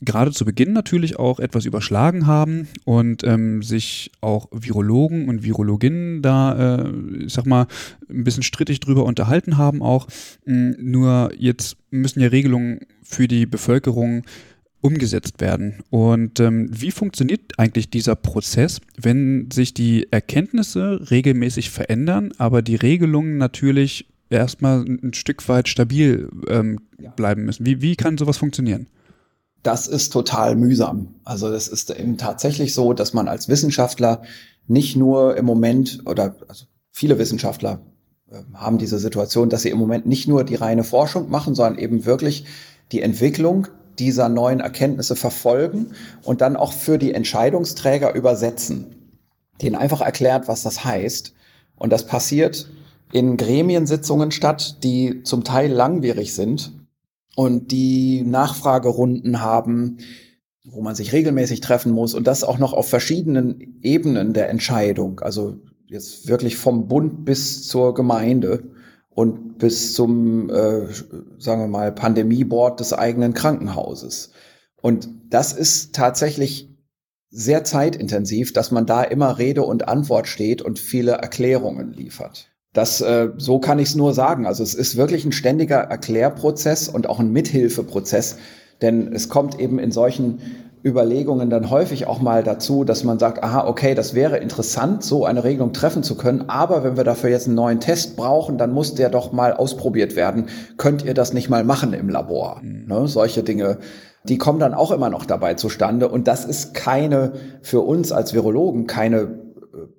gerade 0.00 0.30
zu 0.30 0.44
Beginn 0.44 0.72
natürlich 0.72 1.18
auch 1.18 1.40
etwas 1.40 1.64
überschlagen 1.64 2.26
haben 2.26 2.68
und 2.84 3.24
ähm, 3.24 3.62
sich 3.62 4.10
auch 4.20 4.48
Virologen 4.52 5.28
und 5.28 5.42
Virologinnen 5.42 6.20
da, 6.20 6.76
äh, 6.76 6.92
ich 7.24 7.32
sag 7.32 7.46
mal, 7.46 7.66
ein 8.10 8.24
bisschen 8.24 8.42
strittig 8.42 8.80
drüber 8.80 9.04
unterhalten 9.04 9.56
haben 9.56 9.82
auch. 9.82 10.06
Ähm, 10.46 10.76
nur 10.78 11.30
jetzt 11.38 11.78
müssen 11.90 12.20
ja 12.20 12.28
Regelungen 12.28 12.80
für 13.08 13.28
die 13.28 13.46
Bevölkerung 13.46 14.24
umgesetzt 14.80 15.40
werden. 15.40 15.82
Und 15.90 16.38
ähm, 16.40 16.68
wie 16.70 16.90
funktioniert 16.90 17.58
eigentlich 17.58 17.90
dieser 17.90 18.14
Prozess, 18.14 18.80
wenn 18.96 19.50
sich 19.52 19.74
die 19.74 20.06
Erkenntnisse 20.10 21.10
regelmäßig 21.10 21.70
verändern, 21.70 22.32
aber 22.38 22.62
die 22.62 22.76
Regelungen 22.76 23.38
natürlich 23.38 24.06
erstmal 24.30 24.84
ein 24.84 25.14
Stück 25.14 25.48
weit 25.48 25.68
stabil 25.68 26.28
ähm, 26.48 26.80
bleiben 27.16 27.44
müssen? 27.44 27.66
Wie, 27.66 27.80
wie 27.82 27.96
kann 27.96 28.18
sowas 28.18 28.36
funktionieren? 28.36 28.86
das 29.66 29.88
ist 29.88 30.12
total 30.12 30.54
mühsam. 30.54 31.16
Also 31.24 31.48
es 31.48 31.66
ist 31.66 31.90
eben 31.90 32.18
tatsächlich 32.18 32.72
so, 32.72 32.92
dass 32.92 33.14
man 33.14 33.26
als 33.26 33.48
Wissenschaftler 33.48 34.22
nicht 34.68 34.96
nur 34.96 35.36
im 35.36 35.44
Moment 35.44 36.02
oder 36.06 36.36
also 36.46 36.66
viele 36.92 37.18
Wissenschaftler 37.18 37.80
äh, 38.30 38.42
haben 38.54 38.78
diese 38.78 38.98
Situation, 39.00 39.50
dass 39.50 39.62
sie 39.62 39.70
im 39.70 39.78
Moment 39.78 40.06
nicht 40.06 40.28
nur 40.28 40.44
die 40.44 40.54
reine 40.54 40.84
Forschung 40.84 41.30
machen, 41.30 41.56
sondern 41.56 41.78
eben 41.78 42.04
wirklich 42.04 42.44
die 42.92 43.02
Entwicklung 43.02 43.68
dieser 43.98 44.28
neuen 44.28 44.60
Erkenntnisse 44.60 45.16
verfolgen 45.16 45.92
und 46.22 46.40
dann 46.40 46.56
auch 46.56 46.72
für 46.72 46.98
die 46.98 47.14
Entscheidungsträger 47.14 48.14
übersetzen, 48.14 49.12
denen 49.62 49.76
einfach 49.76 50.00
erklärt, 50.00 50.48
was 50.48 50.62
das 50.62 50.84
heißt. 50.84 51.34
Und 51.76 51.90
das 51.92 52.06
passiert 52.06 52.70
in 53.12 53.36
Gremiensitzungen 53.36 54.30
statt, 54.30 54.82
die 54.82 55.22
zum 55.22 55.44
Teil 55.44 55.70
langwierig 55.72 56.34
sind 56.34 56.72
und 57.36 57.70
die 57.70 58.22
Nachfragerunden 58.22 59.40
haben, 59.40 59.98
wo 60.64 60.82
man 60.82 60.94
sich 60.94 61.12
regelmäßig 61.12 61.60
treffen 61.60 61.92
muss 61.92 62.14
und 62.14 62.26
das 62.26 62.44
auch 62.44 62.58
noch 62.58 62.72
auf 62.72 62.88
verschiedenen 62.88 63.78
Ebenen 63.82 64.32
der 64.32 64.50
Entscheidung, 64.50 65.20
also 65.20 65.56
jetzt 65.86 66.26
wirklich 66.26 66.56
vom 66.56 66.88
Bund 66.88 67.24
bis 67.24 67.68
zur 67.68 67.94
Gemeinde 67.94 68.64
und 69.16 69.56
bis 69.56 69.94
zum, 69.94 70.50
äh, 70.50 70.88
sagen 71.38 71.62
wir 71.62 71.68
mal, 71.68 71.90
Pandemieboard 71.90 72.78
des 72.80 72.92
eigenen 72.92 73.32
Krankenhauses. 73.32 74.32
Und 74.82 75.08
das 75.30 75.54
ist 75.54 75.94
tatsächlich 75.94 76.68
sehr 77.30 77.64
zeitintensiv, 77.64 78.52
dass 78.52 78.70
man 78.70 78.84
da 78.84 79.02
immer 79.02 79.38
Rede 79.38 79.62
und 79.62 79.88
Antwort 79.88 80.28
steht 80.28 80.60
und 80.60 80.78
viele 80.78 81.12
Erklärungen 81.12 81.94
liefert. 81.94 82.50
Das, 82.74 83.00
äh, 83.00 83.30
so 83.38 83.58
kann 83.58 83.78
ich 83.78 83.88
es 83.88 83.94
nur 83.94 84.12
sagen. 84.12 84.44
Also 84.44 84.62
es 84.62 84.74
ist 84.74 84.96
wirklich 84.96 85.24
ein 85.24 85.32
ständiger 85.32 85.78
Erklärprozess 85.78 86.86
und 86.86 87.08
auch 87.08 87.18
ein 87.18 87.32
Mithilfeprozess, 87.32 88.36
denn 88.82 89.14
es 89.14 89.30
kommt 89.30 89.58
eben 89.58 89.78
in 89.78 89.92
solchen 89.92 90.40
Überlegungen 90.86 91.50
dann 91.50 91.68
häufig 91.68 92.06
auch 92.06 92.20
mal 92.20 92.44
dazu, 92.44 92.84
dass 92.84 93.02
man 93.02 93.18
sagt, 93.18 93.42
aha, 93.42 93.66
okay, 93.66 93.96
das 93.96 94.14
wäre 94.14 94.36
interessant, 94.36 95.02
so 95.02 95.24
eine 95.24 95.42
Regelung 95.42 95.72
treffen 95.72 96.04
zu 96.04 96.14
können, 96.16 96.48
aber 96.48 96.84
wenn 96.84 96.96
wir 96.96 97.02
dafür 97.02 97.28
jetzt 97.28 97.48
einen 97.48 97.56
neuen 97.56 97.80
Test 97.80 98.16
brauchen, 98.16 98.56
dann 98.56 98.72
muss 98.72 98.94
der 98.94 99.10
doch 99.10 99.32
mal 99.32 99.52
ausprobiert 99.52 100.14
werden. 100.14 100.46
Könnt 100.76 101.04
ihr 101.04 101.14
das 101.14 101.32
nicht 101.32 101.50
mal 101.50 101.64
machen 101.64 101.92
im 101.92 102.08
Labor? 102.08 102.60
Mhm. 102.62 102.86
Ne, 102.86 103.08
solche 103.08 103.42
Dinge, 103.42 103.78
die 104.28 104.38
kommen 104.38 104.60
dann 104.60 104.74
auch 104.74 104.92
immer 104.92 105.10
noch 105.10 105.26
dabei 105.26 105.54
zustande 105.54 106.08
und 106.08 106.28
das 106.28 106.44
ist 106.44 106.72
keine, 106.72 107.32
für 107.62 107.80
uns 107.80 108.12
als 108.12 108.32
Virologen, 108.32 108.86
keine, 108.86 109.16
äh, 109.22 109.28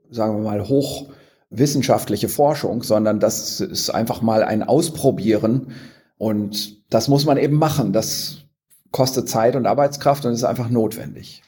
sagen 0.10 0.38
wir 0.38 0.44
mal, 0.44 0.70
hoch 0.70 1.10
wissenschaftliche 1.50 2.30
Forschung, 2.30 2.82
sondern 2.82 3.20
das 3.20 3.60
ist 3.60 3.90
einfach 3.90 4.22
mal 4.22 4.44
ein 4.44 4.64
Ausprobieren. 4.64 5.72
Und 6.18 6.92
das 6.92 7.08
muss 7.08 7.26
man 7.26 7.38
eben 7.38 7.58
machen. 7.58 7.94
Das 7.94 8.47
kostet 8.92 9.30
Zeit 9.30 9.56
und 9.56 9.66
Arbeitskraft 9.66 10.26
und 10.26 10.34
ist 10.34 10.44
einfach 10.44 10.70
notwendig. 10.70 11.44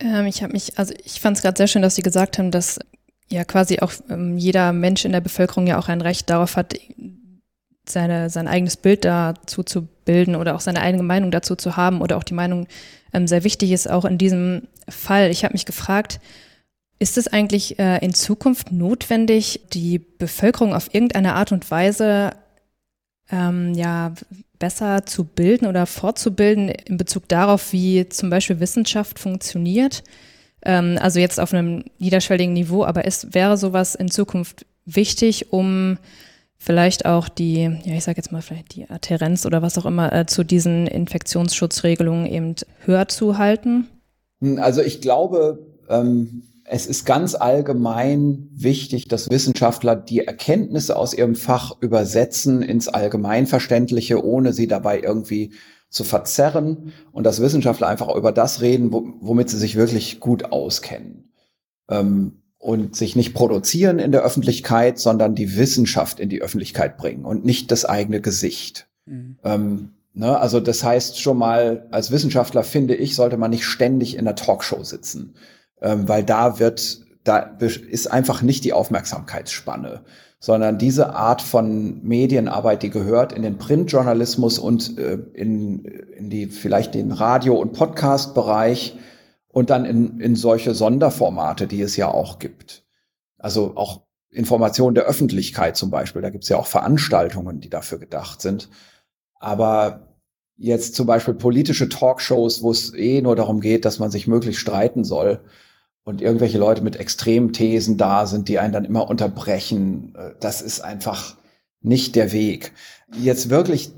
Ähm, 0.00 0.26
ich 0.26 0.42
habe 0.42 0.52
mich, 0.52 0.78
also 0.78 0.94
ich 1.04 1.20
fand 1.20 1.36
es 1.36 1.42
gerade 1.42 1.56
sehr 1.56 1.66
schön, 1.66 1.82
dass 1.82 1.94
Sie 1.94 2.02
gesagt 2.02 2.38
haben, 2.38 2.50
dass 2.50 2.78
ja 3.28 3.44
quasi 3.44 3.80
auch 3.80 3.92
ähm, 4.10 4.36
jeder 4.36 4.72
Mensch 4.72 5.04
in 5.04 5.12
der 5.12 5.20
Bevölkerung 5.20 5.66
ja 5.66 5.78
auch 5.78 5.88
ein 5.88 6.00
Recht 6.00 6.28
darauf 6.30 6.56
hat, 6.56 6.74
seine, 7.88 8.30
sein 8.30 8.48
eigenes 8.48 8.76
Bild 8.76 9.04
dazu 9.04 9.62
zu 9.62 9.88
bilden 10.04 10.36
oder 10.36 10.54
auch 10.54 10.60
seine 10.60 10.80
eigene 10.80 11.02
Meinung 11.02 11.30
dazu 11.30 11.56
zu 11.56 11.76
haben 11.76 12.00
oder 12.00 12.16
auch 12.16 12.24
die 12.24 12.34
Meinung 12.34 12.66
ähm, 13.12 13.26
sehr 13.26 13.44
wichtig 13.44 13.72
ist, 13.72 13.90
auch 13.90 14.04
in 14.04 14.18
diesem 14.18 14.68
Fall. 14.88 15.30
Ich 15.30 15.44
habe 15.44 15.52
mich 15.52 15.66
gefragt, 15.66 16.20
ist 16.98 17.18
es 17.18 17.28
eigentlich 17.28 17.78
äh, 17.78 17.98
in 17.98 18.14
Zukunft 18.14 18.72
notwendig, 18.72 19.60
die 19.72 19.98
Bevölkerung 19.98 20.74
auf 20.74 20.94
irgendeine 20.94 21.34
Art 21.34 21.52
und 21.52 21.70
Weise 21.70 22.30
ähm, 23.30 23.74
ja, 23.74 24.12
besser 24.64 25.04
zu 25.04 25.24
bilden 25.24 25.66
oder 25.66 25.84
fortzubilden 25.84 26.70
in 26.70 26.96
Bezug 26.96 27.28
darauf, 27.28 27.74
wie 27.74 28.08
zum 28.08 28.30
Beispiel 28.30 28.60
Wissenschaft 28.60 29.18
funktioniert? 29.18 30.02
Ähm, 30.64 30.96
also 30.98 31.20
jetzt 31.20 31.38
auf 31.38 31.52
einem 31.52 31.84
niederschwelligen 31.98 32.54
Niveau, 32.54 32.82
aber 32.82 33.04
ist, 33.04 33.34
wäre 33.34 33.58
sowas 33.58 33.94
in 33.94 34.10
Zukunft 34.10 34.64
wichtig, 34.86 35.52
um 35.52 35.98
vielleicht 36.56 37.04
auch 37.04 37.28
die, 37.28 37.64
ja, 37.84 37.94
ich 37.94 38.04
sage 38.04 38.16
jetzt 38.16 38.32
mal 38.32 38.40
vielleicht 38.40 38.74
die 38.74 38.88
Adherenz 38.88 39.44
oder 39.44 39.60
was 39.60 39.76
auch 39.76 39.84
immer 39.84 40.10
äh, 40.14 40.24
zu 40.24 40.44
diesen 40.44 40.86
Infektionsschutzregelungen 40.86 42.24
eben 42.24 42.54
höher 42.86 43.06
zu 43.08 43.36
halten? 43.36 43.88
Also 44.56 44.80
ich 44.80 45.02
glaube, 45.02 45.58
ähm 45.90 46.44
es 46.64 46.86
ist 46.86 47.04
ganz 47.04 47.34
allgemein 47.34 48.48
wichtig, 48.52 49.08
dass 49.08 49.30
Wissenschaftler 49.30 49.96
die 49.96 50.26
Erkenntnisse 50.26 50.96
aus 50.96 51.12
ihrem 51.12 51.34
Fach 51.34 51.76
übersetzen 51.80 52.62
ins 52.62 52.88
Allgemeinverständliche, 52.88 54.24
ohne 54.24 54.52
sie 54.52 54.66
dabei 54.66 55.00
irgendwie 55.00 55.52
zu 55.90 56.04
verzerren 56.04 56.92
und 57.12 57.24
dass 57.24 57.40
Wissenschaftler 57.40 57.86
einfach 57.86 58.14
über 58.14 58.32
das 58.32 58.62
reden, 58.62 58.92
womit 58.92 59.50
sie 59.50 59.58
sich 59.58 59.76
wirklich 59.76 60.20
gut 60.20 60.52
auskennen. 60.52 61.32
Ähm, 61.88 62.40
und 62.58 62.96
sich 62.96 63.14
nicht 63.14 63.34
produzieren 63.34 63.98
in 63.98 64.10
der 64.10 64.22
Öffentlichkeit, 64.22 64.98
sondern 64.98 65.34
die 65.34 65.58
Wissenschaft 65.58 66.18
in 66.18 66.30
die 66.30 66.40
Öffentlichkeit 66.40 66.96
bringen 66.96 67.26
und 67.26 67.44
nicht 67.44 67.70
das 67.70 67.84
eigene 67.84 68.22
Gesicht. 68.22 68.88
Mhm. 69.04 69.36
Ähm, 69.44 69.90
ne, 70.14 70.38
also 70.38 70.60
das 70.60 70.82
heißt 70.82 71.20
schon 71.20 71.36
mal, 71.36 71.86
als 71.90 72.10
Wissenschaftler 72.10 72.64
finde 72.64 72.94
ich, 72.94 73.16
sollte 73.16 73.36
man 73.36 73.50
nicht 73.50 73.66
ständig 73.66 74.16
in 74.16 74.24
der 74.24 74.34
Talkshow 74.34 74.82
sitzen 74.82 75.34
ähm, 75.84 76.08
weil 76.08 76.24
da 76.24 76.58
wird, 76.58 77.00
da 77.24 77.38
ist 77.38 78.10
einfach 78.10 78.40
nicht 78.42 78.64
die 78.64 78.72
Aufmerksamkeitsspanne, 78.72 80.02
sondern 80.40 80.78
diese 80.78 81.14
Art 81.14 81.42
von 81.42 82.02
Medienarbeit, 82.02 82.82
die 82.82 82.90
gehört 82.90 83.32
in 83.32 83.42
den 83.42 83.58
Printjournalismus 83.58 84.58
und 84.58 84.98
äh, 84.98 85.18
in, 85.34 85.84
in 85.84 86.30
die 86.30 86.46
vielleicht 86.46 86.94
den 86.94 87.12
Radio- 87.12 87.60
und 87.60 87.74
Podcast-Bereich 87.74 88.96
und 89.48 89.70
dann 89.70 89.84
in, 89.84 90.20
in 90.20 90.36
solche 90.36 90.74
Sonderformate, 90.74 91.66
die 91.66 91.82
es 91.82 91.96
ja 91.96 92.08
auch 92.08 92.38
gibt. 92.38 92.84
Also 93.38 93.76
auch 93.76 94.02
Information 94.30 94.94
der 94.94 95.04
Öffentlichkeit 95.04 95.76
zum 95.76 95.90
Beispiel. 95.90 96.22
Da 96.22 96.30
gibt 96.30 96.44
es 96.44 96.50
ja 96.50 96.56
auch 96.56 96.66
Veranstaltungen, 96.66 97.60
die 97.60 97.70
dafür 97.70 97.98
gedacht 97.98 98.40
sind. 98.40 98.70
Aber 99.38 100.16
jetzt 100.56 100.94
zum 100.94 101.06
Beispiel 101.06 101.34
politische 101.34 101.90
Talkshows, 101.90 102.62
wo 102.62 102.70
es 102.70 102.94
eh 102.94 103.20
nur 103.20 103.36
darum 103.36 103.60
geht, 103.60 103.84
dass 103.84 103.98
man 103.98 104.10
sich 104.10 104.26
möglichst 104.26 104.60
streiten 104.60 105.04
soll, 105.04 105.40
und 106.04 106.20
irgendwelche 106.20 106.58
Leute 106.58 106.82
mit 106.82 106.96
Extremthesen 106.96 107.96
da 107.96 108.26
sind, 108.26 108.48
die 108.48 108.58
einen 108.58 108.72
dann 108.72 108.84
immer 108.84 109.08
unterbrechen. 109.08 110.14
Äh, 110.16 110.30
das 110.40 110.62
ist 110.62 110.80
einfach 110.80 111.36
nicht 111.80 112.14
der 112.16 112.32
Weg. 112.32 112.72
Jetzt 113.20 113.50
wirklich, 113.50 113.92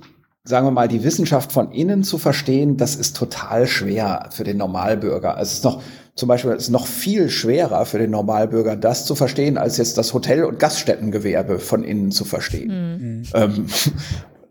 sagen 0.44 0.66
wir 0.66 0.70
mal, 0.70 0.88
die 0.88 1.04
Wissenschaft 1.04 1.52
von 1.52 1.72
innen 1.72 2.04
zu 2.04 2.18
verstehen, 2.18 2.76
das 2.76 2.96
ist 2.96 3.16
total 3.16 3.66
schwer 3.66 4.28
für 4.30 4.44
den 4.44 4.56
Normalbürger. 4.56 5.36
Also 5.36 5.50
es 5.50 5.52
ist 5.54 5.64
noch, 5.64 5.82
zum 6.14 6.28
Beispiel, 6.28 6.52
es 6.52 6.64
ist 6.64 6.70
noch 6.70 6.86
viel 6.86 7.28
schwerer 7.28 7.84
für 7.86 7.98
den 7.98 8.10
Normalbürger, 8.10 8.76
das 8.76 9.04
zu 9.04 9.14
verstehen, 9.14 9.58
als 9.58 9.76
jetzt 9.76 9.98
das 9.98 10.14
Hotel- 10.14 10.44
und 10.44 10.58
Gaststättengewerbe 10.58 11.58
von 11.58 11.84
innen 11.84 12.10
zu 12.10 12.24
verstehen. 12.24 13.18
Mhm. 13.18 13.22
Ähm, 13.34 13.66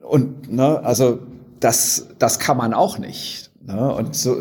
und, 0.02 0.52
ne, 0.52 0.82
also, 0.84 1.19
das, 1.60 2.07
das 2.19 2.40
kann 2.40 2.57
man 2.57 2.73
auch 2.73 2.99
nicht. 2.99 3.52
Ne? 3.65 3.94
Und 3.94 4.15
so, 4.15 4.36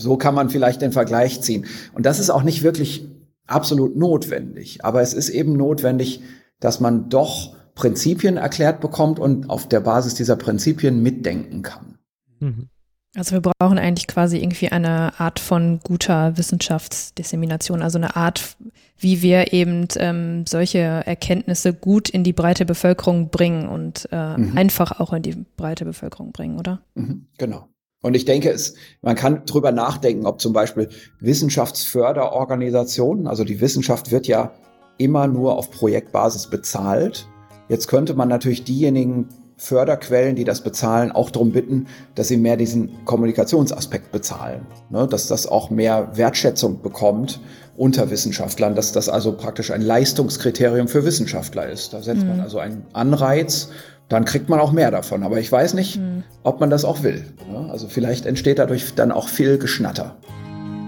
so 0.00 0.16
kann 0.16 0.34
man 0.34 0.50
vielleicht 0.50 0.82
den 0.82 0.92
Vergleich 0.92 1.40
ziehen. 1.42 1.66
Und 1.92 2.06
das 2.06 2.18
ist 2.18 2.30
auch 2.30 2.42
nicht 2.42 2.62
wirklich 2.62 3.06
absolut 3.46 3.96
notwendig. 3.96 4.84
Aber 4.84 5.02
es 5.02 5.14
ist 5.14 5.28
eben 5.28 5.52
notwendig, 5.52 6.20
dass 6.58 6.80
man 6.80 7.08
doch 7.08 7.54
Prinzipien 7.74 8.36
erklärt 8.36 8.80
bekommt 8.80 9.18
und 9.18 9.50
auf 9.50 9.68
der 9.68 9.80
Basis 9.80 10.14
dieser 10.14 10.36
Prinzipien 10.36 11.02
mitdenken 11.02 11.62
kann. 11.62 11.98
Mhm. 12.40 12.68
Also 13.16 13.32
wir 13.32 13.40
brauchen 13.40 13.78
eigentlich 13.78 14.06
quasi 14.06 14.38
irgendwie 14.38 14.68
eine 14.68 15.18
Art 15.18 15.40
von 15.40 15.80
guter 15.82 16.38
Wissenschaftsdissemination, 16.38 17.82
also 17.82 17.98
eine 17.98 18.14
Art, 18.14 18.56
wie 18.98 19.20
wir 19.20 19.52
eben 19.52 19.88
ähm, 19.96 20.46
solche 20.46 20.78
Erkenntnisse 20.78 21.74
gut 21.74 22.08
in 22.08 22.22
die 22.22 22.32
breite 22.32 22.64
Bevölkerung 22.64 23.30
bringen 23.30 23.68
und 23.68 24.08
äh, 24.12 24.36
mhm. 24.38 24.56
einfach 24.56 25.00
auch 25.00 25.12
in 25.12 25.22
die 25.22 25.44
breite 25.56 25.84
Bevölkerung 25.84 26.30
bringen, 26.30 26.56
oder? 26.56 26.82
Mhm, 26.94 27.26
genau. 27.36 27.68
Und 28.02 28.14
ich 28.14 28.24
denke, 28.24 28.50
es, 28.50 28.74
man 29.02 29.14
kann 29.14 29.44
drüber 29.44 29.72
nachdenken, 29.72 30.26
ob 30.26 30.40
zum 30.40 30.52
Beispiel 30.52 30.88
Wissenschaftsförderorganisationen, 31.20 33.26
also 33.26 33.44
die 33.44 33.60
Wissenschaft 33.60 34.10
wird 34.10 34.26
ja 34.26 34.52
immer 34.96 35.26
nur 35.26 35.56
auf 35.56 35.70
Projektbasis 35.70 36.48
bezahlt. 36.48 37.28
Jetzt 37.68 37.88
könnte 37.88 38.14
man 38.14 38.28
natürlich 38.28 38.64
diejenigen 38.64 39.28
Förderquellen, 39.60 40.36
die 40.36 40.44
das 40.44 40.62
bezahlen, 40.62 41.12
auch 41.12 41.30
darum 41.30 41.52
bitten, 41.52 41.86
dass 42.14 42.28
sie 42.28 42.38
mehr 42.38 42.56
diesen 42.56 43.04
Kommunikationsaspekt 43.04 44.10
bezahlen. 44.10 44.66
Ne? 44.88 45.06
Dass 45.06 45.26
das 45.26 45.46
auch 45.46 45.68
mehr 45.68 46.16
Wertschätzung 46.16 46.80
bekommt 46.80 47.40
unter 47.76 48.10
Wissenschaftlern, 48.10 48.74
dass 48.74 48.92
das 48.92 49.10
also 49.10 49.32
praktisch 49.32 49.70
ein 49.70 49.82
Leistungskriterium 49.82 50.88
für 50.88 51.04
Wissenschaftler 51.04 51.68
ist. 51.68 51.92
Da 51.92 52.00
setzt 52.00 52.22
mhm. 52.22 52.28
man 52.28 52.40
also 52.40 52.58
einen 52.58 52.86
Anreiz, 52.94 53.68
dann 54.10 54.24
kriegt 54.24 54.48
man 54.48 54.60
auch 54.60 54.72
mehr 54.72 54.90
davon. 54.90 55.22
Aber 55.22 55.38
ich 55.38 55.50
weiß 55.50 55.72
nicht, 55.74 55.96
mhm. 55.96 56.24
ob 56.42 56.60
man 56.60 56.68
das 56.68 56.84
auch 56.84 57.02
will. 57.02 57.24
Also 57.70 57.88
vielleicht 57.88 58.26
entsteht 58.26 58.58
dadurch 58.58 58.94
dann 58.94 59.12
auch 59.12 59.28
viel 59.28 59.56
Geschnatter. 59.56 60.16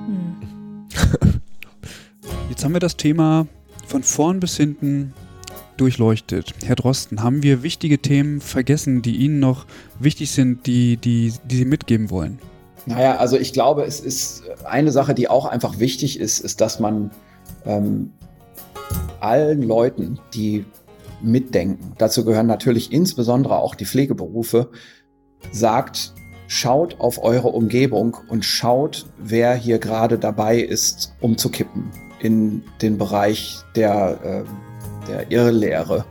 Mhm. 0.07 0.89
Jetzt 2.51 2.65
haben 2.65 2.73
wir 2.73 2.81
das 2.81 2.97
Thema 2.97 3.47
von 3.87 4.03
vorn 4.03 4.41
bis 4.41 4.57
hinten 4.57 5.15
durchleuchtet. 5.77 6.53
Herr 6.65 6.75
Drosten, 6.75 7.23
haben 7.23 7.43
wir 7.45 7.63
wichtige 7.63 7.99
Themen 7.99 8.41
vergessen, 8.41 9.03
die 9.03 9.17
Ihnen 9.17 9.39
noch 9.39 9.67
wichtig 10.01 10.33
sind, 10.33 10.67
die, 10.67 10.97
die, 10.97 11.33
die 11.49 11.57
Sie 11.57 11.65
mitgeben 11.65 12.11
wollen? 12.11 12.41
Naja, 12.87 13.17
also 13.19 13.39
ich 13.39 13.53
glaube, 13.53 13.85
es 13.85 14.01
ist 14.01 14.43
eine 14.65 14.91
Sache, 14.91 15.15
die 15.15 15.29
auch 15.29 15.47
einfach 15.47 15.79
wichtig 15.79 16.19
ist, 16.19 16.41
ist, 16.41 16.61
dass 16.61 16.81
man 16.81 17.13
ähm, 17.65 18.11
allen 19.21 19.63
Leuten, 19.63 20.19
die 20.35 20.65
mitdenken, 21.23 21.93
dazu 21.99 22.25
gehören 22.25 22.47
natürlich 22.47 22.93
insbesondere 22.93 23.59
auch 23.59 23.75
die 23.75 23.87
Pflegeberufe, 23.87 24.71
sagt, 25.51 26.15
schaut 26.47 27.01
auf 27.01 27.23
eure 27.23 27.49
Umgebung 27.49 28.17
und 28.29 28.45
schaut, 28.45 29.07
wer 29.19 29.55
hier 29.55 29.79
gerade 29.79 30.19
dabei 30.19 30.59
ist, 30.59 31.15
umzukippen 31.21 31.91
in 32.21 32.63
den 32.81 32.99
Bereich 32.99 33.59
der 33.75 34.45
äh, 34.45 34.45
der 35.09 35.31
Irrlehre, 35.31 36.05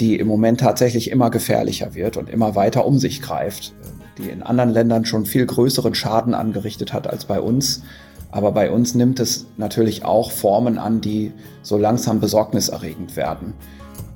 die 0.00 0.16
im 0.16 0.26
Moment 0.26 0.60
tatsächlich 0.60 1.10
immer 1.10 1.30
gefährlicher 1.30 1.94
wird 1.94 2.16
und 2.16 2.28
immer 2.28 2.54
weiter 2.54 2.84
um 2.86 2.98
sich 2.98 3.22
greift, 3.22 3.74
die 4.18 4.28
in 4.28 4.42
anderen 4.42 4.70
Ländern 4.70 5.04
schon 5.04 5.26
viel 5.26 5.46
größeren 5.46 5.94
Schaden 5.94 6.34
angerichtet 6.34 6.92
hat 6.92 7.06
als 7.06 7.24
bei 7.24 7.40
uns. 7.40 7.82
Aber 8.30 8.52
bei 8.52 8.70
uns 8.70 8.94
nimmt 8.94 9.20
es 9.20 9.46
natürlich 9.56 10.04
auch 10.04 10.30
Formen 10.30 10.78
an, 10.78 11.00
die 11.00 11.32
so 11.62 11.78
langsam 11.78 12.20
besorgniserregend 12.20 13.16
werden. 13.16 13.54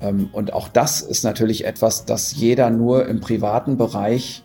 Ähm, 0.01 0.29
und 0.31 0.53
auch 0.53 0.67
das 0.67 1.01
ist 1.01 1.23
natürlich 1.23 1.65
etwas, 1.65 2.05
das 2.05 2.35
jeder 2.35 2.69
nur 2.69 3.07
im 3.07 3.19
privaten 3.19 3.77
Bereich 3.77 4.43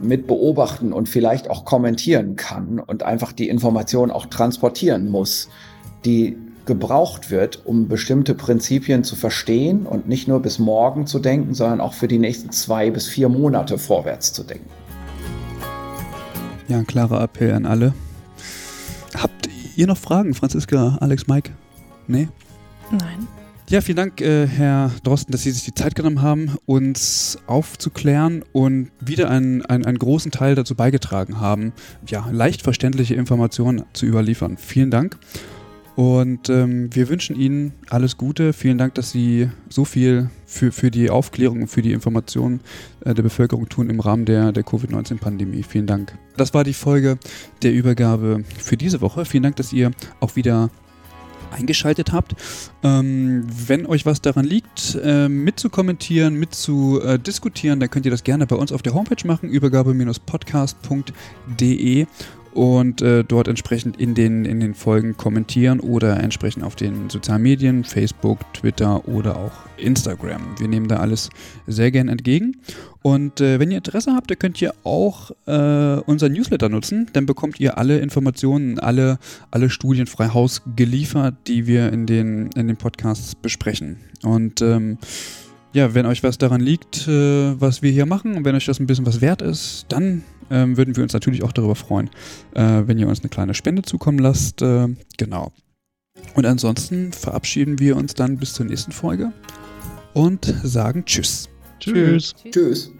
mit 0.00 0.26
beobachten 0.26 0.92
und 0.92 1.08
vielleicht 1.08 1.50
auch 1.50 1.64
kommentieren 1.64 2.36
kann 2.36 2.78
und 2.78 3.02
einfach 3.02 3.32
die 3.32 3.48
Information 3.48 4.10
auch 4.10 4.26
transportieren 4.26 5.10
muss, 5.10 5.48
die 6.04 6.36
gebraucht 6.66 7.30
wird, 7.30 7.64
um 7.66 7.88
bestimmte 7.88 8.34
Prinzipien 8.34 9.02
zu 9.02 9.16
verstehen 9.16 9.86
und 9.86 10.06
nicht 10.06 10.28
nur 10.28 10.40
bis 10.40 10.58
morgen 10.58 11.06
zu 11.06 11.18
denken, 11.18 11.54
sondern 11.54 11.80
auch 11.80 11.94
für 11.94 12.08
die 12.08 12.18
nächsten 12.18 12.52
zwei 12.52 12.90
bis 12.90 13.08
vier 13.08 13.28
Monate 13.28 13.78
vorwärts 13.78 14.32
zu 14.32 14.44
denken. 14.44 14.68
Ja, 16.68 16.76
ein 16.76 16.86
klarer 16.86 17.22
Appell 17.22 17.54
an 17.54 17.64
alle. 17.64 17.94
Habt 19.16 19.48
ihr 19.76 19.86
noch 19.86 19.96
Fragen, 19.96 20.34
Franziska, 20.34 20.98
Alex, 21.00 21.26
Mike? 21.26 21.52
Nee? 22.06 22.28
Nein. 22.90 23.26
Ja, 23.70 23.82
vielen 23.82 23.96
Dank, 23.96 24.22
äh, 24.22 24.46
Herr 24.46 24.90
Drosten, 25.02 25.30
dass 25.30 25.42
Sie 25.42 25.50
sich 25.50 25.62
die 25.62 25.74
Zeit 25.74 25.94
genommen 25.94 26.22
haben, 26.22 26.56
uns 26.64 27.36
aufzuklären 27.46 28.42
und 28.52 28.90
wieder 28.98 29.28
einen, 29.28 29.60
einen, 29.60 29.84
einen 29.84 29.98
großen 29.98 30.30
Teil 30.30 30.54
dazu 30.54 30.74
beigetragen 30.74 31.38
haben, 31.38 31.74
ja, 32.06 32.26
leicht 32.32 32.62
verständliche 32.62 33.14
Informationen 33.14 33.84
zu 33.92 34.06
überliefern. 34.06 34.56
Vielen 34.56 34.90
Dank. 34.90 35.18
Und 35.96 36.48
ähm, 36.48 36.88
wir 36.94 37.10
wünschen 37.10 37.36
Ihnen 37.36 37.74
alles 37.90 38.16
Gute. 38.16 38.54
Vielen 38.54 38.78
Dank, 38.78 38.94
dass 38.94 39.10
Sie 39.10 39.50
so 39.68 39.84
viel 39.84 40.30
für, 40.46 40.72
für 40.72 40.90
die 40.90 41.10
Aufklärung 41.10 41.60
und 41.60 41.68
für 41.68 41.82
die 41.82 41.92
Information 41.92 42.60
äh, 43.04 43.12
der 43.12 43.22
Bevölkerung 43.22 43.68
tun 43.68 43.90
im 43.90 44.00
Rahmen 44.00 44.24
der, 44.24 44.52
der 44.52 44.62
Covid-19-Pandemie. 44.62 45.62
Vielen 45.62 45.86
Dank. 45.86 46.16
Das 46.38 46.54
war 46.54 46.64
die 46.64 46.72
Folge 46.72 47.18
der 47.62 47.74
Übergabe 47.74 48.44
für 48.58 48.78
diese 48.78 49.02
Woche. 49.02 49.26
Vielen 49.26 49.42
Dank, 49.42 49.56
dass 49.56 49.74
ihr 49.74 49.90
auch 50.20 50.36
wieder 50.36 50.70
eingeschaltet 51.50 52.12
habt. 52.12 52.36
Ähm, 52.82 53.46
wenn 53.48 53.86
euch 53.86 54.04
was 54.06 54.20
daran 54.20 54.44
liegt, 54.44 54.98
äh, 55.02 55.28
mitzukommentieren, 55.28 56.34
mitzudiskutieren, 56.34 57.78
dann 57.80 57.90
könnt 57.90 58.06
ihr 58.06 58.10
das 58.10 58.24
gerne 58.24 58.46
bei 58.46 58.56
uns 58.56 58.72
auf 58.72 58.82
der 58.82 58.94
Homepage 58.94 59.26
machen, 59.26 59.48
übergabe-podcast.de 59.48 62.06
und 62.54 63.02
äh, 63.02 63.24
dort 63.24 63.48
entsprechend 63.48 64.00
in 64.00 64.14
den, 64.14 64.44
in 64.44 64.60
den 64.60 64.74
Folgen 64.74 65.16
kommentieren 65.16 65.80
oder 65.80 66.18
entsprechend 66.20 66.64
auf 66.64 66.76
den 66.76 67.10
sozialen 67.10 67.42
Medien, 67.42 67.84
Facebook, 67.84 68.38
Twitter 68.54 69.06
oder 69.08 69.36
auch 69.36 69.52
Instagram. 69.76 70.42
Wir 70.58 70.68
nehmen 70.68 70.88
da 70.88 70.96
alles 70.96 71.30
sehr 71.66 71.90
gern 71.90 72.08
entgegen. 72.08 72.56
Und 73.02 73.40
äh, 73.40 73.60
wenn 73.60 73.70
ihr 73.70 73.78
Interesse 73.78 74.14
habt, 74.14 74.30
dann 74.30 74.38
könnt 74.38 74.60
ihr 74.60 74.74
auch 74.84 75.30
äh, 75.46 76.00
unser 76.06 76.28
Newsletter 76.28 76.68
nutzen. 76.68 77.08
Dann 77.12 77.26
bekommt 77.26 77.60
ihr 77.60 77.78
alle 77.78 77.98
Informationen, 78.00 78.78
alle, 78.78 79.18
alle 79.50 79.70
Studien 79.70 80.06
frei 80.06 80.28
Haus 80.28 80.62
geliefert, 80.76 81.34
die 81.46 81.66
wir 81.66 81.92
in 81.92 82.06
den, 82.06 82.50
in 82.56 82.66
den 82.66 82.76
Podcasts 82.76 83.34
besprechen. 83.34 83.98
Und 84.22 84.62
ähm, 84.62 84.98
ja, 85.72 85.94
wenn 85.94 86.06
euch 86.06 86.22
was 86.22 86.38
daran 86.38 86.60
liegt, 86.60 87.06
äh, 87.06 87.60
was 87.60 87.82
wir 87.82 87.90
hier 87.92 88.06
machen 88.06 88.34
und 88.34 88.44
wenn 88.44 88.54
euch 88.54 88.66
das 88.66 88.80
ein 88.80 88.86
bisschen 88.86 89.06
was 89.06 89.20
wert 89.20 89.42
ist, 89.42 89.86
dann 89.90 90.24
ähm, 90.50 90.76
würden 90.76 90.96
wir 90.96 91.02
uns 91.02 91.12
natürlich 91.12 91.42
auch 91.42 91.52
darüber 91.52 91.74
freuen, 91.74 92.10
äh, 92.54 92.82
wenn 92.86 92.98
ihr 92.98 93.08
uns 93.08 93.20
eine 93.20 93.28
kleine 93.28 93.54
Spende 93.54 93.82
zukommen 93.82 94.18
lasst. 94.18 94.62
Äh, 94.62 94.88
genau. 95.16 95.52
Und 96.34 96.46
ansonsten 96.46 97.12
verabschieden 97.12 97.78
wir 97.78 97.96
uns 97.96 98.14
dann 98.14 98.38
bis 98.38 98.54
zur 98.54 98.66
nächsten 98.66 98.92
Folge 98.92 99.32
und 100.14 100.52
sagen 100.62 101.04
Tschüss. 101.04 101.48
Tschüss. 101.80 102.34
Tschüss. 102.50 102.92